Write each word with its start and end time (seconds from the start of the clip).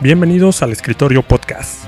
Bienvenidos 0.00 0.62
al 0.62 0.70
Escritorio 0.70 1.24
Podcast. 1.24 1.86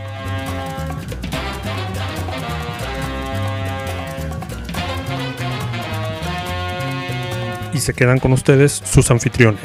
Y 7.72 7.78
se 7.78 7.94
quedan 7.94 8.18
con 8.18 8.32
ustedes 8.32 8.82
sus 8.84 9.08
anfitriones. 9.12 9.60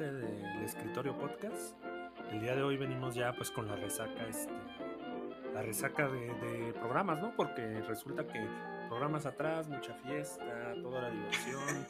17 0.00 0.12
del 0.12 0.64
Escritorio 0.64 1.16
Podcast. 1.16 1.76
El 2.32 2.40
día 2.40 2.56
de 2.56 2.62
hoy 2.62 2.76
venimos 2.76 3.14
ya 3.14 3.32
pues 3.32 3.50
con 3.50 3.68
la 3.68 3.76
resaca, 3.76 4.26
este, 4.26 4.52
la 5.52 5.62
resaca 5.62 6.08
de, 6.08 6.32
de 6.34 6.72
programas, 6.72 7.20
¿no? 7.20 7.34
Porque 7.36 7.82
resulta 7.86 8.26
que 8.26 8.40
programas 8.88 9.26
atrás, 9.26 9.68
mucha 9.68 9.92
fiesta, 9.94 10.72
toda 10.82 11.02
la 11.02 11.10
diversión. 11.10 11.86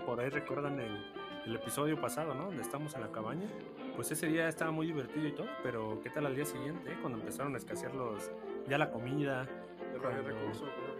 Por 0.06 0.20
ahí 0.20 0.28
recuerdan 0.28 0.78
el, 0.78 1.04
el 1.46 1.56
episodio 1.56 2.00
pasado, 2.00 2.32
¿no? 2.34 2.46
Donde 2.46 2.62
estamos 2.62 2.94
en 2.94 3.00
la 3.00 3.10
cabaña. 3.10 3.48
Pues 3.96 4.12
ese 4.12 4.28
día 4.28 4.48
estaba 4.48 4.70
muy 4.70 4.86
divertido 4.86 5.26
y 5.26 5.32
todo, 5.32 5.48
pero 5.62 6.00
¿qué 6.02 6.10
tal 6.10 6.26
al 6.26 6.36
día 6.36 6.44
siguiente? 6.44 6.92
eh? 6.92 6.96
Cuando 7.00 7.18
empezaron 7.18 7.54
a 7.54 7.58
escasear 7.58 7.94
los, 7.94 8.30
ya 8.68 8.78
la 8.78 8.90
comida. 8.90 9.48
Cuando- 10.00 10.34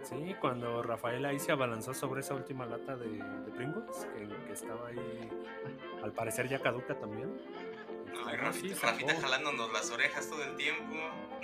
Sí, 0.03 0.35
cuando 0.39 0.83
Rafael 0.83 1.25
ahí 1.25 1.39
se 1.39 1.51
abalanzó 1.51 1.93
sobre 1.93 2.21
esa 2.21 2.35
última 2.35 2.65
lata 2.65 2.95
de, 2.95 3.07
de 3.09 3.51
Pringles, 3.55 4.07
que, 4.15 4.27
que 4.45 4.53
estaba 4.53 4.87
ahí, 4.89 5.29
al 6.03 6.11
parecer 6.11 6.47
ya 6.47 6.59
caduca 6.59 6.93
también. 6.97 7.35
No, 8.13 8.19
Este, 8.29 8.33
y 8.33 8.37
Rafita, 8.37 8.75
sí, 8.75 8.81
Rafita 8.85 9.21
jalándonos 9.21 9.71
las 9.73 9.89
orejas 9.91 10.29
todo 10.29 10.43
el 10.43 10.55
tiempo. 10.55 10.95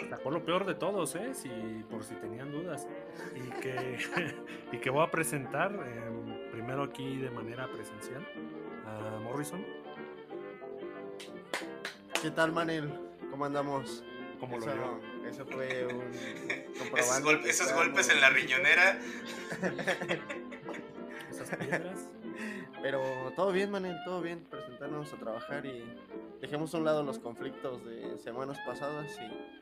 Sacó 0.10 0.30
lo 0.32 0.44
peor 0.46 0.66
de 0.66 0.76
todos, 0.76 1.16
¿eh? 1.16 1.34
Si, 1.34 1.50
por 1.90 2.04
si 2.04 2.16
tenían 2.16 2.52
dudas. 2.52 2.88
Y 3.36 3.50
que, 3.62 3.98
y 4.72 4.78
que 4.78 4.90
voy 4.90 5.04
a 5.06 5.10
presentar 5.12 5.72
em, 5.74 6.52
primero 6.52 6.84
aquí 6.84 7.18
de 7.18 7.30
manera 7.32 7.68
presencial 7.72 8.26
a 8.86 9.20
Morrison, 9.22 9.64
¿Qué 12.22 12.30
tal, 12.30 12.52
Manel? 12.52 12.92
¿Cómo 13.32 13.46
andamos? 13.46 14.04
Como 14.42 14.58
lo 14.58 14.66
eso, 14.66 14.74
vio. 14.76 15.00
eso 15.30 15.46
fue 15.46 15.86
un 15.86 16.02
Esos, 16.50 16.66
comprobando 16.80 17.30
golpes, 17.30 17.62
esos 17.62 17.72
golpes 17.74 18.10
en 18.10 18.20
la 18.20 18.30
riñonera. 18.32 19.00
Esas 21.30 21.56
piedras. 21.56 22.00
Pero 22.82 23.02
todo 23.36 23.52
bien, 23.52 23.72
Manel, 23.72 23.98
todo 24.04 24.22
bien. 24.22 24.44
Presentarnos 24.50 25.14
a 25.14 25.18
trabajar 25.18 25.66
y 25.66 25.84
dejemos 26.40 26.74
a 26.74 26.78
un 26.78 26.86
lado 26.86 27.04
los 27.04 27.20
conflictos 27.20 27.86
de 27.86 28.18
semanas 28.18 28.58
pasadas 28.66 29.12
y 29.20 29.62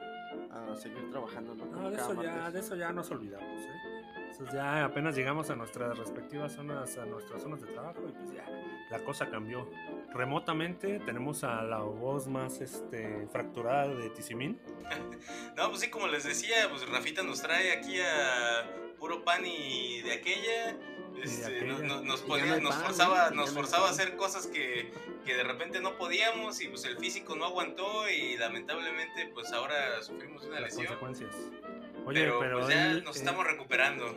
a 0.52 0.76
seguir 0.76 1.10
trabajando. 1.10 1.54
¿no? 1.56 1.90
De 1.90 1.98
eso, 1.98 2.22
ya, 2.22 2.52
de 2.52 2.60
eso 2.60 2.76
ya 2.76 2.92
nos 2.92 3.12
olvidamos, 3.12 3.62
¿eh? 3.62 4.00
Eso 4.32 4.46
ya 4.54 4.86
apenas 4.86 5.16
llegamos 5.16 5.50
a 5.50 5.56
nuestras 5.56 5.98
respectivas 5.98 6.54
zonas, 6.54 6.98
a 6.98 7.06
nuestras 7.06 7.42
zonas 7.42 7.62
de 7.62 7.68
trabajo 7.68 8.00
y 8.08 8.12
pues 8.12 8.32
ya 8.32 8.46
la 8.90 9.00
cosa 9.04 9.30
cambió. 9.30 9.70
Remotamente 10.14 11.00
tenemos 11.00 11.44
a 11.44 11.64
la 11.64 11.80
voz 11.80 12.28
más 12.28 12.62
este, 12.62 13.28
fracturada 13.32 13.94
de 13.94 14.10
Tizimín. 14.10 14.60
No, 15.56 15.68
pues 15.70 15.82
sí, 15.82 15.90
como 15.90 16.08
les 16.08 16.24
decía, 16.24 16.70
pues 16.70 16.88
Rafita 16.90 17.22
nos 17.22 17.42
trae 17.42 17.74
aquí 17.74 18.00
a 18.00 18.96
puro 18.98 19.24
pan 19.26 19.46
y 19.46 20.02
de 20.02 20.14
aquella. 20.14 20.78
Este, 21.24 21.46
aquella. 21.46 21.74
no- 21.74 21.80
no- 21.80 22.02
nos, 22.02 22.22
ponía- 22.22 22.58
nos 22.58 22.76
pan, 22.76 22.86
forzaba, 22.86 23.30
nos 23.32 23.52
forzaba 23.54 23.88
a 23.88 23.92
hacer 23.92 24.16
cosas 24.16 24.48
que, 24.48 24.92
que 25.26 25.36
de 25.36 25.44
repente 25.44 25.80
no 25.82 25.98
podíamos 25.98 26.60
y 26.62 26.68
pues 26.70 26.86
el 26.86 26.98
físico 26.98 27.36
no 27.36 27.46
aguantó 27.46 28.10
y 28.10 28.38
lamentablemente 28.38 29.28
pues 29.34 29.52
ahora 29.52 30.02
sufrimos 30.02 30.44
una 30.46 30.60
Las 30.60 30.76
lesión. 30.76 30.86
consecuencias. 30.98 31.36
Oye, 32.06 32.22
pero, 32.22 32.40
pero, 32.40 32.60
pues 32.62 32.74
ya 32.76 32.94
nos 33.02 33.16
eh, 33.16 33.20
estamos 33.20 33.46
recuperando. 33.46 34.16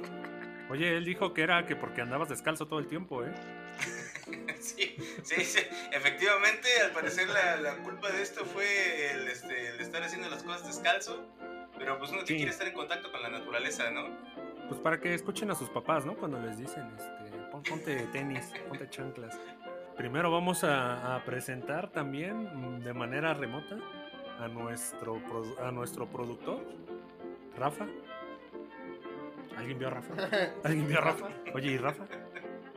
oye, 0.71 0.97
él 0.97 1.05
dijo 1.05 1.35
que 1.35 1.43
era 1.43 1.67
que 1.67 1.77
porque 1.77 2.01
andabas 2.01 2.29
descalzo 2.29 2.67
todo 2.67 2.79
el 2.79 2.87
tiempo, 2.87 3.25
¿eh? 3.25 3.33
Sí, 4.61 4.97
sí, 5.25 5.45
sí, 5.45 5.59
efectivamente, 5.91 6.69
al 6.85 6.93
parecer 6.93 7.29
la, 7.29 7.57
la 7.57 7.77
culpa 7.79 8.11
de 8.11 8.23
esto 8.23 8.45
fue 8.45 9.11
el, 9.11 9.27
este, 9.27 9.69
el 9.71 9.81
estar 9.81 10.03
haciendo 10.05 10.31
las 10.31 10.45
cosas 10.45 10.65
descalzo, 10.67 11.27
pero 11.77 11.99
pues 11.99 12.13
uno 12.13 12.21
que 12.21 12.29
Sí. 12.29 12.37
quiere 12.37 12.51
estar 12.53 12.69
en 12.69 12.75
contacto 12.75 13.11
con 13.11 13.21
la 13.23 13.29
naturaleza, 13.29 13.91
¿no? 13.91 14.07
Pues 14.73 14.81
para 14.81 14.99
que 14.99 15.13
escuchen 15.13 15.51
a 15.51 15.55
sus 15.55 15.69
papás, 15.69 16.07
¿no? 16.07 16.15
Cuando 16.17 16.41
les 16.41 16.57
dicen, 16.57 16.91
este, 16.97 17.37
"Pon- 17.51 17.63
ponte 17.63 18.07
tenis, 18.07 18.51
ponte 18.71 18.89
chanclas. 18.89 19.39
Primero 19.99 20.31
vamos 20.31 20.65
a, 20.65 21.15
a 21.17 21.23
presentar 21.27 21.91
también 21.93 22.45
mm, 22.79 22.81
de 22.81 22.95
manera 22.95 23.35
remota 23.35 23.77
a 24.41 24.49
nuestro, 24.49 25.21
a 25.63 25.71
nuestro 25.73 26.07
productor, 26.07 26.65
Rafa. 27.59 27.87
¿Alguien 29.59 29.79
vio 29.79 29.89
a 29.89 29.91
Rafa? 29.91 30.15
¿Alguien 30.65 30.89
vio 30.89 30.97
a 30.97 31.01
Rafa? 31.03 31.29
Oye, 31.53 31.73
¿y 31.73 31.77
Rafa? 31.77 32.05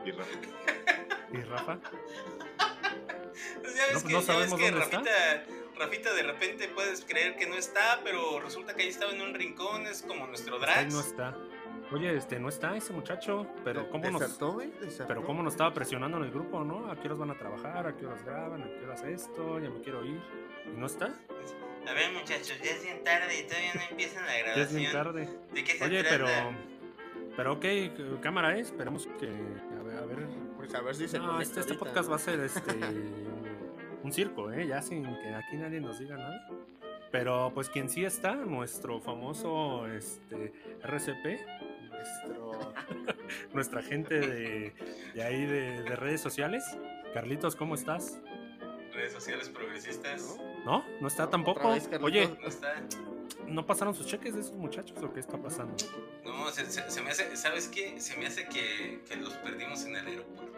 Y 0.04 0.10
Rafa. 0.10 0.38
¿Y 1.32 1.36
Rafa? 1.44 1.78
Pues 3.62 3.74
ya 3.74 3.86
ves 3.86 4.02
No, 4.02 4.06
que, 4.08 4.12
no 4.12 4.20
ya 4.20 4.26
sabemos 4.26 4.50
ves 4.50 4.60
que 4.60 4.70
dónde 4.70 4.84
está. 4.84 4.98
Rafita, 4.98 5.44
Rafita 5.78 6.12
de 6.12 6.22
repente 6.24 6.68
puedes 6.68 7.06
creer 7.06 7.36
que 7.36 7.46
no 7.46 7.54
está, 7.54 8.00
pero 8.04 8.38
resulta 8.40 8.74
que 8.74 8.82
ahí 8.82 8.88
estaba 8.88 9.12
en 9.12 9.22
un 9.22 9.32
rincón, 9.32 9.86
es 9.86 10.02
como 10.02 10.26
nuestro 10.26 10.56
Ahí 10.56 10.60
Drax. 10.60 10.92
no 10.94 11.00
está. 11.00 11.34
Oye, 11.92 12.16
este, 12.16 12.40
no 12.40 12.48
está 12.48 12.76
ese 12.76 12.92
muchacho, 12.92 13.46
pero 13.64 13.88
¿cómo 13.90 14.10
nos, 14.10 14.20
¿Desertó, 14.20 14.52
güey? 14.54 14.70
¿Desertó? 14.80 15.06
pero 15.06 15.22
cómo 15.24 15.42
nos 15.42 15.52
estaba 15.54 15.72
presionando 15.72 16.16
en 16.18 16.24
el 16.24 16.30
grupo, 16.32 16.64
¿no? 16.64 16.90
¿A 16.90 16.96
qué 16.96 17.06
horas 17.06 17.18
van 17.18 17.30
a 17.30 17.38
trabajar? 17.38 17.86
¿A 17.86 17.96
qué 17.96 18.06
horas 18.06 18.24
graban? 18.24 18.62
¿A 18.62 18.66
qué 18.66 18.84
horas 18.84 19.04
esto? 19.04 19.60
Ya 19.60 19.70
me 19.70 19.80
quiero 19.80 20.04
ir. 20.04 20.20
¿Y 20.74 20.76
no 20.76 20.86
está? 20.86 21.06
A 21.06 21.92
ver 21.94 22.12
muchachos, 22.12 22.58
ya 22.60 22.72
es 22.72 22.82
bien 22.82 23.04
tarde 23.04 23.38
y 23.38 23.46
todavía 23.46 23.72
no 23.74 23.80
empiezan 23.90 24.26
la 24.26 24.32
Ya 24.32 24.38
grabación. 24.42 24.66
es 24.66 24.74
bien 24.74 24.92
tarde. 24.92 25.28
¿De 25.54 25.64
qué 25.64 25.72
se 25.72 25.84
Oye, 25.84 26.02
trata? 26.02 26.16
pero. 26.16 26.76
Pero 27.36 27.52
ok, 27.52 28.20
cámara, 28.20 28.56
¿eh? 28.56 28.60
esperemos 28.60 29.06
que. 29.20 29.26
A 29.28 29.82
ver, 29.84 29.96
a 29.98 30.06
ver. 30.06 30.26
Pues 30.56 30.74
a 30.74 30.80
ver 30.80 30.94
si 30.96 31.06
se 31.06 31.18
No, 31.20 31.40
este, 31.40 31.60
este 31.60 31.74
podcast 31.74 32.10
va 32.10 32.16
a 32.16 32.18
ser 32.18 32.40
este. 32.40 32.72
un, 32.74 33.46
un 34.02 34.12
circo, 34.12 34.50
¿eh? 34.50 34.66
Ya 34.66 34.82
sin 34.82 35.04
que 35.04 35.34
aquí 35.34 35.56
nadie 35.56 35.80
nos 35.80 36.00
diga 36.00 36.16
nada. 36.16 36.48
Pero 37.12 37.52
pues 37.54 37.70
quien 37.70 37.88
sí 37.88 38.04
está, 38.04 38.34
nuestro 38.34 39.00
famoso 39.00 39.86
este, 39.86 40.52
RCP, 40.82 41.38
nuestro, 41.88 42.72
nuestra 43.52 43.82
gente 43.82 44.18
de, 44.20 44.74
de 45.14 45.22
ahí 45.22 45.46
de, 45.46 45.82
de 45.82 45.96
redes 45.96 46.20
sociales. 46.20 46.64
Carlitos, 47.14 47.56
¿cómo 47.56 47.74
estás? 47.74 48.20
Redes 48.92 49.12
sociales 49.12 49.48
progresistas. 49.48 50.36
¿No? 50.64 50.84
¿No 51.00 51.08
está 51.08 51.28
tampoco? 51.28 51.70
vez. 51.72 51.88
Oye, 52.02 52.28
No 52.40 52.48
está. 52.48 52.74
¿no 53.46 53.64
pasaron 53.64 53.94
sus 53.94 54.06
cheques 54.06 54.34
de 54.34 54.40
esos 54.40 54.56
muchachos 54.56 54.98
o 55.02 55.12
qué 55.12 55.20
está 55.20 55.36
pasando? 55.38 55.74
No, 56.24 56.50
se, 56.50 56.66
se- 56.66 56.90
se 56.90 57.02
me 57.02 57.10
hace, 57.10 57.36
¿sabes 57.36 57.68
qué? 57.68 58.00
Se 58.00 58.16
me 58.16 58.26
hace 58.26 58.46
que, 58.48 59.02
que 59.08 59.16
los 59.16 59.34
perdimos 59.34 59.84
en 59.84 59.96
el 59.96 60.06
aeropuerto. 60.06 60.55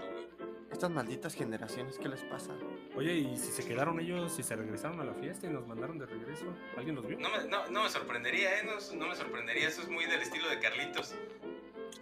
Estas 0.71 0.91
malditas 0.91 1.34
generaciones, 1.34 1.99
¿qué 1.99 2.09
les 2.09 2.23
pasa? 2.25 2.53
Oye, 2.95 3.15
¿y 3.15 3.37
si 3.37 3.51
se 3.53 3.67
quedaron 3.67 3.99
ellos, 4.01 4.33
si 4.33 4.43
se 4.43 4.55
regresaron 4.55 5.01
a 5.01 5.05
la 5.05 5.15
fiesta 5.15 5.47
y 5.47 5.51
nos 5.51 5.67
mandaron 5.67 5.99
de 5.99 6.06
regreso? 6.06 6.45
¿Alguien 6.77 6.95
los 6.95 7.06
vio? 7.06 7.19
No 7.19 7.31
me, 7.31 7.45
no, 7.49 7.67
no 7.71 7.83
me 7.84 7.89
sorprendería, 7.89 8.61
¿eh? 8.61 8.65
No, 8.65 8.97
no 8.97 9.09
me 9.09 9.17
sorprendería, 9.17 9.69
eso 9.69 9.83
es 9.83 9.89
muy 9.89 10.05
del 10.05 10.21
estilo 10.21 10.49
de 10.49 10.59
Carlitos. 10.61 11.15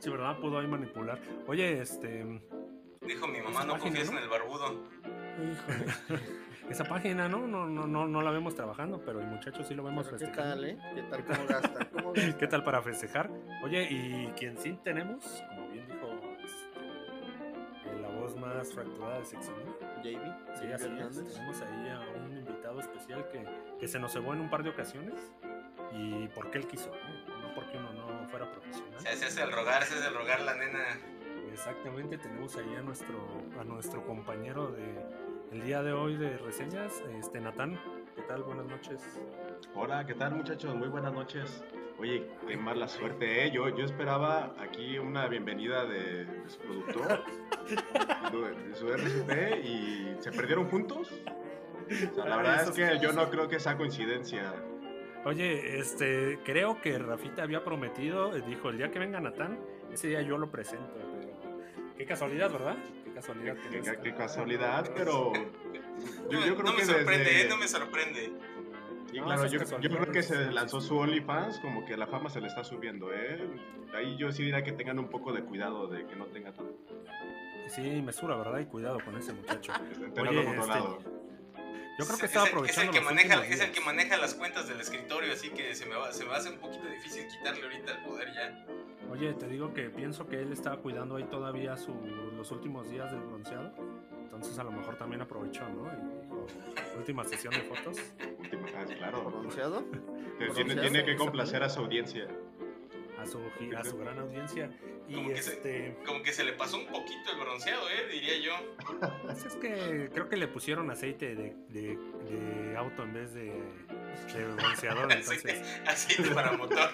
Sí, 0.01 0.11
¿verdad? 0.11 0.39
Pudo 0.39 0.59
ahí 0.59 0.67
manipular. 0.67 1.19
Oye, 1.47 1.81
este... 1.81 2.43
Dijo 3.03 3.29
mi 3.29 3.41
mamá, 3.41 3.65
no 3.65 3.79
confíes 3.79 4.11
¿no? 4.11 4.19
en 4.19 4.25
el 4.25 4.29
barbudo. 4.29 4.83
Híjole. 5.39 6.21
Esa 6.71 6.85
página, 6.85 7.29
¿no? 7.29 7.47
No, 7.47 7.67
no, 7.67 7.87
no, 7.87 8.09
no 8.09 8.23
la 8.23 8.33
vemos 8.33 8.57
trabajando, 8.57 9.01
pero 9.05 9.21
el 9.21 9.27
muchacho 9.29 9.63
sí 9.63 9.75
lo 9.75 9.85
vemos 9.85 10.07
Pero 10.07 10.19
¿Qué 10.19 10.27
festejando. 10.27 10.55
tal, 10.57 10.65
eh? 10.65 10.79
¿Qué 10.97 11.03
tal? 11.03 11.25
¿Cómo 11.25 11.47
gasta? 11.47 11.85
¿Cómo 11.91 12.13
gasta? 12.15 12.39
¿Qué 12.39 12.47
tal 12.49 12.65
para 12.65 12.83
festejar? 12.83 13.31
Oye, 13.63 13.87
y 13.89 14.33
quien 14.37 14.59
sí 14.59 14.77
tenemos, 14.83 15.45
voz 18.27 18.37
más 18.37 18.73
fracturada 18.73 19.19
de 19.21 19.25
Seximil, 19.25 19.67
JB. 20.03 20.03
sí, 20.59 20.67
JB 20.67 20.75
así 20.75 20.87
es, 20.99 21.35
tenemos 21.35 21.61
ahí 21.61 21.89
a 21.91 22.01
un 22.19 22.37
invitado 22.37 22.81
especial 22.81 23.29
que, 23.29 23.47
que 23.79 23.87
se 23.87 24.01
nos 24.01 24.13
cebó 24.13 24.33
en 24.33 24.41
un 24.41 24.51
par 24.51 24.65
de 24.65 24.71
ocasiones 24.71 25.15
y 25.93 26.27
porque 26.29 26.59
él 26.59 26.67
quiso, 26.67 26.91
no 27.41 27.55
porque 27.55 27.79
uno 27.79 27.93
no 27.93 28.29
fuera 28.29 28.51
profesional. 28.51 29.01
Se 29.01 29.09
hace 29.11 29.43
el 29.43 29.53
rogar, 29.53 29.85
se 29.85 29.95
hace 29.95 30.09
el 30.09 30.15
rogar 30.15 30.41
la 30.41 30.55
nena. 30.57 30.99
Exactamente, 31.53 32.19
tenemos 32.19 32.57
ahí 32.57 32.75
a 32.75 32.83
nuestro, 32.83 33.17
a 33.61 33.65
nuestro 33.65 34.05
compañero 34.05 34.73
de 34.73 34.83
el 35.53 35.63
día 35.63 35.83
de 35.85 35.93
hoy 35.93 36.17
de 36.17 36.37
reseñas, 36.39 36.93
este 37.21 37.41
Natán. 37.41 37.79
¿Qué 38.17 38.23
tal? 38.23 38.43
Buenas 38.43 38.67
noches. 38.67 39.01
Hola, 39.75 40.05
¿qué 40.07 40.15
tal 40.15 40.35
muchachos? 40.35 40.75
Muy 40.75 40.89
buenas 40.89 41.13
noches. 41.13 41.63
Oye, 41.99 42.27
qué 42.47 42.57
mala 42.57 42.89
suerte, 42.89 43.45
¿eh? 43.47 43.51
Yo, 43.53 43.69
yo 43.69 43.85
esperaba 43.85 44.55
aquí 44.59 44.99
una 44.99 45.29
bienvenida 45.29 45.85
de, 45.85 46.25
de 46.27 46.49
su 46.51 46.59
productor, 46.59 47.23
de, 48.33 48.69
de 48.69 48.75
su 48.75 48.89
RCP, 48.93 49.65
y 49.65 50.17
se 50.21 50.31
perdieron 50.33 50.69
juntos. 50.69 51.13
O 52.11 52.15
sea, 52.15 52.25
la 52.25 52.37
Ay, 52.37 52.43
verdad 52.43 52.63
es 52.63 52.71
que 52.71 52.99
yo 52.99 53.13
no 53.13 53.31
creo 53.31 53.49
que 53.49 53.61
sea 53.61 53.77
coincidencia. 53.77 54.53
Oye, 55.25 55.79
este, 55.79 56.39
creo 56.45 56.81
que 56.81 56.99
Rafita 56.99 57.43
había 57.43 57.65
prometido, 57.65 58.37
eh, 58.37 58.43
dijo, 58.47 58.71
el 58.71 58.79
día 58.79 58.91
que 58.91 58.99
venga 58.99 59.21
Natán, 59.21 59.59
ese 59.93 60.09
día 60.09 60.23
yo 60.23 60.37
lo 60.39 60.51
presento. 60.51 60.95
Pero 60.95 61.33
qué 61.97 62.05
casualidad, 62.07 62.51
¿verdad? 62.53 62.77
Qué 63.05 63.13
casualidad. 63.13 63.57
Qué, 63.71 63.81
qué- 63.81 63.99
qué 64.03 64.15
casualidad, 64.15 64.91
pero 64.95 65.33
yo, 66.31 66.41
No, 66.41 66.47
yo 66.47 66.55
creo 66.57 66.67
no 66.67 66.73
me 66.73 66.79
que 66.79 66.85
sorprende, 66.87 67.25
desde- 67.25 67.43
¿eh? 67.43 67.49
No 67.49 67.57
me 67.57 67.69
sorprende. 67.69 68.33
No, 69.15 69.25
claro, 69.25 69.45
esas 69.45 69.71
yo, 69.71 69.79
yo 69.81 69.91
creo 69.99 70.13
que 70.13 70.23
se 70.23 70.51
lanzó 70.53 70.81
su 70.81 70.97
OnlyFans, 70.99 71.59
como 71.61 71.87
que 71.87 71.97
la 71.97 72.07
fama 72.07 72.29
se 72.29 72.41
le 72.41 72.49
está 72.49 72.65
subiendo, 72.65 73.13
¿eh? 73.15 73.39
Ahí 73.95 74.17
yo 74.19 74.31
sí 74.33 74.43
diría 74.43 74.63
que 74.63 74.73
tengan 74.73 74.99
un 74.99 75.09
poco 75.09 75.33
de 75.33 75.43
cuidado 75.43 75.87
de 75.87 76.07
que 76.07 76.17
no 76.17 76.27
tenga 76.27 76.53
tanto. 76.53 76.77
Sí, 77.69 78.03
mesura, 78.03 78.37
¿verdad? 78.37 78.59
Y 78.61 78.67
cuidado 78.67 78.99
con 79.05 79.17
ese 79.17 79.33
muchacho. 79.33 79.73
Oye, 80.21 80.45
controlado. 80.45 80.99
Yo 81.99 82.05
creo 82.05 82.11
Es- 82.15 82.21
que 82.21 82.27
es 82.27 82.31
estaba 82.31 82.45
el- 82.47 82.53
aprovechando 82.53 82.67
Es 82.67 82.79
el, 82.89 82.91
que 82.93 82.97
los 83.01 83.05
maneja, 83.15 83.37
últimos 83.39 83.55
es 83.59 83.61
el 83.67 83.73
que 83.73 83.81
maneja 83.81 84.17
las 84.19 84.35
cuentas 84.35 84.69
del 84.69 84.81
escritorio, 84.81 85.33
así 85.33 85.49
que 85.51 85.75
se 85.75 85.87
me, 85.87 85.95
va, 85.97 86.13
se 86.13 86.25
me 86.27 86.35
hace 86.35 86.51
un 86.51 86.59
poquito 86.59 86.87
difícil 86.87 87.27
quitarle 87.27 87.63
ahorita 87.63 87.93
el 87.93 88.05
poder 88.05 88.29
ya. 88.35 88.67
Oye, 89.11 89.33
te 89.35 89.47
digo 89.49 89.73
que 89.73 89.89
pienso 89.89 90.27
que 90.29 90.43
él 90.43 90.53
estaba 90.53 90.77
cuidando 90.79 91.17
ahí 91.17 91.25
todavía 91.25 91.77
su, 91.79 91.95
los 92.37 92.51
últimos 92.51 92.91
días 92.91 93.11
del 93.13 93.21
bronceado. 93.23 93.73
Entonces 94.37 94.59
a 94.59 94.65
lo 94.65 94.71
mejor 94.71 94.97
también 94.97 95.23
aprovechó, 95.23 95.67
¿no? 95.69 95.87
Y 95.87 96.21
dijo, 96.23 96.47
última 96.99 97.25
sesión 97.25 97.55
de 97.55 97.61
fotos. 97.63 97.99
Última- 98.39 98.67
ah, 98.77 98.85
claro. 98.85 99.25
¿Pronunciado? 99.31 99.83
Tiene, 100.55 100.77
tiene 100.77 101.05
que 101.05 101.17
complacer 101.17 101.63
a 101.63 101.69
su 101.71 101.81
audiencia. 101.81 102.29
A 103.27 103.33
su, 103.33 103.77
a 103.77 103.85
su 103.85 103.99
gran 103.99 104.19
audiencia. 104.19 104.71
Y 105.09 105.15
Como 105.15 105.29
que 105.29 105.43
se- 105.43 105.53
este, 105.53 105.97
Como 106.05 106.23
que 106.23 106.33
se 106.33 106.45
le 106.45 106.53
pasó 106.55 106.79
un 106.79 106.87
poquito 106.87 107.31
el 107.33 107.39
bronceado, 107.41 107.89
¿eh? 107.91 108.09
Diría 108.11 108.39
yo. 108.39 108.99
pues 109.23 109.45
es 109.45 109.55
que 109.57 110.11
creo 110.13 110.29
que 110.29 110.37
le 110.37 110.49
pusieron 110.49 110.91
aceite 110.91 111.35
de, 111.35 111.55
de- 111.69 111.97
de 112.31 112.77
auto 112.77 113.03
en 113.05 113.13
vez 113.15 113.33
de, 113.35 113.45
de 114.35 114.45
bronceador, 114.57 115.11
entonces 115.13 115.81
Aceite 115.87 116.31
para 116.35 116.53
motor. 116.53 116.91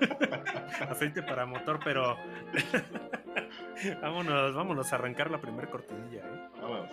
aceite 0.90 1.22
para 1.22 1.46
motor, 1.46 1.78
pero 1.84 2.16
vámonos, 4.02 4.54
vámonos 4.54 4.92
a 4.92 4.96
arrancar 4.96 5.30
la 5.30 5.40
primera 5.40 5.68
cortinilla, 5.70 6.20
¿eh? 6.20 6.48
Vamos. 6.60 6.88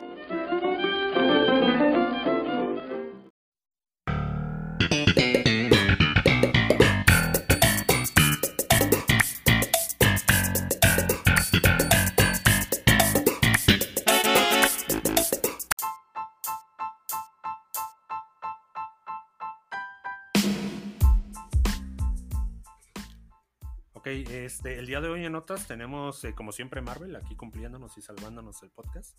Este, 24.52 24.78
el 24.80 24.86
día 24.86 25.00
de 25.02 25.08
hoy 25.10 25.26
en 25.26 25.32
notas 25.32 25.66
tenemos, 25.68 26.24
eh, 26.24 26.34
como 26.36 26.52
siempre, 26.52 26.82
Marvel 26.82 27.16
aquí 27.16 27.36
cumpliéndonos 27.36 27.98
y 27.98 28.02
salvándonos 28.02 28.62
el 28.64 28.70
podcast. 28.72 29.18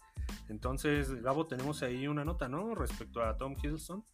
Entonces, 0.49 1.23
Gabo, 1.23 1.46
tenemos 1.46 1.82
ahí 1.82 2.06
una 2.06 2.25
nota, 2.25 2.49
¿no? 2.49 2.75
Respecto 2.75 3.23
a 3.23 3.37
Tom 3.37 3.56
Hiddleston. 3.61 4.05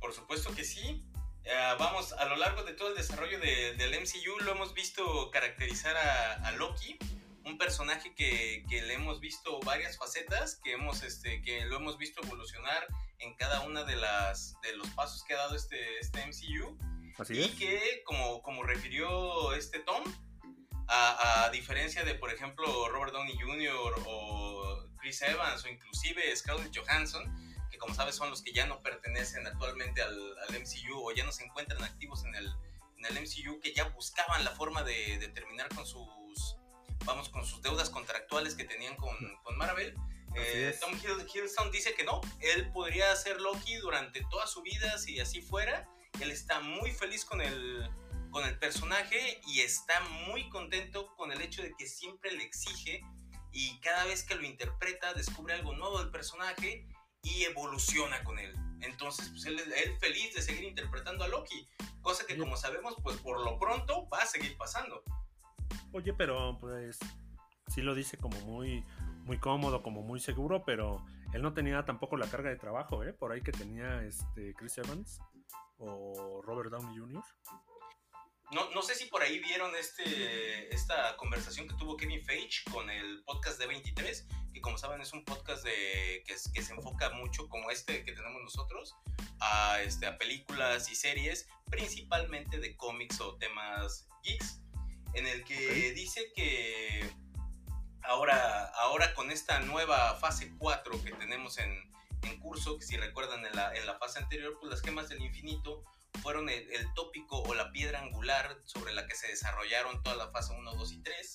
Por 0.00 0.12
supuesto 0.12 0.54
que 0.54 0.64
sí. 0.64 1.04
Eh, 1.44 1.74
vamos, 1.78 2.12
a 2.12 2.24
lo 2.26 2.36
largo 2.36 2.62
de 2.64 2.74
todo 2.74 2.90
el 2.90 2.96
desarrollo 2.96 3.38
de- 3.40 3.74
del 3.74 3.94
MCU 3.94 4.38
lo 4.44 4.52
hemos 4.52 4.72
visto 4.74 5.30
caracterizar 5.30 5.96
a, 5.96 6.34
a 6.46 6.52
Loki, 6.52 6.96
un 7.44 7.58
personaje 7.58 8.14
que, 8.14 8.64
que 8.68 8.82
le 8.82 8.94
hemos 8.94 9.18
visto 9.20 9.58
varias 9.64 9.96
facetas, 9.98 10.60
que, 10.62 10.74
hemos, 10.74 11.02
este, 11.02 11.42
que 11.42 11.64
lo 11.64 11.76
hemos 11.76 11.98
visto 11.98 12.22
evolucionar 12.22 12.86
en 13.18 13.34
cada 13.36 13.62
una 13.66 13.82
de, 13.84 13.96
las, 13.96 14.54
de 14.62 14.76
los 14.76 14.88
pasos 14.90 15.24
que 15.24 15.34
ha 15.34 15.38
dado 15.38 15.56
este, 15.56 15.98
este 15.98 16.20
MCU. 16.26 16.78
Así 17.20 17.34
Y 17.34 17.42
es. 17.42 17.50
que, 17.52 18.02
como, 18.04 18.42
como 18.42 18.62
refirió 18.62 19.52
este 19.54 19.78
Tom, 19.80 20.02
a, 20.88 21.44
a 21.44 21.50
diferencia 21.50 22.02
de, 22.02 22.14
por 22.14 22.32
ejemplo, 22.32 22.88
Robert 22.88 23.12
Downey 23.12 23.36
Jr. 23.38 24.02
o 24.06 24.86
Chris 24.98 25.22
Evans 25.22 25.64
o 25.64 25.68
inclusive 25.68 26.34
Scarlett 26.34 26.76
Johansson, 26.76 27.22
que 27.70 27.78
como 27.78 27.94
sabes 27.94 28.16
son 28.16 28.30
los 28.30 28.42
que 28.42 28.52
ya 28.52 28.66
no 28.66 28.82
pertenecen 28.82 29.46
actualmente 29.46 30.02
al, 30.02 30.18
al 30.48 30.60
MCU 30.60 30.98
o 31.08 31.12
ya 31.12 31.24
no 31.24 31.30
se 31.32 31.44
encuentran 31.44 31.82
activos 31.84 32.24
en 32.24 32.34
el, 32.34 32.46
en 32.98 33.04
el 33.06 33.22
MCU, 33.22 33.60
que 33.60 33.72
ya 33.72 33.84
buscaban 33.90 34.44
la 34.44 34.50
forma 34.50 34.82
de, 34.82 35.18
de 35.18 35.28
terminar 35.28 35.68
con 35.74 35.86
sus, 35.86 36.56
vamos, 37.04 37.28
con 37.28 37.46
sus 37.46 37.62
deudas 37.62 37.88
contractuales 37.90 38.54
que 38.56 38.64
tenían 38.64 38.96
con, 38.96 39.14
con 39.44 39.56
Marvel. 39.56 39.94
Eh. 40.36 40.76
Tom 40.80 40.92
Hidd- 40.94 41.26
Hiddleston 41.32 41.70
dice 41.72 41.94
que 41.94 42.04
no, 42.04 42.20
él 42.40 42.70
podría 42.72 43.14
ser 43.16 43.40
Loki 43.40 43.76
durante 43.76 44.22
toda 44.30 44.46
su 44.46 44.62
vida 44.62 44.96
si 44.98 45.18
así 45.20 45.40
fuera. 45.42 45.88
Él 46.20 46.30
está 46.30 46.60
muy 46.60 46.90
feliz 46.92 47.24
con 47.24 47.40
el, 47.40 47.88
con 48.30 48.44
el 48.46 48.58
personaje 48.58 49.40
y 49.46 49.60
está 49.60 50.00
muy 50.26 50.48
contento 50.48 51.14
con 51.16 51.32
el 51.32 51.40
hecho 51.40 51.62
de 51.62 51.74
que 51.78 51.86
siempre 51.86 52.32
le 52.32 52.44
exige 52.44 53.02
y 53.52 53.78
cada 53.80 54.04
vez 54.04 54.24
que 54.24 54.34
lo 54.34 54.44
interpreta 54.44 55.12
descubre 55.14 55.54
algo 55.54 55.74
nuevo 55.74 55.98
del 56.00 56.10
personaje 56.10 56.86
y 57.22 57.44
evoluciona 57.44 58.22
con 58.24 58.38
él. 58.38 58.54
Entonces, 58.80 59.28
pues 59.30 59.44
él, 59.46 59.58
él 59.60 59.96
feliz 59.98 60.34
de 60.34 60.42
seguir 60.42 60.64
interpretando 60.64 61.24
a 61.24 61.28
Loki, 61.28 61.66
cosa 62.00 62.26
que 62.26 62.36
como 62.36 62.56
sabemos, 62.56 62.96
pues 63.02 63.16
por 63.18 63.44
lo 63.44 63.58
pronto 63.58 64.08
va 64.08 64.18
a 64.18 64.26
seguir 64.26 64.56
pasando. 64.56 65.02
Oye, 65.92 66.12
pero 66.14 66.58
pues 66.58 66.98
sí 67.68 67.82
lo 67.82 67.94
dice 67.94 68.16
como 68.16 68.40
muy, 68.40 68.84
muy 69.24 69.38
cómodo, 69.38 69.82
como 69.82 70.02
muy 70.02 70.20
seguro, 70.20 70.62
pero 70.64 71.04
él 71.32 71.42
no 71.42 71.52
tenía 71.52 71.84
tampoco 71.84 72.16
la 72.16 72.28
carga 72.28 72.50
de 72.50 72.56
trabajo, 72.56 73.04
¿eh? 73.04 73.12
Por 73.12 73.32
ahí 73.32 73.42
que 73.42 73.52
tenía 73.52 74.02
este 74.04 74.54
Chris 74.54 74.78
Evans 74.78 75.20
o 75.80 76.42
Robert 76.42 76.70
Downey 76.70 76.96
Jr. 76.96 77.24
No, 78.52 78.68
no 78.70 78.82
sé 78.82 78.96
si 78.96 79.06
por 79.06 79.22
ahí 79.22 79.38
vieron 79.38 79.74
este, 79.76 80.74
esta 80.74 81.16
conversación 81.16 81.68
que 81.68 81.74
tuvo 81.76 81.96
Kevin 81.96 82.24
Feige 82.24 82.64
con 82.70 82.90
el 82.90 83.22
podcast 83.24 83.60
de 83.60 83.68
23, 83.68 84.26
que 84.52 84.60
como 84.60 84.76
saben 84.76 85.00
es 85.00 85.12
un 85.12 85.24
podcast 85.24 85.64
de, 85.64 86.24
que, 86.26 86.36
se 86.36 86.72
enfoca 86.72 87.10
mucho 87.10 87.48
como 87.48 87.70
este 87.70 88.04
que 88.04 88.12
tenemos 88.12 88.42
nosotros, 88.42 88.96
a, 89.40 89.80
este, 89.82 90.06
a 90.06 90.18
películas 90.18 90.90
y 90.90 90.96
series, 90.96 91.48
principalmente 91.70 92.58
de 92.58 92.76
cómics 92.76 93.20
o 93.20 93.36
temas 93.36 94.08
geeks, 94.24 94.62
en 95.14 95.28
el 95.28 95.44
que 95.44 95.92
dice 95.92 96.32
que 96.34 97.08
ahora, 98.02 98.66
ahora 98.80 99.14
con 99.14 99.30
esta 99.30 99.60
nueva 99.60 100.16
fase 100.16 100.52
4 100.58 101.04
que 101.04 101.12
tenemos 101.12 101.56
en, 101.58 101.90
en 102.22 102.38
curso, 102.40 102.78
que 102.78 102.84
si 102.84 102.96
recuerdan 102.96 103.44
en 103.44 103.54
la, 103.54 103.74
en 103.74 103.86
la 103.86 103.98
fase 103.98 104.18
anterior, 104.18 104.56
pues 104.60 104.70
las 104.70 104.82
gemas 104.82 105.08
del 105.08 105.22
infinito 105.22 105.82
fueron 106.22 106.48
el, 106.48 106.70
el 106.72 106.92
tópico 106.94 107.40
o 107.42 107.54
la 107.54 107.72
piedra 107.72 108.00
angular 108.00 108.58
sobre 108.64 108.92
la 108.92 109.06
que 109.06 109.14
se 109.14 109.28
desarrollaron 109.28 110.02
toda 110.02 110.16
la 110.16 110.30
fase 110.30 110.52
1, 110.52 110.74
2 110.74 110.92
y 110.92 111.02
3. 111.02 111.34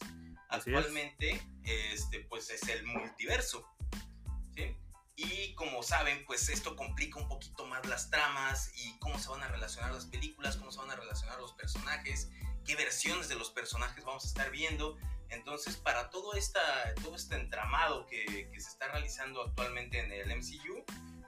Así 0.50 0.70
es. 0.70 0.78
Actualmente, 0.78 1.42
este, 1.64 2.20
pues 2.22 2.50
es 2.50 2.68
el 2.70 2.86
multiverso. 2.86 3.68
¿sí? 4.56 4.78
Y 5.16 5.56
como 5.56 5.82
saben, 5.82 6.26
pues 6.26 6.50
esto 6.50 6.76
complica 6.76 7.20
un 7.20 7.28
poquito 7.28 7.66
más 7.66 7.86
las 7.88 8.10
tramas 8.10 8.72
y 8.76 8.98
cómo 9.00 9.18
se 9.18 9.30
van 9.30 9.44
a 9.44 9.48
relacionar 9.48 9.94
las 9.94 10.06
películas, 10.06 10.58
cómo 10.58 10.72
se 10.72 10.80
van 10.80 10.92
a 10.92 10.96
relacionar 10.96 11.40
los 11.40 11.54
personajes, 11.54 12.30
qué 12.66 12.76
versiones 12.76 13.30
de 13.30 13.36
los 13.36 13.50
personajes 13.50 14.04
vamos 14.04 14.26
a 14.26 14.28
estar 14.28 14.52
viendo. 14.52 14.98
Entonces, 15.30 15.78
para 15.78 16.10
todo, 16.10 16.34
esta, 16.34 16.62
todo 17.04 17.16
este 17.16 17.36
entramado 17.36 18.06
que, 18.06 18.50
que 18.52 18.60
se 18.60 18.70
está 18.70 18.88
realizando 18.88 19.42
actualmente 19.42 20.00
en 20.00 20.12
el 20.12 20.36
MCU, 20.38 20.84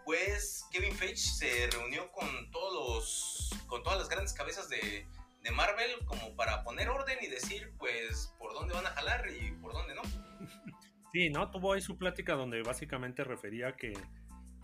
pues 0.06 0.66
Kevin 0.72 0.96
Feige 0.96 1.18
se 1.18 1.70
reunió 1.72 2.12
con 2.12 2.50
todos 2.52 2.74
los, 2.74 3.66
con 3.68 3.84
todas 3.84 4.00
las 4.00 4.08
grandes 4.08 4.34
cabezas 4.34 4.70
de, 4.70 5.06
de 5.44 5.52
Marvel 5.52 5.92
como 6.06 6.36
para 6.36 6.64
poner 6.64 6.90
orden 6.90 7.18
y 7.22 7.28
decir, 7.28 7.74
pues, 7.78 8.34
por 8.40 8.54
dónde 8.54 8.74
van 8.74 8.86
a 8.86 8.90
jalar 8.92 9.26
y 9.30 9.52
por 9.62 9.74
dónde 9.74 9.96
no. 9.96 10.02
Sí, 11.14 11.30
¿no? 11.30 11.50
Tuvo 11.52 11.74
ahí 11.74 11.82
su 11.82 11.98
plática 11.98 12.36
donde 12.36 12.62
básicamente 12.64 13.24
refería 13.24 13.76
que 13.76 13.94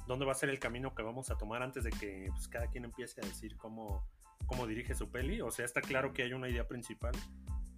dónde 0.08 0.25
va 0.25 0.34
a 0.34 0.36
ser 0.36 0.50
el 0.50 0.60
camino 0.60 0.94
que 0.94 1.02
vamos 1.02 1.30
a 1.32 1.38
tomar 1.38 1.63
antes 1.63 1.84
de 1.84 1.90
que 1.90 2.28
pues, 2.30 2.48
cada 2.48 2.68
quien 2.68 2.86
empiece 2.86 3.22
a 3.22 3.25
decir 3.25 3.58
cómo, 3.58 4.08
cómo 4.46 4.68
dirige 4.68 4.94
su 4.94 5.10
peli. 5.10 5.42
O 5.42 5.52
sea, 5.52 5.66
está 5.66 5.82
claro 5.82 6.13
que 6.13 6.24
hay 6.24 6.34
una 6.34 6.50
idea 6.50 6.68
principal 6.68 7.13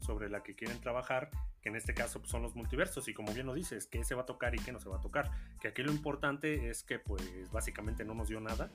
sobre 0.05 0.29
la 0.29 0.43
que 0.43 0.55
quieren 0.55 0.79
trabajar, 0.79 1.29
que 1.61 1.69
en 1.69 1.75
este 1.75 1.93
caso 1.93 2.19
pues, 2.19 2.31
son 2.31 2.41
los 2.41 2.55
multiversos, 2.55 3.07
y 3.07 3.13
como 3.13 3.33
bien 3.33 3.47
lo 3.47 3.53
dices, 3.53 3.87
qué 3.87 4.03
se 4.03 4.15
va 4.15 4.21
a 4.21 4.25
tocar 4.25 4.55
y 4.55 4.59
qué 4.59 4.71
no 4.71 4.79
se 4.79 4.89
va 4.89 4.97
a 4.97 5.01
tocar. 5.01 5.31
Que 5.59 5.69
aquí 5.69 5.83
lo 5.83 5.91
importante 5.91 6.69
es 6.69 6.83
que 6.83 6.99
pues 6.99 7.51
básicamente 7.51 8.05
no 8.05 8.13
nos 8.13 8.29
dio 8.29 8.39
nada, 8.39 8.71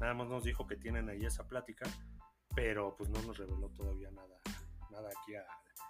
nada 0.00 0.14
más 0.14 0.28
nos 0.28 0.44
dijo 0.44 0.66
que 0.66 0.76
tienen 0.76 1.08
ahí 1.08 1.24
esa 1.24 1.46
plática, 1.46 1.88
pero 2.54 2.96
pues 2.96 3.10
no 3.10 3.20
nos 3.22 3.38
reveló 3.38 3.68
todavía 3.68 4.10
nada, 4.10 4.40
nada 4.90 5.08
aquí 5.20 5.34
a, 5.34 5.44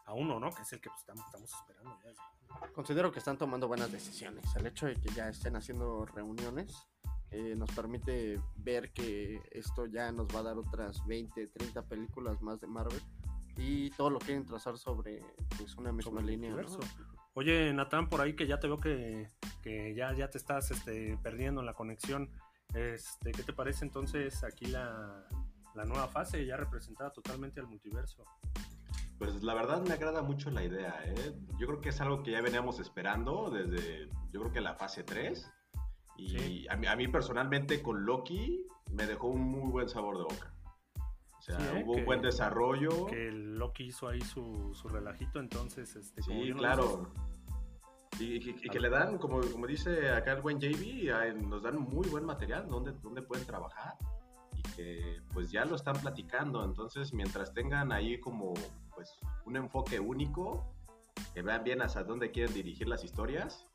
a 0.06 0.14
uno, 0.14 0.40
¿no? 0.40 0.50
Que 0.50 0.62
es 0.62 0.72
el 0.72 0.80
que 0.80 0.90
pues, 0.90 1.00
estamos, 1.00 1.24
estamos 1.24 1.52
esperando 1.52 1.96
ya. 2.04 2.72
Considero 2.74 3.12
que 3.12 3.20
están 3.20 3.38
tomando 3.38 3.68
buenas 3.68 3.92
decisiones. 3.92 4.44
El 4.56 4.66
hecho 4.66 4.86
de 4.86 4.96
que 4.96 5.08
ya 5.10 5.28
estén 5.28 5.56
haciendo 5.56 6.04
reuniones 6.04 6.88
eh, 7.30 7.54
nos 7.56 7.70
permite 7.70 8.40
ver 8.56 8.92
que 8.92 9.40
esto 9.52 9.86
ya 9.86 10.10
nos 10.10 10.26
va 10.34 10.40
a 10.40 10.42
dar 10.42 10.58
otras 10.58 11.06
20, 11.06 11.46
30 11.46 11.82
películas 11.82 12.42
más 12.42 12.60
de 12.60 12.66
Marvel 12.66 13.00
y 13.60 13.90
todo 13.90 14.10
lo 14.10 14.18
quieren 14.18 14.46
trazar 14.46 14.78
sobre 14.78 15.22
pues 15.58 15.76
una 15.76 15.92
misma 15.92 16.22
línea. 16.22 16.50
¿no? 16.54 16.78
Oye, 17.34 17.72
Natán, 17.72 18.08
por 18.08 18.20
ahí 18.20 18.34
que 18.34 18.46
ya 18.46 18.58
te 18.58 18.66
veo 18.66 18.80
que, 18.80 19.28
que 19.62 19.94
ya, 19.94 20.12
ya 20.14 20.28
te 20.30 20.38
estás 20.38 20.70
este, 20.70 21.16
perdiendo 21.22 21.60
en 21.60 21.66
la 21.66 21.74
conexión. 21.74 22.30
Este, 22.74 23.32
¿Qué 23.32 23.42
te 23.42 23.52
parece 23.52 23.84
entonces 23.84 24.42
aquí 24.44 24.66
la, 24.66 25.26
la 25.74 25.84
nueva 25.84 26.08
fase 26.08 26.44
ya 26.46 26.56
representada 26.56 27.10
totalmente 27.10 27.60
al 27.60 27.66
multiverso? 27.66 28.24
Pues 29.18 29.42
la 29.42 29.52
verdad 29.54 29.82
me 29.82 29.92
agrada 29.92 30.22
mucho 30.22 30.50
la 30.50 30.64
idea, 30.64 30.98
¿eh? 31.04 31.34
Yo 31.58 31.66
creo 31.66 31.80
que 31.82 31.90
es 31.90 32.00
algo 32.00 32.22
que 32.22 32.30
ya 32.30 32.40
veníamos 32.40 32.80
esperando 32.80 33.50
desde, 33.50 34.08
yo 34.32 34.40
creo 34.40 34.52
que 34.52 34.60
la 34.62 34.74
fase 34.74 35.04
3. 35.04 35.50
Y 36.16 36.38
Sí. 36.38 36.66
a, 36.68 36.76
mí, 36.76 36.86
a 36.86 36.96
mí 36.96 37.06
personalmente 37.08 37.82
con 37.82 38.04
Loki 38.04 38.66
me 38.92 39.06
dejó 39.06 39.28
un 39.28 39.42
muy 39.42 39.70
buen 39.70 39.88
sabor 39.88 40.16
de 40.16 40.24
boca. 40.24 40.52
O 41.56 41.60
sea, 41.60 41.70
Sí, 41.70 41.76
¿eh? 41.76 41.82
hubo 41.84 41.94
Que- 41.94 42.00
un 42.00 42.06
buen 42.06 42.22
desarrollo. 42.22 43.06
Que 43.06 43.28
el 43.28 43.56
Loki 43.58 43.84
hizo 43.84 44.08
ahí 44.08 44.20
su, 44.20 44.70
su 44.74 44.88
relajito, 44.88 45.40
entonces, 45.40 45.94
este, 45.96 46.22
Sí, 46.22 46.52
claro. 46.56 47.10
Y, 48.18 48.24
y- 48.50 48.56
y 48.62 48.68
que 48.68 48.80
le 48.80 48.90
dan, 48.90 49.16
como, 49.18 49.40
como 49.40 49.66
dice 49.66 50.10
acá 50.10 50.32
el 50.32 50.42
buen 50.42 50.58
JB, 50.60 51.10
a- 51.10 51.32
nos 51.32 51.62
dan 51.62 51.78
muy 51.78 52.06
buen 52.08 52.24
material 52.24 52.68
donde, 52.68 52.92
donde 52.92 53.22
pueden 53.22 53.46
trabajar 53.46 53.94
y 54.54 54.62
que 54.76 55.20
pues 55.32 55.50
ya 55.50 55.64
lo 55.64 55.76
están 55.76 55.96
platicando. 55.96 56.62
Entonces, 56.64 57.14
mientras 57.14 57.54
tengan 57.54 57.92
ahí 57.92 58.20
como 58.20 58.52
pues 58.94 59.18
un 59.46 59.56
enfoque 59.56 59.98
único, 60.00 60.70
que 61.32 61.40
vean 61.42 61.64
bien 61.64 61.80
hacia 61.80 62.02
dónde 62.04 62.30
quieren 62.30 62.52
dirigir 62.52 62.88
las 62.88 63.04
historias, 63.04 63.66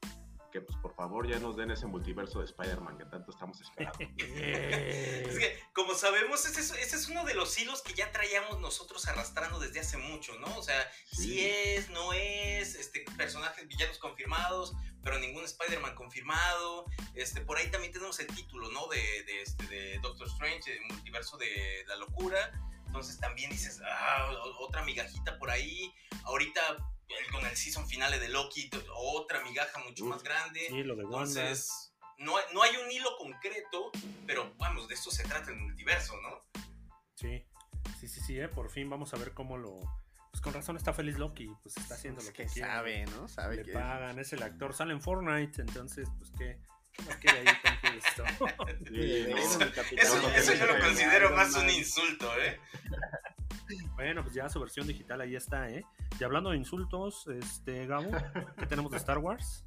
que 0.55 0.61
pues 0.61 0.77
por 0.77 0.95
favor 0.95 1.27
ya 1.27 1.37
nos 1.37 1.57
den 1.57 1.69
ese 1.71 1.85
multiverso 1.85 2.39
de 2.39 2.45
Spider-Man 2.45 2.97
que 2.97 3.03
tanto 3.03 3.29
estamos 3.31 3.59
esperando. 3.59 3.99
Es 4.15 5.37
que, 5.37 5.59
como 5.73 5.93
sabemos, 5.95 6.45
ese 6.45 6.61
es, 6.61 6.71
ese 6.71 6.95
es 6.95 7.09
uno 7.09 7.25
de 7.25 7.33
los 7.33 7.59
hilos 7.59 7.81
que 7.81 7.93
ya 7.93 8.09
traíamos 8.13 8.61
nosotros 8.61 9.05
arrastrando 9.05 9.59
desde 9.59 9.81
hace 9.81 9.97
mucho, 9.97 10.39
¿no? 10.39 10.57
O 10.57 10.63
sea, 10.63 10.89
Sí. 11.11 11.23
si 11.23 11.45
es, 11.45 11.89
no 11.89 12.13
es, 12.13 12.75
este, 12.75 13.03
personajes 13.17 13.67
villanos 13.67 13.97
confirmados, 13.97 14.73
pero 15.03 15.19
ningún 15.19 15.43
Spider-Man 15.43 15.93
confirmado. 15.93 16.85
Este, 17.15 17.41
por 17.41 17.57
ahí 17.57 17.69
también 17.69 17.91
tenemos 17.91 18.17
el 18.21 18.27
título, 18.27 18.69
¿no? 18.69 18.87
De, 18.87 19.23
de, 19.23 19.41
este, 19.41 19.67
de 19.67 19.99
Doctor 19.99 20.27
Strange, 20.27 20.71
el 20.71 20.85
multiverso 20.85 21.35
de 21.35 21.83
la 21.87 21.97
locura. 21.97 22.51
Entonces 22.85 23.19
también 23.19 23.51
dices, 23.51 23.81
ah, 23.85 24.31
otra 24.61 24.85
migajita 24.85 25.37
por 25.37 25.51
ahí. 25.51 25.93
Ahorita 26.23 26.77
con 27.31 27.45
el 27.45 27.55
season 27.55 27.87
finale 27.87 28.19
de 28.19 28.29
Loki, 28.29 28.69
otra 28.95 29.43
migaja 29.43 29.79
mucho 29.79 30.05
más 30.05 30.23
grande. 30.23 30.61
Sí, 30.69 30.83
lo 30.83 30.95
de. 30.95 31.03
Entonces, 31.03 31.93
no, 32.17 32.37
hay- 32.37 32.45
no 32.53 32.63
hay 32.63 32.75
un 32.77 32.91
hilo 32.91 33.15
concreto, 33.17 33.91
pero 34.25 34.53
vamos, 34.57 34.87
de 34.87 34.95
esto 34.95 35.11
se 35.11 35.23
trata 35.23 35.51
el 35.51 35.57
multiverso, 35.57 36.13
¿no? 36.21 36.41
Sí, 37.15 37.45
sí, 37.99 38.07
sí, 38.07 38.21
sí, 38.21 38.39
eh, 38.39 38.47
por 38.47 38.69
fin 38.69 38.89
vamos 38.89 39.13
a 39.13 39.17
ver 39.17 39.33
cómo 39.33 39.57
lo... 39.57 39.79
Pues 40.31 40.41
con 40.41 40.53
razón 40.53 40.75
está 40.75 40.93
feliz 40.93 41.17
Loki, 41.17 41.49
pues 41.63 41.77
está 41.77 41.95
haciendo 41.95 42.19
Es 42.19 42.27
lo 42.27 42.33
que, 42.33 42.45
que 42.45 42.49
quiere. 42.51 42.67
sabe, 42.69 43.05
¿no? 43.05 43.27
Sabe 43.29 43.55
Le 43.57 43.63
que 43.63 43.71
pagan, 43.71 44.19
es 44.19 44.33
el 44.33 44.43
actor, 44.43 44.73
sale 44.73 44.91
en 44.91 45.01
Fortnite, 45.01 45.61
entonces, 45.61 46.09
pues 46.17 46.29
qué, 46.37 46.59
más 47.05 47.15
quiere 47.17 47.39
ahí 47.39 47.45
esto? 47.97 48.23
Sí, 48.85 49.25
no. 49.29 49.37
Eso, 50.01 50.21
no, 50.21 50.29
eso 50.29 50.53
yo 50.53 50.65
lo 50.65 50.77
no, 50.77 50.83
considero 50.85 51.29
no, 51.29 51.37
más 51.37 51.51
no. 51.53 51.61
un 51.61 51.69
insulto, 51.69 52.29
¿eh? 52.39 52.59
Bueno, 53.95 54.23
pues 54.23 54.33
ya 54.35 54.49
su 54.49 54.59
versión 54.59 54.87
digital 54.87 55.21
ahí 55.21 55.35
está, 55.35 55.69
¿eh? 55.69 55.83
Y 56.19 56.23
hablando 56.23 56.51
de 56.51 56.57
insultos, 56.57 57.27
este, 57.27 57.85
Gabo, 57.87 58.11
¿qué 58.57 58.65
tenemos 58.67 58.91
de 58.91 58.97
Star 58.97 59.17
Wars? 59.19 59.65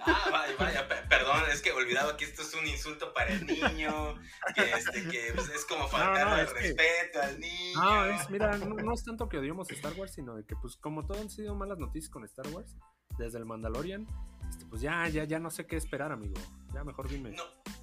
Ah, 0.00 0.28
vaya, 0.30 0.54
vaya, 0.58 0.88
pe- 0.88 1.02
perdón, 1.08 1.44
es 1.50 1.62
que 1.62 1.72
olvidaba 1.72 2.14
que 2.18 2.26
esto 2.26 2.42
es 2.42 2.52
un 2.52 2.66
insulto 2.66 3.14
para 3.14 3.30
el 3.32 3.46
niño, 3.46 4.14
que, 4.54 4.70
este, 4.70 5.08
que 5.08 5.32
pues, 5.34 5.48
es 5.48 5.64
como 5.64 5.88
faltar 5.88 6.26
no, 6.26 6.34
al 6.34 6.40
es 6.40 6.52
que- 6.52 6.60
respeto 6.60 7.22
al 7.22 7.40
niño. 7.40 7.80
No, 7.82 8.04
es, 8.04 8.28
mira, 8.28 8.56
no, 8.58 8.74
no 8.74 8.92
es 8.92 9.02
tanto 9.02 9.30
que 9.30 9.38
odiemos 9.38 9.70
Star 9.70 9.94
Wars, 9.94 10.12
sino 10.12 10.34
de 10.34 10.44
que, 10.44 10.56
pues, 10.56 10.76
como 10.76 11.06
todo 11.06 11.20
han 11.22 11.30
sido 11.30 11.54
malas 11.54 11.78
noticias 11.78 12.10
con 12.10 12.22
Star 12.24 12.46
Wars, 12.48 12.76
desde 13.18 13.38
el 13.38 13.46
Mandalorian, 13.46 14.06
este, 14.50 14.66
pues 14.66 14.82
ya, 14.82 15.08
ya, 15.08 15.24
ya 15.24 15.38
no 15.38 15.48
sé 15.50 15.66
qué 15.66 15.76
esperar, 15.76 16.12
amigo. 16.12 16.34
Ya 16.74 16.84
mejor 16.84 17.08
dime. 17.08 17.30
No, 17.30 17.42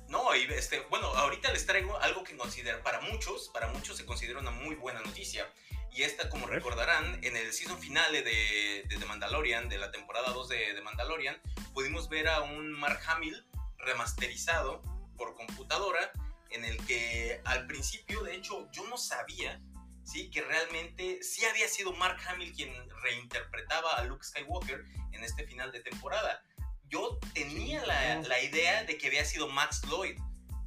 no, 0.09 0.35
y 0.35 0.43
este, 0.45 0.79
bueno, 0.89 1.07
ahorita 1.07 1.51
les 1.53 1.65
traigo 1.65 1.97
algo 1.99 2.23
que 2.23 2.35
considerar 2.35 2.81
para 2.81 2.99
muchos, 3.01 3.49
para 3.49 3.67
muchos 3.67 3.95
se 3.95 4.05
considera 4.05 4.39
una 4.39 4.51
muy 4.51 4.75
buena 4.75 5.01
noticia. 5.01 5.47
Y 5.91 6.03
esta, 6.03 6.29
como 6.29 6.47
recordarán, 6.47 7.23
en 7.23 7.35
el 7.35 7.53
season 7.53 7.79
finale 7.79 8.21
de, 8.21 8.85
de 8.87 8.97
The 8.97 9.05
Mandalorian, 9.05 9.69
de 9.69 9.77
la 9.77 9.91
temporada 9.91 10.31
2 10.31 10.49
de 10.49 10.73
The 10.73 10.81
Mandalorian, 10.81 11.39
pudimos 11.73 12.09
ver 12.09 12.27
a 12.27 12.41
un 12.41 12.71
Mark 12.71 12.99
Hamill 13.07 13.45
remasterizado 13.77 14.81
por 15.15 15.35
computadora, 15.35 16.11
en 16.49 16.65
el 16.65 16.83
que 16.85 17.41
al 17.45 17.67
principio, 17.67 18.23
de 18.23 18.35
hecho, 18.35 18.67
yo 18.71 18.87
no 18.87 18.97
sabía, 18.97 19.61
sí, 20.03 20.31
que 20.31 20.41
realmente 20.41 21.21
sí 21.21 21.45
había 21.45 21.67
sido 21.67 21.93
Mark 21.93 22.19
Hamill 22.27 22.53
quien 22.53 22.73
reinterpretaba 23.01 23.93
a 23.97 24.03
Luke 24.05 24.23
Skywalker 24.23 24.83
en 25.11 25.23
este 25.23 25.45
final 25.45 25.71
de 25.71 25.81
temporada. 25.81 26.43
Yo 26.89 27.19
tenía 27.33 27.85
la, 27.85 28.21
la 28.21 28.41
idea 28.41 28.83
de 28.83 28.97
que 28.97 29.07
había 29.07 29.23
sido 29.25 29.47
Max 29.47 29.81
Lloyd, 29.89 30.17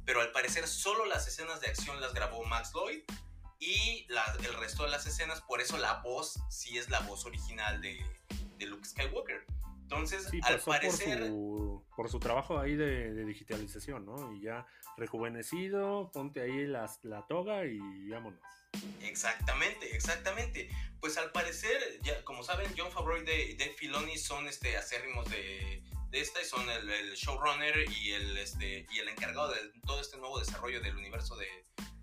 pero 0.05 0.21
al 0.21 0.31
parecer 0.31 0.67
solo 0.67 1.05
las 1.05 1.27
escenas 1.27 1.59
de 1.61 1.67
acción 1.67 1.99
las 2.01 2.13
grabó 2.13 2.43
Max 2.45 2.71
Lloyd 2.73 3.01
y 3.59 4.05
la- 4.09 4.35
el 4.43 4.53
resto 4.55 4.83
de 4.83 4.89
las 4.89 5.05
escenas, 5.05 5.41
por 5.41 5.61
eso 5.61 5.77
la 5.77 6.01
voz 6.01 6.39
sí 6.49 6.77
es 6.77 6.89
la 6.89 6.99
voz 7.01 7.25
original 7.25 7.81
de, 7.81 8.03
de 8.57 8.65
Luke 8.65 8.85
Skywalker. 8.85 9.45
Entonces, 9.83 10.27
Sí, 10.31 10.39
al 10.43 10.59
por 10.59 10.65
parecer... 10.75 11.27
su, 11.27 11.83
por 11.95 12.09
su 12.09 12.19
trabajo 12.19 12.57
ahí 12.59 12.75
de, 12.75 13.13
de 13.13 13.25
digitalización, 13.25 14.05
¿no? 14.05 14.33
Y 14.33 14.41
ya 14.41 14.65
rejuvenecido, 14.97 16.09
ponte 16.11 16.41
ahí 16.41 16.65
las- 16.67 16.99
la 17.03 17.25
toga 17.27 17.65
y 17.65 17.79
vámonos. 18.09 18.39
Exactamente, 19.01 19.95
exactamente. 19.95 20.69
Pues 20.99 21.17
al 21.17 21.31
parecer, 21.31 21.99
ya, 22.01 22.23
como 22.23 22.43
saben, 22.43 22.71
John 22.77 22.91
Favreau 22.91 23.21
y 23.21 23.55
Dave 23.55 23.75
Filoni 23.77 24.17
son 24.17 24.47
este, 24.47 24.77
acérrimos 24.77 25.29
de, 25.29 25.83
de 26.13 26.21
esta 26.21 26.39
y 26.41 26.45
son 26.45 26.69
el, 26.69 26.87
el 26.89 27.15
showrunner 27.15 27.89
y 27.91 28.11
el, 28.13 28.37
este, 28.37 28.85
y 28.91 28.99
el 28.99 29.09
encargado 29.09 29.49
de 29.49 29.59
todo 29.85 29.99
este 29.99 30.17
nuevo 30.17 30.39
desarrollo 30.39 30.79
del 30.79 30.95
universo 30.95 31.35
de, 31.35 31.47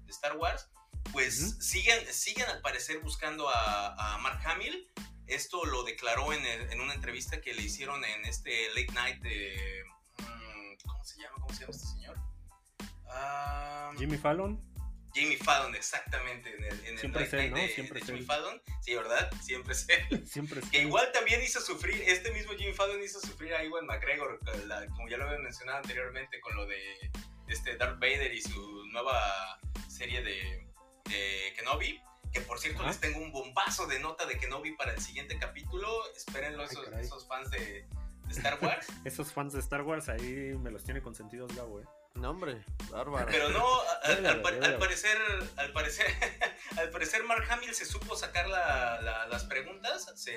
de 0.04 0.10
Star 0.10 0.36
Wars. 0.36 0.68
Pues 1.12 1.56
siguen, 1.60 2.04
siguen 2.12 2.46
al 2.48 2.60
parecer 2.60 2.98
buscando 3.00 3.48
a, 3.48 4.14
a 4.14 4.18
Mark 4.18 4.40
Hamill. 4.44 4.90
Esto 5.28 5.64
lo 5.64 5.84
declaró 5.84 6.32
en, 6.32 6.44
el- 6.44 6.72
en 6.72 6.80
una 6.80 6.92
entrevista 6.94 7.40
que 7.40 7.54
le 7.54 7.62
hicieron 7.62 8.04
en 8.04 8.24
este 8.24 8.68
late 8.74 8.92
night 8.92 9.22
de... 9.22 9.84
mm, 10.18 10.88
¿Cómo 10.88 11.04
se 11.04 11.20
llama? 11.22 11.36
¿Cómo 11.40 11.54
se 11.54 11.60
llama 11.60 11.70
este 11.72 11.86
señor? 11.86 12.16
Ah, 13.08 13.92
Jimmy 13.96 14.18
Fallon, 14.18 14.60
Jamie 15.14 15.36
Fallon, 15.38 15.74
exactamente, 15.74 16.54
en 16.56 16.64
el, 16.64 16.80
en 16.86 16.92
el 16.94 16.98
Siempre 16.98 17.24
él, 17.24 17.30
Night 17.32 17.50
¿no? 17.52 17.58
de, 17.58 17.68
Siempre 17.68 18.00
de 18.00 18.06
Jimmy. 18.06 18.22
Fallon. 18.22 18.62
Sí, 18.82 18.94
¿verdad? 18.94 19.30
Siempre 19.42 19.72
es 19.72 19.86
él. 19.88 20.26
siempre 20.28 20.60
Que 20.70 20.82
igual 20.82 21.10
también 21.12 21.42
hizo 21.42 21.60
sufrir, 21.60 22.02
este 22.06 22.30
mismo 22.32 22.52
Jimmy 22.52 22.72
Fallon 22.74 23.02
hizo 23.02 23.20
sufrir 23.20 23.54
a 23.54 23.64
Iwan 23.64 23.86
McGregor, 23.86 24.38
la- 24.66 24.86
como 24.88 25.08
ya 25.08 25.16
lo 25.16 25.26
había 25.26 25.38
mencionado 25.38 25.78
anteriormente, 25.78 26.40
con 26.40 26.54
lo 26.56 26.66
de 26.66 27.10
este 27.48 27.76
Darth 27.76 27.98
Vader 27.98 28.32
y 28.32 28.40
su 28.42 28.86
nueva 28.86 29.58
serie 29.88 30.22
de, 30.22 30.66
de 31.08 31.52
Kenobi. 31.56 32.00
Que 32.32 32.40
por 32.42 32.60
cierto, 32.60 32.82
Ajá. 32.82 32.90
les 32.90 33.00
tengo 33.00 33.18
un 33.18 33.32
bombazo 33.32 33.88
de 33.88 33.98
nota 33.98 34.24
de 34.24 34.38
Kenobi 34.38 34.76
para 34.76 34.92
el 34.92 35.00
siguiente 35.00 35.36
capítulo. 35.38 35.88
Espérenlo, 36.16 36.62
Ay, 36.62 37.04
esos 37.04 37.26
fans 37.26 37.50
de, 37.50 37.58
de 37.58 38.32
Star 38.32 38.56
Wars. 38.62 38.86
Esos 39.04 39.32
fans 39.32 39.52
de 39.52 39.58
Star 39.58 39.82
Wars 39.82 40.08
ahí 40.08 40.54
me 40.56 40.70
los 40.70 40.84
tiene 40.84 41.02
consentidos 41.02 41.52
Gabo, 41.56 41.80
¿eh? 41.80 41.84
No, 42.14 42.30
hombre, 42.30 42.64
bárbaro. 42.90 43.26
Pero 43.30 43.48
no, 43.50 43.66
al, 44.04 44.26
al 44.26 44.42
al 44.64 44.78
parecer, 44.78 45.16
al 45.56 45.72
parecer, 45.72 46.06
al 46.78 46.90
parecer 46.90 47.24
Mark 47.24 47.46
Hamill 47.50 47.74
se 47.74 47.84
supo 47.86 48.16
sacar 48.16 48.48
la- 48.48 49.00
la- 49.00 49.26
las 49.28 49.44
preguntas, 49.44 50.10
se 50.16 50.32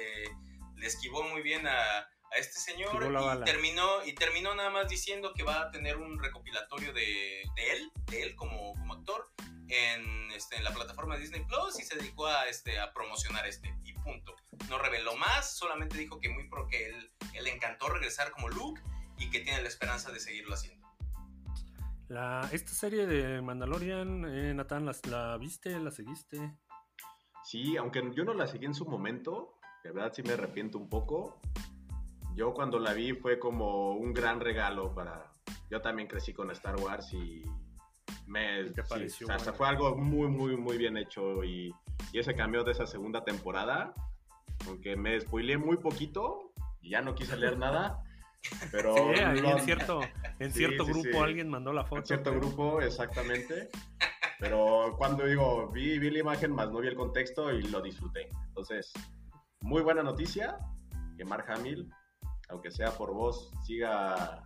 le 0.76 0.86
esquivó 0.88 1.24
muy 1.24 1.42
bien 1.42 1.68
a, 1.68 2.00
a 2.00 2.38
este 2.38 2.60
señor 2.60 2.92
y 3.34 3.46
terminó 3.46 4.06
y 4.06 4.14
terminó 4.14 4.54
nada 4.56 4.70
más 4.70 4.88
diciendo 4.88 5.34
que 5.34 5.44
va 5.44 5.62
a 5.62 5.72
tener 5.72 5.98
un 5.98 6.22
recopilatorio 6.22 6.94
de, 6.94 7.44
de 7.56 7.72
él, 7.72 7.92
de 8.08 8.24
él 8.24 8.36
como, 8.36 8.74
como 8.76 8.94
actor 8.94 9.28
en, 9.68 10.32
este, 10.32 10.58
en 10.58 10.64
la 10.64 10.72
plataforma 10.74 11.16
de 11.16 11.22
Disney 11.22 11.44
Plus 11.46 11.80
y 11.80 11.84
se 11.84 11.96
dedicó 11.96 12.28
a, 12.28 12.48
este, 12.48 12.80
a 12.80 12.94
promocionar 12.94 13.48
este 13.48 13.74
y 13.84 13.94
punto. 13.94 14.36
No 14.70 14.78
reveló 14.78 15.16
más, 15.16 15.58
solamente 15.58 15.98
dijo 15.98 16.20
que 16.20 16.30
muy 16.30 16.48
pro 16.50 16.68
que 16.68 16.86
él, 16.88 17.12
él 17.34 17.44
le 17.46 17.52
encantó 17.52 17.90
regresar 17.90 18.32
como 18.32 18.50
Luke 18.50 18.82
y 19.18 19.30
que 19.32 19.40
tiene 19.40 19.62
la 19.62 19.68
esperanza 19.68 20.12
de 20.12 20.20
seguirlo 20.20 20.54
haciendo. 20.54 20.83
La, 22.14 22.48
esta 22.52 22.74
serie 22.74 23.08
de 23.08 23.42
Mandalorian, 23.42 24.24
eh, 24.26 24.54
Natán, 24.54 24.86
¿la, 24.86 24.96
¿la 25.10 25.36
viste? 25.40 25.80
¿La 25.80 25.90
seguiste? 25.90 26.60
Sí, 27.44 27.76
aunque 27.76 28.04
yo 28.14 28.24
no 28.24 28.36
la 28.36 28.46
seguí 28.46 28.68
en 28.68 28.76
su 28.76 28.86
momento, 28.86 29.58
de 29.84 29.92
verdad 29.92 30.14
sí 30.14 30.22
me 30.22 30.34
arrepiento 30.34 30.78
un 30.78 30.88
poco. 30.88 31.42
Yo 32.36 32.54
cuando 32.54 32.78
la 32.78 32.94
vi 32.94 33.14
fue 33.14 33.40
como 33.40 33.94
un 33.94 34.14
gran 34.14 34.40
regalo 34.42 34.94
para... 34.94 35.32
Yo 35.72 35.82
también 35.82 36.08
crecí 36.08 36.34
con 36.34 36.52
Star 36.52 36.80
Wars 36.80 37.12
y 37.16 37.42
me... 38.28 38.66
¿Te 38.66 38.84
sí, 38.84 38.90
pareció 38.90 39.26
o 39.26 39.30
sea, 39.30 39.38
bueno? 39.38 39.54
fue 39.56 39.68
algo 39.68 39.96
muy, 39.98 40.28
muy, 40.28 40.56
muy 40.56 40.78
bien 40.78 40.98
hecho 40.98 41.44
y, 41.44 41.74
y 42.12 42.20
ese 42.20 42.36
cambio 42.36 42.64
de 42.64 42.74
esa 42.74 42.86
segunda 42.86 43.24
temporada, 43.24 43.92
aunque 44.68 44.96
me 44.96 45.20
spoileé 45.20 45.58
muy 45.58 45.78
poquito 45.78 46.54
y 46.80 46.92
ya 46.92 47.02
no 47.02 47.16
quise 47.16 47.36
leer 47.38 47.58
nada, 47.58 48.04
Pero 48.72 48.94
Sí, 48.96 49.22
ahí 49.22 49.42
no- 49.42 49.58
en 49.58 49.64
cierto, 49.64 50.02
en 50.40 50.52
Sí, 50.52 50.58
cierto 50.60 50.86
sí, 50.86 50.92
grupo 50.92 51.24
alguien 51.24 51.50
mandó 51.50 51.72
la 51.74 51.84
foto. 51.86 52.02
en 52.02 52.06
cierto 52.06 52.30
pero- 52.32 52.42
grupo, 52.42 52.82
exactamente. 52.82 53.70
Pero 54.40 54.96
cuando 54.98 55.26
digo, 55.26 55.70
vi, 55.70 55.98
vi 56.00 56.10
la 56.10 56.20
imagen 56.20 56.52
más 56.54 56.70
no 56.72 56.80
vi 56.80 56.88
el 56.90 56.96
contexto 56.96 57.52
y 57.52 57.64
lo 57.64 57.82
disfruté. 57.82 58.30
Entonces, 58.48 58.92
muy 59.62 59.82
buena 59.82 60.04
noticia 60.04 60.58
que 61.18 61.24
Mark 61.24 61.46
Hamill, 61.50 61.90
aunque 62.50 62.70
sea 62.72 62.92
por 62.92 63.14
voz, 63.14 63.52
siga, 63.66 64.44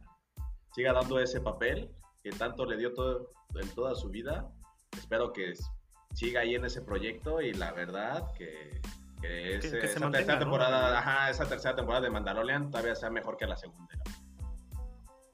siga 0.74 0.94
dando 0.94 1.20
ese 1.20 1.42
papel 1.42 1.90
que 2.22 2.30
tanto 2.32 2.66
le 2.66 2.78
dio 2.78 2.94
todo, 2.94 3.32
en 3.56 3.70
toda 3.70 3.96
su 3.96 4.10
vida. 4.10 4.52
Espero 4.96 5.34
que 5.34 5.54
siga 6.14 6.42
ahí 6.42 6.54
en 6.56 6.66
ese 6.66 6.82
proyecto 6.82 7.42
y 7.42 7.54
la 7.54 7.72
verdad 7.72 8.32
que, 8.38 8.80
que 9.22 9.62
se 9.62 9.80
esa 9.80 10.00
mantenga, 10.00 10.12
tercera 10.12 10.34
¿no? 10.34 10.40
temporada, 10.40 11.00
ajá, 11.00 11.30
esa 11.30 11.48
tercera 11.48 11.76
temporada 11.76 12.04
de 12.04 12.10
Mandalorian 12.10 12.70
todavía 12.70 12.96
sea 12.96 13.10
mejor 13.10 13.38
que 13.38 13.46
la 13.46 13.58
segunda. 13.58 13.94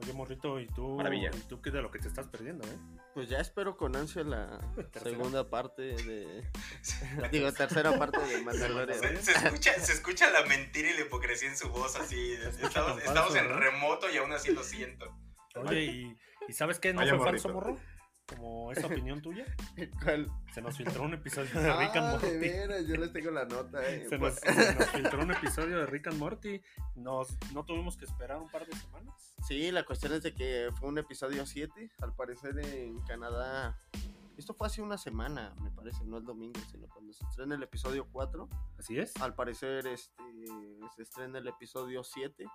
Oye, 0.01 0.13
morrito, 0.13 0.59
¿y 0.59 0.67
tú, 0.67 0.95
Maravilla. 0.97 1.31
¿y 1.33 1.39
tú 1.47 1.61
qué 1.61 1.71
de 1.71 1.81
lo 1.81 1.89
que 1.89 1.99
te 1.99 2.07
estás 2.07 2.27
perdiendo, 2.27 2.67
eh? 2.67 2.77
Pues 3.13 3.29
ya 3.29 3.39
espero 3.39 3.77
con 3.77 3.95
ansia 3.95 4.23
la 4.23 4.59
segunda 5.03 5.49
parte 5.49 5.81
de. 5.81 6.43
Digo, 7.31 7.51
tercera 7.53 7.97
parte 7.97 8.19
de 8.19 8.41
Mandalorian. 8.43 8.99
Se, 8.99 9.15
se 9.17 9.31
escucha, 9.31 9.73
se 9.79 9.93
escucha 9.93 10.29
la 10.31 10.43
mentira 10.45 10.89
y 10.89 10.93
la 10.95 11.01
hipocresía 11.01 11.49
en 11.49 11.57
su 11.57 11.69
voz 11.69 11.95
así. 11.95 12.33
Estamos, 12.33 12.71
tan 12.71 12.99
estamos 12.99 13.33
falso, 13.33 13.37
en 13.37 13.49
¿no? 13.49 13.59
remoto 13.59 14.09
y 14.09 14.17
aún 14.17 14.33
así 14.33 14.53
lo 14.53 14.63
siento. 14.63 15.15
Oye, 15.55 15.83
¿y, 15.83 16.17
y 16.47 16.53
sabes 16.53 16.79
qué? 16.79 16.91
¿No 16.91 16.99
Vaya 16.99 17.15
fue 17.15 17.25
falso, 17.25 17.49
morro? 17.49 17.77
Como 18.27 18.71
esa 18.71 18.87
opinión 18.87 19.21
tuya. 19.21 19.45
¿Cuál? 20.03 20.31
Se 20.53 20.61
nos 20.61 20.77
filtró 20.77 21.03
un 21.03 21.13
episodio 21.13 21.59
de 21.59 21.75
Rick 21.77 21.95
and 21.95 22.05
Ah, 22.05 22.17
de 22.17 22.27
Morty. 22.27 22.37
veras, 22.39 22.87
yo 22.87 22.95
les 22.95 23.11
tengo 23.11 23.31
la 23.31 23.45
nota, 23.45 23.85
eh. 23.87 24.05
Se 24.07 24.17
nos, 24.17 24.35
se 24.35 24.75
nos 24.75 24.89
filtró 24.91 25.23
un 25.23 25.31
episodio 25.31 25.79
de 25.79 25.85
Rick 25.87 26.07
and 26.07 26.17
Morty. 26.19 26.61
Nos, 26.95 27.37
no 27.53 27.65
tuvimos 27.65 27.97
que 27.97 28.05
esperar 28.05 28.39
un 28.41 28.49
par 28.49 28.65
de 28.65 28.75
semanas. 28.77 29.35
Sí, 29.45 29.71
la 29.71 29.83
cuestión 29.83 30.13
es 30.13 30.23
de 30.23 30.33
que 30.33 30.69
fue 30.79 30.87
un 30.89 30.97
episodio 30.97 31.45
7, 31.45 31.91
al 31.99 32.15
parecer 32.15 32.57
en 32.59 32.99
Canadá. 33.01 33.77
Esto 34.37 34.53
fue 34.53 34.67
hace 34.67 34.81
una 34.81 34.97
semana, 34.97 35.53
me 35.61 35.69
parece, 35.69 36.03
no 36.05 36.17
el 36.17 36.23
domingo, 36.23 36.59
sino 36.71 36.87
cuando 36.87 37.13
se 37.13 37.23
estrena 37.25 37.55
el 37.55 37.61
episodio 37.63 38.07
4. 38.11 38.49
Así 38.79 38.97
es. 38.97 39.15
Al 39.21 39.35
parecer 39.35 39.85
este, 39.85 40.23
se 40.95 41.03
estrena 41.03 41.39
el 41.39 41.47
episodio 41.47 42.03
7. 42.03 42.45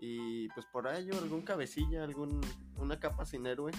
Y 0.00 0.48
pues 0.50 0.66
por 0.66 0.86
ello 0.88 1.16
algún 1.18 1.42
cabecilla, 1.42 2.04
algún, 2.04 2.40
una 2.76 3.00
capa 3.00 3.24
sin 3.24 3.46
héroe 3.46 3.72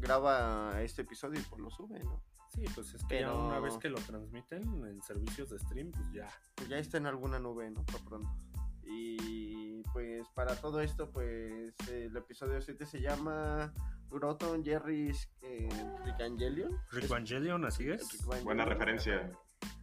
graba 0.00 0.82
este 0.82 1.02
episodio 1.02 1.40
y 1.40 1.42
pues 1.44 1.60
lo 1.60 1.70
sube, 1.70 2.02
¿no? 2.02 2.22
Sí, 2.52 2.64
pues 2.74 2.92
es 2.94 3.04
que 3.04 3.20
ya 3.20 3.32
una 3.32 3.60
vez 3.60 3.76
que 3.78 3.88
lo 3.88 4.00
transmiten 4.00 4.84
en 4.84 5.00
servicios 5.02 5.50
de 5.50 5.58
stream, 5.60 5.92
pues 5.92 6.04
ya. 6.12 6.28
Pues 6.56 6.68
ya 6.68 6.78
está 6.78 6.98
en 6.98 7.06
alguna 7.06 7.38
nube, 7.38 7.70
¿no? 7.70 7.84
Por 7.84 8.04
pronto. 8.04 8.28
Y 8.82 9.82
pues 9.92 10.26
para 10.34 10.56
todo 10.56 10.80
esto, 10.80 11.10
pues 11.10 11.72
el 11.88 12.16
episodio 12.16 12.60
7 12.60 12.84
se 12.86 13.00
llama 13.00 13.72
Groton 14.10 14.64
Jerry's 14.64 15.28
eh, 15.42 15.68
Ricangelion. 16.04 16.76
Rick 16.90 17.04
Evangelion, 17.04 17.64
así 17.64 17.88
es. 17.88 18.26
Rick. 18.26 18.42
Buena 18.42 18.64
referencia. 18.64 19.30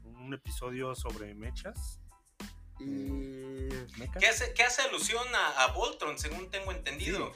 Un 0.04 0.34
episodio 0.34 0.94
sobre 0.94 1.34
mechas. 1.36 2.02
Y 2.80 3.70
mechas. 3.98 4.18
¿Qué 4.20 4.28
hace, 4.28 4.54
qué 4.54 4.64
hace 4.64 4.82
alusión 4.82 5.24
a, 5.34 5.64
a 5.64 5.72
Voltron, 5.72 6.20
según 6.20 6.50
tengo 6.50 6.74
entendido? 6.74 7.32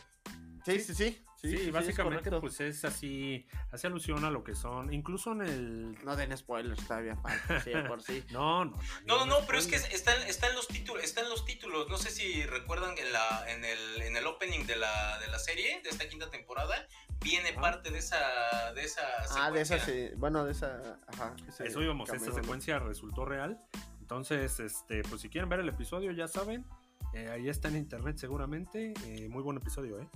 sí, 0.65 0.79
sí, 0.81 0.93
sí. 0.93 0.93
Sí, 0.93 1.23
sí, 1.41 1.57
sí, 1.57 1.71
básicamente 1.71 2.29
pues 2.39 2.59
es 2.61 2.85
así, 2.85 3.45
hace 3.71 3.87
alusión 3.87 4.23
a 4.25 4.29
lo 4.29 4.43
que 4.43 4.53
son, 4.55 4.93
incluso 4.93 5.31
en 5.31 5.41
el... 5.41 6.05
No 6.05 6.15
den 6.15 6.35
spoilers 6.37 6.85
todavía, 6.87 7.17
sí, 7.63 7.71
por 7.87 8.01
sí. 8.03 8.23
No, 8.31 8.65
no, 8.65 8.77
No, 9.05 9.19
no, 9.19 9.25
no, 9.25 9.45
pero 9.47 9.59
es 9.59 9.67
que 9.67 9.77
spoiler. 9.79 9.95
está, 9.97 10.15
está 10.27 10.47
en 10.47 10.55
los 10.55 10.67
títulos, 10.67 11.03
está 11.03 11.21
en 11.21 11.29
los 11.29 11.45
títulos. 11.45 11.89
No 11.89 11.97
sé 11.97 12.09
si 12.11 12.43
recuerdan 12.43 12.95
que 12.95 13.05
en, 13.07 13.13
la, 13.13 13.45
en, 13.51 13.65
el, 13.65 14.01
en 14.03 14.15
el 14.17 14.25
opening 14.27 14.65
de 14.65 14.75
la, 14.75 15.19
de 15.19 15.27
la 15.27 15.39
serie, 15.39 15.81
de 15.83 15.89
esta 15.89 16.07
quinta 16.07 16.29
temporada, 16.29 16.87
viene 17.19 17.49
Ah. 17.57 17.61
parte 17.61 17.91
de 17.91 17.99
esa, 17.99 18.73
de 18.73 18.83
esa 18.83 19.01
Ah, 19.37 19.51
de 19.51 19.61
esa, 19.61 19.77
secuencia. 19.79 20.09
sí, 20.09 20.15
bueno, 20.17 20.45
de 20.45 20.51
esa, 20.53 20.97
ajá. 21.07 21.35
ese 21.47 21.67
Eso 21.67 21.81
íbamos, 21.81 22.09
esta 22.09 22.31
secuencia 22.31 22.79
resultó 22.79 23.25
real. 23.25 23.59
Entonces, 23.99 24.59
este, 24.59 25.03
pues 25.03 25.21
si 25.21 25.29
quieren 25.29 25.49
ver 25.49 25.59
el 25.61 25.69
episodio, 25.69 26.11
ya 26.11 26.27
saben, 26.27 26.65
eh, 27.13 27.29
ahí 27.29 27.49
está 27.49 27.67
en 27.67 27.77
internet 27.77 28.17
seguramente. 28.17 28.93
eh, 29.05 29.27
muy 29.29 29.43
buen 29.43 29.57
episodio, 29.57 29.99
¿eh? 29.99 30.07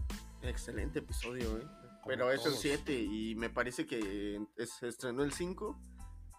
Excelente 0.42 1.00
episodio, 1.00 1.58
eh. 1.58 1.62
Como 2.02 2.06
Pero 2.08 2.32
es 2.32 2.40
el 2.46 2.52
todos. 2.52 2.60
7 2.60 2.94
y 2.94 3.36
me 3.36 3.50
parece 3.50 3.86
que 3.86 4.40
es- 4.58 4.72
se 4.74 4.88
estrenó 4.88 5.24
el 5.24 5.34
5 5.34 5.80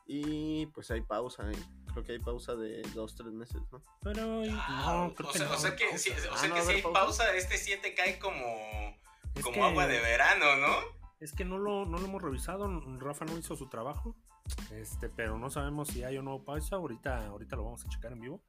y 0.07 0.67
pues 0.67 0.91
hay 0.91 1.01
pausa, 1.03 1.51
¿eh? 1.51 1.57
Creo 1.93 2.05
que 2.05 2.13
hay 2.13 2.19
pausa 2.19 2.55
de 2.55 2.83
2-3 2.95 3.33
meses, 3.33 3.61
¿no? 3.73 3.83
Pero 4.03 4.43
Ah, 4.53 5.07
no, 5.09 5.15
creo 5.15 5.29
o, 5.29 5.33
que 5.33 5.39
sea, 5.39 5.49
no. 5.49 5.55
o 5.55 5.59
sea 5.59 5.75
que, 5.75 5.99
si, 5.99 6.11
o 6.11 6.15
Ah, 6.33 6.37
sea 6.39 6.49
¿no 6.49 6.55
que 6.55 6.61
a 6.61 6.65
si 6.65 6.73
hay 6.73 6.83
pausa? 6.83 7.01
pausa, 7.01 7.35
este 7.37 7.57
7 7.59 7.95
cae 7.95 8.19
como, 8.19 8.45
Es 9.35 9.43
como 9.43 9.55
que- 9.57 9.63
agua 9.63 9.87
de 9.87 10.01
verano, 10.01 10.57
¿no? 10.57 10.75
Es 11.19 11.33
que 11.33 11.45
no 11.47 11.57
lo, 11.59 11.87
no 11.87 11.99
lo 11.99 12.05
hemos 12.05 12.21
revisado, 12.23 12.69
Rafa 12.99 13.25
no 13.25 13.37
hizo 13.39 13.57
su 13.57 13.69
trabajo, 13.69 14.15
este, 14.71 15.09
pero 15.09 15.39
no 15.39 15.49
sabemos 15.51 15.89
si 15.89 16.05
hay 16.05 16.19
o 16.19 16.23
no 16.23 16.45
pausa, 16.45 16.77
ahorita, 16.77 17.27
ahorita 17.29 17.57
lo 17.57 17.65
vamos 17.65 17.85
a 17.85 17.89
checar 17.89 18.13
en 18.13 18.21
vivo. 18.21 18.43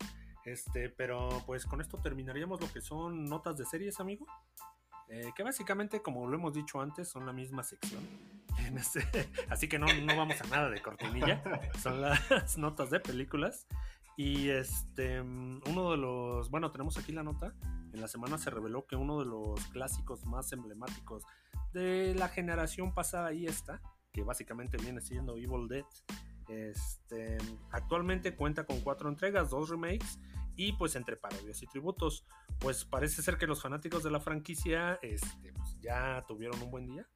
Este, 0.47 0.88
pero 0.89 1.27
pues 1.45 1.65
con 1.65 1.81
esto 1.81 1.97
terminaríamos 1.97 2.62
lo 2.62 2.71
que 2.71 2.79
son 2.79 3.25
notas 3.25 3.57
de 3.57 3.65
series, 3.65 3.99
amigo. 3.99 4.25
Eh, 5.10 5.31
que 5.36 5.43
básicamente, 5.43 6.01
como 6.01 6.25
lo 6.25 6.38
hemos 6.38 6.53
dicho 6.53 6.79
antes, 6.79 7.10
son 7.10 7.25
la 7.25 7.33
misma 7.33 7.63
sección. 7.63 8.01
Este- 8.75 9.29
así 9.49 9.67
que 9.67 9.77
no, 9.77 9.88
no 9.88 10.15
vamos 10.15 10.39
a 10.41 10.47
nada 10.47 10.69
de 10.69 10.81
cortinilla. 10.81 11.43
Son 11.83 12.01
las 12.01 12.57
notas 12.57 12.89
de 12.89 12.99
películas. 12.99 13.67
Y 14.15 14.49
este, 14.49 15.21
uno 15.21 15.91
de 15.91 15.97
los, 15.97 16.49
bueno, 16.49 16.71
tenemos 16.71 16.97
aquí 16.97 17.12
la 17.12 17.23
nota. 17.23 17.53
En 17.93 18.01
la 18.01 18.07
semana 18.07 18.38
se 18.38 18.49
reveló 18.49 18.88
que 18.88 18.95
uno 18.95 19.19
de 19.19 19.25
los 19.25 19.60
clásicos 19.67 20.25
más 20.25 20.51
emblemáticos 20.53 21.23
de 21.73 22.15
la 22.15 22.29
generación 22.29 22.93
pasada 22.93 23.27
ahí 23.27 23.45
está, 23.45 23.81
que 24.12 24.23
básicamente 24.23 24.77
viene 24.77 25.01
siendo 25.01 25.38
Evil 25.38 25.67
Dead. 25.67 25.86
Este, 26.47 27.38
actualmente 27.71 28.36
cuenta 28.36 28.65
con 28.65 28.79
cuatro 28.81 29.10
entregas, 29.10 29.49
dos 29.49 29.69
remakes 29.69 30.17
y 30.58 30.74
pues 30.74 30.96
entre 30.96 31.15
parodias 31.15 31.62
y 31.62 31.67
tributos. 31.67 32.26
Pues 32.60 32.84
parece 32.84 33.22
ser 33.22 33.38
que 33.38 33.48
los 33.48 33.62
fanáticos 33.62 34.04
de 34.04 34.12
la 34.12 34.20
franquicia 34.20 35.00
este, 35.02 35.54
pues, 35.54 35.80
ya 35.80 36.26
tuvieron 36.28 36.62
un 36.62 36.72
buen 36.72 36.88
día. 36.88 37.08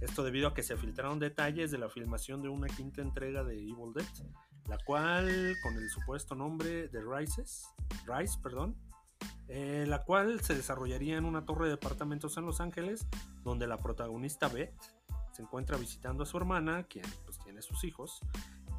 Esto 0.00 0.24
debido 0.24 0.48
a 0.48 0.54
que 0.54 0.64
se 0.64 0.76
filtraron 0.76 1.20
detalles 1.20 1.70
de 1.70 1.78
la 1.78 1.88
filmación 1.88 2.42
de 2.42 2.48
una 2.48 2.66
quinta 2.66 3.00
entrega 3.00 3.44
de 3.44 3.56
Evil 3.56 3.92
Dead, 3.94 4.04
la 4.68 4.76
cual 4.84 5.54
con 5.62 5.74
el 5.76 5.88
supuesto 5.88 6.34
nombre 6.34 6.88
de 6.88 7.00
Rises, 7.00 7.68
Rise, 8.04 8.36
perdón, 8.42 8.76
eh, 9.46 9.84
la 9.86 10.02
cual 10.02 10.40
se 10.40 10.56
desarrollaría 10.56 11.16
en 11.16 11.24
una 11.24 11.46
torre 11.46 11.66
de 11.66 11.72
departamentos 11.72 12.36
en 12.36 12.46
Los 12.46 12.60
Ángeles, 12.60 13.06
donde 13.44 13.68
la 13.68 13.76
protagonista 13.76 14.48
Beth 14.48 14.74
se 15.32 15.42
encuentra 15.42 15.76
visitando 15.76 16.24
a 16.24 16.26
su 16.26 16.36
hermana, 16.36 16.82
quien 16.82 17.06
pues 17.24 17.38
tiene 17.38 17.62
sus 17.62 17.84
hijos, 17.84 18.20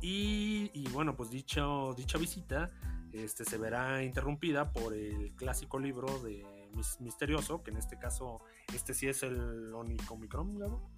y, 0.02 0.70
y, 0.74 0.90
bueno, 0.90 1.16
pues 1.16 1.30
dicho, 1.30 1.94
dicha 1.96 2.18
visita 2.18 2.70
este, 3.14 3.46
se 3.46 3.58
verá 3.58 4.04
interrumpida 4.04 4.72
por 4.72 4.94
el 4.94 5.34
clásico 5.36 5.80
libro 5.80 6.20
de 6.20 6.46
Mis- 6.74 7.00
Misterioso, 7.00 7.64
que 7.64 7.72
en 7.72 7.78
este 7.78 7.98
caso, 8.00 8.42
este 8.74 8.94
sí 8.94 9.08
es 9.08 9.24
el 9.24 9.74
Onicomicron, 9.74 10.58
Gabo. 10.60 10.90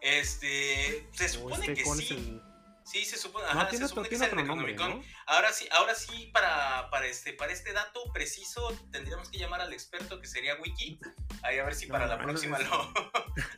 Este, 0.00 1.08
se 1.12 1.24
¿O 1.24 1.28
supone 1.28 1.66
este 1.66 1.74
que 1.74 1.84
sí. 1.84 2.14
el- 2.14 2.42
Sí, 2.82 3.04
se 3.04 3.18
supone, 3.18 3.44
No, 3.44 3.50
ajá, 3.52 3.68
tiene 3.68 3.84
se 3.84 3.88
supone 3.90 4.08
que 4.08 4.16
tiene 4.16 4.24
es 4.26 4.32
el 4.32 4.38
otro 4.38 4.48
nombre, 4.48 4.72
Necronomicon. 4.72 5.06
¿no? 5.12 5.16
Ahora 5.26 5.52
sí, 5.52 5.68
ahora 5.70 5.94
sí, 5.94 6.28
para, 6.32 6.90
para, 6.90 7.06
este, 7.06 7.34
para 7.34 7.52
este 7.52 7.72
dato 7.72 8.00
preciso, 8.12 8.72
tendríamos 8.90 9.28
que 9.30 9.38
llamar 9.38 9.60
al 9.60 9.72
experto 9.72 10.20
que 10.20 10.26
sería 10.26 10.56
Wiki. 10.60 10.98
Ahí 11.42 11.58
a 11.58 11.64
ver 11.64 11.74
si 11.76 11.86
No, 11.86 11.92
para 11.92 12.06
la 12.08 12.16
no, 12.16 12.24
próxima 12.24 12.58
no, 12.58 12.92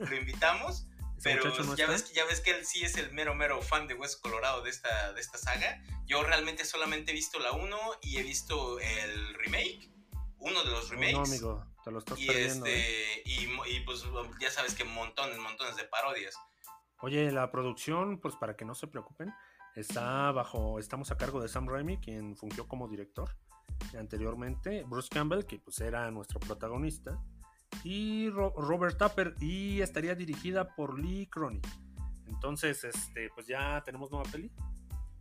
lo, 0.00 0.06
lo 0.06 0.16
invitamos. 0.16 0.86
Pero 1.22 1.44
no 1.64 1.76
ya, 1.76 1.86
ves, 1.86 2.02
que- 2.02 2.14
ya 2.14 2.24
ves 2.26 2.40
que 2.40 2.50
él 2.52 2.64
sí 2.66 2.84
es 2.84 2.96
el 2.96 3.12
mero, 3.12 3.34
mero 3.34 3.60
fan 3.62 3.86
de 3.86 3.94
Hueso 3.94 4.18
Colorado 4.20 4.62
de 4.62 4.70
esta, 4.70 5.12
de 5.12 5.20
esta 5.20 5.38
saga. 5.38 5.80
Yo 6.06 6.22
realmente 6.22 6.64
solamente 6.64 7.12
he 7.12 7.14
visto 7.14 7.38
la 7.38 7.52
1 7.52 7.76
y 8.02 8.18
he 8.18 8.22
visto 8.22 8.78
el 8.80 9.34
remake, 9.34 9.90
uno 10.38 10.62
de 10.64 10.70
los 10.70 10.84
No, 10.90 10.90
remakes. 10.90 11.12
No, 11.14 11.22
amigo, 11.24 11.66
te 11.84 11.90
lo 11.90 11.98
estás 12.00 12.18
y, 12.18 12.26
perdiendo. 12.26 12.66
¿eh? 12.66 13.18
este, 13.18 13.22
y, 13.30 13.46
mo- 13.46 13.66
y 13.66 13.80
pues 13.80 14.04
ya 14.40 14.50
sabes 14.50 14.74
que 14.74 14.84
montones, 14.84 15.38
montones 15.38 15.76
de 15.76 15.84
parodias. 15.84 16.34
Oye, 17.00 17.30
la 17.32 17.50
producción, 17.50 18.20
pues 18.20 18.36
para 18.36 18.56
que 18.56 18.64
no 18.64 18.74
se 18.74 18.86
preocupen, 18.86 19.32
está 19.76 20.30
bajo, 20.32 20.78
estamos 20.78 21.10
a 21.10 21.16
cargo 21.16 21.40
de 21.40 21.48
Sam 21.48 21.68
Raimi, 21.68 21.98
quien 21.98 22.36
fungió 22.36 22.66
como 22.68 22.88
director 22.88 23.36
anteriormente, 23.98 24.84
Bruce 24.84 25.08
Campbell, 25.10 25.44
que 25.44 25.58
pues 25.58 25.80
era 25.80 26.10
nuestro 26.10 26.38
protagonista, 26.40 27.18
y 27.84 28.28
Ro- 28.30 28.54
Robert 28.56 28.96
Tapper, 28.98 29.34
y 29.40 29.80
estaría 29.80 30.14
dirigida 30.14 30.74
por 30.74 30.98
Lee 30.98 31.26
Cronin. 31.26 31.60
Entonces, 32.26 32.84
este, 32.84 33.28
pues 33.34 33.46
ya 33.46 33.82
tenemos 33.84 34.10
nueva 34.10 34.28
peli. 34.30 34.50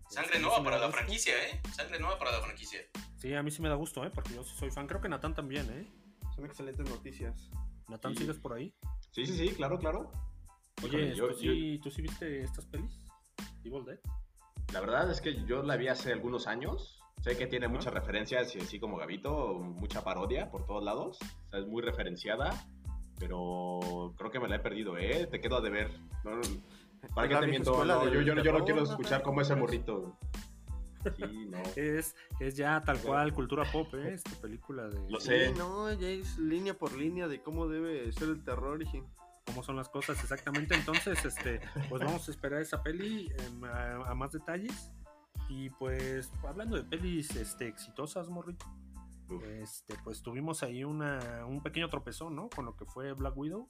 Sangre 0.09 0.31
Este, 0.31 0.39
nueva 0.41 0.57
sí 0.57 0.63
para 0.63 0.77
la 0.77 0.85
gusto. 0.87 0.97
franquicia, 0.99 1.33
¿eh? 1.47 1.61
Sangre 1.73 1.99
nueva 1.99 2.17
para 2.19 2.31
la 2.31 2.41
franquicia. 2.41 2.79
Sí, 3.17 3.33
a 3.33 3.43
mí 3.43 3.51
sí 3.51 3.61
me 3.61 3.69
da 3.69 3.75
gusto, 3.75 4.03
¿eh? 4.05 4.11
Porque 4.13 4.33
yo 4.33 4.43
sí 4.43 4.53
soy 4.57 4.71
fan. 4.71 4.87
Creo 4.87 4.99
que 5.01 5.07
Natán 5.09 5.33
también, 5.35 5.69
¿eh? 5.69 5.87
Son 6.35 6.45
excelentes 6.45 6.89
noticias. 6.89 7.49
Natán, 7.87 8.13
Sí. 8.13 8.21
¿sigues 8.21 8.37
por 8.39 8.53
ahí? 8.53 8.73
Sí, 9.11 9.25
sí, 9.25 9.37
sí, 9.37 9.53
claro, 9.55 9.77
claro. 9.79 10.11
Oye, 10.83 10.87
Híjole, 11.11 11.15
yo- 11.15 11.27
¿tú, 11.29 11.33
sí, 11.35 11.79
¿tú 11.83 11.91
sí 11.91 12.01
viste 12.01 12.41
estas 12.43 12.65
pelis? 12.65 13.05
Evil 13.63 13.85
Dead. 13.85 13.99
La 14.73 14.79
verdad 14.79 15.11
es 15.11 15.21
que 15.21 15.43
yo 15.45 15.61
la 15.63 15.75
vi 15.77 15.87
hace 15.89 16.11
algunos 16.11 16.47
años. 16.47 16.99
Sé 17.21 17.37
que 17.37 17.45
tiene 17.47 17.67
muchas 17.67 17.93
referencias 17.93 18.55
y 18.55 18.59
así 18.59 18.79
como 18.79 18.97
Gabito, 18.97 19.53
mucha 19.59 20.03
parodia 20.03 20.49
por 20.49 20.65
todos 20.65 20.83
lados. 20.83 21.19
O 21.21 21.49
sea, 21.51 21.59
es 21.59 21.67
muy 21.67 21.81
referenciada, 21.83 22.49
pero 23.19 24.13
creo 24.17 24.31
que 24.31 24.39
me 24.39 24.47
la 24.47 24.55
he 24.55 24.59
perdido, 24.59 24.97
¿eh? 24.97 25.27
Te 25.29 25.39
quedo 25.39 25.57
a 25.57 25.61
deber. 25.61 25.91
No, 26.23 26.41
¿Para 27.13 27.27
qué 27.27 27.35
te 27.35 27.47
miento? 27.47 27.85
No, 27.85 28.07
yo, 28.07 28.21
yo, 28.21 28.41
yo 28.41 28.51
no 28.53 28.63
quiero 28.65 28.83
escuchar 28.83 29.21
cómo 29.21 29.41
ese 29.41 29.55
morrito. 29.55 30.17
Sí, 31.15 31.45
no. 31.47 31.57
Es, 31.75 32.15
es 32.39 32.55
ya 32.55 32.81
tal 32.81 32.99
cual 32.99 33.33
cultura 33.33 33.63
pop, 33.71 33.93
¿eh? 33.95 34.13
Esta 34.13 34.39
película 34.41 34.87
de 34.87 34.99
Lo 35.09 35.19
Sí, 35.19 35.27
sé. 35.29 35.53
no, 35.53 35.91
ya 35.93 36.07
es 36.09 36.37
línea 36.39 36.73
por 36.75 36.93
línea 36.93 37.27
de 37.27 37.41
cómo 37.41 37.67
debe 37.67 38.11
ser 38.13 38.29
el 38.29 38.43
terror 38.43 38.81
y 38.81 39.03
cómo 39.45 39.63
son 39.63 39.75
las 39.75 39.89
cosas 39.89 40.19
exactamente. 40.21 40.73
Entonces, 40.75 41.23
este, 41.25 41.59
pues 41.89 42.03
vamos 42.03 42.27
a 42.27 42.31
esperar 42.31 42.61
esa 42.61 42.81
peli 42.83 43.31
em, 43.45 43.63
a, 43.65 44.11
a 44.11 44.15
más 44.15 44.31
detalles. 44.31 44.91
Y 45.53 45.69
pues, 45.71 46.31
hablando 46.47 46.77
de 46.77 46.83
pelis 46.83 47.29
este, 47.35 47.67
exitosas, 47.67 48.29
Morrito, 48.29 48.65
este, 49.61 49.95
pues 50.03 50.21
tuvimos 50.23 50.63
ahí 50.63 50.85
una, 50.85 51.45
un 51.45 51.61
pequeño 51.61 51.89
tropezón, 51.89 52.35
¿no? 52.35 52.49
Con 52.49 52.63
lo 52.65 52.75
que 52.77 52.85
fue 52.85 53.11
Black 53.11 53.35
Widow. 53.37 53.67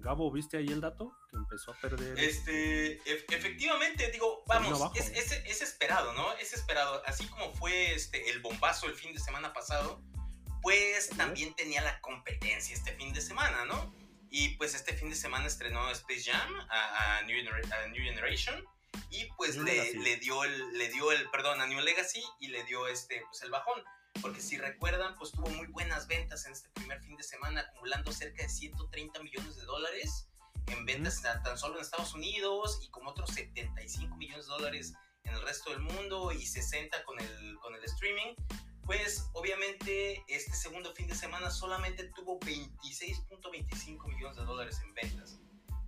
Gabo, 0.00 0.30
¿viste 0.32 0.56
ahí 0.56 0.66
el 0.66 0.80
dato? 0.80 1.16
Que 1.30 1.36
empezó 1.36 1.72
a 1.72 1.74
perder. 1.80 2.18
Este, 2.18 2.98
ef- 3.04 3.24
efectivamente, 3.32 4.10
digo, 4.10 4.42
vamos, 4.46 4.90
es, 4.96 5.10
es- 5.10 5.32
es 5.46 5.62
esperado, 5.62 6.12
¿no? 6.14 6.32
Es 6.34 6.52
esperado. 6.52 7.00
Así 7.06 7.26
como 7.28 7.52
fue 7.54 7.92
este 7.94 8.28
el 8.30 8.40
bombazo 8.40 8.86
el 8.86 8.94
fin 8.94 9.12
de 9.14 9.20
semana 9.20 9.52
pasado, 9.52 10.00
pues 10.60 11.08
también 11.10 11.54
tenía 11.54 11.82
la 11.82 12.00
competencia 12.00 12.74
este 12.74 12.92
fin 12.92 13.12
de 13.12 13.20
semana, 13.20 13.64
¿no? 13.64 13.92
Y 14.30 14.50
pues 14.56 14.74
este 14.74 14.92
fin 14.92 15.08
de 15.08 15.16
semana 15.16 15.46
estrenó 15.46 15.88
Space 15.92 16.30
Jam 16.30 16.52
a, 16.68 17.18
a 17.18 17.22
New, 17.22 17.36
Gener- 17.36 17.72
a 17.72 17.86
New 17.88 18.02
Generation 18.02 18.64
y 19.10 19.24
pues 19.36 19.56
le, 19.56 19.94
le 19.94 20.16
dio 20.16 20.44
el, 20.44 20.78
le 20.78 20.88
dio 20.90 21.12
el, 21.12 21.28
perdón, 21.30 21.60
a 21.60 21.66
New 21.66 21.80
Legacy 21.80 22.22
y 22.40 22.48
le 22.48 22.64
dio 22.64 22.86
este, 22.88 23.22
pues 23.28 23.42
el 23.42 23.50
bajón. 23.50 23.82
Porque 24.22 24.40
si 24.40 24.56
recuerdan, 24.56 25.14
pues 25.16 25.30
tuvo 25.32 25.48
muy 25.50 25.66
buenas 25.66 26.06
ventas 26.06 26.46
en 26.46 26.52
este 26.52 26.68
primer 26.70 27.02
fin 27.02 27.16
de 27.16 27.22
semana, 27.22 27.60
acumulando 27.60 28.12
cerca 28.12 28.42
de 28.42 28.48
130 28.48 29.22
millones 29.22 29.56
de 29.56 29.62
dólares 29.64 30.28
en 30.68 30.84
ventas 30.86 31.20
tan- 31.22 31.42
tan 31.42 31.58
solo 31.58 31.76
en 31.76 31.82
Estados 31.82 32.14
Unidos 32.14 32.80
y 32.82 32.88
como 32.90 33.10
otros 33.10 33.30
75 33.30 34.16
millones 34.16 34.46
de 34.46 34.52
dólares 34.52 34.94
en 35.24 35.34
el 35.34 35.42
resto 35.42 35.70
del 35.70 35.80
mundo 35.80 36.32
y 36.32 36.46
60 36.46 37.04
con 37.04 37.20
el, 37.20 37.56
con 37.60 37.74
el 37.74 37.84
streaming, 37.84 38.34
pues 38.84 39.26
obviamente 39.32 40.24
este 40.28 40.52
segundo 40.52 40.94
fin 40.94 41.08
de 41.08 41.14
semana 41.14 41.50
solamente 41.50 42.04
tuvo 42.14 42.38
26.25 42.40 44.08
millones 44.08 44.36
de 44.36 44.44
dólares 44.44 44.80
en 44.82 44.94
ventas, 44.94 45.38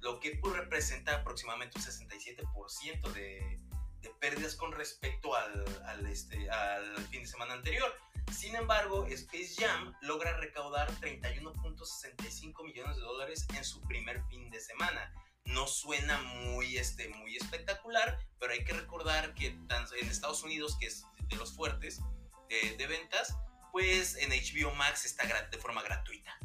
lo 0.00 0.20
que 0.20 0.40
representa 0.54 1.16
aproximadamente 1.16 1.78
un 1.78 1.84
67% 1.84 3.12
de, 3.12 3.60
de 4.00 4.10
pérdidas 4.20 4.54
con 4.54 4.72
respecto 4.72 5.34
al, 5.34 5.64
al, 5.86 6.06
este, 6.06 6.50
al 6.50 6.96
fin 7.08 7.22
de 7.22 7.26
semana 7.26 7.54
anterior. 7.54 7.92
Sin 8.32 8.54
embargo, 8.54 9.06
Space 9.06 9.54
Jam 9.56 9.94
logra 10.02 10.36
recaudar 10.36 10.90
31.65 11.00 12.64
millones 12.64 12.96
de 12.96 13.02
dólares 13.02 13.46
en 13.56 13.64
su 13.64 13.80
primer 13.82 14.22
fin 14.28 14.50
de 14.50 14.60
semana. 14.60 15.12
No 15.44 15.66
suena 15.66 16.18
muy, 16.18 16.76
este, 16.76 17.08
muy 17.08 17.36
espectacular, 17.36 18.18
pero 18.38 18.52
hay 18.52 18.64
que 18.64 18.74
recordar 18.74 19.34
que 19.34 19.46
en 19.46 20.08
Estados 20.08 20.42
Unidos, 20.42 20.76
que 20.78 20.86
es 20.86 21.04
de 21.28 21.36
los 21.36 21.54
fuertes 21.54 22.00
de, 22.50 22.76
de 22.76 22.86
ventas, 22.86 23.34
pues 23.72 24.16
en 24.16 24.30
HBO 24.30 24.74
Max 24.74 25.06
está 25.06 25.26
de 25.50 25.58
forma 25.58 25.82
gratuita. 25.82 26.38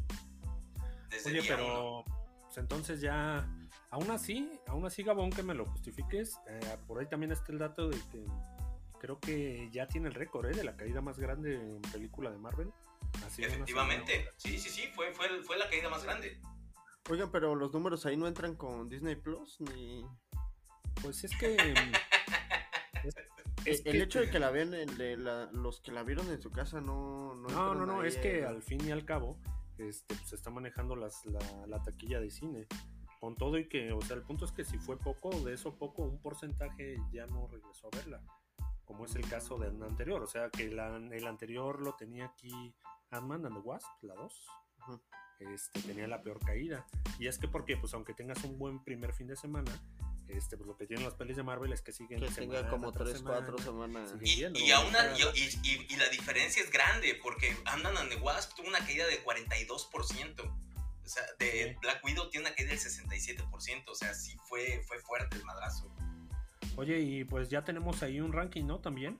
Desde 1.10 1.30
Oye, 1.30 1.42
día 1.42 1.56
uno. 1.56 2.04
Pues 2.54 2.62
entonces 2.62 3.00
ya, 3.00 3.48
aún 3.90 4.10
así, 4.12 4.48
aún 4.68 4.86
así, 4.86 5.02
Gabón, 5.02 5.30
que 5.30 5.42
me 5.42 5.54
lo 5.54 5.66
justifiques, 5.66 6.38
eh, 6.46 6.60
por 6.86 7.00
ahí 7.00 7.06
también 7.06 7.32
está 7.32 7.50
el 7.50 7.58
dato 7.58 7.88
de 7.88 7.98
que 8.12 8.24
creo 9.00 9.18
que 9.18 9.68
ya 9.72 9.88
tiene 9.88 10.06
el 10.06 10.14
récord 10.14 10.46
¿eh? 10.46 10.54
de 10.54 10.62
la 10.62 10.76
caída 10.76 11.00
más 11.00 11.18
grande 11.18 11.54
en 11.56 11.82
película 11.82 12.30
de 12.30 12.38
Marvel. 12.38 12.70
Así 13.26 13.42
Efectivamente, 13.42 14.28
sí, 14.36 14.58
sí, 14.60 14.70
sí, 14.70 14.88
fue, 14.94 15.12
fue, 15.12 15.42
fue 15.42 15.58
la 15.58 15.68
caída 15.68 15.88
más 15.88 16.04
grande. 16.04 16.40
Oigan, 17.10 17.30
pero 17.32 17.56
los 17.56 17.72
números 17.72 18.06
ahí 18.06 18.16
no 18.16 18.28
entran 18.28 18.54
con 18.54 18.88
Disney 18.88 19.16
Plus 19.16 19.60
ni. 19.60 20.06
Pues 21.02 21.24
es 21.24 21.36
que. 21.36 21.56
es- 23.04 23.16
es 23.66 23.82
el 23.86 24.00
hecho 24.00 24.20
de 24.20 24.30
que 24.30 24.38
la 24.38 24.50
vean, 24.50 24.74
el 24.74 24.96
de 24.96 25.16
la- 25.16 25.50
los 25.52 25.80
que 25.80 25.90
la 25.90 26.02
vieron 26.04 26.30
en 26.30 26.40
su 26.40 26.50
casa 26.50 26.80
no. 26.80 27.34
No, 27.34 27.74
No, 27.74 27.84
no, 27.86 28.04
es 28.04 28.16
que 28.18 28.44
al 28.44 28.62
fin 28.62 28.86
y 28.86 28.92
al 28.92 29.04
cabo 29.04 29.38
este, 29.78 30.14
pues, 30.14 30.32
está 30.32 30.50
manejando 30.50 30.96
las, 30.96 31.24
la, 31.26 31.40
la 31.66 31.82
taquilla 31.82 32.20
de 32.20 32.30
cine. 32.30 32.66
Con 33.20 33.36
todo 33.36 33.56
y 33.58 33.68
que, 33.68 33.90
o 33.92 34.00
sea, 34.02 34.16
el 34.16 34.22
punto 34.22 34.44
es 34.44 34.52
que 34.52 34.64
si 34.64 34.76
fue 34.78 34.98
poco, 34.98 35.30
de 35.40 35.54
eso 35.54 35.78
poco, 35.78 36.02
un 36.02 36.20
porcentaje 36.20 36.96
ya 37.10 37.26
no 37.26 37.46
regresó 37.46 37.86
a 37.88 37.96
verla. 37.96 38.22
Como 38.84 39.06
es 39.06 39.14
el 39.14 39.26
caso 39.28 39.56
del 39.58 39.82
anterior. 39.82 40.22
O 40.22 40.26
sea, 40.26 40.50
que 40.50 40.70
la- 40.70 40.96
el 40.96 41.26
anterior 41.26 41.80
lo 41.80 41.94
tenía 41.94 42.26
aquí 42.26 42.74
Ant-Man 43.10 43.46
and 43.46 43.54
the 43.56 43.60
Wasp, 43.62 43.88
la 44.02 44.14
2. 44.14 44.46
Ujú. 44.80 45.00
Este, 45.40 45.80
tenía 45.82 46.06
la 46.06 46.22
peor 46.22 46.38
caída. 46.40 46.86
Y 47.18 47.26
es 47.26 47.38
que 47.38 47.48
porque, 47.48 47.76
pues 47.78 47.94
aunque 47.94 48.12
tengas 48.12 48.44
un 48.44 48.58
buen 48.58 48.82
primer 48.84 49.12
fin 49.14 49.26
de 49.26 49.36
semana, 49.36 49.72
este, 50.28 50.56
pues 50.56 50.66
lo 50.66 50.76
que 50.76 50.86
tienen 50.86 51.04
las 51.04 51.14
pelis 51.14 51.36
de 51.36 51.42
Marvel 51.42 51.72
es 51.72 51.82
que 51.82 51.92
siguen 51.92 52.20
Que 52.20 52.30
semana 52.30 52.58
tenga 52.60 52.70
como 52.70 52.92
tras 52.92 53.08
3, 53.08 53.18
semana. 53.18 53.38
4 53.46 53.58
semanas. 53.58 54.14
Y, 54.22 54.44
y, 54.58 54.70
aún 54.72 54.94
a- 54.96 55.16
y, 55.16 55.86
y- 55.92 55.96
la 55.96 56.08
diferencia 56.08 56.62
es 56.62 56.70
grande, 56.70 57.18
porque 57.22 57.56
Ant-Man 57.66 57.96
and 57.96 58.10
the 58.10 58.16
Wasp 58.16 58.54
tuvo 58.56 58.68
una 58.68 58.78
caída 58.78 59.06
de 59.06 59.22
42%. 59.24 60.42
O 61.04 61.08
sea, 61.08 61.22
de 61.38 61.50
Sí. 61.72 61.76
Black 61.82 62.02
Widow 62.04 62.30
tiene 62.30 62.46
una 62.46 62.56
caída 62.56 62.70
del 62.70 62.78
67%. 62.80 63.90
O 63.92 63.94
sea, 63.94 64.14
sí 64.14 64.36
fue, 64.48 64.82
fue 64.86 64.98
fuerte 65.00 65.36
el 65.36 65.44
madrazo. 65.44 65.94
Oye, 66.76 66.98
y 67.00 67.24
pues 67.24 67.50
ya 67.50 67.62
tenemos 67.64 68.02
ahí 68.02 68.20
un 68.20 68.32
ranking, 68.32 68.64
¿no? 68.66 68.80
También. 68.80 69.18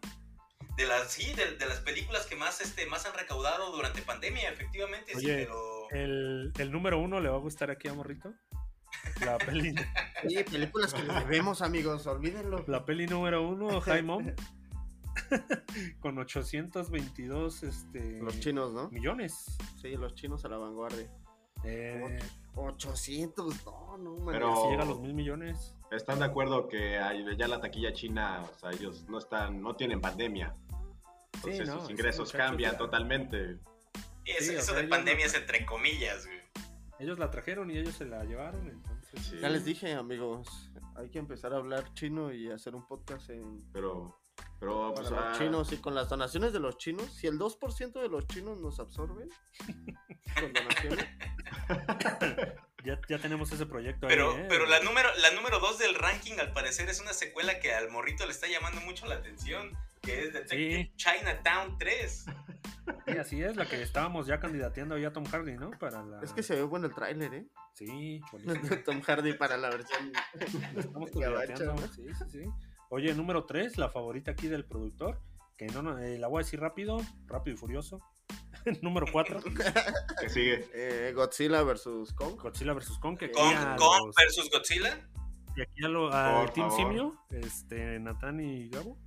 De 0.77 0.87
las, 0.87 1.13
sí, 1.13 1.33
de, 1.35 1.57
de 1.57 1.67
las 1.67 1.79
películas 1.81 2.27
que 2.27 2.35
más, 2.37 2.61
este, 2.61 2.87
más 2.87 3.05
han 3.07 3.13
recaudado 3.15 3.71
durante 3.71 4.03
pandemia, 4.03 4.49
efectivamente. 4.51 5.13
sí, 5.13 5.19
Oye, 5.19 5.37
pero... 5.45 5.89
El, 5.91 6.53
el 6.59 6.73
número 6.73 6.99
uno 6.99 7.21
le 7.21 7.29
va 7.29 7.37
a 7.37 7.41
gustar 7.41 7.71
aquí 7.71 7.87
a 7.87 7.95
Morrito. 7.95 8.33
La 9.25 9.39
peli, 9.39 9.75
Sí, 10.29 10.43
películas 10.45 10.93
que 10.95 11.03
le 11.05 11.15
debemos, 11.15 11.63
amigos, 11.63 12.07
olvídenlo. 12.07 12.65
la 12.67 12.85
peli 12.85 13.07
número 13.07 13.47
uno, 13.49 13.81
High 13.81 14.03
Mom, 14.05 14.27
con 16.01 16.19
822 16.19 17.63
este, 17.63 18.21
Los 18.23 18.41
chinos, 18.41 18.73
¿no? 18.73 18.89
millones. 18.91 19.57
Sí, 19.81 19.97
los 19.97 20.15
chinos 20.15 20.45
a 20.45 20.49
la 20.49 20.57
vanguardia. 20.59 21.09
Eh, 21.65 22.19
800, 22.57 23.65
no, 23.65 23.97
no, 23.99 24.17
man. 24.19 24.33
Pero- 24.35 24.55
casi 24.55 24.69
llega 24.71 24.83
a 24.83 24.87
los 24.87 25.01
mil 25.01 25.15
millones. 25.15 25.75
¿Están 25.91 26.19
de 26.19 26.25
acuerdo 26.25 26.67
que 26.69 26.99
ya 27.39 27.47
la 27.49 27.61
taquilla 27.61 27.93
china, 27.93 28.43
o 28.53 28.59
sea, 28.59 28.71
ellos 28.71 29.05
no 29.09 29.19
están, 29.19 29.63
no 29.63 29.77
tienen 29.77 30.01
pandemia? 30.01 30.55
Entonces 31.35 31.67
no, 31.69 31.75
sus 31.75 31.83
esos 31.83 31.91
ingresos 31.91 32.33
cambian 32.33 32.73
ya- 32.73 32.79
totalmente. 32.79 33.59
Eso, 34.25 34.51
sí, 34.51 34.55
eso 34.57 34.73
sea, 34.73 34.83
de 34.83 34.89
pandemia 34.89 35.25
no- 35.27 35.31
es 35.31 35.37
entre 35.39 35.65
comillas, 35.65 36.27
güey. 36.27 36.39
Ellos 36.99 37.19
la 37.19 37.31
trajeron 37.31 37.71
y 37.71 37.79
ellos 37.79 37.95
se 37.95 38.05
la 38.07 38.25
llevaron, 38.25 38.67
entonces. 38.69 38.94
Sí. 39.17 39.39
Ya 39.41 39.49
les 39.49 39.65
dije, 39.65 39.95
amigos, 39.95 40.71
hay 40.97 41.11
que 41.11 41.19
empezar 41.19 41.53
a 41.53 41.57
hablar 41.57 41.93
chino 41.95 42.33
y 42.33 42.51
hacer 42.51 42.75
un 42.75 42.87
podcast 42.87 43.31
en, 43.31 43.65
Pero, 43.73 44.21
pero 44.61 44.93
pues, 44.95 45.09
para 45.11 45.27
ah, 45.27 45.29
los 45.31 45.39
chinos 45.39 45.73
y 45.73 45.77
con 45.79 45.95
las 45.95 46.09
donaciones 46.09 46.53
de 46.53 46.61
los 46.61 46.77
chinos. 46.79 47.07
Si 47.13 47.27
el 47.27 47.39
2% 47.39 47.93
de 47.93 48.09
los 48.09 48.27
chinos 48.27 48.59
nos 48.61 48.81
absorben 48.81 49.29
con 50.41 50.53
donaciones, 50.53 51.07
Ya, 52.85 53.01
ya 53.09 53.19
tenemos 53.19 53.51
ese 53.51 53.65
proyecto 53.65 54.07
Pero, 54.09 54.35
ahí. 54.35 54.43
¿eh? 54.43 54.47
pero 54.47 54.67
la 54.67 54.79
número 54.81 55.09
la 55.17 55.31
número 55.31 55.59
dos 55.59 55.79
del 55.79 55.95
ranking 55.95 56.35
al 56.39 56.53
parecer 56.53 56.87
es 56.91 57.01
una 57.01 57.15
secuela 57.15 57.59
que 57.59 57.73
al 57.73 57.91
morrito 57.91 58.27
le 58.27 58.33
está 58.33 58.47
llamando 58.47 58.83
mucho 58.83 59.07
la 59.07 59.15
atención, 59.15 59.73
que 60.05 60.25
es 60.27 60.33
Detective 60.33 60.83
Sí. 60.85 60.93
Chinatown 60.97 61.79
3. 61.79 62.25
Sí, 63.07 63.19
así 63.19 63.43
es, 63.43 63.57
la 63.57 63.67
que 63.67 63.81
estábamos 63.83 64.27
ya 64.27 64.39
candidateando 64.41 64.95
ahí 64.95 65.05
a 65.05 65.13
Tom 65.13 65.25
Hardy, 65.25 65.55
¿no? 65.57 65.71
Para 65.71 66.03
la... 66.03 66.21
es 66.23 66.33
que 66.33 66.43
se 66.43 66.55
ve 66.55 66.63
bueno 66.63 66.87
el 66.87 66.95
tráiler, 66.95 67.33
¿eh? 67.35 67.47
Sí. 67.73 68.21
Tom 68.85 69.01
Hardy 69.03 69.33
para 69.35 69.57
la 69.57 69.71
versión. 69.71 70.13
Estamos 70.77 71.11
candidateando. 71.11 71.77
Sí, 71.89 72.03
sí, 72.15 72.25
sí. 72.31 72.45
Oye, 72.91 73.15
número 73.15 73.45
3, 73.45 73.79
la 73.79 73.89
favorita 73.89 74.33
aquí 74.33 74.47
del 74.49 74.65
productor, 74.67 75.21
que 75.57 75.67
no, 75.67 75.83
no 75.83 75.99
eh, 75.99 76.19
la 76.19 76.29
voy 76.29 76.41
a 76.43 76.45
decir 76.45 76.61
rápido, 76.61 77.01
rápido 77.27 77.55
y 77.55 77.59
furioso. 77.59 78.01
número 78.83 79.07
4, 79.11 79.41
que 80.21 80.29
sigue. 80.29 80.69
Eh, 80.75 81.13
Godzilla 81.15 81.63
versus 81.63 82.13
Kong. 82.13 82.37
Godzilla 82.41 82.73
vs. 82.75 82.99
Kong, 83.01 83.17
que 83.19 83.27
aquí 83.27 83.35
Kong, 83.35 83.55
Kong 83.79 84.07
los- 84.07 84.15
versus 84.17 84.51
Godzilla. 84.51 85.01
y 85.57 85.63
aquí 85.63 85.85
a 85.85 85.89
lo, 85.89 86.13
al 86.13 86.53
Team 86.53 86.69
favor. 86.71 86.77
Simio, 86.89 87.25
este, 87.31 87.99
Natán 87.99 88.41
y 88.41 88.69
Gabo, 88.69 88.99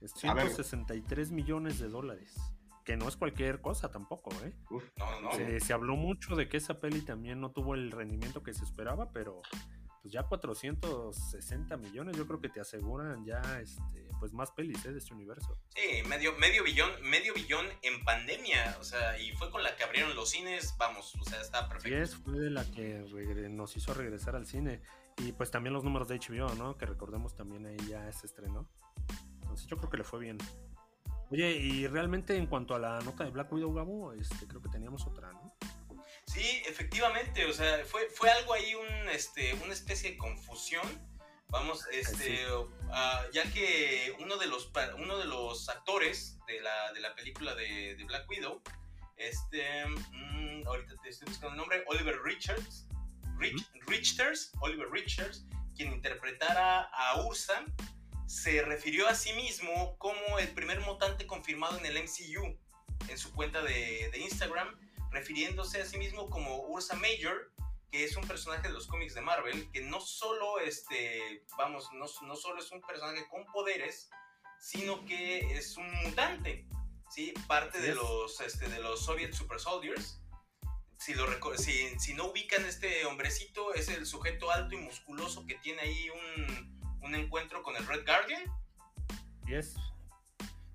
es 0.00 0.12
A 0.24 0.34
ver. 0.34 0.46
163 0.46 1.30
millones 1.30 1.78
de 1.78 1.88
dólares. 1.88 2.34
Que 2.84 2.96
no 2.96 3.08
es 3.08 3.16
cualquier 3.16 3.60
cosa 3.60 3.90
tampoco, 3.90 4.30
¿eh? 4.44 4.54
Uf, 4.70 4.84
No, 4.96 5.20
no. 5.20 5.32
Se, 5.32 5.60
se 5.60 5.72
habló 5.72 5.96
mucho 5.96 6.34
de 6.34 6.48
que 6.48 6.56
esa 6.56 6.80
peli 6.80 7.02
también 7.02 7.40
no 7.40 7.52
tuvo 7.52 7.74
el 7.74 7.90
rendimiento 7.90 8.42
que 8.42 8.54
se 8.54 8.64
esperaba, 8.64 9.12
pero 9.12 9.42
pues 10.02 10.12
ya 10.12 10.22
460 10.22 11.76
millones 11.76 12.16
yo 12.16 12.26
creo 12.26 12.40
que 12.40 12.48
te 12.48 12.60
aseguran 12.60 13.24
ya 13.24 13.40
este, 13.60 14.08
pues 14.18 14.32
más 14.32 14.50
pelis 14.52 14.84
¿eh? 14.86 14.92
de 14.92 14.98
este 14.98 15.12
universo. 15.12 15.58
Sí, 15.74 16.02
medio, 16.08 16.36
medio 16.38 16.64
billón, 16.64 16.90
medio 17.02 17.34
billón 17.34 17.66
en 17.82 18.02
pandemia. 18.04 18.78
O 18.80 18.84
sea, 18.84 19.18
y 19.18 19.32
fue 19.32 19.50
con 19.50 19.62
la 19.62 19.76
que 19.76 19.84
abrieron 19.84 20.14
los 20.16 20.30
cines. 20.30 20.74
Vamos, 20.78 21.14
o 21.16 21.24
sea, 21.24 21.40
está 21.40 21.68
perfecto. 21.68 21.98
es, 21.98 22.16
fue 22.16 22.38
de 22.38 22.50
la 22.50 22.64
que 22.70 23.04
nos 23.50 23.76
hizo 23.76 23.92
regresar 23.92 24.36
al 24.36 24.46
cine. 24.46 24.80
Y 25.18 25.32
pues 25.32 25.50
también 25.50 25.74
los 25.74 25.84
números 25.84 26.08
de 26.08 26.18
HBO, 26.18 26.54
¿no? 26.54 26.78
Que 26.78 26.86
recordemos 26.86 27.34
también 27.34 27.66
ahí 27.66 27.76
ya 27.86 28.10
se 28.12 28.26
estrenó. 28.26 28.68
Entonces 29.50 29.66
yo 29.66 29.76
creo 29.78 29.90
que 29.90 29.96
le 29.96 30.04
fue 30.04 30.20
bien. 30.20 30.38
Oye, 31.28 31.50
y 31.50 31.86
realmente 31.88 32.36
en 32.36 32.46
cuanto 32.46 32.76
a 32.76 32.78
la 32.78 33.00
nota 33.00 33.24
de 33.24 33.30
Black 33.30 33.52
Widow, 33.52 33.74
Gabo, 33.74 34.12
este, 34.12 34.46
creo 34.46 34.62
que 34.62 34.68
teníamos 34.68 35.04
otra, 35.08 35.32
¿no? 35.32 35.52
Sí, 36.26 36.62
efectivamente, 36.66 37.44
o 37.46 37.52
sea, 37.52 37.84
fue, 37.84 38.08
fue 38.10 38.30
algo 38.30 38.54
ahí, 38.54 38.76
un, 38.76 39.08
este, 39.08 39.54
una 39.54 39.72
especie 39.72 40.12
de 40.12 40.18
confusión. 40.18 40.86
Vamos, 41.48 41.84
este, 41.90 42.38
ah, 42.92 43.24
ya 43.32 43.42
que 43.52 44.16
uno 44.20 44.36
de 44.36 44.46
los, 44.46 44.70
uno 44.98 45.18
de 45.18 45.24
los 45.24 45.68
actores 45.68 46.38
de 46.46 46.60
la, 46.60 46.92
de 46.92 47.00
la 47.00 47.12
película 47.16 47.56
de, 47.56 47.96
de 47.96 48.04
Black 48.04 48.30
Widow, 48.30 48.62
este, 49.16 49.84
mm, 49.86 50.64
ahorita 50.64 50.94
te 51.02 51.08
estoy 51.08 51.26
buscando 51.26 51.54
el 51.54 51.56
nombre, 51.56 51.84
Oliver 51.88 52.22
Richards, 52.22 52.86
Richters, 53.86 54.52
Oliver 54.60 54.88
Richards, 54.92 55.44
quien 55.74 55.92
interpretara 55.92 56.82
a 56.82 57.26
Ursa, 57.26 57.64
se 58.30 58.62
refirió 58.62 59.08
a 59.08 59.14
sí 59.16 59.32
mismo 59.32 59.98
como 59.98 60.38
el 60.38 60.48
primer 60.54 60.78
mutante 60.82 61.26
confirmado 61.26 61.76
en 61.78 61.86
el 61.86 62.00
MCU 62.00 62.56
en 63.08 63.18
su 63.18 63.32
cuenta 63.32 63.60
de, 63.60 64.08
de 64.12 64.18
Instagram, 64.20 64.78
refiriéndose 65.10 65.82
a 65.82 65.84
sí 65.84 65.98
mismo 65.98 66.30
como 66.30 66.60
Ursa 66.68 66.94
Major, 66.94 67.50
que 67.90 68.04
es 68.04 68.16
un 68.16 68.28
personaje 68.28 68.68
de 68.68 68.74
los 68.74 68.86
cómics 68.86 69.14
de 69.14 69.20
Marvel, 69.20 69.68
que 69.72 69.80
no 69.80 70.00
solo, 70.00 70.60
este, 70.60 71.44
vamos, 71.58 71.88
no, 71.92 72.06
no 72.24 72.36
solo 72.36 72.60
es 72.60 72.70
un 72.70 72.80
personaje 72.82 73.26
con 73.28 73.44
poderes, 73.46 74.08
sino 74.60 75.04
que 75.06 75.40
es 75.56 75.76
un 75.76 75.90
mutante, 76.04 76.68
¿sí? 77.10 77.34
Parte 77.48 77.80
de 77.80 77.96
los, 77.96 78.40
este, 78.42 78.68
de 78.68 78.78
los 78.78 79.04
Soviet 79.04 79.32
Super 79.32 79.58
Soldiers. 79.58 80.20
Si, 81.00 81.14
lo 81.14 81.26
si, 81.58 81.98
si 81.98 82.14
no 82.14 82.26
ubican 82.26 82.64
este 82.64 83.06
hombrecito, 83.06 83.74
es 83.74 83.88
el 83.88 84.06
sujeto 84.06 84.52
alto 84.52 84.76
y 84.76 84.78
musculoso 84.78 85.44
que 85.46 85.56
tiene 85.56 85.80
ahí 85.82 86.10
un, 86.10 86.79
un 87.02 87.14
encuentro 87.14 87.62
con 87.62 87.76
el 87.76 87.86
Red 87.86 88.04
Guardian. 88.04 88.42
Yes. 89.46 89.74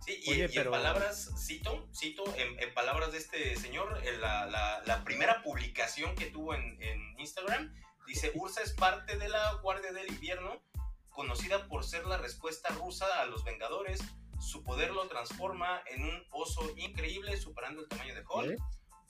Sí, 0.06 0.20
y, 0.24 0.42
en 0.42 0.70
palabras, 0.70 1.32
cito, 1.36 1.90
cito, 1.92 2.24
en, 2.38 2.74
palabras 2.76 3.12
de 3.12 3.18
este 3.18 3.56
señor, 3.56 4.00
en 4.06 4.22
la, 4.22 4.46
la, 4.46 4.84
la, 4.86 5.04
primera 5.04 5.42
publicación 5.42 6.16
que 6.16 6.28
tuvo 6.28 6.54
en, 6.54 6.80
en, 6.80 7.20
Instagram, 7.20 7.74
dice, 8.06 8.32
Ursa 8.36 8.62
es 8.62 8.74
parte 8.74 9.18
de 9.18 9.30
la 9.30 9.54
Guardia 9.64 9.92
del 9.94 10.08
Invierno, 10.10 10.62
conocida 11.10 11.68
por 11.68 11.84
ser 11.84 12.06
la 12.06 12.18
respuesta 12.18 12.70
rusa 12.70 13.08
a 13.20 13.26
los 13.26 13.44
Vengadores, 13.44 14.00
su 14.40 14.64
poder 14.64 14.92
lo 14.92 15.08
transforma 15.08 15.82
en 15.88 16.04
un 16.04 16.24
oso 16.30 16.72
increíble, 16.78 17.36
superando 17.38 17.82
el 17.82 17.88
tamaño 17.88 18.14
de 18.14 18.24
Hulk. 18.28 18.60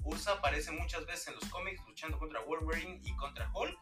Ursa 0.03 0.33
aparece 0.33 0.71
muchas 0.71 1.05
veces 1.05 1.29
en 1.29 1.35
los 1.35 1.45
cómics 1.49 1.81
luchando 1.87 2.17
contra 2.19 2.41
Wolverine 2.41 3.01
y 3.03 3.15
contra 3.15 3.51
Hulk. 3.53 3.77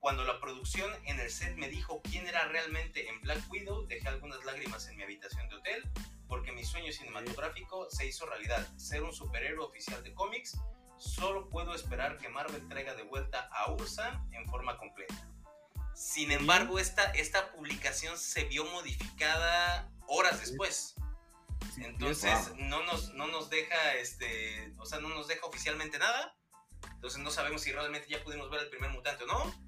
Cuando 0.00 0.24
la 0.24 0.40
producción 0.40 0.90
en 1.04 1.18
el 1.20 1.30
set 1.30 1.56
me 1.56 1.68
dijo 1.68 2.00
quién 2.02 2.26
era 2.26 2.46
realmente 2.48 3.08
en 3.08 3.20
Black 3.22 3.40
Widow, 3.50 3.86
dejé 3.86 4.08
algunas 4.08 4.44
lágrimas 4.44 4.86
en 4.88 4.96
mi 4.96 5.02
habitación 5.02 5.48
de 5.48 5.56
hotel 5.56 5.90
porque 6.28 6.52
mi 6.52 6.64
sueño 6.64 6.92
cinematográfico 6.92 7.88
se 7.90 8.06
hizo 8.06 8.26
realidad, 8.26 8.66
ser 8.76 9.02
un 9.02 9.12
superhéroe 9.12 9.64
oficial 9.64 10.02
de 10.02 10.14
cómics. 10.14 10.58
Solo 10.96 11.48
puedo 11.48 11.74
esperar 11.74 12.18
que 12.18 12.28
Marvel 12.28 12.66
traiga 12.68 12.94
de 12.94 13.02
vuelta 13.02 13.48
a 13.52 13.70
Ursa 13.72 14.24
en 14.32 14.46
forma 14.48 14.78
completa. 14.78 15.28
Sin 15.94 16.30
embargo, 16.30 16.78
esta, 16.78 17.04
esta 17.12 17.52
publicación 17.52 18.18
se 18.18 18.44
vio 18.44 18.64
modificada 18.66 19.90
horas 20.08 20.40
después. 20.40 20.94
Entonces 21.78 22.52
no 22.56 22.82
nos, 22.84 23.12
no 23.14 23.26
nos 23.26 23.50
deja 23.50 23.94
este, 23.94 24.72
o 24.78 24.86
sea, 24.86 25.00
no 25.00 25.08
nos 25.08 25.28
deja 25.28 25.46
oficialmente 25.46 25.98
nada. 25.98 26.34
Entonces 26.94 27.20
no 27.20 27.30
sabemos 27.30 27.62
si 27.62 27.72
realmente 27.72 28.08
ya 28.08 28.22
pudimos 28.24 28.50
ver 28.50 28.62
el 28.62 28.70
primer 28.70 28.90
mutante 28.90 29.24
o 29.24 29.26
no. 29.26 29.65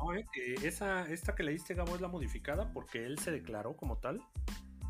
No, 0.00 0.14
eh, 0.14 0.24
esa, 0.62 1.06
esta 1.10 1.34
que 1.34 1.42
leíste, 1.42 1.74
Gabo, 1.74 1.94
es 1.94 2.00
la 2.00 2.08
modificada 2.08 2.72
porque 2.72 3.04
él 3.04 3.18
se 3.18 3.30
declaró 3.30 3.76
como 3.76 3.98
tal 3.98 4.22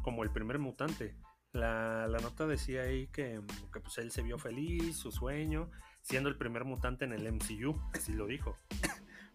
como 0.03 0.23
el 0.23 0.31
primer 0.31 0.59
mutante. 0.59 1.14
La, 1.53 2.07
la 2.09 2.18
nota 2.18 2.47
decía 2.47 2.83
ahí 2.83 3.09
que, 3.09 3.40
que, 3.73 3.81
pues 3.81 3.99
él 3.99 4.11
se 4.11 4.23
vio 4.23 4.38
feliz, 4.38 4.97
su 4.97 5.11
sueño, 5.11 5.71
siendo 6.03 6.29
el 6.29 6.37
primer 6.37 6.64
mutante 6.64 7.05
en 7.05 7.12
el 7.12 7.31
MCU, 7.33 7.79
así 7.94 8.12
lo 8.12 8.27
dijo. 8.27 8.57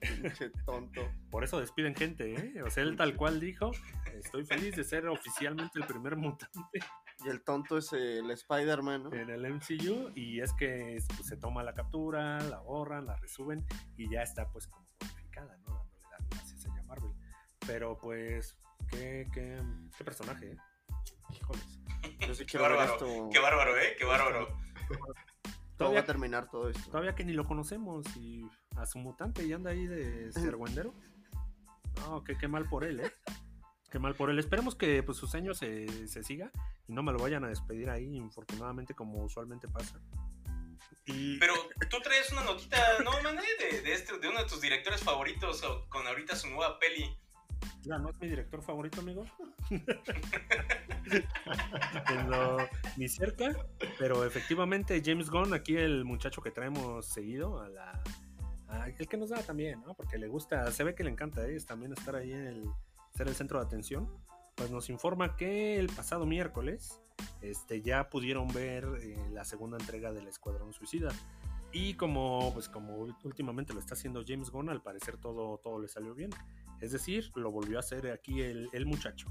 Qué 0.01 0.49
tonto. 0.65 1.01
Por 1.29 1.43
eso 1.43 1.59
despiden 1.59 1.95
gente, 1.95 2.33
¿eh? 2.33 2.61
O 2.63 2.69
sea, 2.69 2.83
él 2.83 2.95
tal 2.95 3.15
cual 3.15 3.39
dijo, 3.39 3.71
estoy 4.13 4.45
feliz 4.45 4.75
de 4.75 4.83
ser 4.83 5.07
oficialmente 5.07 5.79
el 5.79 5.85
primer 5.85 6.15
mutante. 6.15 6.79
Y 7.25 7.29
el 7.29 7.43
tonto 7.43 7.77
es 7.77 7.93
el 7.93 8.29
Spider-Man, 8.31 9.03
¿no? 9.03 9.13
En 9.13 9.29
el 9.29 9.45
MCU, 9.53 10.11
y 10.15 10.41
es 10.41 10.51
que 10.53 10.97
pues, 11.15 11.27
se 11.27 11.37
toma 11.37 11.63
la 11.63 11.73
captura, 11.73 12.41
la 12.41 12.59
borran, 12.59 13.05
la 13.05 13.15
resuben, 13.15 13.65
y 13.95 14.09
ya 14.09 14.23
está 14.23 14.49
pues 14.51 14.67
como 14.67 14.83
Pero 17.65 17.97
pues 17.97 18.55
Qué, 18.89 19.27
qué, 19.33 19.59
qué 19.97 20.03
personaje, 20.03 20.51
¿eh? 20.51 20.57
Híjoles. 21.31 21.79
Yo 22.27 22.35
sí 22.35 22.45
qué 22.45 22.57
bárbaro, 22.57 22.93
esto... 22.93 23.29
qué 23.31 23.39
bárbaro, 23.39 23.77
¿eh? 23.77 23.95
Qué 23.97 24.05
bárbaro. 24.05 24.47
Todavía, 25.77 26.01
va 26.01 26.03
a 26.03 26.07
terminar 26.07 26.49
todo 26.49 26.69
esto. 26.69 26.89
Todavía 26.91 27.15
que 27.15 27.25
ni 27.25 27.33
lo 27.33 27.45
conocemos 27.45 28.05
y 28.15 28.47
a 28.77 28.85
su 28.85 28.99
mutante 28.99 29.43
y 29.43 29.53
anda 29.53 29.71
ahí 29.71 29.87
de 29.87 30.31
serguendero. 30.33 30.93
No, 31.97 32.23
qué, 32.23 32.37
qué 32.37 32.47
mal 32.47 32.67
por 32.69 32.83
él, 32.83 32.99
¿eh? 32.99 33.11
Qué 33.91 33.99
mal 33.99 34.15
por 34.15 34.29
él. 34.29 34.39
Esperemos 34.39 34.75
que 34.75 35.03
pues, 35.03 35.17
su 35.17 35.27
sueño 35.27 35.53
se, 35.53 36.07
se 36.07 36.23
siga 36.23 36.51
y 36.87 36.93
no 36.93 37.03
me 37.03 37.11
lo 37.11 37.19
vayan 37.19 37.43
a 37.43 37.49
despedir 37.49 37.89
ahí, 37.89 38.15
infortunadamente, 38.15 38.93
como 38.93 39.23
usualmente 39.23 39.67
pasa. 39.67 39.99
Y... 41.05 41.37
Pero 41.37 41.53
tú 41.89 41.99
traes 42.01 42.31
una 42.31 42.43
notita, 42.43 42.77
¿no, 43.03 43.11
mané? 43.21 43.43
De, 43.59 43.81
de, 43.81 43.93
este, 43.93 44.17
de 44.19 44.27
uno 44.29 44.39
de 44.39 44.49
tus 44.49 44.61
directores 44.61 45.01
favoritos 45.01 45.61
con 45.89 46.07
ahorita 46.07 46.35
su 46.35 46.49
nueva 46.49 46.79
peli. 46.79 47.19
No 47.85 48.09
es 48.09 48.19
mi 48.19 48.27
director 48.29 48.61
favorito, 48.61 49.01
amigo. 49.01 49.25
en 52.09 52.29
lo, 52.29 52.57
ni 52.97 53.09
cerca, 53.09 53.53
pero 53.99 54.25
efectivamente 54.25 55.01
James 55.03 55.29
Gunn, 55.29 55.53
aquí 55.53 55.75
el 55.75 56.05
muchacho 56.05 56.41
que 56.41 56.51
traemos 56.51 57.05
seguido, 57.05 57.63
el 58.97 59.07
que 59.07 59.17
nos 59.17 59.29
da 59.29 59.41
también, 59.43 59.81
¿no? 59.85 59.93
Porque 59.95 60.17
le 60.17 60.27
gusta, 60.27 60.71
se 60.71 60.83
ve 60.83 60.95
que 60.95 61.03
le 61.03 61.09
encanta 61.09 61.45
ellos 61.47 61.65
también 61.65 61.91
estar 61.93 62.15
ahí 62.15 62.31
en 62.31 62.47
el, 62.47 62.65
ser 63.15 63.27
el 63.27 63.35
centro 63.35 63.59
de 63.59 63.65
atención, 63.65 64.09
pues 64.55 64.71
nos 64.71 64.89
informa 64.89 65.35
que 65.35 65.77
el 65.77 65.87
pasado 65.87 66.25
miércoles 66.25 67.01
este, 67.41 67.81
ya 67.81 68.09
pudieron 68.09 68.47
ver 68.49 68.87
eh, 69.01 69.17
la 69.31 69.43
segunda 69.45 69.77
entrega 69.77 70.11
del 70.11 70.27
Escuadrón 70.27 70.73
Suicida. 70.73 71.11
Y 71.71 71.95
como, 71.95 72.53
pues 72.53 72.69
como 72.69 72.97
últimamente 73.23 73.73
lo 73.73 73.79
está 73.79 73.95
haciendo 73.95 74.23
James 74.25 74.51
Gunn, 74.51 74.69
al 74.69 74.83
parecer 74.83 75.17
todo, 75.17 75.57
todo 75.57 75.79
le 75.79 75.87
salió 75.87 76.13
bien. 76.13 76.29
Es 76.83 76.91
decir, 76.91 77.31
lo 77.35 77.49
volvió 77.49 77.77
a 77.77 77.79
hacer 77.79 78.11
aquí 78.11 78.41
el, 78.41 78.85
muchacho. 78.85 79.29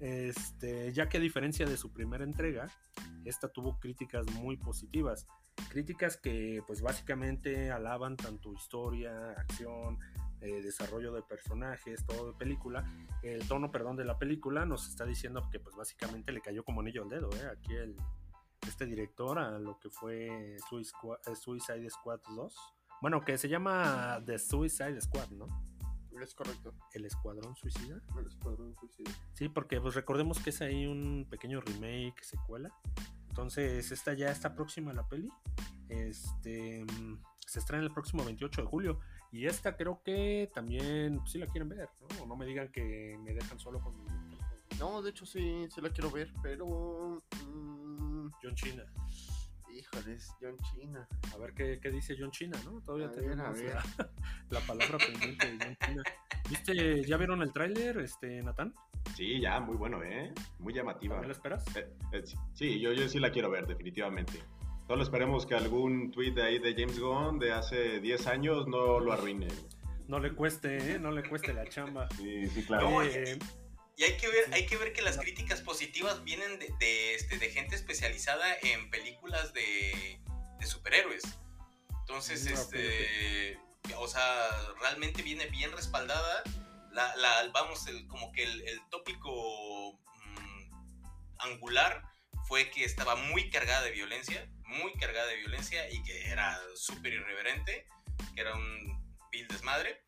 Este, 0.00 0.90
ya 0.94 1.10
que 1.10 1.18
a 1.18 1.20
diferencia 1.20 1.66
de 1.66 1.76
su 1.76 1.92
primera 1.92 2.24
entrega, 2.24 2.68
esta 3.26 3.48
tuvo 3.48 3.78
críticas 3.78 4.26
muy 4.32 4.56
positivas. 4.56 5.26
Críticas 5.68 6.16
que 6.16 6.62
pues 6.66 6.80
básicamente 6.80 7.70
alaban 7.70 8.16
tanto 8.16 8.50
historia, 8.54 9.32
acción, 9.32 9.98
eh, 10.40 10.62
desarrollo 10.62 11.12
de 11.12 11.20
personajes, 11.20 12.06
todo 12.06 12.32
de 12.32 12.38
película. 12.38 12.90
El 13.22 13.46
tono, 13.46 13.70
perdón, 13.70 13.96
de 13.96 14.06
la 14.06 14.18
película 14.18 14.64
nos 14.64 14.88
está 14.88 15.04
diciendo 15.04 15.46
que 15.52 15.60
pues 15.60 15.76
básicamente 15.76 16.32
le 16.32 16.40
cayó 16.40 16.64
como 16.64 16.80
anillo 16.80 17.02
al 17.02 17.10
dedo. 17.10 17.28
¿eh? 17.36 17.50
Aquí 17.52 17.74
el, 17.74 17.94
este 18.66 18.86
director 18.86 19.38
a 19.38 19.58
lo 19.58 19.78
que 19.78 19.90
fue 19.90 20.56
Suicide 20.70 21.90
Squad 21.90 22.20
2. 22.34 22.56
Bueno, 23.02 23.22
que 23.22 23.36
se 23.36 23.50
llama 23.50 24.22
The 24.24 24.38
Suicide 24.38 24.98
Squad, 24.98 25.28
¿no? 25.32 25.75
Es 26.22 26.34
correcto. 26.34 26.74
¿El 26.92 27.04
Escuadrón 27.04 27.54
Suicida? 27.56 28.00
El 28.18 28.26
Escuadrón 28.26 28.74
Suicida. 28.74 29.10
Sí, 29.34 29.48
porque 29.48 29.80
pues 29.80 29.94
recordemos 29.94 30.38
que 30.38 30.50
es 30.50 30.60
ahí 30.60 30.86
un 30.86 31.26
pequeño 31.30 31.60
remake, 31.60 32.22
secuela. 32.22 32.70
Entonces, 33.28 33.92
esta 33.92 34.14
ya 34.14 34.30
está 34.30 34.54
próxima 34.54 34.90
a 34.90 34.94
la 34.94 35.08
peli. 35.08 35.30
Este 35.88 36.84
se 37.46 37.60
estrena 37.60 37.84
el 37.84 37.92
próximo 37.92 38.24
28 38.24 38.62
de 38.62 38.66
julio. 38.66 39.00
Y 39.30 39.46
esta 39.46 39.76
creo 39.76 40.02
que 40.02 40.50
también 40.54 41.18
pues, 41.18 41.32
sí 41.32 41.38
la 41.38 41.46
quieren 41.46 41.68
ver, 41.68 41.88
¿no? 42.18 42.26
No 42.26 42.36
me 42.36 42.46
digan 42.46 42.72
que 42.72 43.18
me 43.22 43.34
dejan 43.34 43.58
solo 43.58 43.80
con 43.80 43.94
No, 44.78 45.02
de 45.02 45.10
hecho 45.10 45.26
sí, 45.26 45.66
sí 45.70 45.80
la 45.80 45.90
quiero 45.90 46.10
ver, 46.10 46.32
pero. 46.42 47.22
Mmm... 47.46 47.96
John 48.42 48.54
China. 48.54 48.84
Híjoles, 49.76 50.34
John 50.40 50.56
China. 50.72 51.06
A 51.34 51.36
ver 51.36 51.52
qué, 51.52 51.78
qué 51.80 51.90
dice 51.90 52.16
John 52.18 52.30
China, 52.30 52.58
¿no? 52.64 52.80
Todavía 52.80 53.10
tenemos 53.10 53.60
la, 53.60 53.84
la, 54.50 54.60
palabra 54.60 54.96
pendiente 54.96 55.46
de 55.52 55.58
John 55.64 55.76
China. 55.84 56.02
¿Viste, 56.48 57.04
ya 57.04 57.16
vieron 57.18 57.42
el 57.42 57.52
tráiler, 57.52 57.98
este, 57.98 58.42
Natán? 58.42 58.74
Sí, 59.14 59.38
ya, 59.40 59.60
muy 59.60 59.76
bueno, 59.76 60.02
¿eh? 60.02 60.32
Muy 60.60 60.72
llamativa. 60.72 61.20
¿Me 61.20 61.26
lo 61.26 61.32
esperas? 61.32 61.64
Eh, 61.76 61.86
eh, 62.12 62.24
sí, 62.54 62.80
yo, 62.80 62.92
yo 62.92 63.06
sí 63.08 63.18
la 63.18 63.30
quiero 63.30 63.50
ver, 63.50 63.66
definitivamente. 63.66 64.42
Solo 64.86 65.02
esperemos 65.02 65.44
que 65.44 65.54
algún 65.54 66.10
tweet 66.10 66.32
de 66.32 66.42
ahí 66.42 66.58
de 66.58 66.74
James 66.74 66.98
Gunn 66.98 67.38
de 67.38 67.52
hace 67.52 68.00
10 68.00 68.26
años 68.28 68.68
no 68.68 68.98
lo 68.98 69.12
arruine. 69.12 69.48
No 70.08 70.20
le 70.20 70.32
cueste, 70.32 70.94
¿eh? 70.94 70.98
No 70.98 71.10
le 71.10 71.28
cueste 71.28 71.52
la 71.52 71.66
chamba. 71.66 72.08
Sí, 72.16 72.46
sí, 72.46 72.64
claro. 72.64 73.02
Eh, 73.02 73.38
y 73.96 74.04
hay 74.04 74.16
que 74.18 74.28
ver, 74.28 74.52
hay 74.52 74.66
que 74.66 74.76
ver 74.76 74.92
que 74.92 75.00
las 75.00 75.16
críticas 75.16 75.62
positivas 75.62 76.22
vienen 76.22 76.58
de, 76.58 76.72
de, 76.78 77.14
este, 77.14 77.38
de 77.38 77.50
gente 77.50 77.74
especializada 77.74 78.56
en 78.62 78.90
películas 78.90 79.54
de, 79.54 80.20
de 80.60 80.66
superhéroes. 80.66 81.22
Entonces, 82.00 82.44
no, 82.44 82.52
este, 82.52 83.58
o 83.96 84.06
sea, 84.06 84.50
realmente 84.80 85.22
viene 85.22 85.46
bien 85.46 85.72
respaldada. 85.72 86.42
La, 86.92 87.16
la, 87.16 87.48
vamos, 87.52 87.86
el, 87.86 88.06
como 88.06 88.32
que 88.32 88.44
el, 88.44 88.68
el, 88.68 88.80
tópico 88.90 89.98
angular 91.38 92.02
fue 92.46 92.70
que 92.70 92.84
estaba 92.84 93.16
muy 93.16 93.50
cargada 93.50 93.82
de 93.82 93.90
violencia, 93.92 94.46
muy 94.64 94.92
cargada 94.94 95.26
de 95.28 95.36
violencia 95.36 95.90
y 95.90 96.02
que 96.02 96.28
era 96.28 96.60
súper 96.74 97.14
irreverente, 97.14 97.86
que 98.34 98.40
era 98.42 98.54
un 98.54 99.18
vil 99.30 99.48
desmadre. 99.48 100.05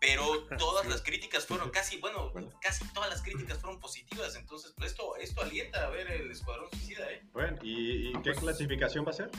Pero 0.00 0.46
todas 0.58 0.86
las 0.86 1.02
críticas 1.02 1.46
fueron 1.46 1.70
casi, 1.70 1.96
bueno, 2.00 2.32
casi 2.60 2.86
todas 2.92 3.10
las 3.10 3.22
críticas 3.22 3.58
fueron 3.58 3.80
positivas. 3.80 4.36
Entonces, 4.36 4.72
pues 4.76 4.90
esto, 4.92 5.16
esto 5.16 5.42
alienta 5.42 5.86
a 5.86 5.90
ver 5.90 6.10
el 6.10 6.30
Escuadrón 6.30 6.70
Suicida, 6.70 7.10
¿eh? 7.10 7.22
Bueno, 7.32 7.58
¿y, 7.62 8.12
qué 8.12 8.32
pues 8.32 8.38
clasificación 8.38 9.04
va 9.06 9.10
a 9.10 9.14
ser? 9.14 9.30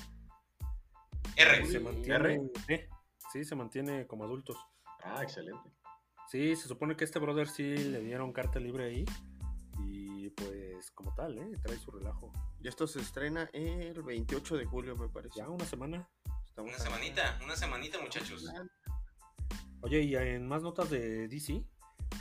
R. 1.35 1.65
Se 1.67 1.79
mantiene, 1.79 2.49
R. 2.67 2.89
Sí, 3.31 3.43
se 3.43 3.55
mantiene 3.55 4.07
como 4.07 4.23
adultos. 4.23 4.57
Ah, 5.03 5.21
excelente. 5.21 5.69
Sí, 6.29 6.55
se 6.55 6.67
supone 6.67 6.95
que 6.95 7.05
este 7.05 7.19
brother 7.19 7.47
sí 7.47 7.63
le 7.63 8.01
dieron 8.01 8.33
carta 8.33 8.59
libre 8.59 8.85
ahí. 8.85 9.05
Y 9.79 10.29
pues, 10.31 10.91
como 10.91 11.13
tal, 11.13 11.37
¿eh? 11.37 11.51
Trae 11.63 11.77
su 11.77 11.91
relajo. 11.91 12.33
Y 12.59 12.67
esto 12.67 12.87
se 12.87 12.99
estrena 12.99 13.49
el 13.53 14.01
28 14.01 14.57
de 14.57 14.65
julio, 14.65 14.95
me 14.95 15.07
parece. 15.07 15.35
Ya, 15.37 15.47
una 15.47 15.65
semana. 15.65 16.09
una 16.57 16.77
semanita, 16.79 17.39
una 17.43 17.55
semanita, 17.55 17.99
muchachos. 18.01 18.45
Oye, 19.81 20.01
y 20.01 20.15
en 20.15 20.47
más 20.47 20.61
notas 20.61 20.89
de 20.89 21.27
DC, 21.27 21.63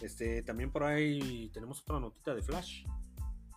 este, 0.03 0.42
también 0.42 0.71
por 0.71 0.85
ahí 0.85 1.51
tenemos 1.53 1.81
otra 1.81 2.01
notita 2.01 2.35
de 2.35 2.42
Flash. 2.42 2.85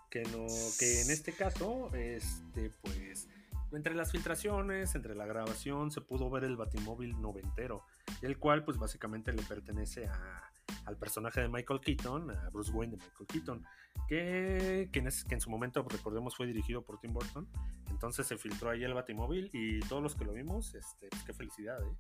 Que 0.10 0.24
no, 0.24 0.48
que 0.80 1.02
en 1.02 1.12
este 1.12 1.34
caso, 1.34 1.94
este, 1.94 2.72
pues, 2.82 3.28
entre 3.72 3.94
las 3.94 4.12
filtraciones, 4.12 4.96
entre 4.96 5.14
la 5.14 5.28
grabación, 5.28 5.92
se 5.92 6.02
pudo 6.02 6.32
ver 6.32 6.46
el 6.46 6.58
Batimóvil 6.58 7.22
noventero, 7.22 7.84
el 8.24 8.40
cual, 8.40 8.64
pues, 8.64 8.78
básicamente 8.78 9.32
le 9.34 9.44
pertenece 9.44 10.08
a, 10.08 10.50
al 10.86 10.98
personaje 10.98 11.42
de 11.42 11.50
Michael 11.50 11.80
Keaton, 11.80 12.32
a 12.32 12.50
Bruce 12.50 12.72
Wayne 12.72 12.98
de 12.98 13.04
Michael 13.04 13.28
Keaton, 13.28 13.66
que, 14.08 14.90
que, 14.92 15.00
en, 15.00 15.42
su 15.42 15.50
momento, 15.50 15.86
recordemos, 15.88 16.36
fue 16.36 16.48
dirigido 16.48 16.82
por 16.82 17.00
Tim 17.00 17.14
Burton. 17.14 17.48
Entonces 17.90 18.26
se 18.26 18.38
filtró 18.38 18.72
ahí 18.72 18.84
el 18.84 18.94
Batimóvil 18.94 19.50
y 19.54 19.80
todos 19.82 20.02
los 20.02 20.16
que 20.16 20.26
lo 20.26 20.34
vimos, 20.34 20.74
este, 20.74 21.08
pues 21.10 21.24
qué 21.24 21.34
felicidad, 21.34 21.82
¿eh? 21.84 21.96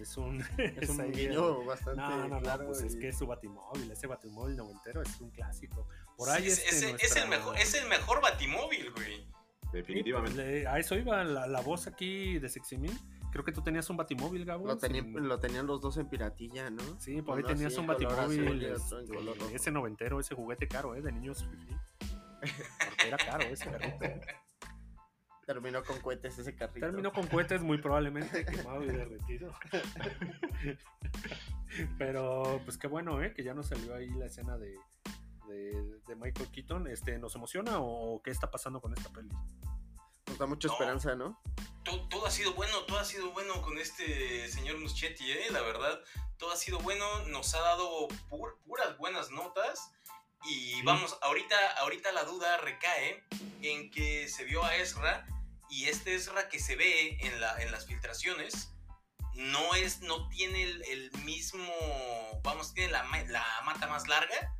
Es 0.00 0.16
un, 0.16 0.40
es 0.58 0.88
un 0.90 1.12
guiño 1.12 1.64
bastante 1.64 2.00
no, 2.00 2.28
no, 2.28 2.40
claro. 2.40 2.66
pues 2.66 2.82
es 2.82 2.96
que 2.96 3.08
es 3.08 3.18
su 3.18 3.26
Batimóvil, 3.26 3.90
ese 3.90 4.06
Batimóvil 4.06 4.56
noventero 4.56 5.02
es 5.02 5.20
un 5.20 5.30
clásico. 5.30 5.88
Por 6.16 6.30
ahí 6.30 6.46
es, 6.46 6.58
este, 6.58 7.04
es, 7.04 7.16
el 7.16 7.28
mejor, 7.28 7.58
es 7.58 7.74
el 7.74 7.88
mejor 7.88 8.20
Batimóvil, 8.20 8.90
güey. 8.92 9.26
Definitivamente. 9.72 10.66
a 10.66 10.78
eso 10.78 10.96
iba 10.96 11.22
la, 11.22 11.46
la 11.46 11.60
voz 11.60 11.86
aquí 11.86 12.38
de 12.38 12.48
Sexy 12.48 12.76
Creo 13.30 13.44
que 13.44 13.52
tú 13.52 13.62
tenías 13.62 13.88
un 13.88 13.96
batimóvil, 13.96 14.44
Gabo. 14.44 14.66
Lo, 14.66 14.74
lo 14.74 15.38
tenían 15.38 15.66
los 15.66 15.80
dos 15.80 15.96
en 15.98 16.08
piratilla, 16.08 16.68
¿no? 16.68 16.82
Sí, 16.98 17.22
por 17.22 17.38
ahí 17.38 17.44
tenías 17.44 17.76
un 17.78 17.86
batimóvil. 17.86 18.64
Este, 18.64 18.96
ese 19.54 19.70
noventero, 19.70 20.18
ese 20.18 20.34
juguete 20.34 20.66
caro, 20.66 20.96
¿eh? 20.96 21.00
De 21.02 21.12
niños 21.12 21.46
Porque 22.40 23.08
era 23.08 23.18
caro 23.18 23.44
ese 23.44 23.70
carrito. 23.70 24.06
Terminó 25.50 25.82
con 25.82 25.98
cohetes 25.98 26.38
ese 26.38 26.54
carrito. 26.54 26.86
Terminó 26.86 27.12
con 27.12 27.26
cohetes 27.26 27.60
muy 27.60 27.78
probablemente, 27.78 28.44
quemado 28.46 28.84
y 28.84 28.86
derretido. 28.86 29.52
Pero 31.98 32.60
pues 32.64 32.78
qué 32.78 32.86
bueno, 32.86 33.20
¿eh? 33.20 33.34
Que 33.34 33.42
ya 33.42 33.52
nos 33.52 33.66
salió 33.66 33.96
ahí 33.96 34.08
la 34.10 34.26
escena 34.26 34.56
de, 34.56 34.78
de, 35.48 35.98
de 36.06 36.14
Michael 36.14 36.52
Keaton. 36.52 36.86
Este, 36.86 37.18
¿Nos 37.18 37.34
emociona 37.34 37.80
o 37.80 38.22
qué 38.22 38.30
está 38.30 38.48
pasando 38.48 38.80
con 38.80 38.96
esta 38.96 39.10
peli? 39.10 39.28
Nos 40.28 40.38
da 40.38 40.46
mucha 40.46 40.68
esperanza, 40.68 41.16
¿no? 41.16 41.42
Todo, 41.82 42.26
ha 42.26 42.30
sido 42.30 42.54
bueno, 42.54 42.84
todo 42.86 43.00
ha 43.00 43.04
sido 43.04 43.32
bueno 43.32 43.60
con 43.60 43.76
este 43.76 44.46
señor 44.46 44.78
Muschetti, 44.78 45.32
¿eh? 45.32 45.46
La 45.50 45.62
verdad, 45.62 46.00
todo 46.38 46.52
ha 46.52 46.56
sido 46.56 46.78
bueno, 46.78 47.04
nos 47.26 47.56
ha 47.56 47.60
dado 47.60 48.06
puras 48.28 48.96
buenas 48.98 49.32
notas. 49.32 49.90
Y 50.48 50.80
vamos, 50.82 51.18
ahorita, 51.22 51.56
ahorita 51.80 52.12
la 52.12 52.22
duda 52.22 52.56
recae 52.58 53.24
en 53.62 53.90
que 53.90 54.28
se 54.28 54.44
vio 54.44 54.64
a 54.64 54.76
Ezra 54.76 55.26
y 55.70 55.86
este 55.86 56.14
Ezra 56.14 56.48
que 56.48 56.58
se 56.58 56.76
ve 56.76 57.16
en, 57.20 57.40
la, 57.40 57.56
las 57.70 57.86
filtraciones 57.86 58.72
no 59.34 59.74
es, 59.74 60.00
no 60.00 60.28
tiene 60.28 60.62
el, 60.62 61.10
mismo, 61.24 61.72
vamos, 62.42 62.74
tiene 62.74 62.92
la, 62.92 63.04
la, 63.28 63.44
mata 63.64 63.86
más 63.86 64.08
larga 64.08 64.54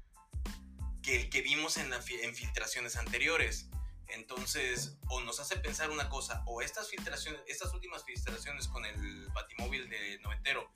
que 1.02 1.16
el 1.16 1.30
que 1.30 1.42
vimos 1.42 1.76
en, 1.76 1.92
en 1.92 2.34
filtraciones 2.34 2.96
anteriores. 2.96 3.68
Entonces, 4.08 4.96
o 5.08 5.20
nos 5.20 5.38
hace 5.38 5.56
pensar 5.56 5.90
una 5.90 6.08
cosa, 6.08 6.42
o 6.46 6.62
estas 6.62 6.88
filtraciones, 6.88 7.40
estas 7.46 7.72
últimas 7.72 8.04
filtraciones 8.04 8.66
con 8.68 8.84
el 8.84 9.28
Batimóvil 9.28 9.88
de 9.88 10.18
noventero 10.20 10.72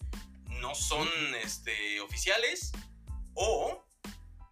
no 0.60 0.74
son 0.74 1.08
este, 1.42 2.00
oficiales, 2.00 2.72
o 3.34 3.84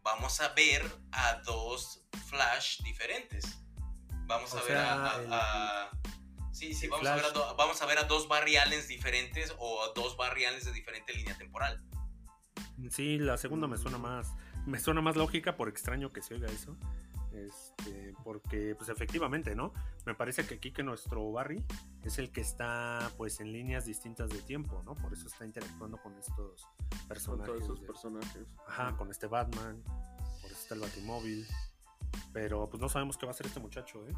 vamos 0.03 0.41
a 0.41 0.49
ver 0.49 0.83
a 1.13 1.35
dos 1.45 2.03
Flash 2.29 2.83
diferentes. 2.83 3.45
Vamos 4.37 4.55
a 4.55 4.63
ver 4.63 4.77
a, 4.77 5.91
Sí, 6.53 6.75
sí, 6.75 6.87
vamos 6.87 7.07
a, 7.07 7.17
ver 7.17 7.25
a 7.25 7.53
vamos 7.55 7.83
a 7.83 7.87
ver 7.87 7.99
a 7.99 8.05
dos 8.05 8.29
Barry 8.29 8.57
Allens 8.57 8.87
diferentes 8.87 9.55
o 9.59 9.83
a 9.83 9.93
dos 9.95 10.17
Barry 10.17 10.45
Allens 10.45 10.65
de 10.65 10.73
diferente 10.73 11.13
línea 11.13 11.37
temporal. 11.37 11.83
Sí, 12.91 13.19
la 13.19 13.37
segunda 13.37 13.67
me 13.67 13.79
suena 13.79 13.99
más, 13.99 14.35
me 14.67 14.79
suena 14.79 15.01
más 15.01 15.17
lógica 15.17 15.57
por 15.57 15.69
extraño 15.69 16.13
que 16.13 16.23
se 16.23 16.35
oiga 16.35 16.49
eso. 16.49 16.77
Este, 17.33 18.15
porque, 18.25 18.75
pues 18.77 18.91
efectivamente, 18.91 19.55
¿no? 19.55 19.73
Me 20.05 20.15
parece 20.15 20.47
que 20.47 20.55
aquí 20.55 20.71
que 20.71 20.83
nuestro 20.83 21.33
Barry 21.33 21.65
es 22.03 22.19
el 22.19 22.31
que 22.31 22.43
está, 22.43 23.11
pues, 23.17 23.41
en 23.41 23.53
líneas 23.53 23.87
distintas 23.87 24.29
de 24.31 24.39
tiempo, 24.43 24.83
¿no? 24.85 24.95
Por 24.95 25.15
eso 25.15 25.27
está 25.27 25.47
interactuando 25.47 25.97
con 25.97 26.17
estos 26.19 26.69
personajes. 27.09 27.49
Con 27.49 27.59
todos 27.59 27.63
esos 27.63 27.81
personajes. 27.81 28.47
Ajá, 28.67 28.97
con 28.97 29.11
este 29.11 29.27
Batman, 29.27 29.83
por 30.43 30.51
eso 30.51 30.61
está 30.61 30.75
el 30.75 30.81
Batimóvil. 30.81 31.47
Pero, 32.33 32.69
pues, 32.69 32.81
no 32.81 32.89
sabemos 32.89 33.17
qué 33.17 33.27
va 33.27 33.31
a 33.31 33.35
hacer 33.35 33.47
este 33.47 33.61
muchacho, 33.61 34.07
¿eh? 34.07 34.13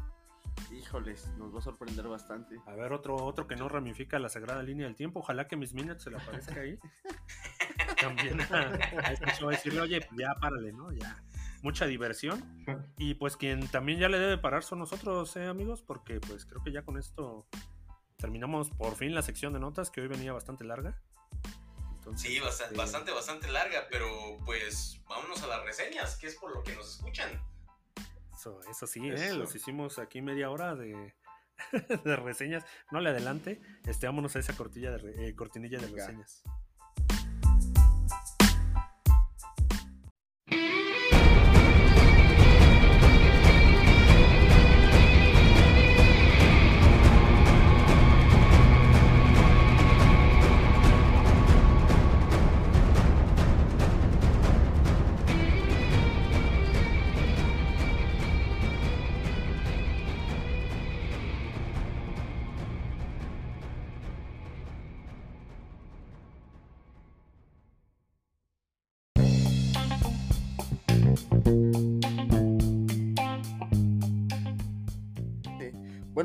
Híjoles, 0.71 1.27
nos 1.37 1.53
va 1.53 1.59
a 1.59 1.61
sorprender 1.61 2.07
bastante. 2.07 2.55
A 2.65 2.73
ver, 2.75 2.93
otro, 2.93 3.15
otro 3.15 3.45
que 3.47 3.55
no 3.55 3.67
ramifica 3.67 4.19
la 4.19 4.29
sagrada 4.29 4.63
línea 4.63 4.85
del 4.85 4.95
tiempo. 4.95 5.19
Ojalá 5.19 5.47
que 5.47 5.57
mis 5.57 5.73
minutes 5.73 6.03
se 6.03 6.11
le 6.11 6.17
aparezca 6.17 6.59
ahí. 6.61 6.79
También 8.01 8.39
a, 8.41 8.79
a, 9.03 9.49
decirle, 9.49 9.81
oye, 9.81 10.01
pues, 10.01 10.19
ya 10.19 10.33
párale, 10.35 10.71
¿no? 10.71 10.91
Ya 10.91 11.21
mucha 11.65 11.87
diversión. 11.87 12.63
Y 12.97 13.15
pues 13.15 13.35
quien 13.35 13.67
también 13.67 13.99
ya 13.99 14.07
le 14.07 14.19
debe 14.19 14.37
parar 14.37 14.63
son 14.63 14.79
nosotros, 14.79 15.35
¿eh, 15.35 15.47
amigos, 15.47 15.81
porque 15.81 16.19
pues 16.19 16.45
creo 16.45 16.63
que 16.63 16.71
ya 16.71 16.83
con 16.83 16.97
esto 16.97 17.47
terminamos 18.17 18.69
por 18.69 18.95
fin 18.95 19.15
la 19.15 19.23
sección 19.23 19.51
de 19.51 19.59
notas 19.59 19.89
que 19.89 20.01
hoy 20.01 20.07
venía 20.07 20.31
bastante 20.31 20.63
larga. 20.63 21.01
sí, 22.15 22.39
bastante, 22.39 22.77
bastante, 22.77 23.11
bastante 23.11 23.47
larga, 23.51 23.87
pero 23.89 24.07
pues 24.45 25.01
vámonos 25.09 25.41
a 25.41 25.47
las 25.47 25.63
reseñas, 25.63 26.17
que 26.17 26.27
es 26.27 26.35
por 26.35 26.55
lo 26.55 26.61
que 26.61 26.75
nos 26.75 26.97
escuchan. 26.97 27.31
Eso, 28.45 28.59
eso 28.69 28.85
sí, 28.85 29.09
¿eh? 29.09 29.33
los 29.33 29.55
hicimos 29.55 29.97
aquí 29.97 30.21
media 30.21 30.51
hora 30.51 30.75
de, 30.75 31.15
de 32.05 32.15
reseñas. 32.15 32.63
No 32.91 32.99
le 32.99 33.09
adelante, 33.09 33.59
este, 33.85 34.05
vámonos 34.05 34.35
a 34.35 34.39
esa 34.39 34.55
cortilla 34.55 34.91
de, 34.91 35.29
eh, 35.29 35.35
cortinilla 35.35 35.79
de 35.79 35.87
reseñas. 35.87 36.43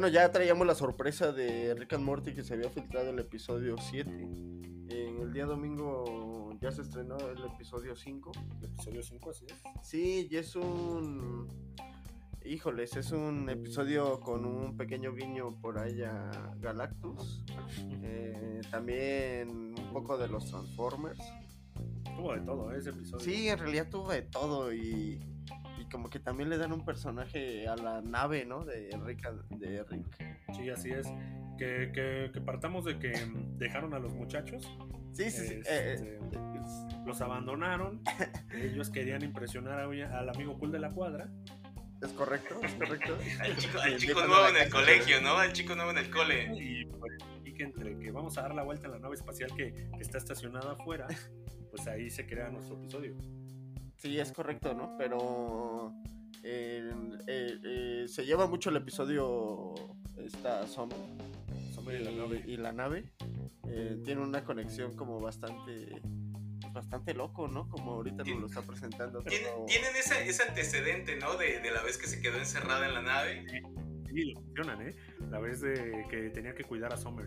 Bueno, 0.00 0.14
ya 0.14 0.32
traíamos 0.32 0.66
la 0.66 0.74
sorpresa 0.74 1.30
de 1.30 1.74
Rick 1.74 1.92
and 1.92 2.02
Morty 2.02 2.32
que 2.32 2.42
se 2.42 2.54
había 2.54 2.70
filtrado 2.70 3.10
el 3.10 3.18
episodio 3.18 3.76
7. 3.76 4.10
En 4.10 5.18
el 5.20 5.30
día 5.30 5.44
domingo 5.44 6.56
ya 6.58 6.72
se 6.72 6.80
estrenó 6.80 7.18
el 7.18 7.44
episodio 7.44 7.94
5. 7.94 8.32
¿El 8.60 8.64
episodio 8.64 9.02
5 9.02 9.30
así 9.30 9.44
es? 9.44 9.62
Sí, 9.82 10.26
y 10.30 10.38
es 10.38 10.56
un... 10.56 11.46
Híjoles, 12.42 12.96
es 12.96 13.12
un 13.12 13.50
episodio 13.50 14.20
con 14.20 14.46
un 14.46 14.74
pequeño 14.78 15.12
guiño 15.12 15.60
por 15.60 15.78
ahí 15.78 16.02
a 16.02 16.30
Galactus. 16.56 17.44
Eh, 18.02 18.62
también 18.70 19.50
un 19.50 19.92
poco 19.92 20.16
de 20.16 20.28
los 20.28 20.46
Transformers. 20.46 21.20
Tuvo 22.16 22.32
de 22.32 22.40
todo 22.40 22.72
¿eh? 22.72 22.78
ese 22.78 22.88
episodio. 22.88 23.22
Sí, 23.22 23.48
en 23.50 23.58
realidad 23.58 23.90
tuvo 23.90 24.12
de 24.12 24.22
todo 24.22 24.72
y 24.72 25.20
como 25.90 26.08
que 26.08 26.18
también 26.18 26.48
le 26.48 26.58
dan 26.58 26.72
un 26.72 26.84
personaje 26.84 27.68
a 27.68 27.76
la 27.76 28.00
nave, 28.00 28.44
¿no? 28.44 28.64
De 28.64 28.90
Rick. 29.04 29.28
De 29.50 29.84
Rick. 29.84 30.06
Sí, 30.54 30.70
así 30.70 30.90
es. 30.90 31.06
Que, 31.58 31.90
que, 32.32 32.40
partamos 32.40 32.84
de 32.86 32.98
que 32.98 33.12
dejaron 33.58 33.92
a 33.92 33.98
los 33.98 34.14
muchachos. 34.14 34.62
Sí, 35.12 35.30
sí, 35.30 35.46
sí. 35.46 35.54
Eh, 35.66 35.94
este, 35.94 36.16
eh, 36.16 36.40
los 37.04 37.20
abandonaron. 37.20 38.02
ellos 38.54 38.90
querían 38.90 39.22
impresionar 39.22 39.80
al 39.80 40.28
amigo 40.28 40.58
cool 40.58 40.72
de 40.72 40.78
la 40.78 40.90
cuadra. 40.90 41.28
Es 42.00 42.12
correcto, 42.12 42.58
es 42.62 42.72
correcto. 42.74 43.18
Al 43.40 43.56
chico, 43.58 43.78
al 43.78 44.24
a 44.24 44.26
nuevo 44.26 44.48
en 44.48 44.56
el 44.56 44.70
colegio, 44.70 45.20
¿no? 45.20 45.36
Al 45.36 45.52
chico 45.52 45.74
nuevo 45.74 45.90
en 45.90 45.98
el 45.98 46.10
cole. 46.10 46.50
Y, 46.58 46.86
pues, 46.86 47.12
y 47.44 47.52
que 47.52 47.64
entre 47.64 47.98
que 47.98 48.10
vamos 48.10 48.38
a 48.38 48.42
dar 48.42 48.54
la 48.54 48.62
vuelta 48.62 48.88
a 48.88 48.92
la 48.92 48.98
nave 48.98 49.16
espacial 49.16 49.54
que, 49.54 49.74
que 49.74 50.00
está 50.00 50.16
estacionada 50.16 50.72
afuera, 50.72 51.06
pues 51.70 51.86
ahí 51.88 52.08
se 52.08 52.26
crea 52.26 52.48
nuestro 52.48 52.76
episodio. 52.78 53.14
Sí, 54.00 54.18
es 54.18 54.32
correcto, 54.32 54.72
¿no? 54.72 54.96
Pero 54.96 55.92
eh, 56.42 56.90
eh, 57.26 57.58
eh, 57.62 58.04
se 58.08 58.24
lleva 58.24 58.46
mucho 58.46 58.70
el 58.70 58.76
episodio 58.76 59.74
esta 60.16 60.66
Summer 60.66 60.96
Summer 61.74 62.00
y 62.00 62.04
la 62.04 62.10
nave. 62.10 62.44
y 62.46 62.56
la 62.56 62.72
nave. 62.72 63.04
Eh, 63.68 64.00
tiene 64.04 64.22
una 64.22 64.42
conexión 64.42 64.96
como 64.96 65.20
bastante 65.20 66.00
bastante 66.72 67.12
loco, 67.14 67.46
¿no? 67.46 67.68
Como 67.68 67.92
ahorita 67.92 68.24
nos 68.24 68.40
lo 68.40 68.46
está 68.46 68.62
presentando. 68.62 69.22
Tienen, 69.22 69.50
todo. 69.52 69.66
tienen 69.66 69.90
ese, 69.96 70.28
ese 70.28 70.44
antecedente, 70.44 71.16
¿no? 71.16 71.36
De, 71.36 71.60
de 71.60 71.70
la 71.70 71.82
vez 71.82 71.98
que 71.98 72.06
se 72.06 72.22
quedó 72.22 72.38
encerrada 72.38 72.86
en 72.88 72.94
la 72.94 73.02
nave. 73.02 73.44
Sí, 74.08 74.32
lo 74.32 74.40
mencionan, 74.40 74.88
¿eh? 74.88 74.96
La 75.30 75.40
vez 75.40 75.60
de 75.60 76.06
que 76.08 76.30
tenía 76.30 76.54
que 76.54 76.64
cuidar 76.64 76.92
a 76.92 76.96
Summer. 76.96 77.26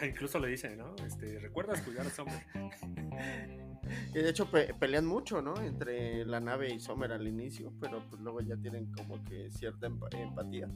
Incluso 0.06 0.38
le 0.38 0.48
dicen, 0.48 0.78
¿no? 0.78 0.94
Este, 1.06 1.38
¿Recuerdas 1.38 1.82
cuidar 1.82 2.06
a 2.06 2.10
Summer? 2.10 2.44
Y 4.14 4.18
de 4.18 4.28
hecho 4.28 4.50
pe- 4.50 4.74
pelean 4.74 5.06
mucho, 5.06 5.40
¿no? 5.40 5.58
Entre 5.62 6.26
la 6.26 6.40
nave 6.40 6.68
y 6.74 6.78
Summer 6.78 7.10
al 7.10 7.26
inicio, 7.26 7.72
pero 7.80 8.06
pues 8.10 8.20
luego 8.20 8.42
ya 8.42 8.54
tienen 8.56 8.92
como 8.92 9.22
que 9.24 9.50
cierta 9.50 9.88
empa- 9.88 10.14
empatía. 10.14 10.68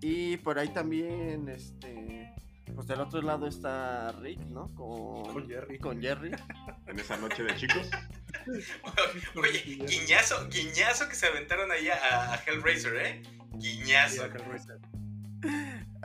Y 0.00 0.36
por 0.36 0.58
ahí 0.60 0.68
también, 0.68 1.48
este, 1.48 2.32
pues 2.72 2.86
del 2.86 3.00
otro 3.00 3.20
lado 3.20 3.48
está 3.48 4.12
Rick, 4.12 4.38
¿no? 4.46 4.72
Con, 4.76 5.24
Con 5.32 5.48
Jerry. 5.48 5.78
Con 5.78 6.00
Jerry. 6.00 6.30
En 6.86 6.98
esa 7.00 7.16
noche 7.16 7.42
de 7.42 7.56
chicos. 7.56 7.90
Oye, 9.34 9.78
guiñazo, 9.88 10.48
guiñazo 10.48 11.08
que 11.08 11.14
se 11.16 11.26
aventaron 11.26 11.72
ahí 11.72 11.88
a, 11.88 12.34
a 12.34 12.36
Hellraiser, 12.46 12.94
¿eh? 12.96 13.22
Guiñazo. 13.54 14.22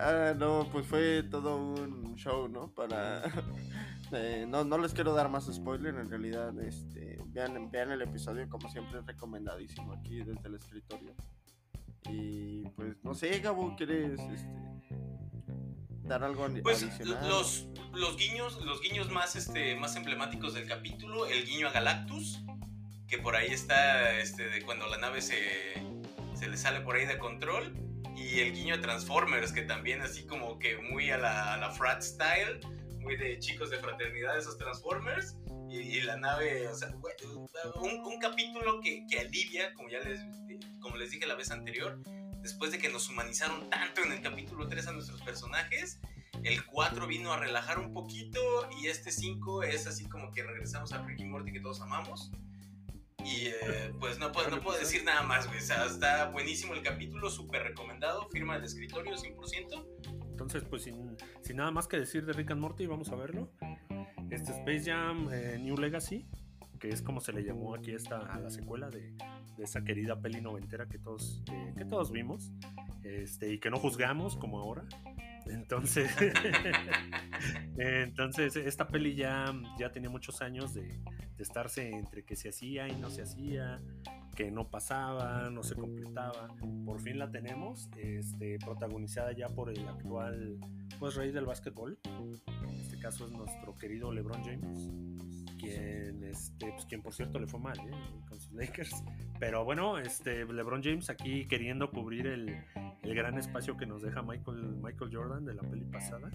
Ah, 0.02 0.34
no, 0.34 0.66
pues 0.72 0.88
fue 0.88 1.24
todo 1.24 1.58
un 1.58 2.16
show, 2.16 2.48
¿no? 2.48 2.74
Para... 2.74 3.22
eh, 4.14 4.46
no, 4.48 4.64
no 4.64 4.78
les 4.78 4.94
quiero 4.94 5.14
dar 5.14 5.28
más 5.28 5.54
spoiler, 5.54 5.94
en 5.96 6.10
realidad, 6.10 6.58
este, 6.62 7.18
vean, 7.28 7.70
vean 7.70 7.92
el 7.92 8.02
episodio, 8.02 8.48
como 8.48 8.70
siempre, 8.70 9.02
recomendadísimo 9.02 9.92
aquí 9.92 10.24
desde 10.24 10.48
el 10.48 10.56
escritorio. 10.56 11.14
Y 12.10 12.62
pues, 12.70 12.96
no 13.04 13.14
sé, 13.14 13.40
Gabo, 13.40 13.76
¿quieres 13.76 14.22
este, 14.22 14.98
dar 16.04 16.24
algo 16.24 16.48
Pues 16.64 16.82
adicional? 16.82 17.28
los, 17.28 17.68
los 17.94 18.16
guiños, 18.16 18.64
los 18.64 18.82
guiños 18.82 19.12
más, 19.12 19.36
este, 19.36 19.76
más 19.76 19.98
emblemáticos 19.98 20.54
del 20.54 20.66
capítulo, 20.66 21.26
el 21.26 21.46
guiño 21.46 21.68
a 21.68 21.72
Galactus, 21.72 22.40
que 23.06 23.18
por 23.18 23.36
ahí 23.36 23.50
está 23.52 24.18
este, 24.18 24.50
de 24.50 24.62
cuando 24.62 24.88
la 24.88 24.98
nave 24.98 25.22
se, 25.22 25.74
se 26.36 26.48
le 26.48 26.56
sale 26.56 26.80
por 26.80 26.96
ahí 26.96 27.06
de 27.06 27.18
control, 27.18 27.89
y 28.30 28.42
el 28.42 28.54
guiño 28.54 28.76
a 28.76 28.82
Transformers, 28.82 29.52
que 29.52 29.64
también 29.64 30.02
así 30.02 30.26
como 30.26 30.60
que 30.60 30.78
muy 30.78 31.10
a 31.10 31.18
la, 31.18 31.54
a 31.56 31.58
la 31.58 31.72
frat 31.72 32.02
style, 32.02 32.60
muy 33.00 33.16
de 33.16 33.40
chicos 33.40 33.72
de 33.72 33.80
fraternidad 33.80 34.38
esos 34.38 34.58
Transformers, 34.58 35.36
y, 35.68 35.80
y 35.80 36.02
la 36.02 36.18
nave, 36.18 36.68
o 36.68 36.76
sea, 36.76 36.90
un, 37.76 38.00
un 38.06 38.20
capítulo 38.20 38.82
que, 38.82 39.06
que 39.10 39.20
alivia, 39.20 39.74
como 39.74 39.90
ya 39.90 40.00
les, 40.00 40.20
como 40.80 40.98
les 40.98 41.12
dije 41.12 41.26
la 41.26 41.36
vez 41.36 41.50
anterior, 41.50 42.00
después 42.42 42.72
de 42.72 42.78
que 42.78 42.90
nos 42.90 43.10
humanizaron 43.10 43.70
tanto 43.70 44.02
en 44.04 44.12
el 44.12 44.22
capítulo 44.22 44.68
3 44.68 44.88
a 44.88 44.92
nuestros 44.92 45.22
personajes, 45.22 46.00
el 46.44 46.64
4 46.66 47.08
vino 47.08 47.34
a 47.34 47.38
relajar 47.38 47.80
un 47.80 47.94
poquito 47.94 48.40
y 48.80 48.88
este 48.88 49.12
5 49.12 49.64
es 49.64 49.88
así 49.88 50.08
como 50.08 50.32
que 50.32 50.44
regresamos 50.44 50.94
a 50.94 51.04
Ricky 51.04 51.26
Morty 51.26 51.52
que 51.52 51.60
todos 51.60 51.82
amamos. 51.82 52.32
Y 53.26 53.48
eh, 53.48 53.94
pues 54.00 54.20
no 54.20 54.32
puedo, 54.32 54.50
no 54.50 54.62
puedo 54.62 54.78
decir 54.78 55.04
nada 55.04 55.24
más, 55.24 55.48
güey. 55.48 55.60
O 55.60 55.62
sea, 55.62 55.86
está 55.86 56.30
buenísimo 56.30 56.74
el 56.74 56.82
capítulo, 56.82 57.30
súper 57.30 57.64
recomendado. 57.64 58.28
Firma 58.30 58.56
del 58.56 58.66
escritorio 58.66 59.16
100%. 59.16 59.86
Entonces, 60.32 60.64
pues 60.64 60.84
sin, 60.84 61.18
sin 61.42 61.58
nada 61.58 61.72
más 61.72 61.88
que 61.88 61.98
decir 61.98 62.26
de 62.26 62.34
Rick 62.34 62.52
and 62.52 62.62
Morty, 62.62 62.86
vamos 62.86 63.10
a 63.10 63.16
verlo. 63.16 63.52
Este 64.30 64.52
Space 64.52 64.92
Jam 64.92 65.30
eh, 65.34 65.58
New 65.60 65.78
Legacy, 65.78 66.28
que 66.80 66.90
es 66.90 67.02
como 67.02 67.20
se 67.20 67.34
le 67.34 67.44
llamó 67.44 67.76
aquí 67.76 67.92
esta, 67.92 68.20
a 68.20 68.40
la 68.40 68.50
secuela 68.50 68.90
de, 68.90 69.18
de 69.58 69.64
esa 69.64 69.84
querida 69.84 70.22
peli 70.22 70.40
noventera 70.40 70.88
que 70.88 70.98
todos, 70.98 71.44
que, 71.46 71.74
que 71.78 71.86
todos 71.86 72.12
vimos 72.12 72.52
este, 73.04 73.54
y 73.54 73.60
que 73.60 73.70
no 73.70 73.78
juzgamos 73.78 74.38
como 74.38 74.60
ahora. 74.60 74.86
Entonces, 75.50 76.10
entonces 77.78 78.56
esta 78.56 78.88
peli 78.88 79.16
ya, 79.16 79.54
ya 79.78 79.92
tenía 79.92 80.10
muchos 80.10 80.42
años 80.42 80.74
de, 80.74 81.00
estarse 81.38 81.90
entre 81.90 82.26
que 82.26 82.36
se 82.36 82.50
hacía 82.50 82.90
y 82.90 82.98
no 82.98 83.10
se 83.10 83.22
hacía, 83.22 83.82
que 84.36 84.52
no 84.52 84.70
pasaba, 84.70 85.50
no 85.50 85.64
se 85.64 85.74
completaba. 85.76 86.50
Por 86.86 87.00
fin 87.00 87.18
la 87.18 87.32
tenemos, 87.32 87.90
este, 87.98 88.60
protagonizada 88.60 89.32
ya 89.32 89.48
por 89.48 89.70
el 89.70 89.88
actual 89.88 90.60
pues 91.00 91.16
rey 91.16 91.32
del 91.32 91.46
básquetbol. 91.46 91.98
En 92.04 92.82
este 92.82 93.00
caso 93.00 93.26
es 93.26 93.32
nuestro 93.32 93.74
querido 93.76 94.12
LeBron 94.12 94.44
James, 94.44 94.90
quien, 95.60 96.24
este, 96.24 96.72
pues, 96.72 96.86
quien 96.86 97.02
por 97.02 97.14
cierto 97.14 97.40
le 97.40 97.48
fue 97.48 97.60
mal 97.60 97.78
¿eh? 97.80 97.92
con 98.28 98.40
sus 98.40 98.52
Lakers. 98.54 99.04
Pero 99.40 99.64
bueno, 99.64 99.98
este, 99.98 100.46
LeBron 100.46 100.82
James 100.84 101.10
aquí 101.10 101.46
queriendo 101.46 101.92
cubrir 101.92 102.28
el, 102.28 102.64
el 103.04 103.16
gran 103.16 103.38
espacio 103.38 103.78
que 103.78 103.86
nos 103.86 104.02
deja 104.02 104.22
Michael, 104.22 104.78
Michael 104.82 105.12
Jordan 105.14 105.46
de 105.46 105.54
la 105.54 105.62
peli 105.62 105.86
pasada. 105.86 106.32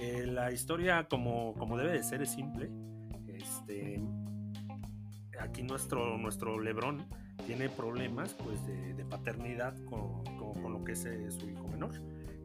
Eh, 0.00 0.26
la 0.26 0.52
historia, 0.52 1.08
como, 1.08 1.54
como 1.54 1.76
debe 1.76 1.92
de 1.92 2.02
ser, 2.02 2.22
es 2.22 2.30
simple. 2.30 2.70
Este, 3.28 4.02
aquí 5.40 5.62
nuestro, 5.62 6.18
nuestro 6.18 6.60
LeBron 6.60 7.06
tiene 7.46 7.68
problemas 7.68 8.34
pues, 8.34 8.66
de, 8.66 8.94
de 8.94 9.04
paternidad 9.04 9.74
con, 9.84 10.24
con, 10.36 10.60
con, 10.62 10.72
lo 10.72 10.84
que 10.84 10.92
es 10.92 11.04
eh, 11.04 11.30
su 11.30 11.48
hijo 11.48 11.68
menor. 11.68 11.92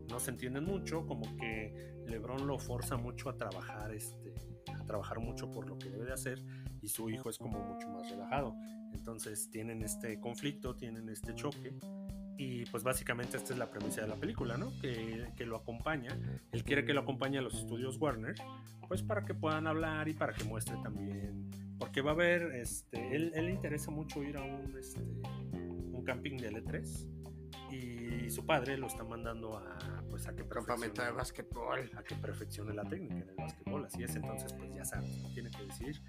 No 0.10 0.20
se 0.20 0.32
entienden 0.32 0.66
mucho, 0.66 1.06
como 1.06 1.24
que 1.38 2.04
LeBron 2.08 2.46
lo 2.46 2.60
forza 2.60 2.98
mucho 2.98 3.30
a 3.30 3.38
trabajar, 3.38 3.94
este, 3.94 4.34
a 4.80 4.86
trabajar 4.86 5.20
mucho 5.20 5.49
por 5.51 5.68
lo 5.68 5.78
que 5.78 5.89
debe 5.89 6.05
de 6.05 6.14
hacer 6.14 6.43
y 6.82 6.88
su 6.88 7.09
hijo 7.09 7.30
es 7.30 7.38
como 7.38 7.59
mucho 7.59 7.89
más 7.89 8.09
relajado. 8.09 8.55
Entonces 8.93 9.49
tienen 9.49 9.82
este 9.84 10.20
conflicto, 10.20 10.76
tienen 10.76 11.09
este 11.09 11.34
choque 11.36 11.74
y 12.38 12.66
pues 12.66 12.84
básicamente 12.84 13.38
esta 13.38 13.53
es 13.53 13.59
la 13.59 13.70
premisa 13.70 14.01
de 14.01 14.07
la 14.07 14.16
película, 14.16 14.57
¿no? 14.57 14.72
Que, 14.82 15.32
que, 15.36 15.45
lo 15.45 15.57
acompaña, 15.57 16.18
él 16.51 16.64
quiere 16.64 16.86
que 16.86 16.93
lo 16.93 17.01
acompañe 17.01 17.38
a 17.38 17.41
los 17.41 17.53
estudios 17.53 17.97
Warner, 17.97 18.36
pues 18.88 19.03
para 19.03 19.26
que 19.26 19.34
puedan 19.34 19.68
hablar 19.68 20.07
y 20.07 20.14
para 20.14 20.34
que 20.34 20.43
muestre 20.43 20.76
también, 20.82 21.49
porque 21.78 22.01
va 22.01 22.12
a 22.12 22.14
haber, 22.14 22.55
este, 22.55 23.16
él, 23.16 23.32
él 23.36 23.45
le 23.45 23.51
interesa 23.51 23.91
mucho 23.91 24.24
ir 24.24 24.38
a 24.38 24.43
un, 24.43 24.76
este, 24.78 25.01
un 25.01 26.03
camping 26.03 26.38
de 26.38 26.51
L3 26.51 27.07
y 27.72 28.30
su 28.30 28.45
padre 28.45 28.78
lo 28.78 28.88
está 28.88 29.03
mandando 29.03 29.57
a, 29.57 30.01
pues 30.22 30.28
a 30.28 30.36
que 30.36 30.48
campamento 30.48 31.02
de 31.02 31.12
básquetbol, 31.12 31.90
a 31.98 32.04
que 32.04 32.16
perfeccione 32.16 32.74
la 32.76 32.84
técnica 32.84 33.16
en 33.16 33.30
el 33.30 33.36
básquetbol, 33.36 33.86
así 33.86 34.04
es, 34.04 34.16
entonces 34.16 34.54
pues 34.54 34.72
ya 34.76 34.86
sabes, 34.86 35.10
tiene 35.34 35.50
que 35.50 35.64
decir, 35.64 36.00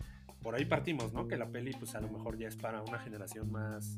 por 0.42 0.54
ahí 0.54 0.66
partimos, 0.66 1.14
¿no? 1.14 1.26
Que 1.26 1.38
la 1.38 1.46
peli 1.46 1.72
pues 1.72 1.94
a 1.94 2.00
lo 2.00 2.08
mejor 2.08 2.36
ya 2.36 2.48
es 2.48 2.56
para 2.56 2.82
una 2.82 2.98
generación 2.98 3.50
más, 3.50 3.96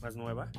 más 0.00 0.16
nueva, 0.16 0.50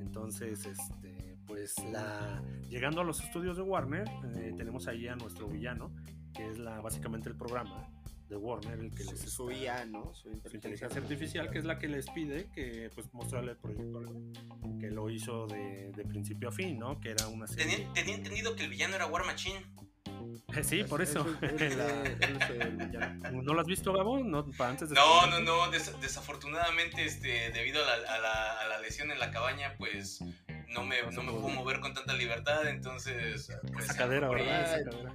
entonces, 0.00 0.64
este, 0.64 1.38
pues 1.44 1.74
la, 1.90 2.40
llegando 2.68 3.00
a 3.00 3.04
los 3.04 3.20
estudios 3.20 3.56
de 3.56 3.64
Warner, 3.64 4.08
eh, 4.36 4.54
tenemos 4.56 4.86
ahí 4.86 5.08
a 5.08 5.16
nuestro 5.16 5.48
villano, 5.48 5.90
que 6.32 6.48
es 6.48 6.58
la, 6.58 6.80
básicamente 6.80 7.28
el 7.28 7.36
programa 7.36 7.88
de 8.28 8.36
Warner, 8.36 8.78
el 8.78 8.92
que 8.92 9.04
les 9.04 9.20
su, 9.20 9.30
su 9.30 9.50
IA, 9.50 9.86
¿no? 9.86 10.14
Su 10.14 10.28
inteligencia, 10.28 10.50
su 10.50 10.56
inteligencia 10.56 11.00
artificial, 11.00 11.50
que 11.50 11.58
es 11.58 11.64
la 11.64 11.78
que 11.78 11.88
les 11.88 12.08
pide 12.10 12.50
que 12.50 12.90
pues 12.94 13.12
mostrarle 13.12 13.52
el 13.52 13.58
proyecto 13.58 14.02
que 14.80 14.90
lo 14.90 15.08
hizo 15.10 15.46
de, 15.46 15.92
de 15.92 16.04
principio 16.04 16.48
a 16.48 16.52
fin, 16.52 16.78
¿no? 16.78 17.00
Que 17.00 17.10
era 17.10 17.28
una 17.28 17.46
serie. 17.46 17.76
Tenía, 17.76 17.92
tenía 17.92 18.14
entendido 18.16 18.56
que 18.56 18.64
el 18.64 18.70
villano 18.70 18.96
era 18.96 19.06
War 19.06 19.24
Machine. 19.24 19.64
Sí, 20.62 20.84
por 20.84 21.02
eso. 21.02 21.24
¿No 23.32 23.54
lo 23.54 23.60
has 23.60 23.66
visto, 23.66 23.92
Gabo? 23.92 24.18
¿No, 24.18 24.46
antes 24.60 24.88
de 24.88 24.94
no, 24.94 25.26
no, 25.26 25.40
no. 25.40 25.70
Des 25.70 25.92
desafortunadamente, 26.00 27.04
este, 27.04 27.50
debido 27.50 27.82
a 27.82 27.86
la, 27.86 28.14
a, 28.14 28.18
la, 28.18 28.60
a 28.60 28.68
la, 28.68 28.80
lesión 28.80 29.10
en 29.10 29.18
la 29.18 29.30
cabaña, 29.30 29.74
pues 29.76 30.20
no 30.68 30.84
me, 30.84 31.02
no 31.12 31.22
me 31.22 31.32
puedo 31.32 31.48
mover 31.48 31.80
con 31.80 31.94
tanta 31.94 32.14
libertad. 32.14 32.66
Entonces, 32.68 33.52
pues. 33.72 33.84
Esa 33.84 33.96
cadera, 33.96 34.28
¿verdad? 34.28 34.80
Esa 34.80 34.90
cadera. 34.90 35.14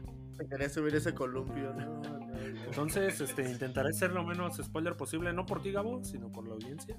Quería 0.50 0.70
subir 0.70 0.96
ese 0.96 1.14
columpio, 1.14 1.74
¿no? 1.74 2.21
Entonces, 2.66 3.20
este, 3.22 3.50
intentaré 3.50 3.94
ser 3.94 4.12
lo 4.12 4.24
menos 4.24 4.58
spoiler 4.58 4.96
posible, 4.96 5.34
no 5.34 5.46
por 5.46 5.62
ti, 5.62 5.72
Gabo, 5.72 6.04
sino 6.04 6.32
por 6.32 6.48
la 6.48 6.54
audiencia. 6.54 6.98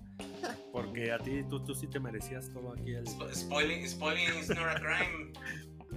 Porque 0.73 1.13
a 1.13 1.19
ti, 1.19 1.43
tú, 1.49 1.65
tú 1.65 1.75
sí 1.75 1.87
te 1.87 2.01
merecías 2.01 2.51
todo 2.51 2.73
aquí 2.73 2.93
el. 2.93 3.07
Spoiling, 3.07 3.87
spoiling 3.89 4.29
is 4.39 4.49
not 4.49 4.59
a 4.59 4.81
crime. 4.81 5.33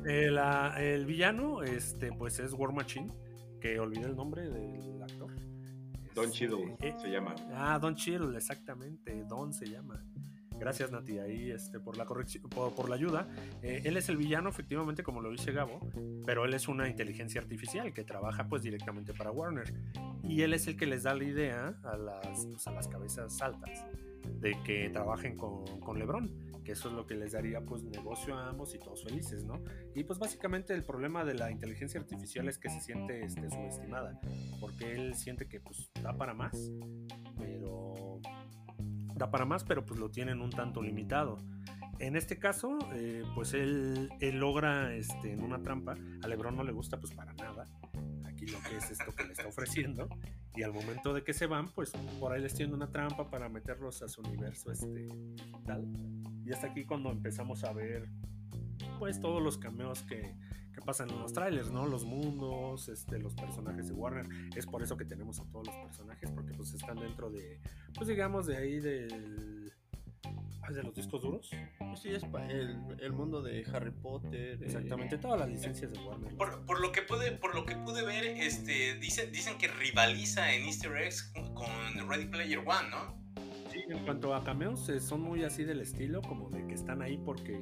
El, 0.05 0.37
uh, 0.37 0.77
el, 0.77 1.05
villano, 1.05 1.63
este, 1.63 2.11
pues 2.11 2.39
es 2.39 2.53
War 2.53 2.73
Machine, 2.73 3.11
que 3.61 3.79
olvidé 3.79 4.05
el 4.05 4.15
nombre 4.15 4.49
del 4.49 5.01
actor. 5.01 5.31
Don 6.13 6.31
Cheadle 6.31 6.77
eh, 6.81 6.93
se 6.97 7.09
llama. 7.09 7.35
Ah, 7.53 7.77
Don 7.79 7.95
Cheadle, 7.95 8.37
exactamente, 8.37 9.23
Don 9.25 9.53
se 9.53 9.65
llama. 9.65 10.03
Gracias 10.59 10.91
Nati 10.91 11.19
ahí 11.19 11.51
este, 11.51 11.79
por 11.79 11.97
la 11.97 12.05
corrección, 12.05 12.43
por, 12.49 12.89
la 12.89 12.95
ayuda. 12.95 13.27
Eh, 13.61 13.81
él 13.85 13.97
es 13.97 14.09
el 14.09 14.17
villano, 14.17 14.49
efectivamente, 14.49 15.03
como 15.03 15.21
lo 15.21 15.31
dice 15.31 15.51
Gabo, 15.51 15.79
pero 16.25 16.45
él 16.45 16.53
es 16.53 16.67
una 16.67 16.87
inteligencia 16.87 17.41
artificial 17.41 17.93
que 17.93 18.03
trabaja 18.03 18.47
pues 18.47 18.63
directamente 18.63 19.13
para 19.13 19.31
Warner. 19.31 19.73
Y 20.23 20.41
él 20.41 20.53
es 20.53 20.67
el 20.67 20.77
que 20.77 20.85
les 20.85 21.03
da 21.03 21.13
la 21.13 21.23
idea 21.23 21.75
a 21.83 21.97
las, 21.97 22.45
pues, 22.45 22.67
a 22.67 22.71
las 22.71 22.87
cabezas 22.87 23.41
altas 23.41 23.85
de 24.39 24.57
que 24.63 24.89
trabajen 24.89 25.37
con, 25.37 25.79
con 25.81 25.99
LeBron. 25.99 26.53
que 26.63 26.71
eso 26.71 26.89
es 26.89 26.95
lo 26.95 27.05
que 27.05 27.13
les 27.13 27.33
daría 27.33 27.61
pues 27.61 27.83
negocio 27.83 28.35
a 28.35 28.49
ambos 28.49 28.73
y 28.73 28.79
todos 28.79 29.03
felices, 29.03 29.43
¿no? 29.43 29.61
Y 29.93 30.03
pues 30.03 30.17
básicamente 30.17 30.73
el 30.73 30.83
problema 30.83 31.23
de 31.23 31.35
la 31.35 31.51
inteligencia 31.51 31.99
artificial 31.99 32.49
es 32.49 32.57
que 32.57 32.71
se 32.71 32.81
siente 32.81 33.23
este, 33.23 33.51
subestimada, 33.51 34.19
porque 34.59 34.93
él 34.93 35.13
siente 35.13 35.47
que 35.47 35.59
pues 35.59 35.91
da 36.01 36.17
para 36.17 36.33
más, 36.33 36.71
da 39.15 39.31
para 39.31 39.45
más, 39.45 39.63
pero 39.63 39.85
pues 39.85 39.99
lo 39.99 40.09
tienen 40.09 40.41
un 40.41 40.49
tanto 40.51 40.81
limitado. 40.81 41.37
En 41.99 42.17
este 42.17 42.37
caso, 42.37 42.77
eh, 42.93 43.23
pues 43.33 43.53
él, 43.53 44.09
logra 44.19 44.93
este, 44.93 45.31
en 45.31 45.41
una 45.41 45.61
trampa, 45.61 45.95
a 46.21 46.27
Lebron 46.27 46.55
no 46.55 46.63
le 46.63 46.73
gusta 46.73 46.99
pues 46.99 47.13
para 47.13 47.33
nada, 47.33 47.67
aquí 48.25 48.45
lo 48.47 48.59
que 48.59 48.75
es 48.75 48.91
esto 48.91 49.15
que 49.15 49.23
le 49.23 49.31
está 49.31 49.47
ofreciendo, 49.47 50.09
y 50.55 50.63
al 50.63 50.73
momento 50.73 51.13
de 51.13 51.23
que 51.23 51.33
se 51.33 51.45
van, 51.45 51.69
pues 51.69 51.91
por 52.19 52.33
ahí 52.33 52.41
les 52.41 52.53
tiene 52.53 52.73
una 52.73 52.91
trampa 52.91 53.29
para 53.29 53.47
meterlos 53.47 54.01
a 54.01 54.09
su 54.09 54.21
universo 54.21 54.71
este, 54.71 55.07
digital. 55.07 55.87
Y 56.45 56.51
hasta 56.51 56.67
aquí 56.67 56.85
cuando 56.85 57.11
empezamos 57.11 57.63
a 57.63 57.71
ver 57.71 58.09
pues 58.99 59.19
todos 59.19 59.41
los 59.41 59.57
cameos 59.57 60.03
que, 60.03 60.35
que 60.73 60.81
pasan 60.85 61.09
en 61.09 61.19
los 61.19 61.33
trailers, 61.33 61.71
¿no? 61.71 61.85
Los 61.87 62.05
mundos, 62.05 62.89
este, 62.89 63.19
los 63.19 63.33
personajes 63.35 63.87
de 63.87 63.93
Warner. 63.93 64.27
Es 64.55 64.65
por 64.65 64.83
eso 64.83 64.97
que 64.97 65.05
tenemos 65.05 65.39
a 65.39 65.45
todos 65.45 65.67
los 65.67 65.75
personajes, 65.77 66.31
porque 66.31 66.53
pues 66.53 66.73
están 66.73 66.99
dentro 66.99 67.29
de, 67.29 67.59
pues 67.93 68.07
digamos, 68.07 68.45
de 68.47 68.57
ahí 68.57 68.79
del... 68.79 69.71
ah, 70.63 70.71
de 70.71 70.83
los 70.83 70.93
discos 70.95 71.21
duros. 71.21 71.49
Pues 71.79 71.99
sí, 71.99 72.09
es 72.09 72.23
el, 72.49 72.77
el 72.99 73.13
mundo 73.13 73.41
de 73.41 73.63
Harry 73.73 73.91
Potter. 73.91 74.61
eh, 74.61 74.65
Exactamente, 74.65 75.17
todas 75.17 75.39
las 75.39 75.49
licencias 75.49 75.91
de 75.91 75.99
Warner. 75.99 76.35
Por, 76.35 76.65
por 76.65 76.81
lo 76.81 76.91
que 76.91 77.01
pude, 77.03 77.31
por 77.33 77.55
lo 77.55 77.65
que 77.65 77.75
pude 77.77 78.03
ver, 78.05 78.25
este, 78.25 78.95
dicen, 78.95 79.31
dicen 79.31 79.57
que 79.57 79.67
rivaliza 79.67 80.53
en 80.53 80.65
Easter 80.65 80.95
eggs 80.97 81.31
con 81.53 82.09
Ready 82.09 82.25
Player 82.25 82.59
One, 82.59 82.89
¿no? 82.89 83.25
Sí, 83.71 83.83
en 83.89 84.05
cuanto 84.05 84.33
a 84.33 84.43
cameos, 84.43 84.87
eh, 84.89 84.99
son 85.01 85.21
muy 85.21 85.43
así 85.43 85.63
del 85.65 85.81
estilo, 85.81 86.21
como 86.21 86.49
de 86.49 86.65
que 86.65 86.73
están 86.73 87.01
ahí 87.01 87.17
porque, 87.17 87.61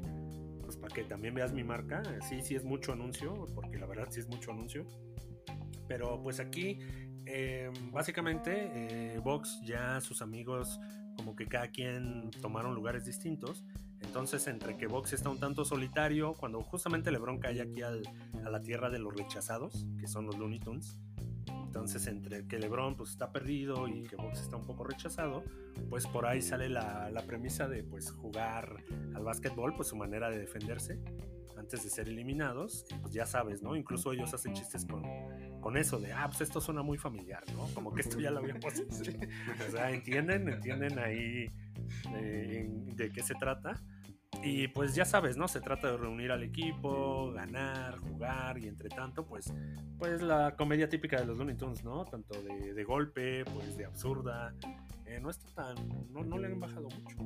para 0.83 0.93
que 0.93 1.03
también 1.05 1.33
veas 1.33 1.53
mi 1.53 1.63
marca. 1.63 2.03
Sí, 2.27 2.41
sí 2.41 2.55
es 2.55 2.65
mucho 2.65 2.91
anuncio, 2.91 3.45
porque 3.55 3.77
la 3.77 3.85
verdad 3.85 4.07
sí 4.09 4.19
es 4.19 4.27
mucho 4.27 4.51
anuncio. 4.51 4.85
Pero 5.87 6.21
pues 6.21 6.41
aquí, 6.41 6.79
eh, 7.25 7.71
básicamente, 7.93 8.51
eh, 9.15 9.19
Vox 9.23 9.61
ya 9.65 10.01
sus 10.01 10.21
amigos, 10.21 10.81
como 11.15 11.37
que 11.37 11.45
cada 11.45 11.69
quien 11.69 12.29
tomaron 12.41 12.75
lugares 12.75 13.05
distintos. 13.05 13.63
Entonces, 14.01 14.45
entre 14.47 14.75
que 14.75 14.87
Vox 14.87 15.13
está 15.13 15.29
un 15.29 15.39
tanto 15.39 15.63
solitario, 15.63 16.33
cuando 16.33 16.61
justamente 16.61 17.11
LeBron 17.11 17.39
cae 17.39 17.61
aquí 17.61 17.81
al- 17.81 18.03
a 18.43 18.49
la 18.49 18.59
tierra 18.59 18.89
de 18.89 18.99
los 18.99 19.15
rechazados, 19.15 19.85
que 19.97 20.07
son 20.07 20.25
los 20.25 20.37
Looney 20.37 20.59
Tunes. 20.59 20.99
Entonces, 21.73 22.05
entre 22.05 22.45
que 22.47 22.59
LeBron 22.59 22.95
pues, 22.95 23.09
está 23.09 23.31
perdido 23.31 23.87
y 23.87 24.03
que 24.03 24.15
Vox 24.15 24.41
está 24.41 24.57
un 24.57 24.63
poco 24.67 24.83
rechazado, 24.83 25.43
pues 25.89 26.05
por 26.05 26.27
ahí 26.27 26.39
sale 26.39 26.69
la, 26.69 27.09
la 27.09 27.23
premisa 27.25 27.67
de 27.67 27.83
pues 27.83 28.11
jugar 28.11 28.83
al 29.15 29.23
básquetbol, 29.23 29.73
pues 29.75 29.87
su 29.87 29.95
manera 29.95 30.29
de 30.29 30.37
defenderse 30.37 30.99
antes 31.57 31.83
de 31.83 31.89
ser 31.89 32.09
eliminados. 32.09 32.85
Y, 32.91 32.93
pues 32.99 33.11
ya 33.15 33.25
sabes, 33.25 33.63
¿no? 33.63 33.75
Incluso 33.75 34.13
ellos 34.13 34.31
hacen 34.35 34.53
chistes 34.53 34.85
con, 34.85 35.01
con 35.61 35.75
eso 35.75 35.99
de, 35.99 36.13
ah, 36.13 36.27
pues 36.27 36.41
esto 36.41 36.61
suena 36.61 36.83
muy 36.83 36.99
familiar, 36.99 37.43
¿no? 37.55 37.65
Como 37.73 37.91
que 37.91 38.01
esto 38.01 38.19
ya 38.19 38.29
lo 38.29 38.37
habíamos 38.37 38.65
hecho. 38.79 39.11
O 39.67 39.71
sea, 39.71 39.89
entienden, 39.89 40.49
entienden 40.49 40.99
ahí 40.99 41.47
en- 42.13 42.95
de 42.95 43.09
qué 43.09 43.23
se 43.23 43.33
trata. 43.33 43.81
Y 44.41 44.67
pues 44.69 44.95
ya 44.95 45.05
sabes, 45.05 45.37
¿no? 45.37 45.47
Se 45.47 45.61
trata 45.61 45.91
de 45.91 45.97
reunir 45.97 46.31
al 46.31 46.43
equipo, 46.43 47.31
ganar, 47.31 47.97
jugar 47.97 48.57
y 48.57 48.67
entre 48.67 48.89
tanto, 48.89 49.25
pues, 49.25 49.53
pues 49.97 50.21
la 50.21 50.55
comedia 50.55 50.89
típica 50.89 51.19
de 51.19 51.25
los 51.25 51.37
Looney 51.37 51.55
Tunes, 51.55 51.83
¿no? 51.83 52.05
Tanto 52.05 52.41
de, 52.41 52.83
golpe, 52.83 53.45
pues 53.45 53.77
de 53.77 53.85
absurda. 53.85 54.53
Eh, 55.05 55.19
no 55.21 55.29
está 55.29 55.47
tan, 55.53 55.89
no, 56.11 56.23
no 56.23 56.37
le 56.37 56.47
han 56.47 56.59
bajado 56.59 56.87
mucho 56.89 57.17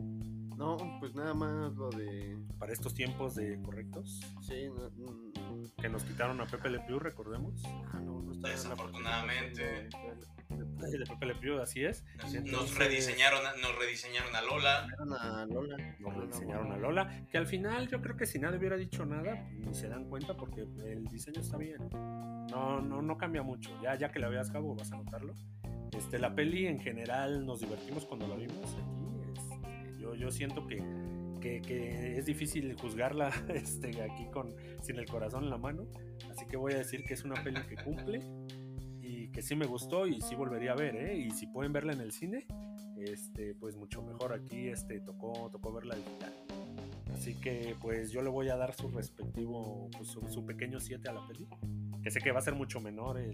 No, 0.58 0.76
pues 1.00 1.14
nada 1.14 1.34
más 1.36 1.74
lo 1.76 1.90
de. 1.92 2.36
para 2.58 2.74
estos 2.74 2.94
tiempos 2.96 3.36
de 3.36 3.62
correctos 3.62 4.20
Sí, 4.42 4.66
no, 4.68 4.90
mm, 4.90 5.68
que 5.80 5.88
nos 5.88 6.04
quitaron 6.04 6.42
a 6.42 6.48
Pepe 6.48 6.70
Le 6.72 6.80
Pew, 6.80 6.98
recordemos. 7.00 7.64
ah, 7.94 8.00
no, 8.04 8.22
no 8.24 8.32
está 8.34 8.50
Desafortunadamente. 8.50 9.62
de- 9.64 9.90
de- 9.90 10.98
De 10.98 11.06
Pepe 11.06 11.26
Le 11.28 11.36
Pew, 11.36 11.60
así 11.62 11.84
es. 11.84 12.04
Nos, 12.18 12.34
Entonces, 12.34 12.52
nos 12.52 12.76
rediseñaron, 12.78 13.46
a- 13.46 13.56
nos 13.62 13.76
rediseñaron 13.78 14.36
a 14.36 14.42
Lola. 14.42 14.88
A 15.20 15.46
Lola. 15.46 15.78
Nos 16.00 16.14
Lola 16.16 16.26
enseñaron 16.26 16.72
a. 16.72 16.78
Lola, 16.78 17.26
que 17.30 17.38
al 17.38 17.46
final 17.48 17.88
yo 17.90 18.02
creo 18.02 18.16
que 18.18 18.26
si 18.26 18.40
nadie 18.40 18.58
hubiera 18.58 18.78
dicho 18.78 19.06
nada, 19.06 19.48
ni 19.52 19.74
se 19.76 19.88
dan 19.90 20.06
cuenta 20.10 20.36
porque 20.36 20.62
el 20.62 21.06
diseño 21.06 21.42
está 21.42 21.58
bien. 21.58 21.88
No, 21.92 22.80
no, 22.82 23.02
no 23.02 23.18
cambia 23.18 23.44
mucho. 23.44 23.70
Ya, 23.84 23.96
ya 23.96 24.10
que 24.12 24.20
la 24.20 24.30
veas 24.30 24.50
cabo 24.50 24.74
vas 24.76 24.92
a 24.92 24.98
notarlo. 24.98 25.34
Este, 25.92 26.18
la 26.20 26.34
peli 26.34 26.66
en 26.68 26.80
general 26.80 27.46
nos 27.46 27.60
divertimos 27.60 28.06
cuando 28.06 28.28
la 28.28 28.36
vimos 28.36 28.74
aquí. 28.74 29.07
Yo, 30.08 30.16
yo 30.16 30.32
siento 30.32 30.66
que, 30.68 30.84
que, 31.42 31.62
que 31.62 32.18
es 32.18 32.26
difícil 32.26 32.74
juzgarla 32.80 33.32
este, 33.54 34.02
aquí 34.02 34.28
con, 34.32 34.56
sin 34.82 34.98
el 34.98 35.06
corazón 35.06 35.44
en 35.44 35.50
la 35.50 35.58
mano. 35.58 35.88
Así 36.30 36.46
que 36.46 36.58
voy 36.58 36.74
a 36.74 36.78
decir 36.78 37.04
que 37.06 37.14
es 37.14 37.24
una 37.24 37.36
peli 37.44 37.62
que 37.68 37.76
cumple 37.76 38.22
y 39.02 39.30
que 39.30 39.42
sí 39.42 39.56
me 39.56 39.66
gustó 39.66 40.08
y 40.08 40.22
sí 40.22 40.36
volvería 40.36 40.72
a 40.72 40.76
ver, 40.76 40.96
¿eh? 40.96 41.18
Y 41.18 41.32
si 41.32 41.48
pueden 41.48 41.74
verla 41.74 41.94
en 41.94 42.02
el 42.02 42.12
cine, 42.12 42.46
este, 42.98 43.54
pues 43.56 43.76
mucho 43.76 44.02
mejor. 44.02 44.34
Aquí 44.34 44.68
este, 44.68 45.00
tocó, 45.02 45.50
tocó 45.52 45.74
verla 45.74 45.96
digital. 45.96 46.34
Así 47.14 47.34
que 47.36 47.76
pues 47.82 48.12
yo 48.12 48.22
le 48.22 48.30
voy 48.30 48.50
a 48.50 48.58
dar 48.58 48.74
su 48.74 48.90
respectivo, 48.90 49.90
pues, 49.98 50.10
su, 50.10 50.22
su 50.28 50.46
pequeño 50.46 50.80
7 50.80 51.10
a 51.10 51.14
la 51.14 51.28
peli. 51.28 51.48
Que 52.04 52.12
sé 52.12 52.20
que 52.20 52.32
va 52.32 52.40
a 52.40 52.44
ser 52.44 52.56
mucho 52.56 52.80
menor 52.80 53.18
el, 53.20 53.34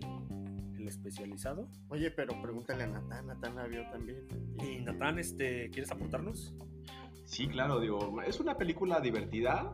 el 0.83 0.89
especializado. 0.89 1.67
Oye, 1.89 2.11
pero 2.11 2.39
pregúntale 2.41 2.83
a 2.83 2.87
Natán. 2.87 3.27
Natán 3.27 3.55
la 3.55 3.65
vio 3.67 3.83
también. 3.89 4.27
Y 4.61 4.81
Natán, 4.81 5.17
este, 5.17 5.69
¿quieres 5.71 5.91
aportarnos? 5.91 6.53
Sí, 7.25 7.47
claro, 7.47 7.79
digo, 7.79 8.21
es 8.21 8.39
una 8.39 8.57
película 8.57 8.99
divertida. 8.99 9.71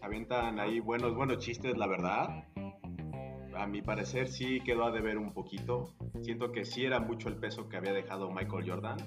Avientan 0.00 0.58
ahí 0.60 0.80
buenos, 0.80 1.14
buenos 1.14 1.38
chistes, 1.38 1.76
la 1.76 1.86
verdad. 1.86 2.44
A 3.56 3.66
mi 3.66 3.82
parecer 3.82 4.28
sí 4.28 4.60
quedó 4.60 4.84
a 4.84 4.92
deber 4.92 5.18
un 5.18 5.32
poquito. 5.32 5.94
Siento 6.22 6.52
que 6.52 6.64
sí 6.64 6.84
era 6.84 7.00
mucho 7.00 7.28
el 7.28 7.36
peso 7.36 7.68
que 7.68 7.76
había 7.76 7.92
dejado 7.92 8.30
Michael 8.30 8.70
Jordan, 8.70 8.98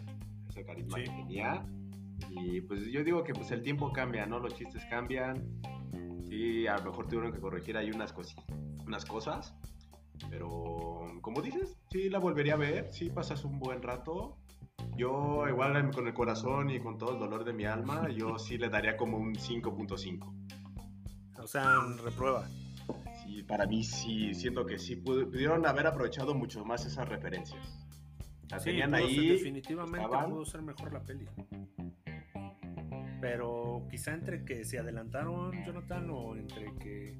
ese 0.49 0.65
carisma 0.65 0.97
Sí. 0.97 1.03
que 1.05 1.09
tenía. 1.11 1.65
Y 2.29 2.61
pues 2.61 2.85
yo 2.87 3.03
digo 3.03 3.23
que 3.23 3.33
pues 3.33 3.49
el 3.51 3.61
tiempo 3.63 3.91
cambia, 3.93 4.25
¿no? 4.25 4.39
Los 4.39 4.53
chistes 4.55 4.83
cambian. 4.89 5.61
Sí, 6.27 6.67
a 6.67 6.77
lo 6.77 6.91
mejor 6.91 7.07
tuvieron 7.07 7.31
que 7.31 7.39
corregir 7.39 7.77
ahí 7.77 7.89
unas, 7.91 8.13
cosi- 8.13 8.35
unas 8.85 9.05
cosas. 9.05 9.55
Pero 10.29 11.05
como 11.21 11.41
dices, 11.41 11.77
sí 11.91 12.09
la 12.09 12.19
volvería 12.19 12.53
a 12.53 12.57
ver, 12.57 12.91
sí 12.91 13.09
pasas 13.09 13.43
un 13.45 13.59
buen 13.59 13.81
rato. 13.81 14.37
Yo 14.97 15.47
igual 15.47 15.91
con 15.91 16.07
el 16.07 16.13
corazón 16.13 16.69
y 16.69 16.79
con 16.79 16.97
todo 16.97 17.13
el 17.13 17.19
dolor 17.19 17.43
de 17.43 17.53
mi 17.53 17.65
alma, 17.65 18.07
yo 18.15 18.37
sí 18.39 18.57
le 18.57 18.69
daría 18.69 18.97
como 18.97 19.17
un 19.17 19.35
5.5. 19.35 20.33
O 21.39 21.47
sea, 21.47 21.79
reprueba. 22.03 22.47
Sí, 23.23 23.43
para 23.43 23.65
mí 23.65 23.83
sí, 23.83 24.33
siento 24.33 24.65
que 24.65 24.77
sí 24.77 24.95
pud- 24.95 25.25
pudieron 25.31 25.65
haber 25.65 25.87
aprovechado 25.87 26.33
mucho 26.35 26.63
más 26.65 26.85
esas 26.85 27.07
referencias. 27.07 27.79
La 28.49 28.59
Sí, 28.59 28.65
tenían 28.71 28.91
pudo 28.91 28.99
ser- 29.07 29.09
ahí. 29.19 29.29
definitivamente 29.29 30.05
estaban. 30.05 30.29
pudo 30.31 30.45
ser 30.45 30.61
mejor 30.61 30.91
la 30.93 30.99
peli. 31.03 31.25
Pero 33.21 33.87
quizá 33.89 34.13
entre 34.13 34.43
que 34.43 34.65
se 34.65 34.79
adelantaron 34.79 35.51
Jonathan 35.65 36.09
o 36.09 36.35
entre 36.35 36.73
que, 36.75 37.17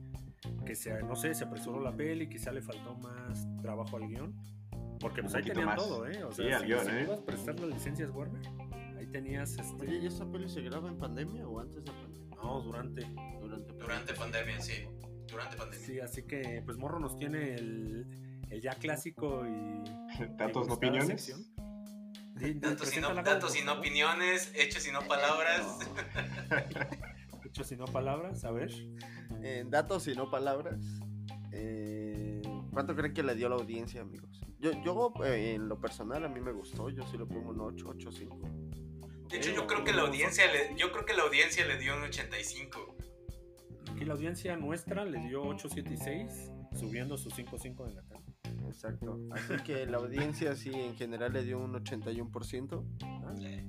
que 0.66 0.76
se, 0.76 1.02
no 1.04 1.16
sé, 1.16 1.34
se 1.34 1.44
apresuró 1.44 1.80
la 1.82 1.96
peli, 1.96 2.28
quizá 2.30 2.52
le 2.52 2.62
faltó 2.62 2.96
más 2.96 3.48
trabajo 3.62 3.98
al 3.98 4.08
guion. 4.08 4.36
Porque 5.00 5.22
pues 5.22 5.34
ahí 5.36 5.44
tenían 5.44 5.66
más. 5.66 5.76
todo, 5.78 6.08
¿eh? 6.08 6.24
O 6.24 6.32
Sí, 6.32 6.44
sea, 6.44 6.58
al 6.58 6.62
si, 6.62 6.68
guion, 6.68 6.86
si 6.86 6.92
¿eh? 6.92 7.02
ibas 7.04 7.20
a 7.20 7.26
prestar 7.26 7.60
las 7.60 7.70
licencias 7.70 8.10
Warner, 8.12 8.42
ahí 9.00 9.08
tenías 9.08 9.58
este. 9.58 9.86
Oye, 9.88 9.98
¿y 9.98 10.06
esa 10.06 10.26
peli 10.32 10.48
se 10.48 10.62
graba 10.62 10.90
en 10.90 10.98
pandemia 10.98 11.48
o 11.48 11.60
antes 11.60 11.84
de 11.84 11.92
pandemia? 11.92 12.36
No, 12.36 12.62
durante. 12.62 13.02
Durante, 13.42 13.74
Durante 13.74 14.14
pandemia, 14.14 14.62
sí. 14.62 14.88
Durante 15.28 15.58
pandemia. 15.58 15.86
Sí, 15.86 16.00
así 16.00 16.24
que 16.24 16.62
pues 16.66 16.78
Morro 16.78 17.00
nos 17.00 17.18
tiene 17.18 17.56
el, 17.56 18.06
el 18.50 18.62
ya 18.62 18.74
clásico 18.76 19.44
y. 19.48 19.84
Tantos 20.38 20.66
y 20.66 20.70
no 20.70 20.74
opiniones. 20.76 21.08
sección. 21.08 21.46
Datos 22.60 22.98
y 22.98 23.00
no, 23.02 23.14
datos 23.14 23.56
y 23.56 23.64
no 23.64 23.74
opiniones, 23.74 24.52
hechos 24.56 24.88
y 24.88 24.92
no 24.92 25.02
palabras. 25.02 25.78
Hechos 27.52 27.70
y 27.74 27.76
no 27.76 27.84
palabras, 27.84 28.46
a 28.46 28.52
ver. 28.52 28.72
En 29.44 29.70
datos 29.70 30.08
y 30.08 30.16
no 30.16 30.32
palabras. 30.32 30.80
eh, 31.52 32.42
¿Cuánto 32.72 32.96
creen 32.96 33.14
que 33.14 33.24
le 33.24 33.36
dio 33.36 33.50
la 33.50 33.56
audiencia, 33.56 34.00
amigos? 34.00 34.40
Yo, 34.60 34.72
yo 34.86 35.12
eh, 35.26 35.56
en 35.56 35.68
lo 35.68 35.78
personal, 35.82 36.24
a 36.24 36.30
mí 36.30 36.40
me 36.40 36.54
gustó. 36.54 36.90
Yo 36.90 37.06
sí 37.08 37.18
le 37.18 37.26
pongo 37.26 37.50
un 37.50 37.60
8, 37.60 37.86
8, 37.90 38.10
5. 38.10 38.40
De 39.30 39.38
hecho, 39.38 39.52
yo 39.52 39.68
creo 39.68 39.84
que 39.84 39.92
la 39.92 40.04
audiencia 40.04 40.46
le, 40.50 40.78
yo 40.78 40.94
creo 40.94 41.04
que 41.06 41.14
la 41.14 41.24
audiencia 41.24 41.66
le 41.66 41.78
dio 41.78 41.94
un 41.98 42.04
85. 42.04 42.96
Aquí 43.94 44.06
la 44.06 44.14
audiencia 44.14 44.56
nuestra 44.56 45.04
le 45.04 45.20
dio 45.28 45.44
8, 45.44 45.68
7 45.70 45.94
y 45.94 45.98
6, 45.98 46.52
subiendo 46.74 47.18
su 47.18 47.30
5, 47.32 47.58
5 47.60 47.86
de 47.86 47.96
Natal. 47.96 48.24
Exacto. 48.66 49.20
Así 49.32 49.62
que 49.66 49.86
la 49.88 49.98
audiencia 49.98 50.56
sí 50.56 50.72
en 50.74 50.96
general 50.96 51.34
le 51.34 51.44
dio 51.44 51.60
un 51.60 51.74
81%. 51.74 53.11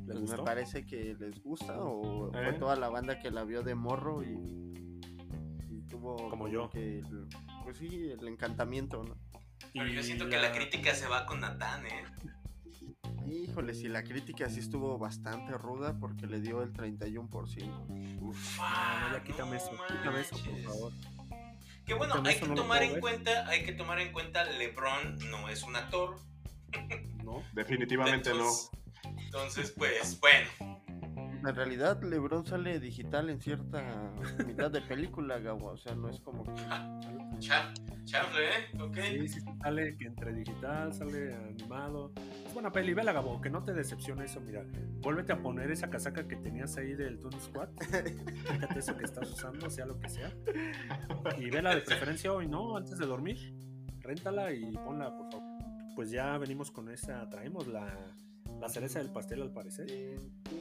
¿Les 0.06 0.16
Pues 0.16 0.20
gustó? 0.20 0.36
me 0.38 0.42
parece 0.44 0.86
que 0.86 1.14
les 1.18 1.42
gusta 1.42 1.78
o 1.82 2.28
¿Eh? 2.34 2.42
fue 2.44 2.52
toda 2.54 2.76
la 2.76 2.88
banda 2.88 3.18
que 3.20 3.30
la 3.30 3.44
vio 3.44 3.62
de 3.62 3.74
morro 3.74 4.22
y, 4.22 5.00
y 5.70 5.82
tuvo 5.88 6.28
Como 6.28 6.48
yo. 6.48 6.68
que 6.70 6.98
el- 6.98 7.28
pues 7.64 7.78
sí, 7.78 8.10
el 8.10 8.26
encantamiento, 8.28 9.04
¿no? 9.04 9.16
Pero 9.72 9.86
yo 9.86 10.02
siento 10.02 10.28
que 10.28 10.38
la 10.38 10.50
crítica 10.52 10.94
se 10.94 11.06
va 11.06 11.24
con 11.24 11.40
Natán, 11.40 11.86
¿eh? 11.86 12.04
Híjole, 13.30 13.72
si 13.74 13.88
la 13.88 14.02
crítica 14.02 14.48
sí 14.50 14.58
estuvo 14.60 14.98
bastante 14.98 15.56
ruda 15.56 15.98
porque 15.98 16.26
le 16.26 16.40
dio 16.40 16.62
el 16.62 16.72
31%. 16.72 18.20
Uf, 18.20 18.58
No, 18.58 19.08
no, 19.08 19.12
ya 19.16 19.22
quítame 19.24 19.50
no 19.52 19.56
eso, 19.56 19.70
quítame 19.88 20.20
eso, 20.20 20.36
por 20.36 20.58
favor. 20.62 20.92
Que 21.86 21.94
bueno, 21.94 22.12
Quítame 22.14 22.28
hay 22.30 22.40
que 22.40 22.48
no 22.48 22.54
tomar 22.54 22.82
en 22.82 22.92
ver. 22.92 23.00
cuenta, 23.00 23.48
hay 23.48 23.64
que 23.64 23.72
tomar 23.72 23.98
en 24.00 24.12
cuenta 24.12 24.44
LeBron 24.44 25.18
no 25.30 25.48
es 25.48 25.62
un 25.62 25.76
actor. 25.76 26.16
¿No? 27.24 27.42
Definitivamente 27.54 28.30
Entonces, 28.30 28.70
entonces, 29.32 29.72
pues, 29.78 30.20
bueno. 30.20 30.82
En 31.48 31.56
realidad, 31.56 32.02
LeBron 32.02 32.44
sale 32.44 32.78
digital 32.78 33.30
en 33.30 33.40
cierta 33.40 34.12
mitad 34.46 34.70
de 34.70 34.82
película, 34.82 35.38
Gabo. 35.38 35.70
O 35.70 35.76
sea, 35.78 35.94
no 35.94 36.10
es 36.10 36.20
como 36.20 36.44
que. 36.44 36.62
Cha, 37.38 37.72
chanfle, 38.04 38.44
¿eh? 38.44 38.78
Ok. 38.78 38.96
Sí, 38.96 39.28
sí, 39.28 39.40
sí, 39.40 39.46
sale 39.62 39.96
que 39.96 40.04
entre 40.04 40.34
digital, 40.34 40.92
sale 40.92 41.34
animado. 41.34 42.12
Es 42.46 42.52
buena 42.52 42.70
peli, 42.70 42.92
vela 42.92 43.12
Gabo, 43.12 43.40
que 43.40 43.48
no 43.48 43.64
te 43.64 43.72
decepcione 43.72 44.26
eso, 44.26 44.38
mira. 44.42 44.66
Vuélvete 45.00 45.32
a 45.32 45.42
poner 45.42 45.70
esa 45.70 45.88
casaca 45.88 46.28
que 46.28 46.36
tenías 46.36 46.76
ahí 46.76 46.92
del 46.92 47.18
Toon 47.18 47.40
Squad. 47.40 47.70
Fíjate 47.80 48.78
eso 48.78 48.96
que 48.98 49.04
estás 49.04 49.30
usando, 49.30 49.70
sea 49.70 49.86
lo 49.86 49.98
que 49.98 50.10
sea. 50.10 50.30
Y 51.38 51.48
vela 51.48 51.74
de 51.74 51.80
preferencia 51.80 52.30
hoy, 52.34 52.48
¿no? 52.48 52.76
Antes 52.76 52.98
de 52.98 53.06
dormir. 53.06 53.54
Réntala 54.00 54.52
y 54.52 54.72
ponla, 54.72 55.16
por 55.16 55.32
favor. 55.32 55.48
Pues 55.96 56.10
ya 56.10 56.36
venimos 56.36 56.70
con 56.70 56.90
esa, 56.90 57.28
traemos 57.28 57.66
la, 57.66 58.14
la 58.62 58.68
cereza 58.68 59.00
del 59.00 59.10
pastel 59.10 59.42
al 59.42 59.50
parecer. 59.50 59.90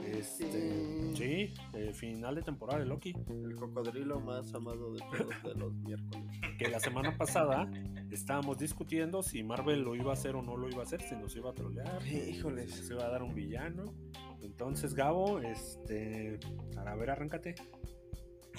Este, 0.07 1.13
sí, 1.15 1.53
el 1.73 1.93
final 1.93 2.33
de 2.33 2.41
temporada 2.41 2.79
de 2.79 2.87
Loki. 2.87 3.13
El 3.29 3.55
cocodrilo 3.55 4.19
más 4.19 4.51
amado 4.55 4.91
de 4.91 4.99
todos 5.01 5.43
de 5.43 5.53
los 5.53 5.71
miércoles. 5.75 6.25
que 6.57 6.67
la 6.67 6.79
semana 6.79 7.15
pasada 7.15 7.71
estábamos 8.09 8.57
discutiendo 8.57 9.21
si 9.21 9.43
Marvel 9.43 9.83
lo 9.83 9.95
iba 9.95 10.09
a 10.09 10.13
hacer 10.15 10.35
o 10.35 10.41
no 10.41 10.57
lo 10.57 10.67
iba 10.67 10.79
a 10.79 10.85
hacer, 10.85 11.03
si 11.03 11.15
nos 11.15 11.35
iba 11.35 11.51
a 11.51 11.53
trolear, 11.53 12.01
si 12.01 12.15
Híjoles. 12.17 12.71
se 12.71 12.91
iba 12.91 13.05
a 13.05 13.09
dar 13.09 13.21
un 13.21 13.35
villano. 13.35 13.93
Entonces, 14.41 14.95
Gabo, 14.95 15.39
este, 15.39 16.39
a 16.75 16.95
ver, 16.95 17.11
arráncate. 17.11 17.53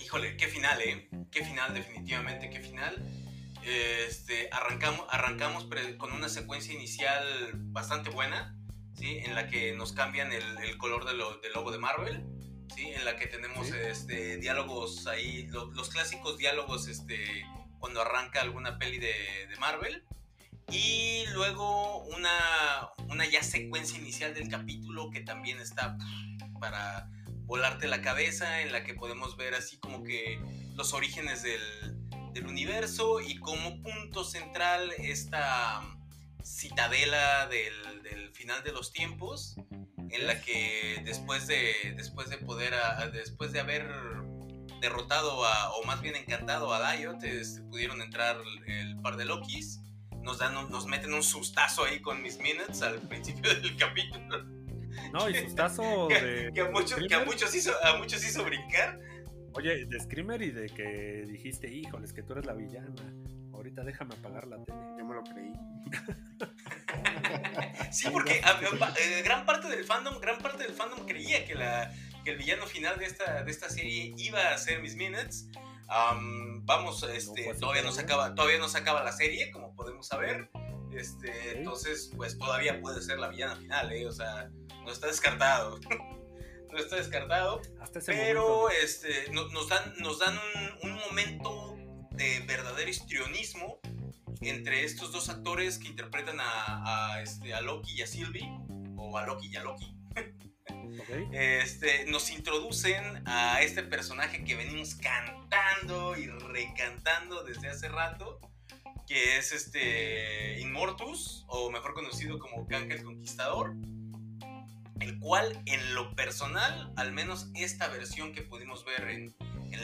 Híjole, 0.01 0.37
qué 0.37 0.47
final, 0.47 0.81
¿eh? 0.83 1.09
Qué 1.33 1.45
final, 1.45 1.75
definitivamente, 1.75 2.49
qué 2.49 2.61
final. 2.61 2.95
Este, 3.65 4.49
arrancamos, 4.53 5.05
arrancamos 5.11 5.69
con 5.99 6.13
una 6.13 6.29
secuencia 6.29 6.73
inicial 6.73 7.25
bastante 7.55 8.11
buena, 8.11 8.57
¿sí? 8.95 9.19
En 9.25 9.35
la 9.35 9.49
que 9.49 9.73
nos 9.73 9.93
cambian 9.93 10.33
el, 10.33 10.59
el 10.59 10.77
color 10.79 11.05
de 11.05 11.15
lo- 11.15 11.39
del 11.39 11.53
logo 11.53 11.71
de 11.73 11.79
Marvel, 11.79 12.25
¿sí? 12.75 12.89
En 12.89 13.05
la 13.05 13.17
que 13.17 13.27
tenemos 13.27 13.69
Sí. 13.69 13.75
este, 13.77 14.37
diálogos 14.39 15.07
ahí, 15.07 15.47
lo- 15.49 15.71
los 15.73 15.89
clásicos 15.91 16.39
diálogos 16.39 16.89
este, 16.89 17.45
cuando 17.79 18.01
arranca 18.01 18.41
alguna 18.41 18.79
peli 18.79 18.99
de, 18.99 19.47
de 19.49 19.57
Marvel. 19.59 20.05
Y 20.71 21.25
luego 21.33 21.99
una, 22.05 22.91
una 23.09 23.27
ya 23.29 23.43
secuencia 23.43 23.99
inicial 23.99 24.33
del 24.33 24.49
capítulo 24.49 25.11
que 25.11 25.21
también 25.21 25.61
está 25.61 25.99
para 26.61 27.11
volarte 27.45 27.89
la 27.89 28.01
cabeza, 28.01 28.63
en 28.63 28.73
la 28.73 28.85
que 28.85 28.95
podemos 28.95 29.37
ver 29.37 29.55
así 29.55 29.79
como 29.79 30.03
que 30.05 30.41
los 30.75 30.95
orígenes 30.95 31.43
del, 31.43 31.61
del 32.33 32.47
universo 32.47 33.21
y 33.21 33.37
como 33.39 33.83
punto 33.83 34.25
central 34.25 34.93
esta 34.99 35.83
citadela 36.45 37.47
del, 37.49 38.03
del 38.03 38.31
final 38.35 38.63
de 38.65 38.73
los 38.73 38.93
tiempos, 38.93 39.57
en 40.11 40.27
la 40.27 40.41
que 40.41 41.01
después 41.05 41.47
de, 41.47 41.73
después 41.97 42.29
de 42.29 42.39
poder, 42.39 42.75
a- 42.75 43.01
a- 43.01 43.09
después 43.11 43.53
de 43.53 43.61
haber 43.61 43.87
derrotado 44.81 45.45
a, 45.47 45.73
o 45.75 45.85
más 45.85 46.01
bien 46.03 46.17
encantado 46.17 46.73
a 46.75 46.93
Diot, 46.97 47.23
este, 47.25 47.63
pudieron 47.63 48.03
entrar 48.03 48.37
el 48.67 49.01
par 49.01 49.17
de 49.17 49.25
Lokis. 49.25 49.81
Nos, 50.23 50.39
dan 50.39 50.55
nos 50.71 50.87
meten 50.87 51.13
un 51.15 51.23
sustazo 51.23 51.85
ahí 51.85 52.01
con 52.01 52.23
mis 52.23 52.39
minutes 52.39 52.83
al 52.83 53.01
principio 53.09 53.53
del 53.61 53.77
capítulo. 53.77 54.45
No, 55.13 55.29
y 55.29 55.35
sustazo 55.37 56.07
de. 56.11 56.51
Que 56.55 56.61
a 56.61 56.71
muchos, 56.71 57.01
que 57.09 57.15
a 57.15 57.25
muchos, 57.25 57.55
hizo, 57.55 57.73
a 57.85 57.97
muchos 57.97 58.25
hizo 58.25 58.45
brincar. 58.45 58.99
Oye, 59.55 59.85
de 59.87 60.01
Screamer 60.01 60.41
y 60.43 60.51
de 60.51 60.67
que 60.69 61.25
dijiste, 61.27 61.73
híjoles, 61.73 62.13
que 62.13 62.23
tú 62.23 62.33
eres 62.35 62.47
la 62.47 62.55
villana. 62.55 62.95
Ahorita 63.63 63.85
déjame 63.85 64.15
apagar 64.17 64.49
la 64.49 64.57
tele. 64.65 64.77
Yo 64.99 65.05
me 65.05 65.15
lo 65.15 65.23
creí. 65.23 65.53
Sí, 67.93 68.09
porque 68.11 68.41
a- 68.43 68.59
a- 68.59 68.95
eh, 68.99 69.23
gran 69.23 69.45
parte 69.47 69.69
del 69.69 69.85
fandom, 69.85 70.19
gran 70.19 70.39
parte 70.39 70.65
del 70.65 70.73
fandom 70.73 71.07
creía 71.07 71.45
que, 71.47 71.55
la, 71.55 71.93
que 72.25 72.31
el 72.33 72.39
villano 72.39 72.67
final 72.67 72.99
de 72.99 73.05
esta, 73.07 73.45
de 73.45 73.51
esta 73.51 73.69
serie 73.69 74.15
iba 74.17 74.53
a 74.53 74.59
ser 74.59 74.81
Miss 74.81 74.97
Minutes. 74.97 75.49
Am, 75.89 76.65
vamos, 76.65 77.03
este, 77.05 77.45
fue 77.45 77.53
así 77.53 77.61
todavía 77.61 77.83
no 77.83 77.91
todavía. 77.91 77.93
se 77.93 78.01
acaba, 78.01 78.35
todavía 78.35 78.59
no 78.59 78.69
se 78.69 78.79
acaba 78.79 79.05
la 79.05 79.13
serie, 79.13 79.51
como 79.53 79.77
podemos 79.77 80.07
saber. 80.09 80.51
Este, 80.93 81.59
entonces, 81.59 82.11
pues 82.17 82.37
todavía 82.39 82.81
puede 82.81 83.01
ser 83.03 83.19
la 83.19 83.29
villana 83.29 83.57
final, 83.57 83.93
¿eh? 83.93 84.07
O 84.07 84.13
sea, 84.13 84.51
no 84.85 84.91
está 84.91 85.07
descartado. 85.07 85.79
no 86.73 86.79
está 86.79 86.97
descartado. 86.97 87.61
Hasta 87.81 87.99
ese 88.01 88.13
Pero 88.13 88.49
momento. 88.49 88.71
este, 88.83 89.31
no- 89.33 89.49
nos 89.49 89.69
dan, 89.69 89.95
nos 89.99 90.19
dan 90.19 90.35
un, 90.83 90.91
un 90.91 90.97
momento 90.99 91.77
de 92.15 92.41
verdadero 92.41 92.91
histrionismo 92.91 93.81
entre 94.41 94.85
estos 94.85 95.13
dos 95.13 95.29
actores 95.29 95.79
que 95.79 95.89
interpretan 95.89 96.41
a, 96.41 97.15
a, 97.15 97.23
este, 97.23 97.55
a 97.55 97.61
Loki 97.61 97.93
y 97.93 98.03
a 98.03 98.07
Sylvie, 98.07 98.49
o 98.97 99.17
a 99.17 99.27
Loki 99.27 99.49
y 99.49 99.57
a 99.57 99.63
Loki. 99.63 99.95
¿ok? 100.17 101.33
Este, 101.33 102.05
nos 102.07 102.31
introducen 102.31 103.27
a 103.27 103.61
este 103.63 103.83
personaje 103.83 104.45
que 104.45 104.57
venimos 104.57 104.95
cantando 104.95 106.17
y 106.17 106.27
recantando 106.27 107.45
desde 107.45 107.69
hace 107.69 107.89
rato, 107.89 108.41
que 109.07 109.39
es 109.39 109.53
este 109.53 110.61
Inmortus, 110.61 111.45
o 111.49 111.71
mejor 111.71 111.95
conocido 111.95 112.39
como 112.39 112.67
Kang 112.67 112.91
el 112.91 113.03
Conquistador, 113.03 113.75
el 115.01 115.19
cual 115.19 115.61
en 115.67 115.95
lo 115.95 116.15
personal, 116.15 116.93
al 116.97 117.13
menos 117.13 117.49
esta 117.55 117.89
versión 117.89 118.33
que 118.33 118.43
pudimos 118.43 118.85
ver 118.85 119.09
en 119.09 119.35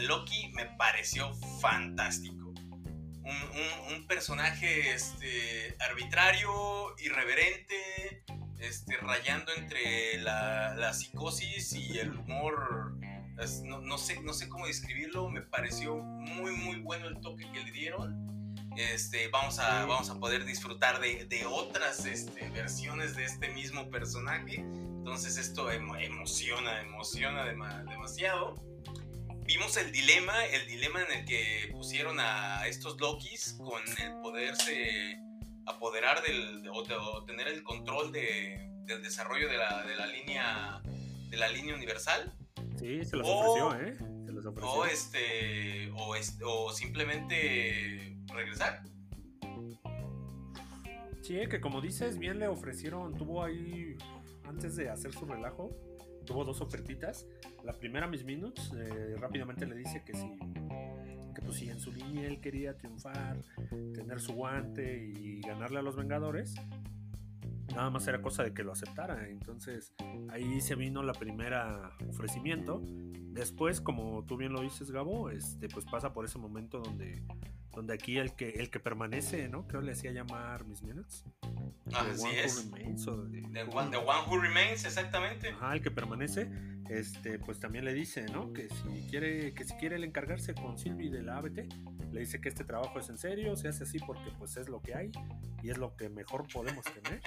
Loki, 0.03 0.49
me 0.55 0.67
pareció 0.67 1.35
fantástico. 1.61 2.37
Un, 3.25 4.07
personaje 4.07 4.93
este, 4.93 5.77
arbitrario, 5.81 6.97
irreverente, 6.99 8.25
este, 8.59 8.97
rayando 8.97 9.53
entre 9.55 10.19
la, 10.23 10.93
psicosis 10.95 11.75
y 11.75 11.99
el 11.99 12.17
humor. 12.17 12.97
no, 13.83 13.99
sé, 13.99 14.21
no 14.23 14.33
sé 14.33 14.49
cómo 14.49 14.67
describirlo, 14.67 15.29
me 15.29 15.43
pareció 15.43 15.97
muy, 15.97 16.53
muy 16.53 16.77
bueno 16.81 17.07
el 17.09 17.21
toque 17.21 17.51
que 17.53 17.63
le 17.63 17.71
dieron. 17.71 18.29
Este, 18.79 19.29
vamos, 19.29 19.59
a, 19.59 20.21
poder 20.21 20.45
disfrutar 20.45 21.01
de, 21.01 21.45
otras 21.47 22.05
versiones 22.53 23.17
de 23.17 23.25
este 23.25 23.51
mismo 23.51 23.91
personaje. 23.91 24.57
Entonces 24.57 25.37
esto 25.37 25.71
emo- 25.71 26.01
emociona, 26.01 26.81
emociona 26.81 27.45
dema- 27.45 27.85
demasiado. 27.85 28.68
Vimos 29.49 29.77
el 29.79 29.91
dilema, 29.93 30.45
el 30.47 30.67
dilema 30.69 31.01
en 31.03 31.21
el 31.21 31.25
que 31.25 31.69
pusieron 31.73 32.21
a 32.21 32.67
estos 32.67 33.01
Lokis 33.01 33.55
con 33.59 33.81
el 33.83 34.13
poderse 34.23 35.19
apoderar 35.67 36.23
del, 36.23 36.69
o, 36.71 36.83
de- 36.85 36.95
o 36.95 37.25
tener 37.25 37.49
el 37.49 37.63
control 37.65 38.13
de- 38.13 38.71
del 38.85 39.03
desarrollo 39.03 39.49
de 39.49 39.57
la, 39.57 39.85
de 39.85 39.97
la 39.97 40.07
línea 40.07 40.81
de 41.31 41.37
la 41.37 41.49
línea 41.49 41.75
universal 41.75 42.35
Sí, 42.79 43.05
se 43.05 43.17
los 43.17 43.27
o- 43.29 43.39
ofreció, 43.39 43.87
¿eh? 43.87 43.97
Se 44.27 44.33
los 44.33 44.47
ofreció. 44.47 44.71
o 44.71 44.85
este 44.87 45.91
o, 45.97 46.15
es- 46.15 46.39
o 46.45 46.71
simplemente 46.73 48.17
regresar. 48.33 48.83
Sí, 51.23 51.39
que 51.51 51.61
como 51.61 51.81
dices, 51.83 52.19
bien 52.19 52.39
le 52.39 52.49
ofrecieron, 52.49 53.15
tuvo 53.17 53.43
ahí, 53.45 53.97
antes 54.45 54.77
de 54.77 54.89
hacer 54.89 55.13
su 55.13 55.27
relajo, 55.27 55.71
tuvo 56.29 56.45
dos 56.45 56.61
ofertitas. 56.61 57.27
La 57.65 57.73
primera, 57.73 58.07
Miss 58.07 58.23
Minutes, 58.23 58.73
eh, 58.77 59.17
rápidamente 59.19 59.67
le 59.67 59.77
dice 59.77 60.05
que 60.05 60.13
si, 60.13 60.39
que 61.35 61.41
pues 61.43 61.57
si 61.57 61.71
en 61.71 61.81
su 61.81 61.91
línea 61.91 62.27
él 62.27 62.39
quería 62.41 62.77
triunfar, 62.77 63.39
tener 63.95 64.21
su 64.21 64.35
guante 64.35 65.07
y 65.07 65.41
ganarle 65.41 65.79
a 65.79 65.83
los 65.83 65.97
Vengadores, 65.97 66.55
nada 67.75 67.89
más 67.89 68.07
era 68.07 68.21
cosa 68.21 68.45
de 68.45 68.53
que 68.53 68.63
lo 68.63 68.73
aceptara. 68.73 69.27
Entonces 69.31 69.95
ahí 70.31 70.61
se 70.61 70.75
vino 70.75 71.03
la 71.03 71.15
primera 71.15 71.97
ofrecimiento. 72.07 72.83
Después, 72.85 73.81
como 73.81 74.23
tú 74.27 74.37
bien 74.37 74.53
lo 74.53 74.61
dices, 74.61 74.91
Gabo, 74.91 75.31
este, 75.31 75.69
pues 75.69 75.87
pasa 75.87 76.13
por 76.13 76.27
ese 76.27 76.39
momento 76.39 76.81
donde, 76.81 77.23
donde 77.75 77.95
aquí 77.95 78.19
el 78.19 78.35
que, 78.35 78.51
el 78.51 78.71
que 78.71 78.81
permanece, 78.81 79.49
¿no? 79.49 79.67
Creo 79.67 79.81
le 79.83 79.93
hacía 79.93 80.11
llamar 80.13 80.65
Miss 80.65 80.83
Minutes. 80.83 81.25
Así 81.93 82.23
The 82.23 82.23
One 82.23 82.23
Who 82.23 82.29
es. 82.45 82.65
Remains, 82.71 83.07
o 83.07 83.25
The 83.25 83.63
one, 83.65 83.91
the 83.91 83.97
one 83.99 84.21
who 84.27 84.39
remains, 84.41 84.85
exactamente. 84.85 85.51
Ajá, 85.51 85.75
el 85.75 85.83
que 85.83 85.91
permanece, 85.91 86.51
este, 86.91 87.39
pues 87.39 87.61
también 87.61 87.85
le 87.85 87.95
dice, 87.95 88.27
¿no? 88.27 88.53
Que 88.53 88.69
si 88.69 89.07
quiere, 89.11 89.55
que 89.55 89.65
si 89.65 89.75
quiere 89.75 89.97
el 89.97 90.05
encargarse 90.05 90.55
con 90.55 90.77
Silvi 90.79 91.09
de 91.09 91.23
la 91.23 91.39
ABT, 91.39 91.69
le 92.13 92.21
dice 92.21 92.41
que 92.41 92.49
este 92.49 92.65
trabajo 92.65 92.99
es 92.99 93.09
en 93.11 93.19
serio, 93.19 93.55
se 93.57 93.69
hace 93.69 93.85
así 93.85 93.99
porque 94.01 94.31
pues 94.39 94.57
es 94.57 94.69
lo 94.69 94.81
que 94.81 94.95
hay 94.95 95.11
y 95.63 95.71
es 95.71 95.79
lo 95.79 95.95
que 95.97 96.09
mejor 96.09 96.47
podemos 96.53 96.85
tener. 96.85 97.21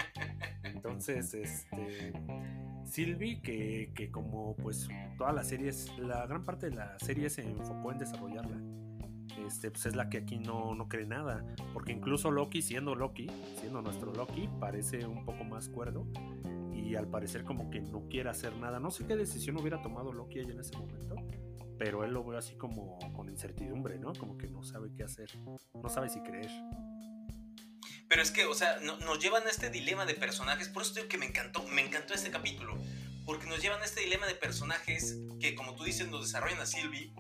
Entonces, 0.64 1.34
este, 1.34 2.14
Silvi, 2.86 3.42
que, 3.42 3.92
que 3.96 4.10
como 4.12 4.56
pues 4.58 4.88
toda 5.18 5.32
la 5.34 5.44
serie, 5.44 5.70
es- 5.70 5.96
la 5.98 6.26
gran 6.28 6.44
parte 6.44 6.70
de 6.70 6.76
la 6.76 6.98
serie 7.00 7.30
se 7.30 7.42
enfocó 7.44 7.92
en 7.92 8.00
desarrollarla. 8.00 8.58
Este, 9.46 9.72
pues 9.72 9.86
es 9.86 9.96
la 9.96 10.10
que 10.10 10.20
aquí 10.20 10.38
no, 10.38 10.76
no 10.76 10.88
cree 10.88 11.06
nada. 11.06 11.46
Porque 11.74 11.92
incluso 11.92 12.32
Loki, 12.32 12.62
siendo 12.62 12.96
Loki, 12.96 13.28
siendo 13.60 13.82
nuestro 13.82 14.14
Loki, 14.14 14.50
parece 14.60 15.06
un 15.06 15.26
poco 15.26 15.44
más 15.44 15.70
cuerdo. 15.70 16.06
Y 16.74 16.96
al 16.96 17.08
parecer 17.08 17.44
como 17.44 17.70
que 17.70 17.82
no 17.82 18.08
quiere 18.10 18.30
hacer 18.30 18.56
nada. 18.58 18.80
No 18.80 18.92
sé 18.92 19.06
qué 19.06 19.16
decisión 19.16 19.58
hubiera 19.58 19.82
tomado 19.82 20.12
Loki 20.12 20.40
ahí 20.40 20.50
en 20.50 20.60
ese 20.60 20.78
momento, 20.78 21.16
pero 21.78 22.04
él 22.04 22.12
lo 22.12 22.24
ve 22.24 22.38
así 22.38 22.56
como 22.56 23.00
con 23.14 23.30
incertidumbre, 23.30 23.98
¿no? 23.98 24.14
Como 24.14 24.38
que 24.38 24.48
no 24.48 24.64
sabe 24.64 24.92
qué 24.96 25.04
hacer, 25.04 25.30
no 25.82 25.90
sabe 25.90 26.10
si 26.10 26.22
creer. 26.22 26.52
Pero 28.08 28.22
es 28.22 28.30
que, 28.30 28.46
o 28.46 28.54
sea, 28.54 28.78
nos 28.82 29.20
llevan 29.20 29.48
a 29.48 29.50
este 29.50 29.70
dilema 29.70 30.06
de 30.06 30.14
personajes, 30.16 30.68
por 30.68 30.84
eso 30.84 30.94
digo 30.94 31.08
que 31.08 31.18
me 31.18 31.26
encantó, 31.26 31.66
me 31.70 31.82
encantó 31.82 32.14
este 32.14 32.30
capítulo, 32.30 32.78
porque 33.26 33.48
nos 33.48 33.62
llevan 33.62 33.82
a 33.82 33.86
este 33.86 34.02
dilema 34.02 34.28
de 34.28 34.36
personajes 34.36 35.18
que, 35.40 35.56
como 35.56 35.76
tú 35.76 35.86
dices, 35.86 36.10
nos 36.10 36.26
desarrollan 36.26 36.60
a 36.60 36.66
Sylvie 36.66 37.14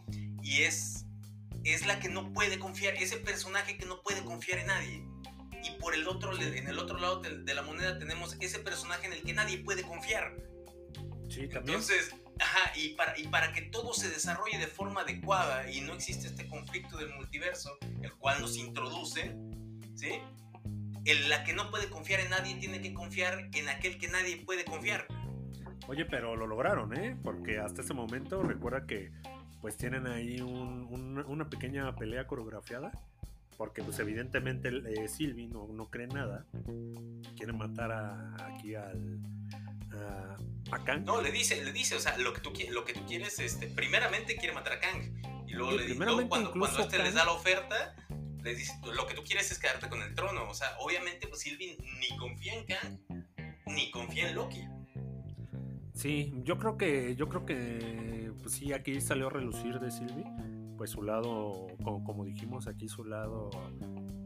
y 0.43 0.63
es, 0.63 1.05
es 1.63 1.85
la 1.85 1.99
que 1.99 2.09
no 2.09 2.33
puede 2.33 2.59
confiar, 2.59 2.95
ese 2.95 3.17
personaje 3.17 3.77
que 3.77 3.85
no 3.85 4.01
puede 4.01 4.23
confiar 4.23 4.59
en 4.59 4.67
nadie. 4.67 5.05
Y 5.63 5.79
por 5.79 5.93
el 5.93 6.07
otro, 6.07 6.35
en 6.39 6.67
el 6.67 6.79
otro 6.79 6.97
lado 6.97 7.21
de, 7.21 7.53
la 7.53 7.61
moneda 7.61 7.99
tenemos 7.99 8.35
ese 8.39 8.59
personaje 8.59 9.05
en 9.05 9.13
el 9.13 9.21
que 9.21 9.33
nadie 9.33 9.59
puede 9.59 9.83
confiar. 9.83 10.35
Sí, 11.29 11.47
también. 11.47 11.79
Entonces, 11.79 12.15
ajá, 12.39 12.73
y 12.75 12.89
para, 12.95 13.17
y 13.17 13.27
para 13.27 13.53
que 13.53 13.61
todo 13.63 13.93
se 13.93 14.09
desarrolle 14.09 14.57
de 14.57 14.67
forma 14.67 15.01
adecuada 15.01 15.71
y 15.71 15.81
no 15.81 15.93
existe 15.93 16.27
este 16.27 16.47
conflicto 16.47 16.97
del 16.97 17.13
multiverso, 17.13 17.77
el 18.01 18.11
cual 18.13 18.41
nos 18.41 18.57
introduce, 18.57 19.35
¿sí? 19.95 20.19
En 21.05 21.29
la 21.29 21.43
que 21.43 21.53
no 21.53 21.69
puede 21.69 21.89
confiar 21.89 22.21
en 22.21 22.31
nadie 22.31 22.55
tiene 22.55 22.81
que 22.81 22.93
confiar 22.93 23.49
en 23.53 23.69
aquel 23.69 23.97
que 23.99 24.07
nadie 24.07 24.37
puede 24.37 24.65
confiar. 24.65 25.07
Oye, 25.87 26.05
pero 26.05 26.35
lo 26.35 26.47
lograron, 26.47 26.97
¿eh? 26.97 27.17
Porque 27.23 27.59
hasta 27.59 27.81
ese 27.81 27.93
momento 27.93 28.41
recuerda 28.43 28.85
que 28.85 29.11
pues 29.61 29.77
tienen 29.77 30.07
ahí 30.07 30.41
una 30.41 31.49
pequeña 31.49 31.95
pelea 31.95 32.27
coreografiada. 32.27 32.91
Porque 33.57 33.83
pues 33.83 33.99
evidentemente 33.99 34.69
eh, 34.69 35.07
Sylvie 35.07 35.47
no, 35.47 35.67
no, 35.67 35.91
cree 35.91 36.07
nada. 36.07 36.47
Quiere 37.37 37.53
matar 37.53 37.91
aquí 38.41 38.73
al... 38.73 39.19
A, 40.71 40.83
Kang. 40.83 41.03
No, 41.05 41.21
le 41.21 41.31
dice, 41.31 41.63
le 41.63 41.71
dice, 41.71 41.95
o 41.95 41.99
sea, 41.99 42.17
lo 42.17 42.33
que 42.33 42.41
tú, 42.41 42.51
lo 42.71 42.85
que 42.85 42.93
tú 42.93 43.05
quieres, 43.05 43.37
este, 43.39 43.67
primeramente 43.67 44.35
quiere 44.35 44.55
matar 44.55 44.73
a 44.73 44.79
Kang. 44.79 45.45
Y 45.47 45.53
luego, 45.53 45.73
le, 45.73 45.93
luego 45.93 46.27
cuando, 46.27 46.51
cuando 46.51 46.79
este 46.79 46.97
les 46.97 47.13
da 47.13 47.25
la 47.25 47.33
oferta, 47.33 47.95
les 48.41 48.57
dice, 48.57 48.73
lo 48.95 49.05
que 49.05 49.13
tú 49.13 49.23
quieres 49.23 49.51
es 49.51 49.59
quedarte 49.59 49.89
con 49.89 50.01
el 50.01 50.15
trono. 50.15 50.49
O 50.49 50.53
sea, 50.55 50.75
obviamente 50.79 51.27
pues 51.27 51.41
Sylvie 51.41 51.77
ni 51.99 52.17
confía 52.17 52.53
en 52.55 52.65
Kang, 52.65 52.99
ni 53.67 53.91
confía 53.91 54.29
en 54.29 54.35
Loki. 54.35 54.65
Sí, 56.01 56.33
yo 56.43 56.57
creo 56.57 56.79
que, 56.79 57.15
yo 57.15 57.29
creo 57.29 57.45
que, 57.45 58.33
pues 58.41 58.55
sí, 58.55 58.73
aquí 58.73 58.99
salió 59.01 59.27
a 59.27 59.29
relucir 59.29 59.79
de 59.79 59.91
Sylvie, 59.91 60.25
pues 60.75 60.89
su 60.89 61.03
lado, 61.03 61.67
como, 61.83 62.25
dijimos 62.25 62.65
aquí, 62.65 62.89
su 62.89 63.03
lado 63.03 63.51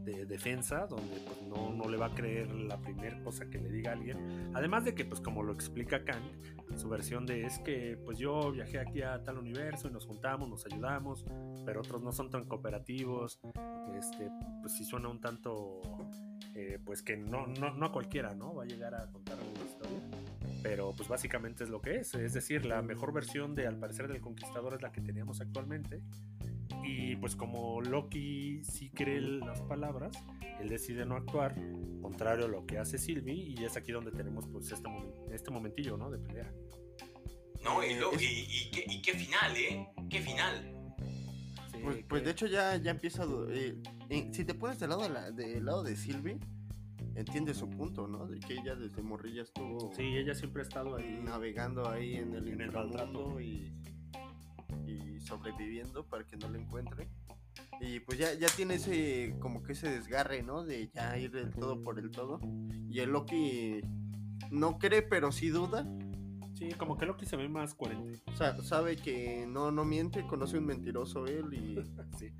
de 0.02 0.24
defensa, 0.24 0.86
donde 0.86 1.20
pues, 1.20 1.42
no, 1.42 1.74
no, 1.74 1.86
le 1.90 1.98
va 1.98 2.06
a 2.06 2.14
creer 2.14 2.50
la 2.50 2.78
primera 2.78 3.22
cosa 3.22 3.50
que 3.50 3.58
le 3.58 3.68
diga 3.68 3.92
alguien. 3.92 4.52
Además 4.54 4.86
de 4.86 4.94
que, 4.94 5.04
pues 5.04 5.20
como 5.20 5.42
lo 5.42 5.52
explica 5.52 6.02
Kang, 6.02 6.22
su 6.76 6.88
versión 6.88 7.26
de 7.26 7.44
es 7.44 7.58
que, 7.58 7.98
pues 8.06 8.16
yo 8.16 8.52
viajé 8.52 8.78
aquí 8.78 9.02
a 9.02 9.22
tal 9.22 9.36
universo 9.36 9.88
y 9.88 9.90
nos 9.90 10.06
juntamos, 10.06 10.48
nos 10.48 10.64
ayudamos, 10.64 11.26
pero 11.66 11.80
otros 11.80 12.02
no 12.02 12.10
son 12.10 12.30
tan 12.30 12.46
cooperativos, 12.46 13.38
este, 13.98 14.30
pues 14.62 14.72
sí 14.72 14.82
suena 14.86 15.10
un 15.10 15.20
tanto, 15.20 15.82
eh, 16.54 16.78
pues 16.82 17.02
que 17.02 17.18
no, 17.18 17.46
no, 17.46 17.74
no 17.74 17.84
a 17.84 17.92
cualquiera, 17.92 18.34
¿no? 18.34 18.54
Va 18.54 18.62
a 18.62 18.66
llegar 18.66 18.94
a 18.94 19.12
contar 19.12 19.36
pero 20.62 20.94
pues 20.94 21.08
básicamente 21.08 21.64
es 21.64 21.70
lo 21.70 21.80
que 21.80 21.96
es, 21.96 22.14
es 22.14 22.32
decir, 22.32 22.64
la 22.66 22.82
mejor 22.82 23.12
versión 23.12 23.54
de 23.54 23.66
al 23.66 23.78
parecer 23.78 24.08
del 24.08 24.20
Conquistador 24.20 24.74
es 24.74 24.82
la 24.82 24.92
que 24.92 25.00
teníamos 25.00 25.40
actualmente. 25.40 26.02
Y 26.84 27.16
pues 27.16 27.36
como 27.36 27.80
Loki 27.80 28.62
sí 28.64 28.90
cree 28.90 29.20
las 29.20 29.60
palabras, 29.62 30.16
él 30.60 30.68
decide 30.68 31.04
no 31.04 31.16
actuar, 31.16 31.54
contrario 32.02 32.46
a 32.46 32.48
lo 32.48 32.66
que 32.66 32.78
hace 32.78 32.98
Sylvie, 32.98 33.54
y 33.56 33.64
es 33.64 33.76
aquí 33.76 33.92
donde 33.92 34.10
tenemos 34.10 34.46
pues 34.48 34.70
este, 34.70 34.88
este 35.32 35.50
momentillo, 35.50 35.96
¿no? 35.96 36.10
De 36.10 36.18
pelea. 36.18 36.52
No, 37.64 37.82
y, 37.82 37.92
y, 38.20 38.70
y, 38.86 39.02
qué, 39.02 39.12
final, 39.12 39.56
¿eh? 39.56 39.88
¿Qué 40.08 40.20
final? 40.20 40.72
pues, 41.82 42.04
pues 42.08 42.24
de 42.24 42.30
hecho 42.30 42.46
ya, 42.46 42.76
ya 42.76 42.92
empieza... 42.92 43.24
Eh, 43.50 43.76
si 44.32 44.44
te 44.44 44.54
pones 44.54 44.78
del 44.78 44.90
lado 44.90 45.32
de, 45.32 45.32
del 45.32 45.64
lado 45.64 45.82
de 45.82 45.96
Sylvie, 45.96 46.38
entiende 47.16 47.54
su 47.54 47.68
punto, 47.68 48.06
¿no? 48.06 48.26
De 48.26 48.38
que 48.38 48.54
ella 48.54 48.76
desde 48.76 49.02
morrilla 49.02 49.42
estuvo. 49.42 49.92
Sí, 49.94 50.02
ella 50.02 50.34
siempre 50.34 50.62
ha 50.62 50.64
estado 50.64 50.96
ahí. 50.96 51.18
Navegando 51.22 51.88
ahí 51.88 52.16
en 52.16 52.34
el, 52.34 52.48
en 52.48 53.40
y, 53.40 53.72
y 54.86 55.20
sobreviviendo 55.20 56.04
para 56.06 56.24
que 56.24 56.36
no 56.36 56.48
lo 56.48 56.58
encuentre. 56.58 57.08
Y 57.80 58.00
pues 58.00 58.18
ya, 58.18 58.34
ya 58.34 58.48
tiene 58.48 58.74
ese, 58.74 59.36
como 59.40 59.62
que 59.62 59.72
ese 59.72 59.90
desgarre, 59.90 60.42
¿no? 60.42 60.64
De 60.64 60.90
ya 60.94 61.16
ir 61.18 61.30
del 61.30 61.50
todo 61.52 61.82
por 61.82 61.98
el 61.98 62.10
todo. 62.10 62.40
Y 62.90 63.00
el 63.00 63.10
Loki 63.10 63.80
no 64.50 64.78
cree, 64.78 65.02
pero 65.02 65.32
sí 65.32 65.48
duda. 65.48 65.86
Sí, 66.56 66.72
como 66.72 66.96
que 66.96 67.04
Loki 67.04 67.26
se 67.26 67.36
ve 67.36 67.48
más 67.48 67.74
coherente. 67.74 68.22
O 68.32 68.36
sea, 68.36 68.56
sabe 68.62 68.96
que 68.96 69.44
no, 69.46 69.70
no 69.70 69.84
miente, 69.84 70.26
conoce 70.26 70.56
un 70.56 70.64
mentiroso 70.64 71.26
él 71.26 71.52
y... 71.52 71.76
sí, 72.18 72.32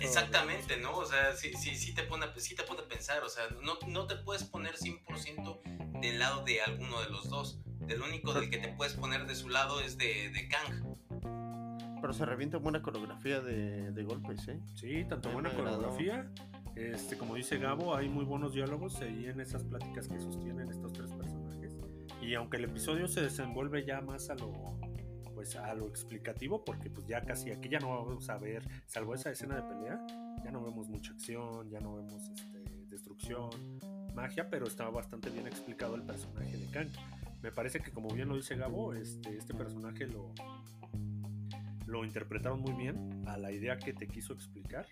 Exactamente, 0.00 0.78
¿no? 0.78 0.96
O 0.96 1.04
sea, 1.04 1.36
sí, 1.36 1.52
sí, 1.54 1.76
sí, 1.76 1.94
te 1.94 2.02
pone, 2.02 2.26
sí 2.36 2.56
te 2.56 2.64
pone 2.64 2.80
a 2.80 2.88
pensar, 2.88 3.22
o 3.22 3.28
sea, 3.28 3.44
no, 3.62 3.74
no 3.86 4.06
te 4.06 4.16
puedes 4.16 4.42
poner 4.42 4.74
100% 4.74 6.00
del 6.00 6.18
lado 6.18 6.44
de 6.44 6.62
alguno 6.62 7.00
de 7.00 7.10
los 7.10 7.28
dos. 7.28 7.60
El 7.86 8.02
único 8.02 8.34
del 8.34 8.50
que 8.50 8.58
te 8.58 8.68
puedes 8.68 8.94
poner 8.94 9.26
de 9.26 9.36
su 9.36 9.48
lado 9.48 9.80
es 9.80 9.96
de, 9.96 10.30
de 10.30 10.48
Kang. 10.48 12.00
Pero 12.00 12.12
se 12.12 12.26
revienta 12.26 12.58
buena 12.58 12.82
coreografía 12.82 13.40
de, 13.40 13.92
de 13.92 14.02
golpes, 14.02 14.48
¿eh? 14.48 14.60
Sí, 14.74 15.04
tanto 15.08 15.30
buena 15.30 15.50
coreografía. 15.50 16.28
Este, 16.74 17.16
como 17.16 17.34
dice 17.34 17.58
Gabo, 17.58 17.94
hay 17.94 18.08
muy 18.08 18.24
buenos 18.24 18.52
diálogos 18.52 19.00
ahí 19.00 19.26
en 19.26 19.40
esas 19.40 19.64
pláticas 19.64 20.06
que 20.06 20.20
sostienen 20.20 20.70
estos 20.70 20.92
tres 20.92 21.10
personajes 21.10 21.27
y 22.20 22.34
aunque 22.34 22.56
el 22.56 22.64
episodio 22.64 23.08
se 23.08 23.22
desenvuelve 23.22 23.84
ya 23.84 24.00
más 24.00 24.30
a 24.30 24.34
lo 24.34 24.78
pues 25.34 25.54
a 25.54 25.72
lo 25.74 25.86
explicativo 25.86 26.64
porque 26.64 26.90
pues 26.90 27.06
ya 27.06 27.22
casi 27.22 27.52
aquí 27.52 27.68
ya 27.68 27.78
no 27.78 27.90
vamos 27.90 28.28
a 28.28 28.38
ver 28.38 28.62
salvo 28.86 29.14
esa 29.14 29.30
escena 29.30 29.56
de 29.56 29.62
pelea 29.62 30.04
ya 30.44 30.50
no 30.50 30.64
vemos 30.64 30.88
mucha 30.88 31.12
acción 31.12 31.70
ya 31.70 31.78
no 31.78 31.94
vemos 31.94 32.28
este, 32.28 32.64
destrucción 32.88 33.50
magia 34.14 34.50
pero 34.50 34.66
estaba 34.66 34.90
bastante 34.90 35.30
bien 35.30 35.46
explicado 35.46 35.94
el 35.94 36.02
personaje 36.02 36.56
de 36.56 36.66
Kang. 36.72 36.88
Me 37.40 37.52
parece 37.52 37.78
que 37.78 37.92
como 37.92 38.08
bien 38.08 38.28
lo 38.28 38.34
dice 38.34 38.56
Gabo 38.56 38.94
este, 38.94 39.36
este 39.36 39.54
personaje 39.54 40.08
lo 40.08 40.32
lo 41.86 42.04
interpretaron 42.04 42.60
muy 42.60 42.72
bien 42.72 43.22
a 43.26 43.38
la 43.38 43.52
idea 43.52 43.78
que 43.78 43.94
te 43.94 44.08
quiso 44.08 44.32
explicar. 44.32 44.86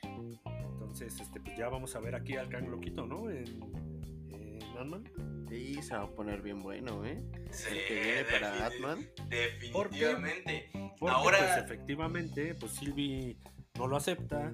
Entonces 0.72 1.20
este 1.20 1.40
pues 1.40 1.58
ya 1.58 1.68
vamos 1.68 1.96
a 1.96 2.00
ver 2.00 2.14
aquí 2.14 2.36
al 2.36 2.48
Kang 2.48 2.68
loquito 2.68 3.04
no 3.04 3.28
en 4.76 4.94
Ant-Man 4.94 5.46
Sí, 5.48 5.80
se 5.82 5.96
va 5.96 6.02
a 6.02 6.10
poner 6.10 6.42
bien 6.42 6.60
bueno, 6.62 7.04
¿eh? 7.04 7.22
Sí, 7.50 7.68
el 7.70 7.86
que 7.86 7.94
viene 7.94 8.24
para 8.24 8.66
Atman. 8.66 9.08
Definitivamente. 9.28 10.70
Porque, 10.98 11.14
Ahora... 11.14 11.38
pues 11.38 11.64
efectivamente, 11.64 12.54
pues 12.54 12.72
Sylvie 12.72 13.38
no 13.78 13.86
lo 13.86 13.96
acepta, 13.96 14.52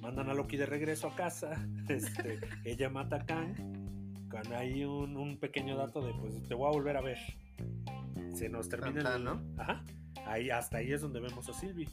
mandan 0.00 0.28
a 0.28 0.34
Loki 0.34 0.56
de 0.56 0.66
regreso 0.66 1.08
a 1.08 1.16
casa, 1.16 1.66
este, 1.88 2.40
ella 2.64 2.90
mata 2.90 3.16
a 3.16 3.26
Kang, 3.26 3.54
con 4.28 4.52
ahí 4.52 4.84
un, 4.84 5.38
pequeño 5.38 5.76
dato 5.76 6.00
de 6.00 6.12
pues 6.14 6.42
te 6.46 6.54
voy 6.54 6.68
a 6.68 6.72
volver 6.72 6.96
a 6.96 7.00
ver. 7.00 7.18
Se 8.34 8.48
nos 8.48 8.68
termina 8.68 9.16
el... 9.16 9.24
¿no? 9.24 9.42
Ajá. 9.58 9.84
Ahí, 10.26 10.50
hasta 10.50 10.78
ahí 10.78 10.92
es 10.92 11.00
donde 11.00 11.20
vemos 11.20 11.48
a 11.48 11.54
Sylvie. 11.54 11.88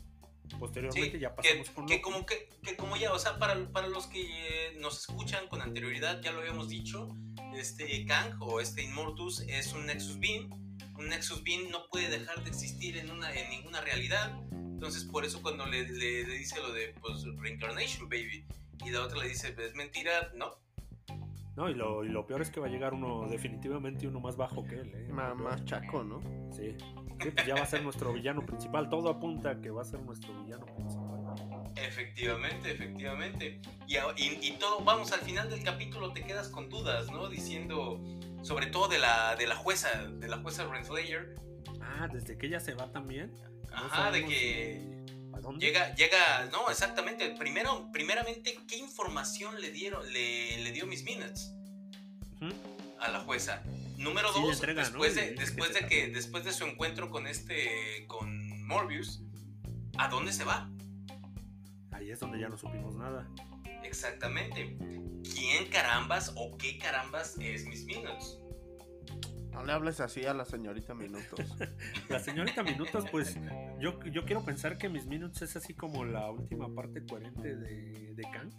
Posteriormente 0.60 1.18
ya 1.20 1.34
pasamos 1.34 1.70
con 1.70 1.86
que 1.86 2.02
como 2.02 2.26
que, 2.26 2.50
que, 2.64 2.76
como 2.76 2.98
ya, 2.98 3.14
o 3.14 3.20
sea, 3.20 3.38
para, 3.38 3.72
para 3.72 3.88
los 3.88 4.08
que 4.08 4.76
nos 4.80 5.00
escuchan 5.00 5.48
con 5.48 5.62
anterioridad, 5.62 6.22
ya 6.22 6.32
lo 6.32 6.40
habíamos 6.40 6.68
dicho, 6.68 7.16
este 7.56 8.06
Kang 8.06 8.38
o 8.40 8.60
este 8.60 8.84
Immortus 8.84 9.42
es 9.48 9.74
un 9.74 9.86
Nexus 9.86 10.20
Beam. 10.20 10.50
Un 10.98 11.10
Nexus 11.10 11.44
Beam 11.44 11.70
no 11.72 11.88
puede 11.92 12.10
dejar 12.10 12.44
de 12.44 12.50
existir 12.50 12.98
en, 12.98 13.10
una, 13.10 13.34
en 13.34 13.50
ninguna 13.50 13.82
realidad. 13.82 14.38
Entonces, 14.52 15.04
por 15.04 15.26
eso 15.26 15.42
cuando 15.42 15.66
le, 15.66 15.88
le, 15.88 16.26
dice 16.26 16.60
lo 16.60 16.72
de 16.74 16.94
pues, 17.02 17.24
Reincarnation, 17.38 18.10
baby, 18.10 18.46
y 18.86 18.90
la 18.90 19.02
otra 19.02 19.20
le 19.20 19.30
dice, 19.30 19.56
es 19.58 19.76
mentira, 19.76 20.32
no. 20.36 20.58
No, 21.56 21.70
y 21.70 21.76
lo, 21.76 22.04
y 22.04 22.10
lo 22.10 22.26
peor 22.26 22.42
es 22.42 22.50
que 22.50 22.60
va 22.60 22.68
a 22.68 22.70
llegar 22.70 22.94
uno, 22.94 23.28
definitivamente 23.30 24.08
uno 24.08 24.20
más 24.20 24.38
bajo 24.38 24.64
que 24.64 24.76
él. 24.76 24.92
¿eh? 24.96 25.10
más 25.12 25.66
chaco, 25.66 26.04
¿no? 26.04 26.22
Sí. 26.52 26.76
sí 27.22 27.30
pues 27.32 27.46
ya 27.46 27.56
va 27.56 27.62
a 27.62 27.66
ser 27.66 27.84
nuestro 27.84 28.14
villano 28.14 28.46
principal. 28.46 28.90
Todo 28.90 29.10
apunta 29.10 29.52
a 29.52 29.62
que 29.62 29.70
va 29.70 29.82
a 29.82 29.86
ser 29.86 30.02
nuestro 30.02 30.34
villano 30.44 30.66
principal. 30.66 31.01
Efectivamente, 31.76 32.72
efectivamente. 32.72 33.62
Y, 33.88 33.98
y, 34.48 34.52
todo, 34.60 34.84
vamos, 34.84 35.12
al 35.12 35.22
final 35.22 35.50
del 35.50 35.64
capítulo 35.64 36.14
te 36.14 36.24
quedas 36.24 36.50
con 36.50 36.70
dudas, 36.70 37.12
¿no? 37.12 37.30
Diciendo, 37.30 38.02
sobre 38.42 38.68
todo 38.68 38.88
de 38.88 39.00
la, 39.00 39.36
de 39.36 39.48
la 39.48 39.56
jueza, 39.56 39.90
de 40.06 40.28
la 40.28 40.38
jueza 40.38 40.66
Renslayer. 40.66 41.36
Ah, 41.82 42.08
desde 42.12 42.38
que 42.38 42.48
ella 42.48 42.60
se 42.60 42.74
va 42.74 42.92
también. 42.92 43.34
Ajá, 43.72 44.12
de 44.12 44.26
que... 44.26 45.02
¿A 45.34 45.40
dónde? 45.40 45.66
Llega, 45.66 45.96
llega, 45.96 46.50
no, 46.52 46.70
exactamente. 46.70 47.36
Primero, 47.38 47.90
primeramente, 47.92 48.60
¿qué 48.68 48.78
información 48.78 49.60
le 49.62 49.72
dieron, 49.72 50.02
le, 50.12 50.72
dio 50.72 50.86
Miss 50.86 51.04
Minutes 51.04 51.54
a 53.00 53.10
la 53.10 53.20
jueza? 53.22 53.64
Número 53.98 54.32
dos, 54.32 54.60
después, 54.60 55.16
de, 55.16 55.36
después 55.36 55.74
de 55.74 55.88
que, 55.88 56.08
después 56.08 56.44
de 56.44 56.52
su 56.52 56.66
encuentro 56.66 57.12
con 57.12 57.28
este, 57.28 58.06
con 58.08 58.66
Morbius, 58.66 59.22
¿a 59.98 60.08
dónde 60.08 60.34
se 60.34 60.44
va? 60.44 60.70
Ahí 62.02 62.12
es 62.12 62.20
donde 62.20 62.40
ya 62.40 62.50
no 62.50 62.58
supimos 62.58 62.96
nada. 62.96 63.28
Exactamente. 63.84 64.78
¿Quién 65.34 65.68
carambas 65.70 66.34
o 66.36 66.58
qué 66.58 66.78
carambas 66.78 67.38
es 67.40 67.66
Miss 67.66 67.86
Minutes? 67.86 68.40
No 69.52 69.66
le 69.66 69.74
hables 69.74 70.00
así 70.00 70.26
a 70.26 70.34
la 70.34 70.46
señorita 70.46 70.94
Minutos. 70.94 71.40
La 72.10 72.20
señorita 72.20 72.64
Minutos, 72.64 73.06
pues 73.12 73.38
yo, 73.80 74.02
yo 74.06 74.26
quiero 74.26 74.46
pensar 74.46 74.78
que 74.78 74.88
mis 74.88 75.08
Minutes 75.08 75.42
es 75.42 75.56
así 75.56 75.74
como 75.74 76.06
la 76.06 76.30
última 76.32 76.74
parte 76.74 77.06
coherente 77.06 77.56
de, 77.56 78.14
de 78.14 78.24
Kang, 78.24 78.52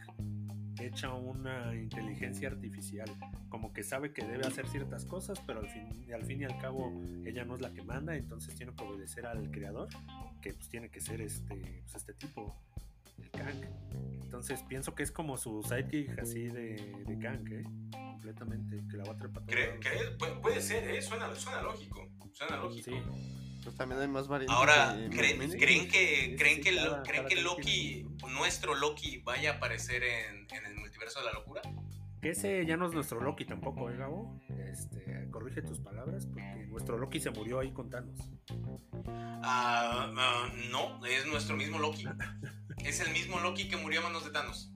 hecha 0.81 1.13
una 1.13 1.75
inteligencia 1.75 2.49
artificial, 2.49 3.09
como 3.49 3.73
que 3.73 3.83
sabe 3.83 4.13
que 4.13 4.25
debe 4.25 4.47
hacer 4.47 4.67
ciertas 4.69 5.05
cosas, 5.05 5.41
pero 5.47 5.61
al 5.61 5.69
fin, 5.69 6.07
al 6.13 6.25
fin 6.25 6.41
y 6.41 6.45
al 6.45 6.59
cabo 6.59 6.93
ella 7.25 7.45
no 7.45 7.57
es 7.57 7.63
la 7.63 7.73
que 7.73 7.83
manda, 7.83 8.17
entonces 8.17 8.55
tiene 8.55 8.75
que 8.75 8.85
obedecer 8.85 9.27
al 9.27 9.51
creador, 9.51 9.89
que 10.41 10.53
pues 10.53 10.69
tiene 10.69 10.91
que 10.91 11.01
ser 11.01 11.21
este, 11.21 11.83
pues, 11.83 11.95
este 11.95 12.15
tipo, 12.15 12.55
el 13.19 13.31
Kang. 13.31 13.65
Entonces 14.23 14.63
pienso 14.69 14.95
que 14.95 15.03
es 15.03 15.13
como 15.13 15.37
su 15.37 15.63
sidekick 15.63 16.19
así 16.19 16.45
de, 16.49 17.05
de 17.07 17.19
Kang, 17.19 17.47
¿eh? 17.53 17.63
completamente, 17.93 18.83
que 18.91 18.97
la 18.97 19.05
va 19.05 19.13
a 19.13 19.17
trepar. 19.17 19.43
¿Cree- 19.45 19.79
cree- 19.81 20.17
puede, 20.19 20.35
puede 20.37 20.61
ser, 20.61 20.89
¿eh? 20.89 21.03
Suena, 21.03 21.35
suena 21.35 21.61
lógico. 21.63 22.09
Suena 22.33 22.57
lógico. 22.57 22.85
Sí, 22.91 23.03
Pues 23.65 23.77
también 23.77 24.01
hay 24.01 24.09
más 24.09 24.29
variantes. 24.29 24.57
Ahora, 24.57 24.95
de 24.95 25.11
¿creen. 25.11 25.39
¿creen 25.51 25.89
que, 25.89 26.37
creen 26.39 26.61
que, 26.63 26.75
cada- 26.77 27.03
creen 27.03 27.25
cada 27.25 27.29
que 27.29 27.43
Loki, 27.43 28.07
nuestro 28.33 28.75
Loki, 28.75 29.19
vaya 29.19 29.53
a 29.53 29.57
aparecer 29.57 30.03
en, 30.03 30.47
en 30.51 30.67
el 30.67 30.77
multiverso 30.77 31.19
de 31.21 31.27
la 31.27 31.33
locura? 31.33 31.61
Que 32.21 32.31
ese 32.31 32.65
ya 32.65 32.77
no 32.77 32.87
es 32.87 32.93
nuestro 32.95 33.21
Loki 33.21 33.45
tampoco, 33.45 33.91
¿eh, 33.91 33.97
Gabo? 33.97 34.41
Este, 34.71 35.12
corrige 35.33 35.63
tus 35.63 35.81
palabras 35.81 36.27
porque 36.27 36.67
nuestro 36.71 36.99
Loki 36.99 37.19
se 37.19 37.31
murió 37.31 37.59
ahí 37.59 37.73
con 37.73 37.91
Thanos. 37.91 38.19
Ah, 39.43 40.13
ah, 40.17 40.53
no, 40.71 41.05
es 41.05 41.27
nuestro 41.27 41.57
mismo 41.57 41.79
Loki. 41.79 42.05
Es 42.85 42.99
el 42.99 43.13
mismo 43.13 43.39
Loki 43.39 43.69
que 43.69 43.77
murió 43.77 44.01
a 44.01 44.03
manos 44.05 44.25
de 44.25 44.31
Thanos. 44.33 44.73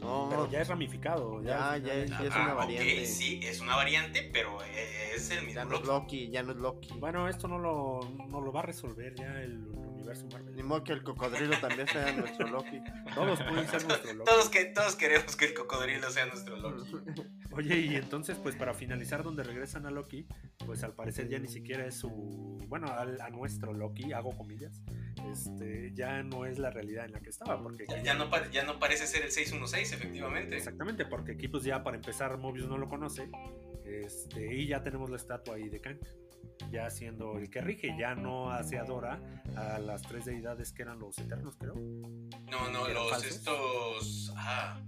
No, 0.00 0.28
Pero 0.30 0.50
ya 0.50 0.60
es 0.62 0.68
ramificado. 0.68 1.42
Ya, 1.42 1.76
ya 1.76 1.92
es- 1.94 2.10
ya 2.10 2.20
es 2.22 2.30
Ah, 2.32 2.42
una 2.42 2.52
ok, 2.54 2.58
variante. 2.58 3.06
sí, 3.06 3.40
es 3.42 3.60
una 3.60 3.76
variante, 3.76 4.30
pero 4.32 4.62
es 4.62 5.30
el 5.30 5.38
ya 5.40 5.44
mismo 5.44 5.64
no 5.64 5.76
es 5.76 5.84
Loki. 5.86 6.30
Ya 6.30 6.42
no 6.42 6.52
es 6.52 6.58
Loki. 6.58 6.88
Bueno, 6.98 7.28
esto 7.28 7.48
no 7.48 7.58
lo, 7.58 8.00
no 8.28 8.40
lo 8.40 8.50
va 8.52 8.60
a 8.60 8.64
resolver 8.64 9.14
ya 9.14 9.40
el, 9.42 9.58
universo 9.68 10.26
Marvel. 10.32 10.56
Ni 10.56 10.62
modo 10.62 10.82
que 10.82 10.92
el 10.92 11.02
cocodrilo 11.02 11.58
también 11.60 11.86
sea 11.86 12.10
nuestro 12.16 12.48
Loki. 12.48 12.80
Todos 13.14 13.42
pueden 13.42 13.68
ser 13.68 13.84
nuestro 13.86 14.12
Loki. 14.14 14.30
Todos, 14.30 14.48
que, 14.48 14.64
todos 14.66 14.96
queremos 14.96 15.36
que 15.36 15.44
el 15.44 15.54
cocodrilo 15.54 16.10
sea 16.10 16.24
nuestro 16.26 16.56
Loki. 16.56 16.90
Oye, 17.52 17.78
y 17.80 17.96
entonces, 17.96 18.38
pues 18.38 18.54
para 18.56 18.72
finalizar, 18.74 19.22
donde 19.22 19.42
regresan 19.42 19.84
a 19.84 19.90
Loki, 19.90 20.26
pues 20.64 20.82
al 20.84 20.94
parecer 20.94 21.28
ya 21.28 21.38
ni 21.38 21.48
siquiera 21.48 21.84
es 21.84 21.96
su. 21.96 22.56
Bueno, 22.68 22.86
al- 22.92 23.20
a, 23.20 23.28
nuestro 23.28 23.72
Loki, 23.74 24.12
hago 24.12 24.36
comillas, 24.36 24.80
este, 25.30 25.92
ya 25.94 26.22
no 26.22 26.46
es 26.46 26.58
la 26.58 26.70
realidad 26.70 27.04
en 27.06 27.12
la 27.12 27.20
que 27.20 27.30
estaba. 27.30 27.60
Porque 27.60 27.86
Ya, 27.88 28.02
ya 28.02 28.14
no, 28.14 28.30
ya 28.52 28.62
no 28.64 28.78
parece 28.78 29.06
ser 29.06 29.24
el 29.24 29.32
616, 29.32 29.89
efectivamente. 29.92 30.56
Exactamente, 30.56 31.06
porque 31.06 31.32
aquí, 31.32 31.48
pues 31.48 31.64
ya 31.64 31.82
para 31.82 31.96
empezar, 31.96 32.36
Mobius 32.38 32.68
no 32.68 32.78
lo 32.78 32.88
conoce. 32.88 33.30
Este, 33.84 34.54
y 34.54 34.66
ya 34.66 34.82
tenemos 34.82 35.10
la 35.10 35.16
estatua 35.16 35.56
ahí 35.56 35.68
de 35.68 35.80
Kang. 35.80 35.98
Ya 36.70 36.88
siendo 36.90 37.38
el 37.38 37.50
que 37.50 37.60
rige, 37.60 37.94
ya 37.98 38.14
no 38.14 38.50
hace 38.50 38.78
adora 38.78 39.20
a 39.56 39.78
las 39.78 40.02
tres 40.02 40.24
deidades 40.24 40.72
que 40.72 40.82
eran 40.82 40.98
los 40.98 41.18
eternos, 41.18 41.56
creo. 41.56 41.74
No, 41.74 42.70
no, 42.70 42.86
¿Eran 42.86 42.94
los 42.94 43.10
falsos? 43.10 43.30
estos. 43.30 44.32
Ah. 44.36 44.80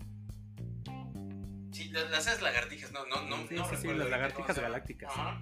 Sí, 1.72 1.88
las, 1.88 2.10
las 2.10 2.42
lagartijas, 2.42 2.92
no, 2.92 3.06
no, 3.06 3.26
no. 3.26 3.48
Sí, 3.48 3.54
no 3.54 3.68
sí, 3.68 3.76
sí, 3.76 3.88
las 3.88 4.10
lagartijas 4.10 4.58
galácticas. 4.58 5.10
Ajá. 5.10 5.40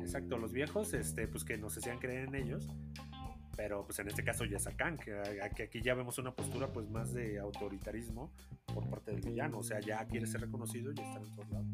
Exacto, 0.00 0.36
los 0.36 0.52
viejos, 0.52 0.94
este, 0.94 1.28
pues 1.28 1.44
que 1.44 1.56
nos 1.58 1.76
hacían 1.76 1.98
creer 1.98 2.28
en 2.28 2.34
ellos. 2.34 2.68
Pero 3.56 3.84
pues 3.84 3.98
en 3.98 4.08
este 4.08 4.24
caso 4.24 4.44
ya 4.44 4.56
es 4.56 4.66
a 4.66 4.74
Kang, 4.76 4.98
que 4.98 5.12
a- 5.12 5.50
que 5.50 5.64
aquí 5.64 5.82
ya 5.82 5.94
vemos 5.94 6.18
una 6.18 6.32
postura 6.34 6.68
pues 6.72 6.88
más 6.90 7.12
de 7.12 7.38
autoritarismo 7.38 8.32
por 8.72 8.88
parte 8.88 9.10
del 9.12 9.20
villano. 9.20 9.58
O 9.58 9.62
sea, 9.62 9.80
ya 9.80 10.04
quiere 10.06 10.26
ser 10.26 10.40
reconocido 10.40 10.90
y 10.92 11.00
estar 11.00 11.22
en 11.22 11.34
todos 11.34 11.50
lados. 11.50 11.66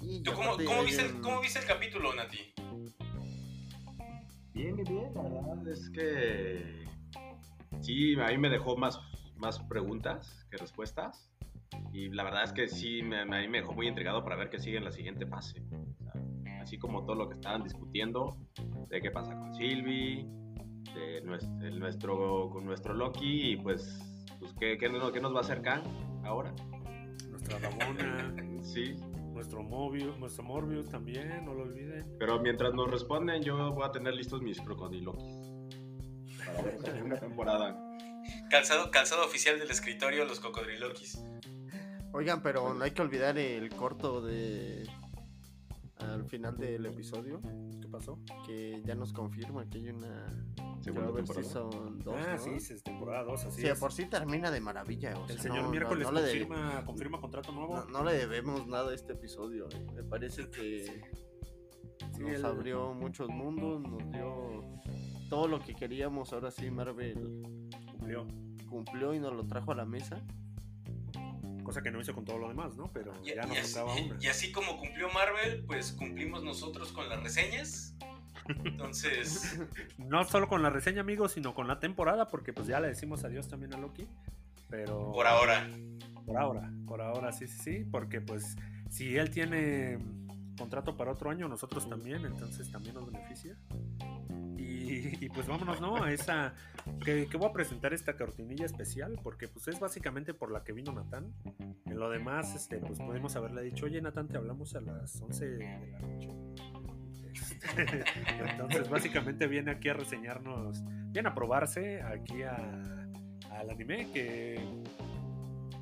Y 0.00 0.22
¿Tú 0.22 0.32
cómo, 0.32 0.52
cómo 0.64 0.82
viste 0.84 1.02
el, 1.02 1.20
cómo 1.20 1.40
viste 1.40 1.58
el 1.58 1.66
capítulo, 1.66 2.14
Nati? 2.14 2.38
Bien, 4.54 4.74
bien, 4.74 4.88
bien, 4.88 5.14
la 5.14 5.22
verdad 5.22 5.68
es 5.68 5.90
que 5.90 6.84
sí, 7.82 8.14
a 8.18 8.28
mí 8.28 8.38
me 8.38 8.48
dejó 8.48 8.76
más, 8.76 8.98
más 9.36 9.58
preguntas 9.60 10.46
que 10.50 10.56
respuestas. 10.56 11.30
Y 11.92 12.08
la 12.10 12.24
verdad 12.24 12.44
es 12.44 12.52
que 12.52 12.68
sí, 12.68 13.02
me, 13.02 13.20
a 13.20 13.24
mí 13.26 13.48
me 13.48 13.58
dejó 13.60 13.72
muy 13.74 13.88
intrigado 13.88 14.22
para 14.22 14.36
ver 14.36 14.48
qué 14.50 14.58
sigue 14.58 14.78
en 14.78 14.84
la 14.84 14.92
siguiente 14.92 15.26
fase. 15.26 15.60
O 15.60 16.02
sea, 16.42 16.62
así 16.62 16.78
como 16.78 17.04
todo 17.04 17.16
lo 17.16 17.28
que 17.28 17.34
estaban 17.34 17.62
discutiendo, 17.64 18.36
de 18.88 19.00
qué 19.00 19.10
pasa 19.10 19.34
con 19.38 19.54
Sylvie, 19.54 20.26
de 20.96 21.20
nuestro, 21.22 21.50
el 21.66 21.78
nuestro, 21.78 22.50
con 22.50 22.64
nuestro 22.64 22.94
Loki, 22.94 23.52
y 23.52 23.56
pues, 23.56 24.00
pues 24.40 24.52
¿qué, 24.58 24.76
qué, 24.78 24.88
no- 24.88 25.12
qué 25.12 25.20
nos 25.20 25.32
va 25.34 25.38
a 25.38 25.42
hacer 25.42 25.62
Kang 25.62 25.82
ahora? 26.24 26.52
Nuestra 27.30 27.58
Ramona, 27.58 28.34
Sí, 28.62 28.96
nuestro 29.32 29.62
Mobius, 29.62 30.18
nuestro 30.18 30.42
Morbius 30.44 30.88
también, 30.88 31.44
no 31.44 31.54
lo 31.54 31.62
olviden. 31.62 32.16
pero 32.18 32.40
mientras 32.40 32.72
nos 32.74 32.90
responden, 32.90 33.42
yo 33.42 33.72
voy 33.72 33.84
a 33.86 33.92
tener 33.92 34.14
listos 34.14 34.42
mis 34.42 34.60
crocodilokis. 34.60 35.52
Para 36.44 36.62
ver 36.62 36.78
segunda 36.84 37.16
temporada. 37.20 37.82
Calzado, 38.50 38.90
calzado 38.90 39.24
oficial 39.24 39.58
del 39.58 39.70
escritorio, 39.70 40.24
los 40.24 40.40
cocodrilokis. 40.40 41.22
Oigan, 42.12 42.42
pero 42.42 42.72
no 42.74 42.82
hay 42.84 42.90
que 42.92 43.02
olvidar 43.02 43.36
el 43.38 43.68
corto 43.70 44.20
de. 44.20 44.88
Al 45.98 46.24
final 46.26 46.56
del 46.56 46.86
episodio, 46.86 47.40
¿Qué 47.80 47.88
pasó? 47.88 48.18
que 48.46 48.80
ya 48.84 48.94
nos 48.94 49.12
confirma 49.12 49.68
que 49.68 49.78
hay 49.78 49.88
una. 49.90 50.26
Segunda 50.94 51.12
temporada. 51.14 51.42
season 51.44 51.98
2. 52.00 52.14
ah, 52.18 52.36
¿no? 52.36 52.38
sí, 52.60 52.72
es 52.74 52.82
temporada 52.82 53.22
2, 53.24 53.44
así 53.46 53.60
Sí, 53.62 53.66
es. 53.68 53.78
por 53.78 53.92
sí 53.92 54.06
termina 54.06 54.50
de 54.50 54.60
maravilla. 54.60 55.18
o 55.18 55.22
El 55.26 55.32
sea, 55.34 55.42
señor 55.42 55.62
no- 55.64 55.70
miércoles 55.70 56.06
no, 56.06 56.12
no 56.12 56.20
le 56.20 56.26
de- 56.26 56.46
confirma, 56.46 56.84
confirma 56.84 57.20
contrato 57.20 57.52
nuevo. 57.52 57.76
no- 57.76 57.84
no 57.86 58.04
le 58.04 58.12
debemos 58.14 58.66
nada 58.66 58.90
a 58.90 58.94
este 58.94 59.12
episodio. 59.14 59.68
eh. 59.70 59.86
Me 59.94 60.02
parece 60.04 60.48
que 60.50 60.84
Sí, 62.14 62.22
nos 62.22 62.30
el- 62.32 62.44
abrió 62.46 62.94
muchos 62.94 63.28
mundos, 63.28 63.82
nos 63.82 64.10
dio 64.12 64.62
todo 65.28 65.48
lo 65.48 65.60
que 65.60 65.74
queríamos. 65.74 66.32
Ahora 66.32 66.50
sí, 66.50 66.70
Marvel 66.70 67.42
cumplió. 67.90 68.26
cumplió 68.70 69.12
y 69.14 69.18
nos 69.20 69.32
lo 69.34 69.46
trajo 69.46 69.72
a 69.72 69.74
la 69.74 69.84
mesa. 69.84 70.22
Cosa 71.62 71.82
que 71.82 71.90
no 71.90 72.00
hizo 72.00 72.14
con 72.14 72.24
todo 72.24 72.38
lo 72.38 72.48
demás, 72.48 72.76
¿no? 72.76 72.92
Pero 72.92 73.12
Y, 73.24 73.34
ya 73.34 73.44
y 73.44 73.48
nos 73.48 73.58
así, 73.58 73.74
faltaba 73.74 73.94
una. 74.00 74.16
y 74.20 74.26
así 74.28 74.52
como 74.52 74.78
cumplió 74.78 75.08
Marvel, 75.10 75.64
pues 75.66 75.92
cumplimos 75.92 76.44
nosotros 76.44 76.92
con 76.92 77.08
las 77.08 77.20
reseñas. 77.22 77.96
Entonces, 78.64 79.58
No 79.98 80.24
solo 80.24 80.48
con 80.48 80.62
la 80.62 80.70
reseña, 80.70 81.00
amigos, 81.00 81.32
sino 81.32 81.54
con 81.54 81.68
la 81.68 81.80
temporada, 81.80 82.28
porque 82.28 82.52
pues 82.52 82.66
ya 82.66 82.80
le 82.80 82.88
decimos 82.88 83.24
adiós 83.24 83.48
también 83.48 83.74
a 83.74 83.78
Loki. 83.78 84.06
Pero. 84.68 85.12
por 85.12 85.26
ahora. 85.26 85.68
Por 86.24 86.36
ahora, 86.36 86.70
por 86.86 87.00
ahora, 87.00 87.32
sí, 87.32 87.46
sí, 87.46 87.58
sí. 87.58 87.84
Porque 87.90 88.20
pues 88.20 88.56
si 88.90 89.16
él 89.16 89.30
tiene 89.30 89.98
contrato 90.56 90.96
para 90.96 91.12
otro 91.12 91.30
año, 91.30 91.48
nosotros 91.48 91.88
también, 91.88 92.24
entonces 92.24 92.70
también 92.70 92.94
nos 92.94 93.06
beneficia. 93.06 93.56
Y, 94.56 95.24
y, 95.24 95.28
pues 95.28 95.46
vámonos, 95.46 95.80
¿no? 95.80 96.02
A 96.02 96.12
esa. 96.12 96.54
Que, 97.04 97.26
que 97.28 97.36
voy 97.36 97.48
a 97.48 97.52
presentar 97.52 97.92
esta 97.92 98.16
cortinilla 98.16 98.64
especial, 98.66 99.18
porque 99.22 99.48
pues 99.48 99.68
es 99.68 99.78
básicamente 99.78 100.34
por 100.34 100.50
la 100.50 100.64
que 100.64 100.72
vino 100.72 100.92
Natán. 100.92 101.32
En 101.84 101.98
lo 101.98 102.10
demás, 102.10 102.54
este, 102.54 102.78
pues 102.78 102.98
podemos 102.98 103.36
haberle 103.36 103.62
dicho, 103.62 103.86
oye 103.86 104.00
Natán, 104.00 104.28
te 104.28 104.36
hablamos 104.36 104.74
a 104.74 104.80
las 104.80 105.20
11 105.20 105.46
de 105.46 105.90
la 105.92 105.98
noche. 106.00 106.30
Entonces, 108.50 108.88
básicamente 108.88 109.46
viene 109.46 109.70
aquí 109.72 109.88
a 109.88 109.94
reseñarnos, 109.94 110.82
viene 111.12 111.28
a 111.28 111.34
probarse 111.34 112.02
aquí 112.02 112.42
a- 112.42 113.08
al 113.50 113.70
anime 113.70 114.10
que, 114.12 114.60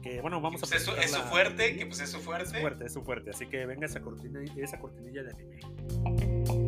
que 0.03 0.21
bueno, 0.21 0.41
vamos 0.41 0.63
a 0.63 0.67
Pues 0.67 0.73
es, 0.81 0.85
su, 0.85 0.93
es 0.93 1.11
su 1.11 1.21
fuerte, 1.23 1.77
que 1.77 1.87
pues 1.87 2.01
es 2.01 2.11
su 2.11 2.19
es 2.19 2.25
fuerte. 2.25 2.61
fuerte, 2.61 2.85
es 2.87 2.93
su 2.93 3.03
fuerte. 3.03 3.31
Así 3.31 3.47
que 3.47 3.67
venga 3.67 3.87
esa 3.87 4.01
cortina, 4.01 4.41
esa 4.57 4.79
cortinilla 4.79 5.23
de 5.25 5.31
anime. 5.33 6.65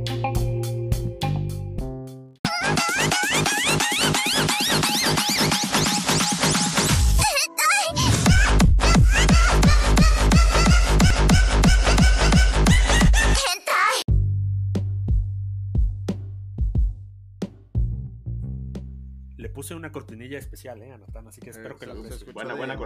Puse 19.67 19.75
una 19.75 19.91
cortinilla 19.91 20.39
especial, 20.39 20.81
eh, 20.81 20.93
a 20.93 20.99
Natán, 20.99 21.27
así 21.27 21.41
que 21.41 21.51
espero 21.51 21.75
Eh, 21.75 21.79
que 21.81 21.87
la 21.87 21.95
escuchó 21.95 22.33
Buena, 22.33 22.55
buena 22.55 22.77
maravilla. 22.77 22.79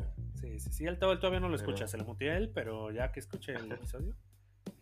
cortinilla. 0.00 0.14
Sí, 0.40 0.58
sí, 0.58 0.72
sí, 0.72 0.84
él, 0.86 0.94
él 0.94 1.18
todavía 1.18 1.38
no 1.38 1.48
lo 1.50 1.56
Pero- 1.58 1.68
escucha, 1.70 1.86
se 1.86 1.98
le 1.98 2.04
mutea 2.04 2.32
a 2.32 2.36
él, 2.38 2.50
pero 2.54 2.90
ya 2.90 3.12
que 3.12 3.20
escuche 3.20 3.52
el 3.52 3.70
episodio, 4.00 4.14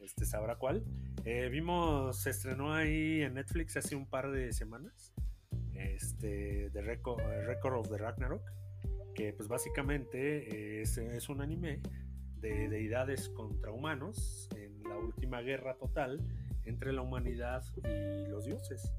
este 0.00 0.24
sabrá 0.24 0.54
cuál. 0.54 0.84
Eh, 1.24 1.48
vimos, 1.48 2.16
se 2.22 2.30
estrenó 2.30 2.72
ahí 2.72 3.22
en 3.22 3.34
Netflix 3.34 3.76
hace 3.76 3.96
un 3.96 4.06
par 4.06 4.30
de 4.30 4.52
semanas, 4.52 5.12
este, 5.74 6.70
The 6.72 6.80
Record, 6.82 7.20
Record 7.46 7.74
of 7.74 7.88
the 7.88 7.98
Ragnarok, 7.98 8.42
que 9.16 9.32
pues 9.32 9.48
básicamente 9.48 10.80
es, 10.80 10.96
es 10.96 11.28
un 11.28 11.40
anime 11.40 11.80
de 12.36 12.68
deidades 12.68 13.28
contra 13.30 13.72
humanos 13.72 14.48
en 14.56 14.80
la 14.84 14.96
última 14.96 15.40
guerra 15.40 15.74
total 15.76 16.20
entre 16.64 16.92
la 16.92 17.02
humanidad 17.02 17.64
y 17.84 18.28
los 18.30 18.44
dioses. 18.44 18.92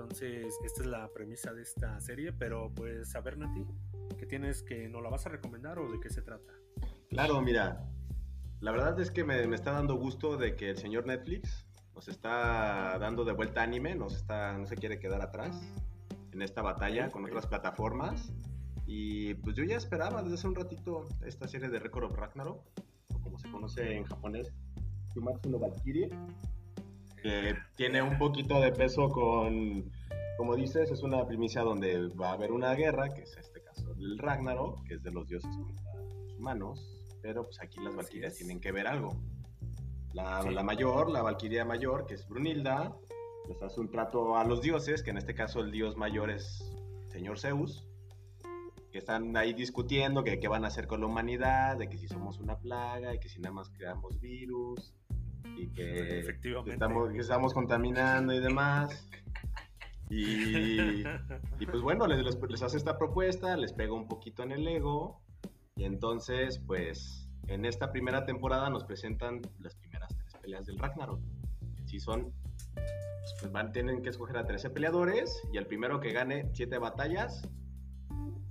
Entonces, 0.00 0.56
esta 0.64 0.82
es 0.82 0.86
la 0.86 1.08
premisa 1.08 1.52
de 1.52 1.62
esta 1.62 2.00
serie, 2.00 2.32
pero 2.32 2.72
pues 2.72 3.16
a 3.16 3.20
ver, 3.20 3.36
Nati, 3.36 3.66
¿qué 4.16 4.26
tienes 4.26 4.62
que 4.62 4.88
no 4.88 5.00
la 5.00 5.10
vas 5.10 5.26
a 5.26 5.28
recomendar 5.28 5.80
o 5.80 5.90
de 5.90 5.98
qué 5.98 6.08
se 6.08 6.22
trata? 6.22 6.52
Claro, 7.08 7.40
mira. 7.42 7.84
La 8.60 8.70
verdad 8.70 8.98
es 9.00 9.10
que 9.10 9.24
me, 9.24 9.44
me 9.48 9.56
está 9.56 9.72
dando 9.72 9.96
gusto 9.96 10.36
de 10.36 10.54
que 10.54 10.70
el 10.70 10.76
señor 10.76 11.04
Netflix 11.04 11.66
nos 11.96 12.06
está 12.06 12.96
dando 13.00 13.24
de 13.24 13.32
vuelta 13.32 13.60
anime, 13.62 13.96
nos 13.96 14.14
está, 14.14 14.56
no 14.56 14.68
se 14.68 14.76
quiere 14.76 15.00
quedar 15.00 15.20
atrás 15.20 15.60
en 16.32 16.42
esta 16.42 16.62
batalla 16.62 17.10
con 17.10 17.24
otras 17.24 17.48
plataformas. 17.48 18.32
Y 18.86 19.34
pues 19.34 19.56
yo 19.56 19.64
ya 19.64 19.76
esperaba 19.76 20.22
desde 20.22 20.36
hace 20.36 20.46
un 20.46 20.54
ratito 20.54 21.08
esta 21.26 21.48
serie 21.48 21.70
de 21.70 21.80
Record 21.80 22.04
of 22.04 22.16
Ragnarok, 22.16 22.62
o 23.14 23.20
como 23.20 23.36
se 23.36 23.50
conoce 23.50 23.96
en 23.96 24.04
japonés, 24.04 24.52
Kimetsu 25.12 25.50
no 25.50 25.58
Valkyrie, 25.58 26.08
que 27.22 27.54
tiene 27.76 28.02
un 28.02 28.18
poquito 28.18 28.60
de 28.60 28.72
peso 28.72 29.08
con, 29.08 29.90
como 30.36 30.56
dices, 30.56 30.90
es 30.90 31.02
una 31.02 31.26
primicia 31.26 31.62
donde 31.62 32.08
va 32.20 32.30
a 32.30 32.32
haber 32.34 32.52
una 32.52 32.74
guerra, 32.74 33.12
que 33.14 33.22
es 33.22 33.36
este 33.36 33.62
caso 33.62 33.94
del 33.94 34.18
Ragnarok, 34.18 34.84
que 34.86 34.94
es 34.94 35.02
de 35.02 35.10
los 35.10 35.26
dioses 35.26 35.50
contra 35.56 35.94
los 35.94 36.34
humanos, 36.38 37.04
pero 37.22 37.42
pues 37.44 37.60
aquí 37.60 37.80
las 37.80 37.94
valquirias 37.94 38.34
tienen 38.34 38.60
que 38.60 38.72
ver 38.72 38.86
algo. 38.86 39.10
La, 40.12 40.42
Sí. 40.42 40.50
la 40.50 40.62
mayor, 40.62 41.10
la 41.10 41.22
valquiria 41.22 41.64
mayor, 41.64 42.06
que 42.06 42.14
es 42.14 42.26
Brunilda, 42.28 42.96
les 43.48 43.62
hace 43.62 43.80
un 43.80 43.90
trato 43.90 44.36
a 44.36 44.44
los 44.44 44.60
dioses, 44.60 45.02
que 45.02 45.10
en 45.10 45.18
este 45.18 45.34
caso 45.34 45.60
el 45.60 45.70
dios 45.70 45.96
mayor 45.96 46.30
es 46.30 46.70
señor 47.08 47.38
Zeus, 47.38 47.84
que 48.90 48.98
están 48.98 49.36
ahí 49.36 49.52
discutiendo 49.52 50.24
que 50.24 50.38
qué 50.38 50.48
van 50.48 50.64
a 50.64 50.68
hacer 50.68 50.86
con 50.86 51.00
la 51.00 51.06
humanidad, 51.06 51.76
de 51.76 51.88
que 51.88 51.98
si 51.98 52.08
somos 52.08 52.38
una 52.38 52.58
plaga, 52.58 53.14
y 53.14 53.18
que 53.18 53.28
si 53.28 53.38
nada 53.40 53.54
más 53.54 53.68
creamos 53.70 54.18
virus, 54.20 54.94
y 55.58 55.68
que 55.68 56.20
Efectivamente. 56.20 56.72
estamos, 56.72 57.12
que 57.12 57.18
estamos 57.18 57.52
contaminando 57.54 58.32
y 58.32 58.40
demás. 58.40 59.08
Y, 60.10 61.00
y 61.60 61.66
pues 61.70 61.82
bueno, 61.82 62.06
les, 62.06 62.22
les- 62.24 62.38
les 62.48 62.62
hace 62.62 62.76
esta 62.78 62.96
propuesta, 62.96 63.56
les 63.56 63.72
pega 63.72 63.92
un 63.92 64.08
poquito 64.08 64.42
en 64.42 64.52
el 64.52 64.66
ego. 64.66 65.20
Y 65.76 65.84
entonces, 65.84 66.60
pues, 66.66 67.28
en 67.46 67.64
esta 67.64 67.92
primera 67.92 68.24
temporada 68.24 68.70
nos 68.70 68.84
presentan 68.84 69.40
las 69.60 69.74
primeras 69.76 70.08
tres 70.16 70.34
peleas 70.40 70.66
del 70.66 70.78
Ragnarok. 70.78 71.20
Si 71.86 72.00
son, 72.00 72.32
pues, 72.74 73.34
pues, 73.40 73.52
van, 73.52 73.72
tienen 73.72 74.02
que 74.02 74.08
escoger 74.08 74.38
a 74.38 74.46
13 74.46 74.70
peleadores 74.70 75.42
y 75.52 75.58
el 75.58 75.66
primero 75.66 76.00
que 76.00 76.12
gane 76.12 76.48
7 76.54 76.78
batallas 76.78 77.42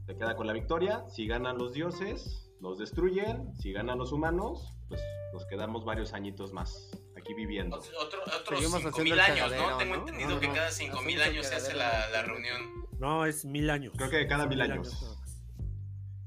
se 0.05 0.16
queda 0.16 0.36
con 0.36 0.47
la 0.47 0.53
victoria. 0.53 1.03
Si 1.10 1.28
ganan 1.28 1.58
los 1.58 1.74
dioses, 1.74 2.47
los 2.62 2.78
destruyen. 2.78 3.55
Si 3.58 3.72
ganan 3.72 3.97
los 3.97 4.12
humanos, 4.12 4.74
pues 4.89 5.01
nos 5.34 5.45
quedamos 5.45 5.86
varios 5.86 6.14
añitos 6.14 6.53
más 6.53 6.89
aquí 7.18 7.34
viviendo. 7.34 7.78
Otro, 7.78 7.91
otro- 7.99 8.22
otros 8.24 8.60
Seguimos 8.60 8.82
5.000 8.82 8.89
haciendo 8.89 9.14
el 9.14 9.20
años, 9.20 9.51
¿no? 9.51 9.78
Tengo 9.78 9.95
entendido 9.95 10.30
No, 10.30 10.39
que 10.39 10.47
cada 10.47 10.70
5.000 10.70 10.91
hacemos 10.91 11.14
el 11.14 11.22
años 11.22 11.45
se 11.47 11.55
hace 11.55 11.74
la, 11.76 12.22
reunión. 12.24 12.88
No, 12.99 13.26
es 13.26 13.45
mil 13.45 13.70
años. 13.70 13.93
Creo 13.95 14.10
que 14.10 14.28
cada 14.28 14.47
mil 14.47 14.60
años. 14.62 14.91
nada 15.01 15.16
más. 15.16 15.24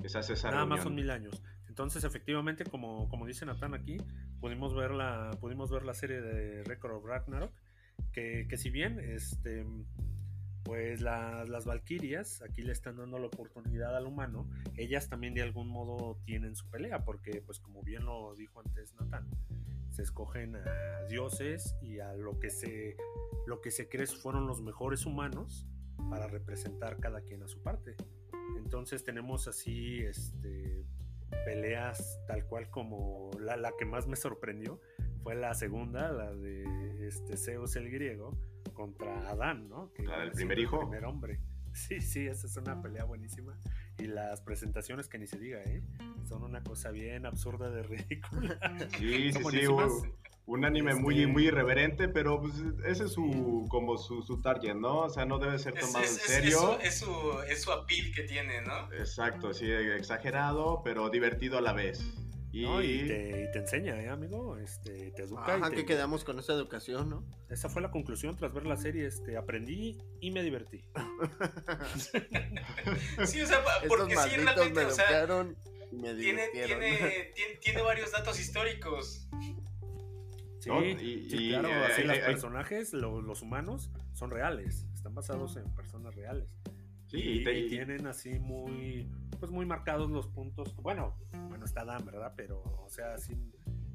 Que 0.00 0.08
se 0.08 0.18
hace 0.18 0.32
esa 0.34 0.50
Nada 0.50 0.66
más 0.66 0.82
son 0.82 0.94
mil 0.94 1.10
años. 1.10 1.42
Entonces, 1.68 2.04
efectivamente, 2.04 2.64
como, 2.64 3.08
como 3.08 3.26
dice 3.26 3.46
Natán 3.46 3.74
aquí, 3.74 3.96
pudimos 4.40 4.74
ver 4.74 4.90
la, 4.92 5.30
pudimos 5.40 5.70
ver 5.70 5.84
la 5.84 5.94
serie 5.94 6.20
de 6.20 6.62
Record 6.64 6.92
of 6.96 7.04
Ragnarok, 7.04 7.52
que, 8.12 8.46
que 8.48 8.56
si 8.56 8.70
bien 8.70 9.00
este, 9.00 9.64
pues 10.64 11.00
la- 11.00 11.44
las 11.44 11.64
Valquirias 11.64 12.42
aquí 12.42 12.62
le 12.62 12.72
están 12.72 12.96
dando 12.96 13.18
la 13.18 13.26
oportunidad 13.26 13.96
al 13.96 14.06
humano, 14.06 14.48
ellas 14.76 15.08
también 15.08 15.34
de 15.34 15.42
algún 15.42 15.68
modo 15.68 16.18
tienen 16.24 16.54
su 16.54 16.68
pelea, 16.68 17.04
porque 17.04 17.42
pues 17.42 17.58
como 17.60 17.82
bien 17.82 18.04
lo 18.04 18.34
dijo 18.34 18.60
antes 18.60 18.94
Natán, 18.94 19.28
se 19.90 20.02
escogen 20.02 20.56
a 20.56 21.02
dioses 21.08 21.76
y 21.82 21.98
a 22.00 22.14
lo 22.14 22.38
que 22.38 22.50
se, 22.50 22.96
lo 23.46 23.60
que 23.60 23.70
se 23.70 23.88
cree 23.88 24.06
fueron 24.06 24.46
los 24.46 24.62
mejores 24.62 25.06
humanos 25.06 25.66
para 26.08 26.26
representar 26.28 26.98
cada 26.98 27.20
quien 27.22 27.42
a 27.42 27.48
su 27.48 27.62
parte. 27.62 27.96
Entonces 28.56 29.04
tenemos 29.04 29.48
así 29.48 29.98
este, 29.98 30.84
peleas 31.44 32.20
tal 32.26 32.46
cual 32.46 32.70
como 32.70 33.30
la, 33.40 33.56
la 33.56 33.72
que 33.78 33.84
más 33.84 34.06
me 34.06 34.16
sorprendió 34.16 34.80
fue 35.22 35.34
la 35.34 35.54
segunda, 35.54 36.10
la 36.12 36.34
de 36.34 37.06
este 37.06 37.36
Zeus 37.36 37.76
el 37.76 37.90
griego 37.90 38.38
contra 38.72 39.28
Adán, 39.30 39.68
¿no? 39.68 39.92
Que 39.92 40.02
La 40.04 40.20
del 40.20 40.32
primer 40.32 40.58
hijo. 40.58 40.76
El 40.82 40.88
primer 40.88 41.04
hombre. 41.04 41.40
Sí, 41.72 42.00
sí, 42.00 42.26
esa 42.26 42.46
es 42.48 42.56
una 42.56 42.82
pelea 42.82 43.04
buenísima. 43.04 43.56
Y 43.98 44.06
las 44.08 44.40
presentaciones 44.40 45.08
que 45.08 45.18
ni 45.18 45.26
se 45.28 45.38
diga, 45.38 45.62
¿eh? 45.62 45.82
Son 46.28 46.42
una 46.42 46.62
cosa 46.64 46.90
bien 46.90 47.26
absurda 47.26 47.70
de 47.70 47.82
ridícula. 47.84 48.58
Sí, 48.98 49.32
sí, 49.32 49.42
sí. 49.50 49.66
Un, 49.66 50.12
un 50.46 50.64
anime 50.64 50.90
Este- 50.90 51.02
muy, 51.02 51.26
muy 51.28 51.46
irreverente, 51.46 52.08
pero 52.08 52.40
pues, 52.40 52.54
ese 52.86 53.04
es 53.04 53.12
su, 53.12 53.66
como 53.70 53.98
su, 53.98 54.22
su 54.22 54.40
target, 54.40 54.74
¿no? 54.74 55.02
O 55.02 55.10
sea, 55.10 55.26
no 55.26 55.38
debe 55.38 55.58
ser 55.60 55.74
tomado 55.78 56.00
es- 56.04 56.18
en 56.22 56.26
serio. 56.26 56.78
es 56.80 56.98
su, 56.98 57.06
es, 57.06 57.38
su, 57.38 57.42
es 57.52 57.62
su 57.62 57.70
appeal 57.72 58.10
que 58.16 58.22
tiene, 58.24 58.62
¿no? 58.62 58.92
Exacto, 58.92 59.52
sí, 59.54 59.70
exagerado, 59.70 60.82
pero 60.82 61.08
divertido 61.08 61.56
a 61.58 61.60
la 61.60 61.72
vez. 61.72 62.00
Y, 62.52 62.62
¿no? 62.64 62.82
Y, 62.82 63.06
te, 63.06 63.44
y 63.48 63.52
te 63.52 63.60
enseña, 63.60 64.02
¿eh, 64.02 64.08
amigo? 64.08 64.56
Este, 64.58 65.12
te 65.12 65.22
educa. 65.22 65.56
y 65.56 65.60
Ajá, 65.60 65.70
te- 65.70 65.76
que 65.76 65.86
quedamos 65.86 66.24
con 66.24 66.36
esa 66.40 66.52
educación, 66.52 67.08
¿no? 67.08 67.24
Esa 67.48 67.68
fue 67.68 67.80
la 67.80 67.92
conclusión 67.92 68.36
tras 68.36 68.52
ver 68.52 68.66
la 68.66 68.76
serie. 68.76 69.06
Este, 69.06 69.36
aprendí 69.36 69.98
y 70.20 70.32
me 70.32 70.42
divertí. 70.42 70.82
Sí, 73.26 73.40
o 73.42 73.46
sea, 73.46 73.62
porque 73.88 74.16
sí, 74.16 74.36
realmente, 74.36 74.80
me 74.80 74.84
o 74.86 74.90
sea, 74.90 75.04
educaron 75.08 75.56
y 75.92 75.96
me 75.96 76.14
tiene, 76.14 76.48
tiene, 76.48 77.28
tiene, 77.34 77.54
tiene 77.60 77.82
varios 77.82 78.12
datos 78.12 78.38
históricos. 78.40 79.28
Sí, 80.58 80.68
¿No? 80.68 80.84
Y- 80.84 80.96
sí, 80.98 81.26
y, 81.30 81.48
claro. 81.50 81.68
eh, 81.68 81.72
así 81.86 82.00
hay- 82.02 82.06
los 82.08 82.16
hay- 82.18 82.22
personajes, 82.24 82.92
lo- 82.92 83.22
los 83.22 83.42
humanos, 83.42 83.90
son 84.12 84.30
reales. 84.30 84.86
Están 84.94 85.14
basados 85.14 85.56
en 85.56 85.64
personas 85.74 86.14
reales. 86.14 86.54
sí, 87.08 87.18
y, 87.18 87.40
y 87.40 87.44
te- 87.44 87.58
y 87.58 87.66
y- 87.66 87.68
tienen 87.68 88.06
así 88.06 88.30
muy 88.38 89.08
pues 89.40 89.50
muy 89.50 89.66
marcados 89.66 90.08
los 90.10 90.28
puntos 90.28 90.76
bueno 90.76 91.16
bueno 91.48 91.64
está 91.64 91.84
Dan 91.84 92.04
verdad 92.04 92.34
pero 92.36 92.62
o 92.62 92.88
sea 92.90 93.18
sí, 93.18 93.34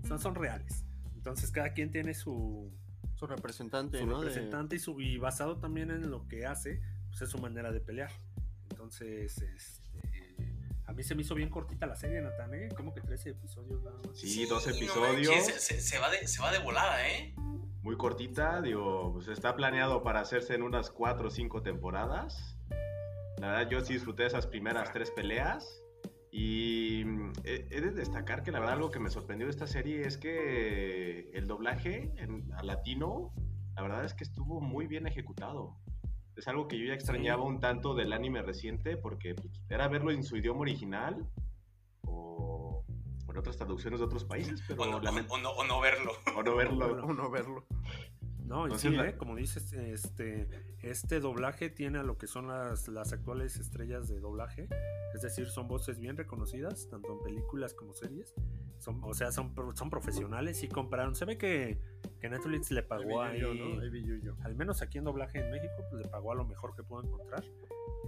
son, 0.07 0.19
son 0.19 0.35
reales 0.35 0.83
entonces 1.15 1.51
cada 1.51 1.71
quien 1.73 1.91
tiene 1.91 2.13
su, 2.13 2.71
Su 3.15 3.27
representante, 3.27 3.99
su 3.99 4.05
¿no? 4.05 4.19
De- 4.19 4.27
representante 4.27 4.75
y, 4.75 4.79
su, 4.79 4.99
y 4.99 5.17
basado 5.17 5.57
también 5.59 5.89
en 5.91 6.09
lo 6.11 6.27
que 6.27 6.45
hace 6.45 6.81
pues 7.09 7.21
es 7.21 7.29
su 7.29 7.37
manera 7.37 7.71
de 7.71 7.79
pelear 7.79 8.11
entonces 8.71 9.37
este, 9.41 10.35
a 10.85 10.91
mí 10.93 11.03
se 11.03 11.15
me 11.15 11.21
hizo 11.21 11.33
bien 11.35 11.49
cortita 11.49 11.85
la 11.85 11.95
serie 11.95 12.21
Natán 12.21 12.53
¿eh? 12.53 12.69
como 12.75 12.93
que 12.93 13.01
13 13.01 13.29
episodios 13.31 13.81
nada 13.83 13.97
más 14.05 14.17
Sí, 14.19 14.45
dos 14.45 14.67
no 14.67 14.73
episodios. 14.73 15.35
manches, 15.35 15.63
se, 15.63 15.79
se 15.81 15.99
va 15.99 16.09
de, 16.09 16.27
se 16.27 16.41
va 16.41 16.51
de 16.51 16.59
volada, 16.59 17.07
¿eh? 17.09 17.33
muy 17.81 17.97
cortita, 17.97 18.61
digo, 18.63 19.13
pues 19.13 19.27
está 19.27 19.55
planeado 19.55 20.01
para 20.01 20.19
hacerse 20.19 20.55
en 20.55 20.63
unas 20.63 20.89
cuatro 20.89 21.27
o 21.27 21.29
cinco 21.31 21.61
temporadas. 21.61 22.55
La 23.39 23.47
verdad, 23.47 23.69
yo 23.69 23.81
sí 23.81 23.93
disfruté 23.93 24.25
esas 24.25 24.47
primeras 24.47 24.91
tres 24.93 25.11
peleas. 25.11 25.81
Y 26.31 27.03
mm, 27.05 27.33
he, 27.45 27.81
de 27.81 27.91
destacar 27.91 28.43
que 28.43 28.51
la 28.51 28.59
verdad 28.59 28.75
algo 28.75 28.91
que 28.91 28.99
me 28.99 29.09
sorprendió 29.09 29.47
de 29.47 29.51
esta 29.51 29.67
serie 29.67 30.05
es 30.05 30.17
que 30.17 31.29
el 31.33 31.47
doblaje 31.47 32.11
en, 32.17 32.51
a 32.53 32.63
latino, 32.63 33.33
la 33.75 33.81
verdad 33.83 34.03
es 34.03 34.13
que 34.13 34.23
estuvo 34.23 34.59
muy 34.59 34.88
bien 34.88 35.07
ejecutado. 35.07 35.77
Es 36.36 36.47
algo 36.49 36.67
que 36.67 36.77
yo 36.77 36.86
ya 36.88 36.93
extrañaba 36.93 37.43
un 37.43 37.61
tanto 37.61 37.93
del 37.93 38.11
anime 38.11 38.41
reciente 38.41 38.97
porque 38.97 39.36
pues, 39.36 39.47
era 39.69 39.88
verlo 39.88 40.11
en 40.11 40.23
su 40.23 40.36
idioma 40.36 40.61
original 40.61 41.25
o, 42.01 42.83
o 43.25 43.31
en 43.31 43.38
otras 43.38 43.55
traducciones 43.55 43.99
de 44.01 44.05
otros 44.05 44.25
países, 44.25 44.61
pero 44.67 44.81
O 44.83 44.86
no, 44.88 44.97
o 44.97 45.38
no, 45.38 45.51
o 45.51 45.63
no 45.65 45.79
verlo. 45.79 46.11
o 46.36 46.43
no 46.43 46.55
verlo. 46.57 46.86
o 47.05 47.13
no 47.13 47.29
verlo. 47.29 47.65
No, 48.45 48.61
y 48.61 48.63
Entonces, 48.65 48.91
sí, 48.91 48.95
la- 48.95 49.09
¿eh? 49.09 49.17
como 49.17 49.35
dices, 49.35 49.73
este, 49.73 50.47
este 50.81 51.19
doblaje 51.19 51.69
tiene 51.69 51.97
a 51.99 52.03
lo 52.03 52.17
que 52.17 52.27
son 52.27 52.47
las, 52.47 52.87
las 52.87 53.11
actuales 53.11 53.57
estrellas 53.57 54.07
de 54.07 54.19
doblaje, 54.19 54.67
es 55.15 55.21
decir, 55.21 55.47
son 55.47 55.67
voces 55.67 55.97
bien 55.99 56.15
reconocidas, 56.15 56.87
tanto 56.89 57.13
en 57.13 57.19
películas 57.23 57.73
como 57.73 57.93
series, 57.93 58.35
son, 58.77 59.03
o 59.03 59.13
sea, 59.13 59.31
son, 59.31 59.53
son 59.75 59.89
profesionales 59.89 60.61
y 60.61 60.67
compraron, 60.67 61.15
se 61.15 61.25
ve 61.25 61.37
que, 61.39 61.81
que 62.19 62.29
Netflix 62.29 62.69
le 62.71 62.83
pagó 62.83 63.21
ahí, 63.23 63.41
al 64.43 64.55
menos 64.55 64.81
aquí 64.83 64.99
en 64.99 65.05
doblaje 65.05 65.39
en 65.39 65.49
México, 65.51 65.73
pues 65.89 66.03
le 66.03 66.07
pagó 66.09 66.31
a 66.31 66.35
lo 66.35 66.45
mejor 66.45 66.75
que 66.75 66.83
puedo 66.83 67.03
encontrar, 67.03 67.43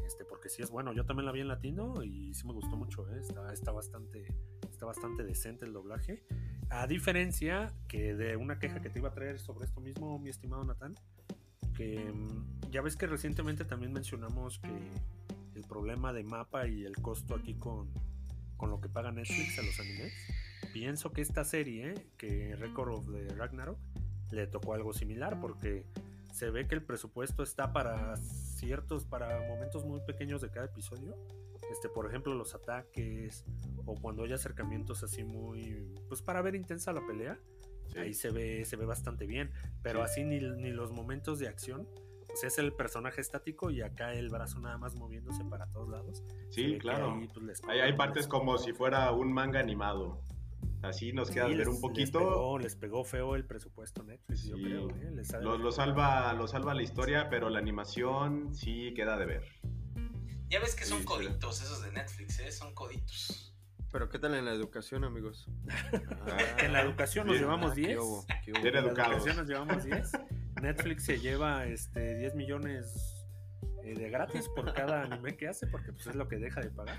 este, 0.08 0.24
porque 0.24 0.48
sí 0.48 0.62
es 0.62 0.72
bueno, 0.72 0.94
yo 0.94 1.06
también 1.06 1.26
la 1.26 1.34
vi 1.34 1.42
en 1.42 1.50
latino 1.50 2.02
y 2.02 2.34
sí 2.34 2.48
me 2.48 2.54
gustó 2.54 2.78
mucho, 2.78 3.08
¿eh? 3.10 3.20
está, 3.20 3.52
está, 3.52 3.72
bastante, 3.72 4.34
está 4.72 4.86
bastante 4.86 5.24
decente 5.24 5.66
el 5.66 5.74
doblaje. 5.74 6.24
A 6.70 6.88
diferencia 6.88 7.74
que 7.90 8.16
de 8.16 8.38
una 8.38 8.58
queja 8.58 8.82
que 8.82 8.90
te 8.90 9.00
iba 9.00 9.10
a 9.10 9.14
traer 9.14 9.38
sobre 9.38 9.66
esto 9.66 9.82
mismo, 9.82 10.18
mi 10.18 10.30
estimado 10.30 10.64
Natán, 10.64 10.96
que 11.76 12.00
mm, 12.00 12.72
ya 12.72 12.82
ves 12.82 12.96
que 12.96 13.06
recientemente 13.06 13.66
también 13.66 13.92
mencionamos 13.92 14.60
que 14.60 14.94
el 15.56 15.64
problema 15.64 16.14
de 16.14 16.24
mapa 16.24 16.68
y 16.68 16.86
el 16.86 16.96
costo 16.96 17.36
aquí 17.36 17.56
con, 17.56 17.90
con 18.56 18.70
lo 18.70 18.80
que 18.80 18.88
paga 18.88 19.12
Netflix 19.12 19.60
a 19.60 19.62
los 19.62 19.78
animes, 19.80 20.14
pienso 20.72 21.12
que 21.12 21.22
esta 21.22 21.44
serie, 21.44 21.96
que 22.18 22.56
Record 22.56 22.94
of 22.94 23.12
the 23.12 23.36
Ragnarok, 23.36 23.78
le 24.32 24.48
tocó 24.48 24.74
algo 24.74 24.94
similar 24.94 25.40
porque 25.42 25.86
se 26.32 26.50
ve 26.50 26.68
que 26.68 26.76
el 26.76 26.84
presupuesto 26.84 27.44
está 27.44 27.74
para 27.74 28.16
ciertos, 28.58 29.06
para 29.06 29.40
momentos 29.48 29.86
muy 29.86 30.02
pequeños 30.02 30.42
de 30.42 30.50
cada 30.50 30.66
episodio. 30.66 31.16
Este, 31.72 31.90
por 31.90 32.08
ejemplo, 32.08 32.34
los 32.34 32.56
ataques 32.56 33.46
o 33.86 33.96
cuando 33.96 34.24
hay 34.24 34.34
acercamientos 34.34 35.04
así 35.04 35.24
muy, 35.24 35.94
pues 36.08 36.22
para 36.22 36.42
ver 36.42 36.56
intensa 36.56 36.92
la 36.94 37.06
pelea, 37.06 37.40
Sí. 37.88 38.00
ahí 38.00 38.14
se 38.14 38.32
ve, 38.32 38.66
se 38.66 38.76
ve 38.76 38.86
bastante 38.86 39.26
bien, 39.26 39.50
pero 39.82 40.00
Sí. 40.00 40.06
así 40.06 40.24
ni, 40.26 40.40
ni 40.40 40.72
los 40.72 40.92
momentos 40.92 41.40
de 41.40 41.48
acción, 41.48 41.88
o 42.34 42.36
sea, 42.36 42.48
es 42.50 42.58
el 42.58 42.74
personaje 42.74 43.22
estático 43.22 43.70
y 43.72 43.82
acá 43.82 44.14
el 44.14 44.30
brazo 44.30 44.60
nada 44.60 44.78
más 44.78 44.94
moviéndose 44.96 45.46
para 45.46 45.68
todos 45.68 45.88
lados. 45.90 46.22
Sí, 46.50 46.78
claro. 46.80 47.14
ahí, 47.14 47.28
pues, 47.34 47.46
les 47.46 47.62
Hay, 47.64 47.94
partes 47.94 48.28
como 48.28 48.58
si 48.58 48.74
fuera 48.74 49.12
un 49.14 49.32
manga 49.32 49.60
animado. 49.62 50.22
Así 50.84 51.12
nos 51.12 51.32
queda 51.32 51.46
Sí, 51.46 51.50
ver 51.50 51.58
les- 51.60 51.68
un 51.68 51.74
Les 51.74 51.82
poquito. 51.82 52.20
pegó, 52.20 52.60
les 52.60 52.76
pegó 52.76 53.04
feo 53.04 53.36
el 53.36 53.46
presupuesto 53.46 54.04
Netflix, 54.04 54.44
yo 54.44 54.56
creo. 54.56 54.90
¿eh? 54.90 55.12
Les 55.14 55.32
Lo, 55.42 55.58
lo 55.58 55.72
salva, 55.72 56.32
lo 56.34 56.48
salva 56.48 56.74
la 56.74 56.84
historia, 56.84 57.30
pero 57.30 57.50
la 57.50 57.60
animación 57.60 58.54
sí 58.54 58.94
queda 58.96 59.18
de 59.18 59.26
ver. 59.26 59.44
Ya 60.50 60.60
ves 60.60 60.76
que 60.76 60.86
son 60.86 61.00
Sí, 61.00 61.04
sí. 61.04 61.08
coditos 61.08 61.62
esos 61.62 61.82
de 61.84 61.92
Netflix, 61.92 62.40
¿eh? 62.40 62.52
Son 62.52 62.74
coditos. 62.74 63.54
Pero 63.92 64.10
¿qué 64.10 64.20
tal 64.20 64.36
en 64.36 64.46
la 64.46 64.52
educación, 64.54 65.04
amigos? 65.04 65.50
En 66.64 66.74
la 66.74 66.82
educación 66.82 67.28
nos 67.28 67.38
llevamos 67.40 67.72
Ah, 67.72 67.76
qué 67.76 67.82
10. 67.82 68.00
hubo, 68.00 68.26
qué 68.46 68.52
hubo. 68.52 68.62
Bien 68.62 68.76
En 68.76 68.84
la 68.84 68.90
educación 68.90 69.36
nos 69.38 69.48
llevamos 69.48 69.84
10. 69.84 70.12
Netflix 70.62 71.06
se 71.06 71.20
lleva 71.20 71.66
este 71.66 72.16
10 72.18 72.36
millones 72.36 73.26
eh, 73.84 73.94
de 73.96 74.10
gratis 74.10 74.48
por 74.56 74.74
cada 74.74 75.04
anime 75.04 75.36
que 75.38 75.48
hace, 75.48 75.68
porque 75.68 75.92
pues 75.92 76.08
es 76.08 76.16
lo 76.16 76.28
que 76.28 76.38
deja 76.38 76.62
de 76.62 76.70
pagar. 76.70 76.98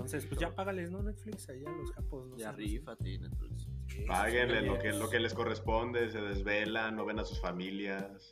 Entonces, 0.00 0.26
pues 0.26 0.40
ya 0.40 0.54
págales, 0.54 0.90
¿no? 0.90 1.02
Netflix 1.02 1.48
ahí 1.48 1.64
a 1.64 1.70
los 1.70 1.90
capos. 1.92 2.26
¿no? 2.28 2.36
Ya 2.36 2.52
Sí, 2.54 2.56
rífate, 2.58 3.18
Netflix. 3.18 3.68
sí, 3.88 4.04
Páguenle 4.06 4.62
lo 4.62 4.78
que, 4.78 4.92
lo 4.92 5.08
que 5.10 5.20
les 5.20 5.34
corresponde, 5.34 6.10
se 6.10 6.20
desvelan, 6.20 6.96
no 6.96 7.04
ven 7.04 7.18
a 7.18 7.24
sus 7.24 7.40
familias. 7.40 8.30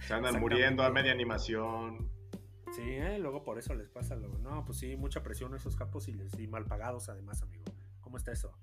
Se 0.00 0.14
andan 0.14 0.38
muriendo 0.40 0.82
a 0.82 0.90
media 0.90 1.12
animación. 1.12 2.10
Sí, 2.72 2.82
¿eh? 2.82 3.18
luego 3.18 3.44
por 3.44 3.58
eso 3.58 3.74
les 3.74 3.88
pasa 3.88 4.16
lo. 4.16 4.28
No, 4.38 4.64
pues 4.64 4.78
sí, 4.78 4.96
mucha 4.96 5.22
presión 5.22 5.54
a 5.54 5.56
esos 5.56 5.76
capos 5.76 6.08
y, 6.08 6.12
les, 6.14 6.36
y 6.38 6.46
mal 6.48 6.64
pagados 6.66 7.08
además, 7.08 7.42
amigo. 7.42 7.64
¿Cómo 8.00 8.16
está 8.16 8.32
eso? 8.32 8.56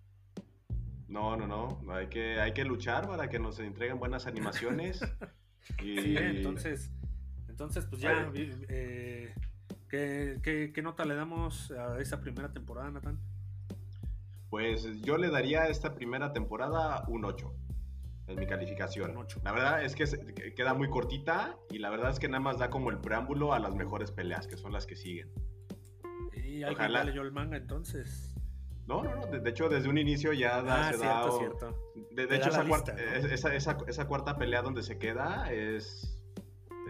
No, 1.07 1.35
no, 1.35 1.47
no. 1.47 1.91
Hay 1.93 2.07
que, 2.07 2.39
hay 2.39 2.53
que 2.53 2.63
luchar 2.63 3.07
para 3.07 3.29
que 3.29 3.39
nos 3.39 3.59
entreguen 3.59 3.99
buenas 3.99 4.27
animaciones. 4.27 5.01
Y 5.79 5.99
Sí, 6.01 6.17
¿eh? 6.17 6.31
entonces, 6.37 6.91
entonces 7.47 7.85
pues 7.85 8.01
ya, 8.01 8.31
eh, 8.33 9.31
¿qué, 9.91 10.39
qué, 10.41 10.71
qué 10.73 10.81
nota 10.81 11.05
le 11.05 11.13
damos 11.15 11.69
a 11.71 11.99
esa 11.99 12.19
primera 12.21 12.51
temporada, 12.51 12.89
Natán? 12.89 13.19
Pues 14.49 14.83
yo 15.01 15.17
le 15.17 15.29
daría 15.29 15.63
a 15.63 15.67
esta 15.69 15.93
primera 15.93 16.33
temporada 16.33 17.03
un 17.07 17.23
8 17.25 17.53
en 18.27 18.39
mi 18.39 18.47
calificación. 18.47 19.11
Un 19.11 19.17
ocho. 19.17 19.39
La 19.43 19.51
verdad 19.51 19.83
es 19.83 19.95
que 19.95 20.05
queda 20.55 20.73
muy 20.73 20.89
cortita 20.89 21.57
y 21.69 21.79
la 21.79 21.89
verdad 21.89 22.09
es 22.11 22.19
que 22.19 22.27
nada 22.29 22.39
más 22.41 22.57
da 22.59 22.69
como 22.69 22.89
el 22.89 22.97
preámbulo 22.99 23.53
a 23.53 23.59
las 23.59 23.75
mejores 23.75 24.11
peleas, 24.11 24.47
que 24.47 24.57
son 24.57 24.71
las 24.71 24.85
que 24.85 24.95
siguen. 24.95 25.29
Y 26.33 26.63
alguien 26.63 26.73
Ojalá. 26.91 27.03
leyó 27.03 27.21
el 27.23 27.31
manga 27.31 27.57
entonces. 27.57 28.33
No, 28.87 29.03
no, 29.03 29.15
no. 29.15 29.25
De, 29.27 29.39
de 29.39 29.49
hecho, 29.49 29.69
desde 29.69 29.89
un 29.89 29.97
inicio 29.97 30.33
ya 30.33 30.61
da, 30.61 30.89
Ah, 30.89 30.91
se 30.93 30.99
cierto, 30.99 31.27
da- 31.31 31.37
cierto. 31.37 31.77
De, 32.11 32.23
hecho, 32.23 32.29
da 32.29 32.47
esa, 32.49 32.63
la 32.63 32.69
cuarta, 32.69 32.93
lista, 32.93 33.11
¿no? 33.11 33.17
es- 33.17 33.31
esa, 33.31 33.55
esa, 33.55 33.77
esa 33.87 34.07
cuarta 34.07 34.37
pelea 34.37 34.61
donde 34.61 34.81
se 34.83 34.97
queda 34.97 35.51
es, 35.51 36.20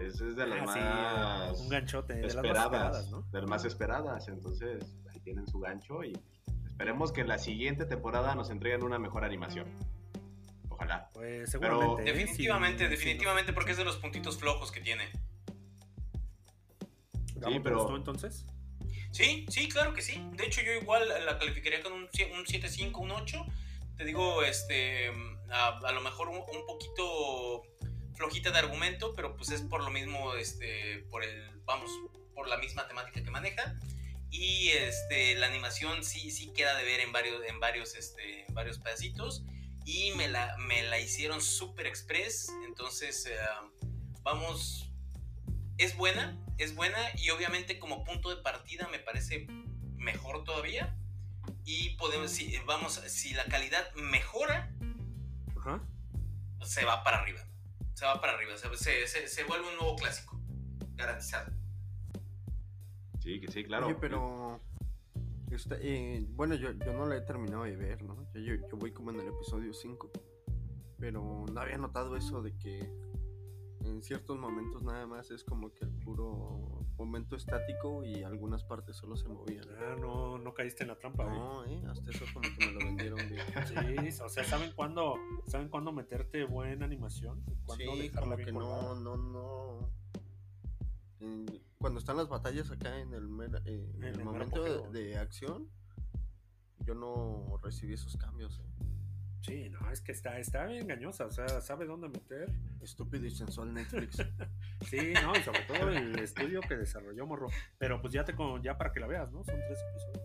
es, 0.06 0.20
es 0.20 0.36
de 0.36 0.46
las 0.46 0.60
Ah, 0.68 0.72
sí, 0.72 0.80
más 0.80 1.60
un 1.60 1.68
ganchote, 1.68 2.14
de 2.14 2.22
las 2.22 2.34
más 2.36 2.44
esperadas, 2.44 2.72
esperadas, 2.72 3.10
¿no? 3.10 3.22
de 3.30 3.40
las 3.40 3.48
más 3.50 3.64
esperadas. 3.64 4.28
Entonces, 4.28 4.96
ahí 5.12 5.20
tienen 5.20 5.46
su 5.46 5.58
gancho 5.60 6.04
y 6.04 6.12
esperemos 6.66 7.12
que 7.12 7.20
en 7.22 7.28
la 7.28 7.38
siguiente 7.38 7.84
temporada 7.86 8.34
nos 8.34 8.50
entreguen 8.50 8.82
una 8.84 8.98
mejor 8.98 9.24
animación. 9.24 9.66
Ojalá. 10.68 11.10
Pues 11.14 11.50
seguramente. 11.50 12.02
¿eh? 12.02 12.12
Definitivamente, 12.12 12.88
definitivamente, 12.88 13.52
porque 13.52 13.72
es 13.72 13.76
de 13.76 13.84
los 13.84 13.96
puntitos 13.96 14.38
flojos 14.38 14.72
que 14.72 14.80
tiene. 14.80 15.10
¿te 17.40 17.60
pero- 17.60 17.78
gustó 17.80 17.96
entonces? 17.96 18.46
Sí, 19.10 19.44
sí, 19.50 19.68
claro 19.68 19.92
que 19.92 20.00
sí. 20.00 20.24
De 20.36 20.46
hecho, 20.46 20.62
yo 20.62 20.72
igual 20.72 21.02
la 21.26 21.38
calificaría 21.38 21.82
con 21.82 21.92
un, 21.92 22.02
un 22.04 22.08
7.5, 22.08 22.96
un 22.98 23.10
8. 23.10 23.44
Te 23.98 24.04
digo, 24.06 24.42
este, 24.42 25.08
a, 25.50 25.78
a 25.84 25.92
lo 25.92 26.00
mejor 26.00 26.28
un, 26.30 26.36
un 26.36 26.66
poquito 26.66 27.62
flojita 28.22 28.52
de 28.52 28.58
argumento, 28.60 29.16
pero 29.16 29.36
pues 29.36 29.50
es 29.50 29.62
por 29.62 29.82
lo 29.82 29.90
mismo, 29.90 30.34
este, 30.34 31.04
por 31.10 31.24
el, 31.24 31.50
vamos, 31.64 31.90
por 32.36 32.46
la 32.48 32.56
misma 32.56 32.86
temática 32.86 33.20
que 33.20 33.30
maneja. 33.32 33.76
Y 34.30 34.68
este, 34.68 35.34
la 35.34 35.48
animación 35.48 36.04
sí, 36.04 36.30
sí 36.30 36.52
queda 36.52 36.76
de 36.76 36.84
ver 36.84 37.00
en 37.00 37.10
varios, 37.10 37.44
en 37.44 37.58
varios, 37.58 37.96
este, 37.96 38.46
en 38.46 38.54
varios 38.54 38.78
pedacitos. 38.78 39.42
Y 39.84 40.12
me 40.12 40.28
la, 40.28 40.56
me 40.58 40.84
la 40.84 41.00
hicieron 41.00 41.42
super 41.42 41.84
express. 41.88 42.52
Entonces, 42.64 43.26
eh, 43.26 43.36
vamos, 44.22 44.92
es 45.76 45.96
buena, 45.96 46.38
es 46.58 46.76
buena 46.76 47.00
y 47.16 47.30
obviamente 47.30 47.80
como 47.80 48.04
punto 48.04 48.30
de 48.30 48.40
partida 48.40 48.86
me 48.86 49.00
parece 49.00 49.48
mejor 49.96 50.44
todavía. 50.44 50.96
Y 51.64 51.96
podemos, 51.96 52.30
si, 52.30 52.56
vamos, 52.66 53.02
si 53.08 53.34
la 53.34 53.46
calidad 53.46 53.92
mejora, 53.94 54.72
se 56.62 56.84
va 56.84 57.02
para 57.02 57.18
arriba. 57.18 57.44
Se 58.02 58.06
va 58.08 58.20
para 58.20 58.32
arriba, 58.32 58.56
se, 58.56 58.68
se- 58.76 59.06
se- 59.06 59.28
se 59.28 59.44
vuelve 59.44 59.68
un 59.68 59.76
nuevo 59.76 59.94
clásico, 59.94 60.36
garantizado. 60.96 61.52
Sí, 63.20 63.40
que 63.40 63.46
sí, 63.46 63.62
claro. 63.62 63.86
Oye, 63.86 63.94
pero. 63.94 64.60
eh, 65.80 66.26
bueno, 66.30 66.56
yo, 66.56 66.72
yo 66.72 66.92
no 66.94 67.06
la 67.06 67.18
he 67.18 67.20
terminado 67.20 67.62
de 67.62 67.76
ver, 67.76 68.02
¿no? 68.02 68.16
Yo, 68.34 68.40
yo, 68.40 68.54
yo 68.56 68.76
voy 68.76 68.90
como 68.90 69.12
en 69.12 69.20
el 69.20 69.28
episodio 69.28 69.72
5. 69.72 70.10
Pero 70.98 71.44
no 71.52 71.60
había 71.60 71.78
notado 71.78 72.16
eso 72.16 72.42
de 72.42 72.58
que 72.58 72.80
en 73.84 74.02
ciertos 74.02 74.36
momentos 74.36 74.82
nada 74.82 75.06
más 75.06 75.30
es 75.30 75.44
como 75.44 75.72
que 75.72 75.84
el 75.84 75.92
puro 75.92 76.81
momento 77.06 77.36
estático 77.36 78.04
y 78.04 78.22
algunas 78.22 78.62
partes 78.64 78.96
solo 78.96 79.16
se 79.16 79.28
movían. 79.28 79.64
Ah, 79.78 79.96
no, 80.00 80.38
no 80.38 80.54
caíste 80.54 80.82
en 80.84 80.88
la 80.88 80.98
trampa. 80.98 81.24
No, 81.24 81.64
¿eh? 81.64 81.82
Hasta 81.88 82.10
eso 82.10 82.24
como 82.32 82.48
que 82.56 82.66
me 82.66 82.72
lo 82.72 82.78
vendieron 82.80 83.18
bien. 83.28 83.42
Sí, 84.14 84.22
o 84.22 84.28
sea, 84.28 84.44
¿saben 84.44 84.72
cuándo, 84.74 85.14
¿saben 85.46 85.68
cuándo 85.68 85.92
meterte 85.92 86.44
buena 86.44 86.84
animación? 86.84 87.42
¿Y 87.50 87.56
cuándo 87.64 87.92
Sí, 87.94 88.10
como 88.10 88.36
que 88.36 88.52
no, 88.52 88.94
no, 88.94 89.16
no. 89.16 89.90
Cuando 91.78 91.98
están 91.98 92.16
las 92.16 92.28
batallas 92.28 92.70
acá 92.70 92.98
en 93.00 93.12
el, 93.14 93.28
mera- 93.28 93.62
eh, 93.64 93.90
en 93.94 93.96
En 93.96 94.04
el 94.04 94.08
el 94.10 94.18
mero 94.18 94.24
momento 94.32 94.90
de 94.92 95.18
acción, 95.18 95.68
yo 96.80 96.94
no 96.94 97.58
recibí 97.62 97.94
esos 97.94 98.16
cambios. 98.16 98.60
eh. 98.60 98.62
Sí, 99.42 99.68
no, 99.70 99.90
es 99.90 100.00
que 100.00 100.12
está, 100.12 100.38
está 100.38 100.64
bien 100.66 100.82
engañosa, 100.82 101.26
o 101.26 101.30
sea, 101.32 101.60
sabe 101.60 101.84
dónde 101.84 102.08
meter. 102.08 102.48
Estúpido 102.80 103.26
y 103.26 103.30
sensual 103.30 103.74
Netflix. 103.74 104.16
Sí, 104.88 105.12
no, 105.22 105.32
y 105.36 105.42
sobre 105.42 105.60
todo 105.62 105.88
el 105.90 106.18
estudio 106.18 106.60
que 106.60 106.76
desarrolló 106.76 107.24
Morro. 107.26 107.48
Pero 107.78 108.00
pues 108.00 108.12
ya 108.12 108.24
te 108.24 108.34
con, 108.34 108.60
ya 108.62 108.76
para 108.76 108.92
que 108.92 108.98
la 109.00 109.06
veas, 109.06 109.30
¿no? 109.30 109.44
Son 109.44 109.54
tres 109.54 109.78
episodios. 109.90 110.22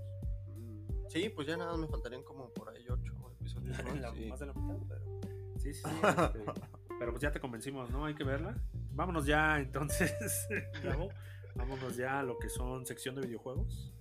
Mm, 0.57 1.09
sí, 1.09 1.29
pues 1.29 1.47
ya 1.47 1.57
nada 1.57 1.77
me 1.77 1.87
faltarían 1.87 2.23
como 2.23 2.51
por 2.53 2.69
ahí 2.69 2.83
ocho 2.89 3.13
episodios 3.39 3.77
más. 3.85 3.99
La- 4.01 4.11
sí. 4.13 4.25
Más 4.25 4.39
de 4.39 4.45
la 4.47 4.53
mitad, 4.53 4.77
pero. 4.87 5.19
Sí, 5.59 5.73
sí, 5.73 5.81
sí. 5.83 5.89
este, 6.03 6.39
pero 6.99 7.11
pues 7.11 7.21
ya 7.21 7.31
te 7.31 7.39
convencimos, 7.39 7.89
¿no? 7.91 8.05
Hay 8.05 8.15
que 8.15 8.23
verla. 8.23 8.55
Vámonos 8.93 9.25
ya 9.27 9.59
entonces. 9.59 10.47
Vámonos 11.55 11.95
ya 11.95 12.19
a 12.19 12.23
lo 12.23 12.37
que 12.39 12.49
son 12.49 12.85
sección 12.85 13.13
de 13.15 13.21
videojuegos. 13.27 13.93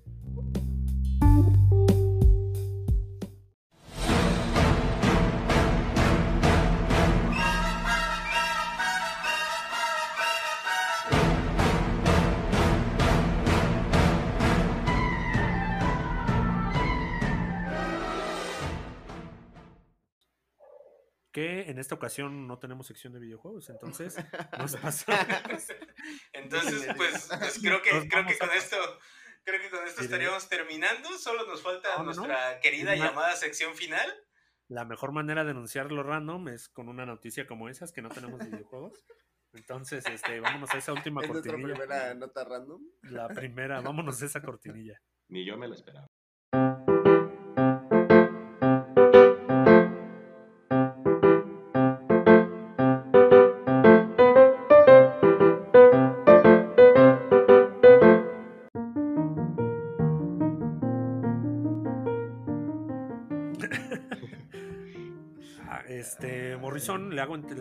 Que 21.37 21.69
en 21.71 21.79
esta 21.79 21.95
ocasión 21.95 22.47
no 22.47 22.59
tenemos 22.59 22.87
sección 22.87 23.13
de 23.13 23.21
videojuegos, 23.21 23.69
entonces 23.69 24.17
nos 24.59 24.75
pasamos. 24.77 25.19
Entonces, 26.33 26.89
pues, 26.97 27.29
pues 27.39 27.59
creo 27.61 27.83
que, 27.83 27.91
creo 28.09 28.25
que 28.27 28.39
con 28.39 28.51
esto, 28.53 28.77
creo 29.45 29.61
que 29.61 29.69
con 29.69 29.87
esto 29.87 30.01
estaríamos 30.01 30.49
terminando. 30.49 31.11
Solo 31.19 31.47
nos 31.47 31.63
falta 31.63 31.91
No, 31.99 32.05
no, 32.05 32.11
no. 32.13 32.27
nuestra 32.27 32.61
querida 32.61 32.95
Una- 32.95 33.07
llamada 33.07 33.37
sección 33.37 33.75
final. 33.75 34.11
La 34.69 34.85
mejor 34.87 35.13
manera 35.13 35.45
de 35.45 35.51
anunciar 35.51 35.93
lo 35.93 36.03
random 36.03 36.49
es 36.49 36.69
con 36.71 36.89
una 36.89 37.05
noticia 37.05 37.47
como 37.47 37.69
esas, 37.69 37.93
que 37.93 38.01
no 38.03 38.09
tenemos 38.09 38.41
videojuegos. 38.41 39.05
Entonces, 39.53 40.05
este, 40.07 40.41
vámonos 40.41 40.71
a 40.75 40.79
esa 40.79 40.93
última 40.95 41.21
Es 41.25 41.29
nuestra 41.29 41.53
cortinilla. 41.53 41.79
primera 41.79 42.15
nota 42.15 42.45
random. 42.45 42.81
La 43.03 43.29
primera, 43.29 43.81
vámonos 43.83 44.23
a 44.23 44.25
esa 44.27 44.41
cortinilla. 44.41 44.99
Ni 45.29 45.45
yo 45.47 45.57
me 45.59 45.69
lo 45.69 45.75
esperaba. 45.75 46.07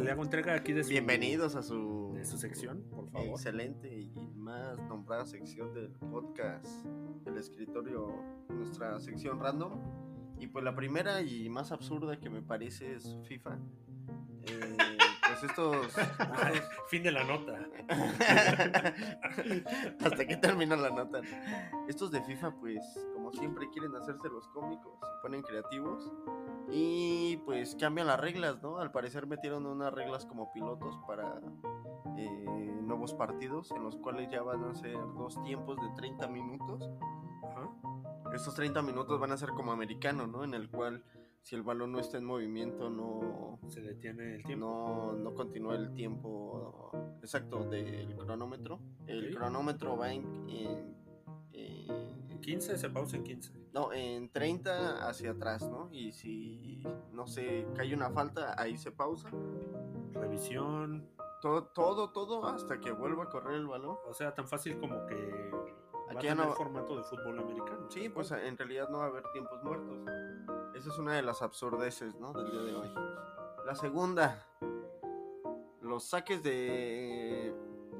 Le 0.04 0.12
hago, 0.12 0.24
entrega 0.24 0.54
aquí 0.56 0.74
de 0.74 0.84
su, 0.84 0.90
Bienvenidos 0.90 1.56
a 1.56 1.64
su, 1.64 2.12
de 2.16 2.26
su 2.26 2.38
sección, 2.38 2.84
por 2.90 3.10
favor. 3.10 3.28
excelente 3.30 3.88
y 3.94 4.12
más 4.36 4.78
nombrada 4.88 5.26
sección 5.26 5.74
del 5.74 5.90
podcast, 5.92 6.66
el 7.26 7.38
escritorio, 7.38 8.08
nuestra 8.50 9.00
sección 9.00 9.40
random. 9.40 9.80
Y 10.40 10.48
pues 10.48 10.64
la 10.66 10.76
primera 10.76 11.22
y 11.22 11.48
más 11.50 11.72
absurda 11.72 12.20
que 12.20 12.30
me 12.30 12.42
parece 12.42 12.94
es 12.96 13.18
FIFA. 13.28 13.58
Eh, 14.48 14.78
pues 15.28 15.44
estos, 15.44 15.76
estos- 15.88 16.70
fin 16.90 17.02
de 17.04 17.12
la 17.12 17.24
nota. 17.24 17.58
Hasta 20.04 20.26
que 20.28 20.38
termina 20.38 20.76
la 20.76 20.90
nota. 20.90 21.22
Estos 21.88 22.12
de 22.12 22.22
FIFA, 22.22 22.52
pues, 22.60 22.84
como 23.14 23.32
Siempre 23.32 23.68
quieren 23.72 23.96
hacerse 23.96 24.28
los 24.30 24.48
cómicos, 24.50 24.94
se 25.00 25.22
ponen 25.22 25.42
creativos 25.42 26.12
y 26.72 27.38
pues 27.46 27.76
cambian 27.76 28.08
las 28.08 28.20
reglas, 28.20 28.62
¿no? 28.62 28.78
Al 28.80 28.92
parecer 28.92 29.28
metieron 29.28 29.66
unas 29.66 29.94
reglas 29.94 30.26
como 30.26 30.52
pilotos 30.52 30.98
para 31.08 31.40
eh, 32.18 32.80
nuevos 32.82 33.14
partidos 33.14 33.72
en 33.72 33.84
los 33.84 33.96
cuales 33.98 34.30
ya 34.32 34.42
van 34.42 34.64
a 34.64 34.74
ser 34.76 34.98
dos 35.18 35.42
tiempos 35.44 35.78
de 35.78 35.90
30 35.96 36.28
minutos. 36.28 36.90
Ajá. 37.44 37.70
Estos 38.34 38.56
30 38.56 38.82
minutos 38.82 39.20
van 39.20 39.32
a 39.32 39.38
ser 39.38 39.50
como 39.50 39.72
americano, 39.72 40.28
¿no? 40.28 40.44
En 40.44 40.54
el 40.54 40.70
cual 40.70 41.04
si 41.42 41.56
el 41.56 41.62
balón 41.62 41.92
no 41.92 42.00
está 42.00 42.18
en 42.18 42.26
movimiento 42.26 42.90
no, 42.90 43.60
Se 43.68 43.80
detiene 43.82 44.36
el 44.36 44.44
tiempo. 44.44 44.66
no, 44.66 45.14
no 45.14 45.34
continúa 45.36 45.76
el 45.76 45.94
tiempo 45.94 46.92
exacto 47.22 47.60
del 47.66 48.16
cronómetro. 48.18 48.80
El 49.06 49.36
cronómetro 49.36 49.96
va 49.96 50.12
en, 50.12 50.24
en- 50.50 50.96
en- 51.54 52.15
En 52.36 52.41
15 52.41 52.78
se 52.78 52.90
pausa 52.90 53.16
en 53.18 53.24
15. 53.24 53.52
no, 53.74 53.91
en 53.94 54.30
30 54.30 55.07
hacia 55.07 55.32
atrás, 55.32 55.68
¿no? 55.70 55.90
Y 55.91 56.12
si, 56.12 56.84
no 57.12 57.28
sé, 57.28 57.66
cae 57.76 57.94
una 57.94 58.10
falta, 58.12 58.53
ahí 58.62 58.78
se 58.78 58.91
pausa. 58.91 59.30
Revisión. 60.14 61.07
Todo, 61.41 61.66
todo, 61.66 62.12
todo 62.12 62.45
hasta 62.48 62.80
que 62.80 62.91
vuelva 62.91 63.24
a 63.26 63.30
correr 63.30 63.56
el 63.56 63.68
balón. 63.68 63.98
O 64.07 64.14
sea, 64.14 64.34
tan 64.34 64.48
fácil 64.48 64.80
como 64.80 65.06
que 65.06 65.52
va 65.94 66.12
Aquí 66.12 66.28
a 66.28 66.32
ya 66.32 66.36
tener 66.36 66.48
no- 66.48 66.53
formato 66.53 66.98
de 66.98 67.03
fútbol 67.03 67.40
americano. 67.40 67.90
Sí, 67.90 68.10
pues 68.10 68.32
en 68.32 68.57
realidad 68.57 68.90
no 68.90 68.99
va 68.99 69.06
a 69.06 69.07
haber 69.07 69.24
tiempos 69.32 69.64
muertos. 69.64 69.98
Esa 70.76 70.90
es 70.90 70.98
una 70.98 71.14
de 71.14 71.22
las 71.22 71.41
absurdeces, 71.41 72.16
¿no? 72.16 72.34
Del 72.34 72.52
día 72.52 72.62
de 72.62 72.76
hoy. 72.76 72.94
La 73.66 73.76
segunda, 73.76 74.45
los 75.82 76.03
saques 76.06 76.41
de 76.44 77.53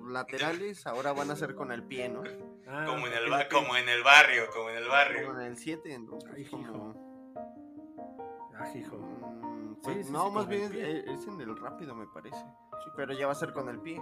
laterales 0.08 0.86
ahora 0.88 1.14
van 1.14 1.32
a 1.32 1.36
ser 1.36 1.56
con 1.56 1.72
el 1.72 1.84
pie, 1.84 2.10
¿no? 2.10 2.24
Ah, 2.68 2.86
Como 2.88 3.06
en, 3.08 3.14
el, 3.14 3.30
ba- 3.30 3.48
como 3.50 3.76
en 3.76 3.88
el 3.90 4.04
barrio, 4.04 4.44
como 4.54 4.70
en 4.70 4.78
el 4.78 4.88
barrio. 4.88 5.28
Como 5.28 5.40
en 5.40 5.46
el 5.48 5.58
7, 5.58 6.00
¿no? 6.00 6.18
Ay, 6.34 6.42
Es 6.44 6.50
como- 6.50 7.06
Ah, 8.58 8.70
hijo. 8.74 8.98
Mm, 8.98 9.76
Sí, 9.76 9.80
pues 9.84 10.08
sí, 10.08 10.12
no, 10.14 10.30
sí, 10.30 10.32
más 10.36 10.48
bien 10.48 10.72
pie. 10.72 11.00
es, 11.00 11.20
es 11.22 11.28
en 11.28 11.42
el 11.42 11.56
rápido, 11.58 11.94
me 11.94 12.08
parece. 12.08 12.38
Sí, 12.38 12.90
pero 12.96 13.14
ya 13.14 13.26
va 13.28 13.34
a 13.34 13.36
ser 13.36 13.52
con 13.54 13.70
el 13.70 13.80
pie. 13.82 14.02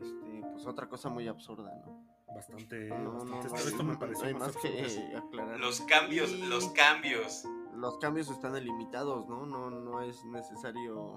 Este, 0.00 0.42
pues 0.52 0.66
otra 0.66 0.88
cosa 0.88 1.08
muy 1.10 1.28
absurda, 1.28 1.70
¿no? 1.84 2.04
Bastante. 2.34 2.88
No, 2.88 2.98
no, 2.98 3.12
bastante 3.12 3.48
no, 3.48 3.54
esto, 3.56 3.68
esto 3.68 3.82
no, 3.82 3.98
me 3.98 4.26
hay 4.26 4.34
más 4.34 4.42
más 4.54 4.56
que 4.56 4.80
eh, 4.80 5.16
aclarar. 5.16 5.60
Los 5.60 5.80
cambios, 5.82 6.30
Y- 6.30 6.46
los 6.48 6.68
cambios. 6.70 7.44
los 7.74 7.98
cambios 7.98 8.30
están 8.30 8.54
delimitados, 8.54 9.28
¿no? 9.28 9.46
No, 9.46 9.70
no 9.70 10.00
es 10.02 10.24
necesario 10.24 11.14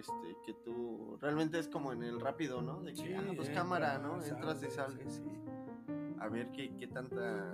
este 0.00 0.36
que 0.44 0.54
tú 0.54 1.16
realmente 1.20 1.58
es 1.58 1.68
como 1.68 1.92
en 1.92 2.02
el 2.02 2.20
rápido, 2.20 2.62
¿no? 2.62 2.80
De 2.82 2.92
que 2.92 3.02
Sí, 3.02 3.12
ah, 3.14 3.32
pues 3.36 3.48
eh, 3.48 3.52
cámara, 3.52 3.98
¿no? 3.98 4.22
Entras 4.22 4.62
y 4.62 4.70
sales, 4.70 5.14
sí. 5.14 5.24
A 6.20 6.28
ver 6.28 6.50
qué, 6.52 6.74
qué 6.76 6.86
tanta 6.86 7.52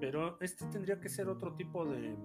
Pero 0.00 0.38
este 0.40 0.64
tendría 0.66 1.00
que 1.00 1.08
ser 1.08 1.28
otro 1.28 1.54
tipo 1.54 1.84
de. 1.84 2.16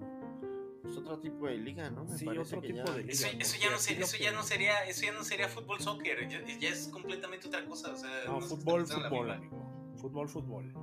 pues 0.81 0.95
otro 0.97 1.19
tipo 1.19 1.47
de 1.47 1.57
liga, 1.57 1.89
¿no? 1.89 2.05
Me 2.05 2.17
Sí, 2.17 2.25
parece 2.25 2.55
otro 2.57 2.61
que 2.61 2.67
tipo 2.73 2.85
ya- 2.85 2.93
de 2.93 3.01
liga. 3.03 3.13
Eso, 3.13 3.27
eso 3.39 3.57
ya 3.61 3.69
no 3.69 3.75
aquí 3.75 3.83
se- 3.83 3.95
lo 3.95 4.05
eso 4.05 4.17
que- 4.17 4.23
ya 4.23 4.31
no 4.31 4.43
sería, 4.43 4.85
eso 4.85 5.05
ya 5.05 5.11
no 5.13 5.23
sería 5.23 5.47
fútbol 5.49 5.79
soccer, 5.79 6.27
ya, 6.29 6.41
ya 6.45 6.69
es 6.69 6.87
completamente 6.89 7.47
otra 7.47 7.65
cosa. 7.65 7.91
O 7.91 7.95
sea, 7.97 8.09
No, 8.27 8.41
se 8.41 8.55
fútbol, 8.55 8.85
fútbol, 8.85 9.31
amigo. 9.31 9.57
Fútbol, 9.95 10.27
fútbol. 10.29 10.73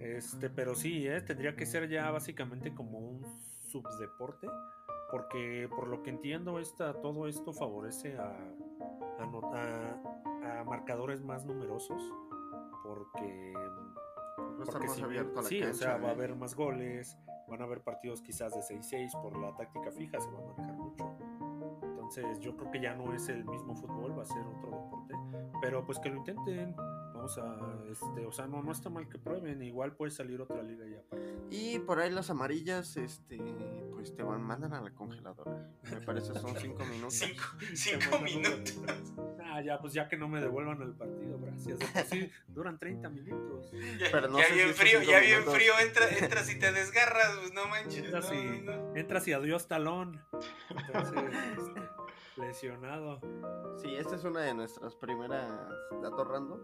Este, 0.00 0.48
pero 0.50 0.74
sí, 0.74 1.06
¿eh? 1.06 1.20
tendría 1.20 1.54
que 1.56 1.66
ser 1.66 1.88
ya 1.88 2.10
básicamente 2.10 2.74
como 2.74 2.98
un 2.98 3.24
subdeporte, 3.66 4.48
porque 5.10 5.68
por 5.74 5.88
lo 5.88 6.02
que 6.02 6.10
entiendo, 6.10 6.58
esta, 6.58 6.94
todo 7.00 7.26
esto 7.28 7.52
favorece 7.52 8.16
a, 8.16 8.30
a, 9.18 9.26
no- 9.26 9.52
a- 9.52 10.60
a 10.60 10.64
marcadores 10.64 11.22
más 11.22 11.44
numerosos, 11.44 12.00
porque, 12.84 13.52
va 13.54 14.60
a 14.60 14.62
estar 14.62 14.66
porque 14.66 14.86
más 14.86 14.96
si 14.96 15.02
abierto 15.02 15.40
a 15.40 15.42
la 15.42 15.48
sí, 15.48 15.62
o 15.62 15.74
sea, 15.74 15.96
va 15.98 16.08
a 16.08 16.12
¿eh? 16.12 16.14
haber 16.14 16.34
más 16.36 16.54
goles, 16.54 17.18
van 17.48 17.60
a 17.60 17.64
haber 17.64 17.82
partidos 17.82 18.22
quizás 18.22 18.54
de 18.54 18.60
6-6 18.60 19.20
por 19.20 19.36
la 19.38 19.54
táctica 19.56 19.90
fija, 19.90 20.20
se 20.20 20.30
va 20.30 20.38
a 20.38 20.46
manejar 20.54 20.76
mucho. 20.76 21.16
Entonces 21.82 22.38
yo 22.40 22.56
creo 22.56 22.70
que 22.70 22.80
ya 22.80 22.94
no 22.94 23.12
es 23.14 23.28
el 23.28 23.44
mismo 23.44 23.74
fútbol, 23.74 24.16
va 24.18 24.22
a 24.22 24.26
ser 24.26 24.42
otro 24.46 24.70
deporte, 24.70 25.14
pero 25.60 25.84
pues 25.84 25.98
que 25.98 26.08
lo 26.08 26.16
intenten. 26.16 26.74
Vamos 27.36 27.38
a, 27.38 27.90
este, 27.90 28.24
o 28.26 28.32
sea, 28.32 28.46
no, 28.46 28.62
no 28.62 28.72
está 28.72 28.88
mal 28.88 29.06
que 29.08 29.18
prueben, 29.18 29.62
igual 29.62 29.92
puede 29.94 30.10
salir 30.10 30.40
otra 30.40 30.62
liga 30.62 30.86
ya. 30.86 31.02
Y 31.50 31.78
por 31.80 31.98
ahí 31.98 32.10
las 32.10 32.30
amarillas, 32.30 32.96
este, 32.96 33.36
pues 33.92 34.14
te 34.14 34.22
van, 34.22 34.40
mandan 34.42 34.72
a 34.72 34.80
la 34.80 34.90
congeladora. 34.94 35.68
Me 35.90 36.00
parece 36.00 36.32
son 36.34 36.56
cinco 36.58 36.84
minutos. 36.86 37.14
Cinco, 37.14 37.44
cinco 37.74 38.18
minutos. 38.20 38.78
Ah, 39.50 39.62
ya, 39.62 39.80
pues 39.80 39.94
ya 39.94 40.06
que 40.10 40.16
no 40.18 40.28
me 40.28 40.42
devuelvan 40.42 40.82
el 40.82 40.92
partido, 40.92 41.38
gracias. 41.40 41.78
Sí, 42.10 42.30
duran 42.48 42.78
30 42.78 43.08
minutos. 43.08 43.70
Ya, 43.98 44.08
Pero 44.12 44.28
no 44.28 44.38
ya 44.38 44.44
sé 44.44 44.50
si 44.50 44.54
bien 44.58 44.74
frío, 44.74 45.02
ya 45.02 45.20
bien 45.20 45.40
minutos- 45.40 45.54
frío, 45.54 45.72
entra, 45.80 46.06
entras 46.20 46.50
y 46.50 46.58
te 46.58 46.70
desgarras, 46.70 47.30
pues 47.40 47.52
no 47.54 47.66
manches. 47.66 48.04
Entras 48.04 48.30
no, 48.30 48.34
y- 48.34 48.60
no. 48.60 48.94
Entras 48.94 49.26
y 49.26 49.32
adiós 49.32 49.66
talón. 49.66 50.20
Entonces, 50.68 51.72
lesionado. 52.36 53.20
Sí, 53.78 53.94
esta 53.96 54.16
es 54.16 54.24
una 54.24 54.40
de 54.42 54.52
nuestras 54.52 54.94
primeras 54.96 55.48
datos 56.02 56.28
random. 56.28 56.60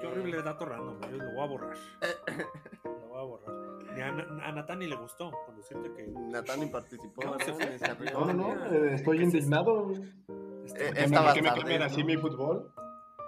Qué 0.00 0.06
Eh, 0.06 0.08
horrible 0.10 0.42
dato 0.42 0.64
random, 0.64 1.02
eh, 1.04 1.16
lo 1.16 1.32
voy 1.32 1.40
a 1.42 1.46
borrar. 1.46 1.76
Lo 2.84 3.08
voy 3.08 3.18
a 3.18 3.22
borrar. 3.22 3.54
Ni 3.94 4.00
a, 4.00 4.08
a 4.48 4.52
Natán 4.52 4.78
ni 4.78 4.86
le 4.86 4.96
gustó, 4.96 5.30
con 5.46 5.56
decirte 5.56 5.92
que 5.92 6.06
Natani 6.06 6.66
participó. 6.66 7.20
¿Cómo 7.22 7.38
se 7.40 7.50
¿no? 7.50 7.56
fue? 8.24 8.34
No, 8.34 8.64
eh, 8.66 8.94
estoy 8.94 9.18
¿qué 9.18 9.24
es 9.24 9.34
indignado. 9.34 9.90
este, 10.64 10.88
Eh, 10.88 10.92
¿Que 10.94 11.04
Esta 11.04 11.22
me, 11.22 11.32
que 11.34 11.42
me 11.42 11.48
bastarde, 11.48 11.60
cambian 11.60 11.82
así 11.82 12.00
¿no? 12.00 12.06
mi 12.06 12.16
fútbol? 12.16 12.72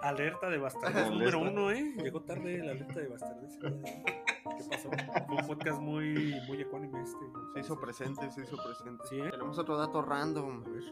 Alerta 0.01 0.49
de 0.49 0.57
bastardez 0.57 0.95
Alerta. 0.95 1.11
número 1.15 1.39
uno, 1.39 1.71
¿eh? 1.71 1.93
Llegó 1.97 2.21
tarde 2.23 2.57
la 2.63 2.71
alerta 2.71 2.99
de 3.01 3.07
bastardez. 3.07 3.57
¿Qué 3.61 4.63
pasó? 4.69 4.89
Fue 5.27 5.35
un 5.35 5.47
podcast 5.47 5.79
muy, 5.81 6.39
muy 6.47 6.61
ecuánime 6.61 7.01
este. 7.03 7.19
Se 7.53 7.59
hizo 7.59 7.79
presente, 7.79 8.31
se 8.31 8.41
hizo 8.41 8.57
presente. 8.63 9.03
Sí, 9.09 9.19
¿eh? 9.19 9.29
Tenemos 9.31 9.57
otro 9.59 9.77
dato 9.77 10.01
random. 10.01 10.63
A 10.65 10.69
ver. 10.69 10.83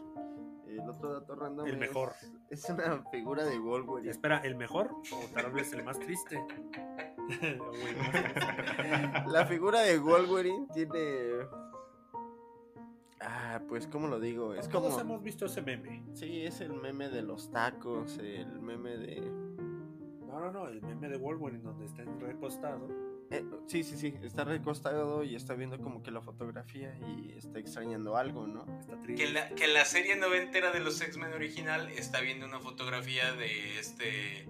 El 0.70 0.88
otro 0.88 1.12
dato 1.12 1.34
random 1.34 1.66
El 1.66 1.74
es- 1.74 1.80
mejor. 1.80 2.12
Es 2.48 2.68
una 2.68 3.02
figura 3.10 3.44
de 3.44 3.58
Wolverine. 3.58 4.10
Espera, 4.10 4.38
¿el 4.38 4.54
mejor? 4.56 4.90
O 5.12 5.20
tal 5.34 5.50
vez 5.52 5.72
el 5.72 5.82
más 5.84 5.98
triste. 5.98 6.44
La 9.26 9.46
figura 9.46 9.80
de 9.80 9.98
Wolverine 9.98 10.66
tiene. 10.72 11.46
Ah, 13.20 13.60
pues, 13.68 13.86
¿cómo 13.86 14.08
lo 14.08 14.18
digo? 14.20 14.54
Es 14.54 14.68
como. 14.68 14.86
Todos 14.88 15.00
hemos 15.00 15.22
visto 15.22 15.46
ese 15.46 15.62
meme. 15.62 16.02
Sí, 16.14 16.44
es 16.44 16.60
el 16.60 16.72
meme 16.72 17.08
de 17.08 17.22
los 17.22 17.50
tacos, 17.50 18.18
el 18.18 18.60
meme 18.60 18.96
de. 18.96 19.20
No, 20.26 20.38
no, 20.40 20.50
no, 20.52 20.68
el 20.68 20.80
meme 20.82 21.08
de 21.08 21.18
Wolverine 21.18 21.62
donde 21.62 21.84
está 21.86 22.02
recostado. 22.20 22.88
Eh, 23.30 23.44
sí, 23.68 23.84
sí, 23.84 23.96
sí, 23.96 24.14
está 24.22 24.42
recostado 24.44 25.22
y 25.22 25.36
está 25.36 25.54
viendo 25.54 25.78
como 25.78 26.02
que 26.02 26.10
la 26.10 26.20
fotografía 26.20 26.92
y 26.98 27.32
está 27.36 27.60
extrañando 27.60 28.16
algo, 28.16 28.46
¿no? 28.48 28.62
Está 28.80 28.96
Que 28.96 29.02
triste. 29.02 29.24
en, 29.28 29.34
la, 29.34 29.48
que 29.50 29.68
la 29.68 29.84
serie 29.84 30.16
noventera 30.16 30.72
de 30.72 30.80
los 30.80 31.00
X-Men 31.00 31.32
original 31.32 31.88
está 31.90 32.20
viendo 32.20 32.46
una 32.46 32.58
fotografía 32.58 33.32
de 33.32 33.78
este 33.78 34.46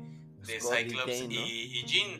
de 0.46 0.60
Scott 0.60 0.74
y 0.80 0.84
Cyclops 0.84 1.06
Kane, 1.12 1.22
¿no? 1.34 1.46
y, 1.46 1.78
y 1.78 1.84
Jean. 1.84 2.10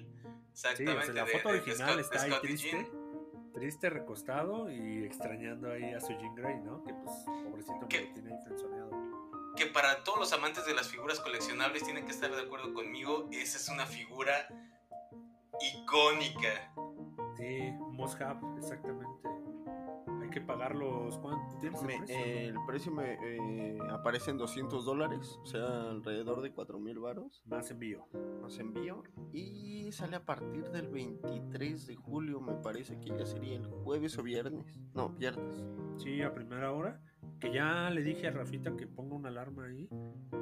Sí, 0.53 0.67
o 0.67 0.71
Exactamente. 0.71 1.05
sea, 1.07 1.15
la 1.15 1.25
de- 1.25 1.33
foto 1.33 1.49
de- 1.49 1.55
de 1.55 1.61
original 1.63 1.91
Scott- 1.93 2.01
está 2.01 2.23
ahí 2.23 2.31
Scott 2.31 2.45
y 2.45 2.57
Jean. 2.57 2.71
triste. 2.85 3.01
Triste, 3.55 3.91
recostado 3.91 4.71
y 4.71 5.05
extrañando 5.05 5.73
ahí 5.73 5.93
a 5.95 6.01
su 6.01 6.09
Jean 6.13 6.35
Grey, 6.35 6.61
¿no? 6.61 6.85
Que 6.85 6.93
pues, 6.93 7.15
pobrecito, 7.45 7.79
lo 7.81 7.89
tiene 7.89 8.33
ahí 8.35 8.39
frenzoneado. 8.45 8.91
que 9.57 9.67
para 9.67 10.05
todos 10.05 10.19
los 10.19 10.33
amantes 10.33 10.65
de 10.67 10.75
las 10.75 10.89
figuras 10.89 11.19
coleccionables 11.21 11.83
tienen 11.85 12.05
que 12.05 12.13
estar 12.13 12.31
de 12.31 12.41
acuerdo 12.43 12.73
conmigo, 12.73 13.29
esa 13.33 13.57
es 13.59 13.69
una 13.69 13.85
figura 13.87 14.47
icónica. 15.61 16.73
Sí, 17.37 17.73
Must 17.93 18.21
Have, 18.21 18.41
exactamente. 18.59 19.29
Hay 20.23 20.29
que 20.31 20.41
pagar 20.41 20.75
los. 20.77 21.19
¿Cuánto 21.19 21.57
tienes 21.59 21.81
el 21.81 21.87
Me- 21.87 21.97
precio? 21.99 22.17
eh, 22.17 22.45
el 22.47 22.57
precio 22.67 22.93
me 22.93 23.15
eh, 23.15 23.79
aparece 23.91 24.31
en 24.31 24.39
200 24.39 24.85
dólares, 24.85 25.39
o 25.43 25.47
sea, 25.47 25.91
alrededor 25.91 26.41
de 26.43 26.53
4 26.53 26.79
mil 26.79 26.99
varos. 26.99 27.43
Más 27.47 27.71
envío. 27.71 28.07
Nos 28.41 28.59
envío 28.59 29.03
y 29.33 29.91
sale 29.93 30.17
a 30.17 30.25
partir 30.25 30.71
del 30.71 30.89
23 30.89 31.87
de 31.87 31.97
julio, 31.97 32.41
me 32.41 32.55
parece 32.55 32.99
que 33.01 33.09
ya 33.17 33.25
sería 33.27 33.57
el 33.57 33.67
jueves 33.67 34.19
o 34.19 34.23
viernes. 34.23 34.79
No, 34.95 35.09
viernes. 35.11 35.65
Sí, 35.97 36.23
a 36.23 36.33
primera 36.35 36.73
hora. 36.73 37.01
Que 37.41 37.51
ya 37.53 37.89
le 37.91 38.03
dije 38.03 38.29
a 38.29 38.31
Rafita 38.33 38.77
que 38.77 38.87
ponga 38.87 39.15
una 39.15 39.29
alarma 39.31 39.65
ahí 39.65 39.89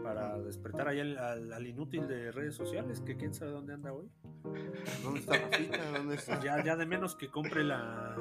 para 0.03 0.37
despertar 0.39 0.89
ahí 0.89 0.99
al, 1.01 1.17
al- 1.19 1.53
al 1.53 1.67
inútil 1.67 2.09
de 2.09 2.33
redes 2.33 2.57
sociales, 2.57 3.01
que 3.01 3.17
quién 3.17 3.33
sabe 3.35 3.53
dónde 3.53 3.75
anda 3.75 3.93
hoy. 3.93 4.11
¿Dónde 5.03 5.21
está 5.21 5.37
Rafita? 5.39 5.91
¿Dónde 5.93 6.15
está? 6.17 6.41
Ya, 6.41 6.65
ya 6.65 6.75
de 6.77 6.87
menos 6.87 7.15
que 7.15 7.29
compre 7.31 7.63
la 7.63 8.17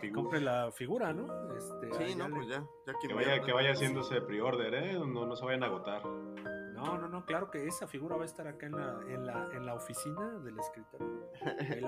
figura. 0.00 0.22
compre 0.22 0.40
la 0.40 0.72
figura, 0.72 1.12
¿no? 1.12 1.54
Este, 1.54 1.92
Sí, 2.06 2.14
no, 2.14 2.28
le- 2.28 2.34
pues 2.36 2.48
ya, 2.48 2.64
ya 2.86 2.92
que, 3.06 3.12
vaya, 3.14 3.42
que 3.42 3.52
vaya 3.52 3.72
haciéndose 3.72 4.20
pre-order, 4.22 4.72
¿eh? 4.74 4.92
No, 4.94 5.26
no 5.26 5.36
se 5.36 5.44
vayan 5.44 5.62
a 5.62 5.66
agotar. 5.66 6.02
No, 6.06 6.98
no, 6.98 7.08
no, 7.08 7.24
claro 7.26 7.50
que 7.50 7.66
esa 7.66 7.86
figura 7.86 8.16
va 8.16 8.22
a 8.22 8.26
estar 8.26 8.46
acá 8.46 8.66
en 8.66 8.72
la, 8.72 9.00
en 9.08 9.26
la, 9.26 9.48
en 9.52 9.64
la 9.66 9.74
oficina 9.74 10.38
del 10.40 10.58
escritorio. 10.58 11.30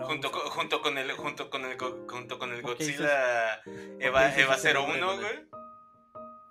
Junto 0.04 0.30
con, 0.30 0.40
junto 0.42 0.80
con 0.82 0.96
el 0.98 1.10
junto 1.12 1.50
con 1.50 1.64
el 1.64 1.76
junto 1.78 2.38
con 2.38 2.52
el 2.52 2.60
¿Por 2.62 2.76
qué 2.76 2.84
Godzilla 2.84 3.60
Eva, 3.98 4.34
Eva 4.36 4.54
ese 4.54 4.72
nombre, 4.74 5.00
01, 5.00 5.16
güey? 5.16 5.48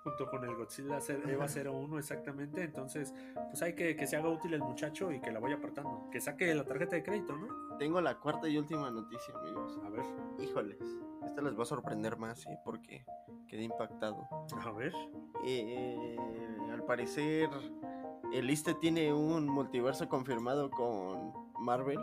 Junto 0.06 0.30
con 0.30 0.44
el 0.44 0.54
Godzilla 0.54 1.00
Eva 1.26 1.46
01 1.46 1.98
exactamente. 1.98 2.62
Entonces, 2.62 3.12
pues 3.34 3.60
hay 3.62 3.74
que 3.74 3.96
que 3.96 4.06
se 4.06 4.16
haga 4.16 4.28
útil 4.28 4.54
el 4.54 4.62
muchacho 4.62 5.10
y 5.10 5.20
que 5.20 5.32
la 5.32 5.40
vaya 5.40 5.56
apartando. 5.56 6.08
Que 6.12 6.20
saque 6.20 6.54
la 6.54 6.64
tarjeta 6.64 6.94
de 6.94 7.02
crédito, 7.02 7.36
¿no? 7.36 7.76
Tengo 7.76 8.00
la 8.00 8.14
cuarta 8.20 8.48
y 8.48 8.56
última 8.56 8.88
noticia, 8.88 9.34
amigos. 9.34 9.80
A 9.84 9.90
ver, 9.90 10.04
Híjoles, 10.38 10.78
esta 11.24 11.42
les 11.42 11.58
va 11.58 11.64
a 11.64 11.66
sorprender 11.66 12.16
más, 12.18 12.46
¿eh? 12.46 12.56
Porque 12.64 13.04
quedé 13.48 13.64
impactado. 13.64 14.28
a 14.64 14.70
ver. 14.70 14.92
Eh, 15.44 16.16
al 16.72 16.84
parecer, 16.84 17.50
el 18.32 18.48
ISTE 18.48 18.74
tiene 18.74 19.12
un 19.12 19.48
multiverso 19.48 20.08
confirmado 20.08 20.70
con 20.70 21.32
Marvel, 21.58 21.98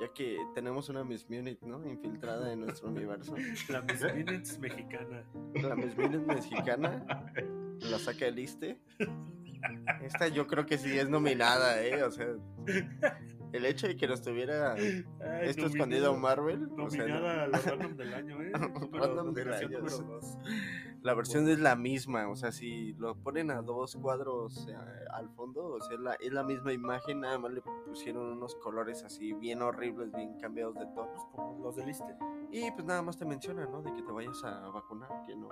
ya 0.00 0.12
que 0.12 0.38
tenemos 0.54 0.88
una 0.88 1.04
Miss 1.04 1.28
Munich, 1.28 1.60
¿no? 1.62 1.86
Infiltrada 1.86 2.52
en 2.52 2.60
nuestro 2.60 2.88
universo. 2.88 3.34
La 3.68 3.82
Miss 3.82 4.02
Minutes 4.14 4.58
mexicana. 4.58 5.24
La 5.54 5.76
Miss 5.76 5.96
Munich 5.96 6.26
mexicana 6.26 7.04
la 7.80 7.98
saca 7.98 8.26
el 8.26 8.38
ISTE. 8.38 8.80
Esta 10.02 10.28
yo 10.28 10.46
creo 10.46 10.66
que 10.66 10.78
sí 10.78 10.98
es 10.98 11.08
nominada, 11.08 11.82
¿eh? 11.82 12.02
O 12.02 12.10
sea, 12.10 12.26
el 13.56 13.64
hecho 13.66 13.86
de 13.86 13.96
que 13.96 14.06
nos 14.08 14.20
tuviera 14.22 14.72
Ay, 14.74 15.04
esto 15.42 15.62
nominada- 15.62 15.66
escondido 15.66 16.16
Marvel, 16.16 16.68
o 16.78 16.90
sea, 16.90 17.06
Nominada 17.06 17.44
a 17.44 17.46
los 17.46 17.64
random 17.64 17.96
del 17.96 18.14
año, 18.14 18.42
¿eh? 18.42 18.52
Random 18.92 19.32
del 19.34 19.52
año, 19.52 19.78
la 21.02 21.12
versión 21.14 21.48
es 21.48 21.58
la 21.60 21.76
misma, 21.76 22.28
o 22.28 22.34
sea, 22.36 22.50
si 22.50 22.94
lo 22.94 23.14
ponen 23.16 23.50
a 23.50 23.60
dos 23.60 23.94
cuadros 23.96 24.66
eh, 24.70 24.74
al 25.12 25.28
fondo, 25.30 25.64
o 25.66 25.80
sea, 25.82 25.98
la- 25.98 26.14
es 26.14 26.32
la 26.32 26.42
misma 26.42 26.72
imagen, 26.72 27.20
nada 27.20 27.38
más 27.38 27.52
le 27.52 27.60
pusieron 27.60 28.32
unos 28.32 28.54
colores 28.56 29.04
así 29.04 29.32
bien 29.34 29.60
horribles, 29.62 30.10
bien 30.12 30.38
cambiados 30.40 30.74
de 30.76 30.86
tonos. 30.94 31.22
Como 31.32 31.62
los 31.62 31.76
del 31.76 31.90
ISSSTE. 31.90 32.16
Y 32.52 32.70
pues 32.70 32.84
nada 32.86 33.02
más 33.02 33.18
te 33.18 33.24
menciona, 33.26 33.66
¿no? 33.66 33.82
De 33.82 33.92
que 33.92 34.02
te 34.02 34.12
vayas 34.12 34.42
a 34.44 34.68
vacunar, 34.70 35.10
que 35.26 35.36
no... 35.36 35.48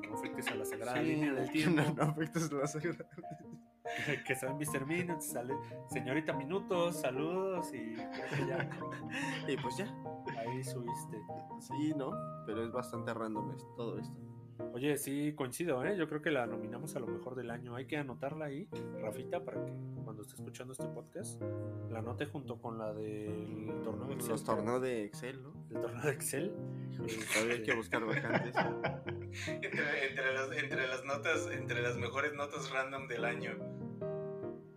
Que 0.00 0.08
no 0.08 0.14
afectes 0.14 0.48
a 0.48 0.54
la 0.56 0.64
sagrada 0.64 0.98
Sí, 1.00 1.04
línea 1.06 1.32
del 1.34 1.46
que 1.46 1.52
tiempo. 1.52 1.82
no, 1.82 1.94
no 1.94 2.02
afectes 2.10 2.50
la 2.52 2.66
sagrada. 2.66 3.06
que 4.26 4.34
saben 4.34 4.56
Mr. 4.58 4.86
Minutes, 4.86 5.32
sale 5.32 5.54
señorita 5.88 6.32
Minutos, 6.32 7.00
saludos 7.00 7.72
y 7.74 7.94
creo 7.94 8.30
que 8.36 8.46
ya 8.46 8.70
Y 9.48 9.56
pues 9.56 9.76
ya, 9.76 9.86
ahí 10.38 10.62
subiste. 10.64 11.20
sí, 11.60 11.92
¿no? 11.96 12.10
Pero 12.46 12.64
es 12.64 12.72
bastante 12.72 13.12
random 13.14 13.50
es- 13.52 13.66
todo 13.76 13.98
esto. 13.98 14.16
Oye, 14.72 14.96
sí, 14.96 15.34
coincido, 15.34 15.84
¿eh? 15.84 15.96
Yo 15.96 16.08
creo 16.08 16.22
que 16.22 16.30
la 16.30 16.46
nominamos 16.46 16.96
a 16.96 17.00
lo 17.00 17.06
mejor 17.06 17.34
del 17.34 17.50
año. 17.50 17.74
Hay 17.76 17.86
que 17.86 17.96
anotarla 17.96 18.46
ahí, 18.46 18.68
Rafita, 19.00 19.44
para 19.44 19.64
que 19.64 19.72
cuando 20.04 20.22
esté 20.22 20.34
escuchando 20.34 20.72
este 20.72 20.86
podcast, 20.86 21.40
la 21.90 22.00
anote 22.00 22.26
junto 22.26 22.60
con 22.60 22.78
la 22.78 22.92
del 22.92 23.80
torneo 23.84 24.06
de 24.08 24.14
Excel. 24.14 24.30
Los 24.30 24.44
torneos 24.44 24.82
de 24.82 25.04
Excel, 25.04 25.42
¿no? 25.42 25.52
El 25.70 25.80
torneo 25.80 26.02
de 26.02 26.10
Excel. 26.12 26.52
Todavía 27.32 27.54
hay 27.54 27.62
que 27.62 27.74
buscar 27.74 28.04
vacantes. 28.04 28.54
Entre, 29.46 30.08
entre 30.08 30.34
las, 30.34 30.52
entre 30.52 30.88
las 30.88 31.04
notas, 31.04 31.48
entre 31.50 31.82
las 31.82 31.96
mejores 31.96 32.34
notas 32.34 32.70
random 32.70 33.08
del 33.08 33.24
año. 33.24 33.52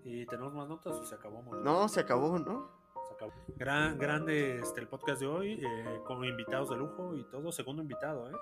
¿Y 0.04 0.26
tenemos 0.28 0.54
más 0.54 0.68
notas 0.68 0.96
o 0.96 1.04
se 1.04 1.16
acabó? 1.16 1.40
amor? 1.40 1.58
No, 1.58 1.90
se 1.90 2.00
acabó, 2.00 2.40
¿no? 2.40 2.70
Se 3.08 3.14
acabó. 3.16 3.34
Gran, 3.58 3.98
grande 3.98 4.60
este, 4.60 4.82
el 4.82 4.88
podcast 4.88 5.20
de 5.20 5.28
hoy, 5.28 5.54
eh, 5.62 6.00
con 6.06 6.24
invitados 6.24 6.70
de 6.70 6.78
lujo 6.78 7.16
y 7.16 7.24
todo. 7.26 7.52
Segundo 7.52 7.82
invitado, 7.82 8.30
¿eh? 8.30 8.36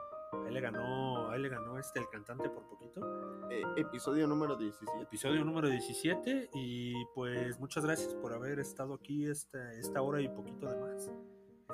Ahí 0.46 0.54
le 0.54 0.62
ganó, 0.62 1.30
ahí 1.30 1.42
le 1.42 1.50
ganó 1.50 1.78
este 1.78 2.00
el 2.00 2.10
cantante 2.10 2.50
por 2.50 2.68
poquito. 2.68 3.02
Eh, 3.50 3.62
episodio 3.78 4.28
número 4.28 4.56
17. 4.56 5.04
Episodio 5.04 5.44
número 5.46 5.70
17 5.70 6.50
y 6.54 7.06
pues 7.14 7.60
muchas 7.60 7.86
gracias 7.86 8.14
por 8.16 8.34
haber 8.34 8.60
estado 8.60 8.94
aquí 8.94 9.28
esta, 9.28 9.72
esta 9.74 10.02
hora 10.02 10.22
y 10.22 10.28
poquito 10.30 10.68
de 10.68 10.78
más. 10.78 11.12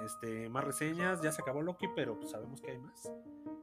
Este, 0.03 0.49
más 0.49 0.63
reseñas, 0.63 1.21
ya 1.21 1.31
se 1.31 1.41
acabó 1.41 1.61
Loki, 1.61 1.87
pero 1.95 2.17
pues 2.17 2.31
sabemos 2.31 2.61
que 2.61 2.71
hay 2.71 2.79
más. 2.79 3.11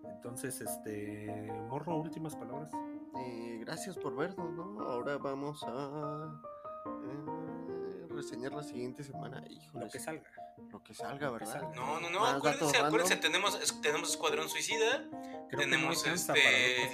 Entonces, 0.04 0.60
este, 0.60 1.52
Morro, 1.68 1.96
últimas 1.96 2.36
palabras. 2.36 2.72
Eh, 3.18 3.58
gracias 3.60 3.96
por 3.96 4.14
vernos, 4.14 4.52
¿no? 4.52 4.80
Ahora 4.82 5.16
vamos 5.18 5.64
a 5.66 6.42
eh, 6.86 8.06
reseñar 8.10 8.52
la 8.52 8.62
siguiente 8.62 9.02
semana. 9.02 9.42
Híjole, 9.48 9.84
Lo 9.84 9.90
que 9.90 9.98
salga. 9.98 10.30
Que 10.86 10.94
salga, 10.94 11.30
¿verdad? 11.30 11.52
salga. 11.52 11.74
No, 11.74 12.00
no, 12.00 12.10
no, 12.10 12.20
Más 12.20 12.34
acuérdense, 12.36 12.76
acuérdense, 12.78 13.16
tenemos, 13.16 13.60
es- 13.60 13.80
tenemos 13.80 14.10
Escuadrón 14.10 14.48
Suicida, 14.48 15.08
Creo 15.48 15.48
que 15.48 15.56
no 15.56 15.62
tenemos 15.76 16.06
este 16.06 16.32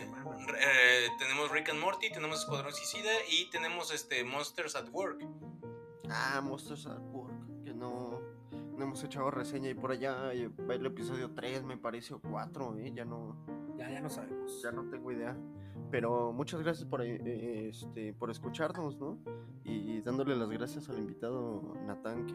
eh, 0.00 1.08
tenemos 1.18 1.50
Rick 1.50 1.70
and 1.70 1.80
Morty, 1.80 2.10
tenemos 2.10 2.40
Escuadrón 2.40 2.72
Suicida 2.72 3.10
y 3.30 3.48
tenemos 3.50 3.92
este 3.92 4.24
Monsters 4.24 4.76
at 4.76 4.88
Work. 4.90 5.24
Ah, 6.10 6.40
Monsters 6.42 6.86
at 6.86 7.00
Work, 7.12 7.64
que 7.64 7.72
no, 7.72 8.20
no 8.76 8.82
hemos 8.84 9.02
echado 9.04 9.30
reseña 9.30 9.70
y 9.70 9.74
por 9.74 9.92
allá 9.92 10.32
eh, 10.32 10.48
va 10.68 10.74
el 10.74 10.84
episodio 10.86 11.30
3, 11.34 11.62
me 11.64 11.76
parece, 11.76 12.14
o 12.14 12.20
4, 12.20 12.76
¿eh? 12.78 12.92
Ya 12.94 13.04
no, 13.04 13.36
Ya, 13.76 13.90
ya 13.90 14.00
no 14.00 14.08
sabemos. 14.10 14.60
ya 14.62 14.72
no 14.72 14.88
tengo 14.90 15.12
idea. 15.12 15.36
Pero 15.90 16.32
muchas 16.32 16.60
gracias 16.62 16.86
por, 16.88 17.02
eh, 17.02 17.68
este, 17.68 18.14
por 18.14 18.30
escucharnos, 18.30 18.96
¿no? 18.98 19.18
Y 19.64 20.00
dándole 20.00 20.34
las 20.36 20.48
gracias 20.50 20.88
al 20.88 20.98
invitado 20.98 21.74
Natán 21.86 22.26
que 22.26 22.34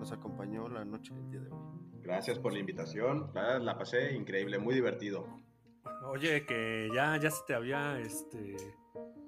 nos 0.00 0.10
acompañó 0.12 0.68
la 0.68 0.84
noche 0.84 1.14
del 1.14 1.30
día 1.30 1.40
de 1.40 1.50
hoy. 1.50 1.60
Gracias 2.02 2.38
por 2.38 2.52
la 2.52 2.58
invitación. 2.58 3.30
La, 3.34 3.58
la 3.58 3.76
pasé 3.78 4.14
increíble, 4.14 4.58
muy 4.58 4.74
divertido. 4.74 5.26
Oye, 6.10 6.44
que 6.46 6.88
ya, 6.94 7.16
ya 7.18 7.30
se 7.30 7.42
te 7.46 7.54
había, 7.54 8.00
este, 8.00 8.56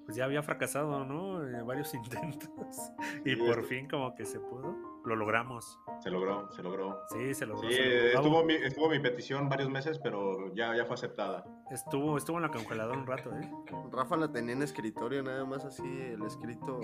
pues 0.07 0.17
ya 0.17 0.25
había 0.25 0.43
fracasado, 0.43 1.05
¿no? 1.05 1.47
Eh, 1.47 1.63
varios 1.63 1.93
intentos. 1.95 2.77
Y 3.25 3.31
Sí, 3.31 3.37
por 3.37 3.51
esto- 3.59 3.63
fin 3.65 3.89
como 3.89 4.15
que 4.15 4.25
se 4.25 4.41
pudo. 4.41 4.75
Lo 5.13 5.17
logramos. 5.17 5.79
Se 6.01 6.11
logró, 6.11 6.51
se 6.53 6.63
logró. 6.63 7.03
Sí, 7.11 7.35
se 7.35 7.45
logró. 7.45 7.69
Sí, 7.69 7.75
se 7.75 7.85
logró. 7.85 8.19
estuvo 8.19 8.45
mi, 8.45 8.55
estuvo 8.55 8.89
mi 8.89 8.99
petición 8.99 9.47
varios 9.51 9.69
meses, 9.69 9.99
pero 10.03 10.55
ya, 10.55 10.75
ya 10.75 10.87
fue 10.87 10.95
aceptada. 10.95 11.45
estuvo, 11.71 12.17
estuvo 12.17 12.39
en 12.39 12.45
la 12.45 12.51
congeladora 12.51 12.97
un 12.97 13.07
rato, 13.07 13.31
¿eh? 13.37 13.51
Rafa 13.91 14.17
la 14.17 14.33
tenía 14.33 14.55
en 14.55 14.63
escritorio, 14.63 15.23
nada 15.23 15.45
más 15.45 15.67
así 15.67 15.83
el 15.83 16.23
escrito. 16.23 16.81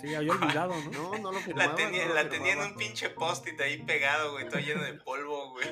Sí, 0.00 0.16
había 0.16 0.32
olvidado, 0.32 0.74
¿no? 0.92 1.12
No, 1.12 1.18
no 1.18 1.32
lo 1.32 1.38
firmaba. 1.38 1.68
La 1.68 1.74
tenía, 1.76 2.02
no 2.02 2.08
lo 2.08 2.14
la 2.14 2.28
tenía 2.28 2.54
en 2.54 2.72
un 2.72 2.74
pinche 2.74 3.08
post-it 3.10 3.60
ahí 3.60 3.84
pegado, 3.84 4.32
güey, 4.32 4.48
todo 4.48 4.58
lleno 4.58 4.82
de 4.82 4.94
polvo, 4.94 5.52
güey. 5.52 5.68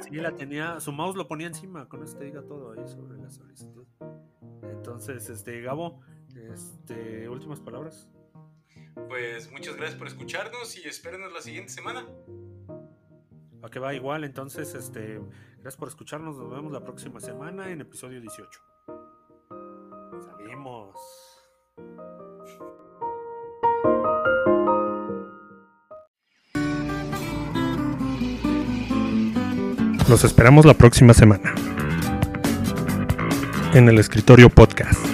Sí, 0.00 0.10
la 0.12 0.36
tenía, 0.36 0.78
su 0.78 0.92
mouse 0.92 1.16
lo 1.16 1.26
ponía 1.26 1.48
encima, 1.48 1.88
con 1.88 2.04
eso 2.04 2.16
te 2.18 2.26
diga 2.26 2.42
todo 2.42 2.70
ahí 2.70 2.86
sobre 2.86 3.18
la 3.18 3.32
solicitud. 3.32 3.84
Entonces, 4.62 5.28
este, 5.28 5.60
Gabo, 5.60 6.02
este, 6.36 7.28
últimas 7.28 7.58
palabras. 7.58 8.08
Pues 9.08 9.50
muchas 9.50 9.76
gracias 9.76 9.98
por 9.98 10.06
escucharnos 10.08 10.76
y 10.76 10.88
espérenos 10.88 11.32
la 11.32 11.40
siguiente 11.40 11.72
semana. 11.72 12.06
A 13.62 13.70
que 13.70 13.78
va 13.78 13.94
igual, 13.94 14.24
entonces, 14.24 14.74
este, 14.74 15.20
gracias 15.54 15.76
por 15.76 15.88
escucharnos, 15.88 16.36
nos 16.36 16.50
vemos 16.50 16.72
la 16.72 16.80
próxima 16.80 17.20
semana 17.20 17.70
en 17.70 17.80
episodio 17.80 18.20
18. 18.20 18.60
Salimos. 20.26 20.96
Los 30.08 30.22
esperamos 30.22 30.66
la 30.66 30.74
próxima 30.74 31.14
semana 31.14 31.54
en 33.74 33.88
el 33.88 33.98
escritorio 33.98 34.50
podcast. 34.50 35.13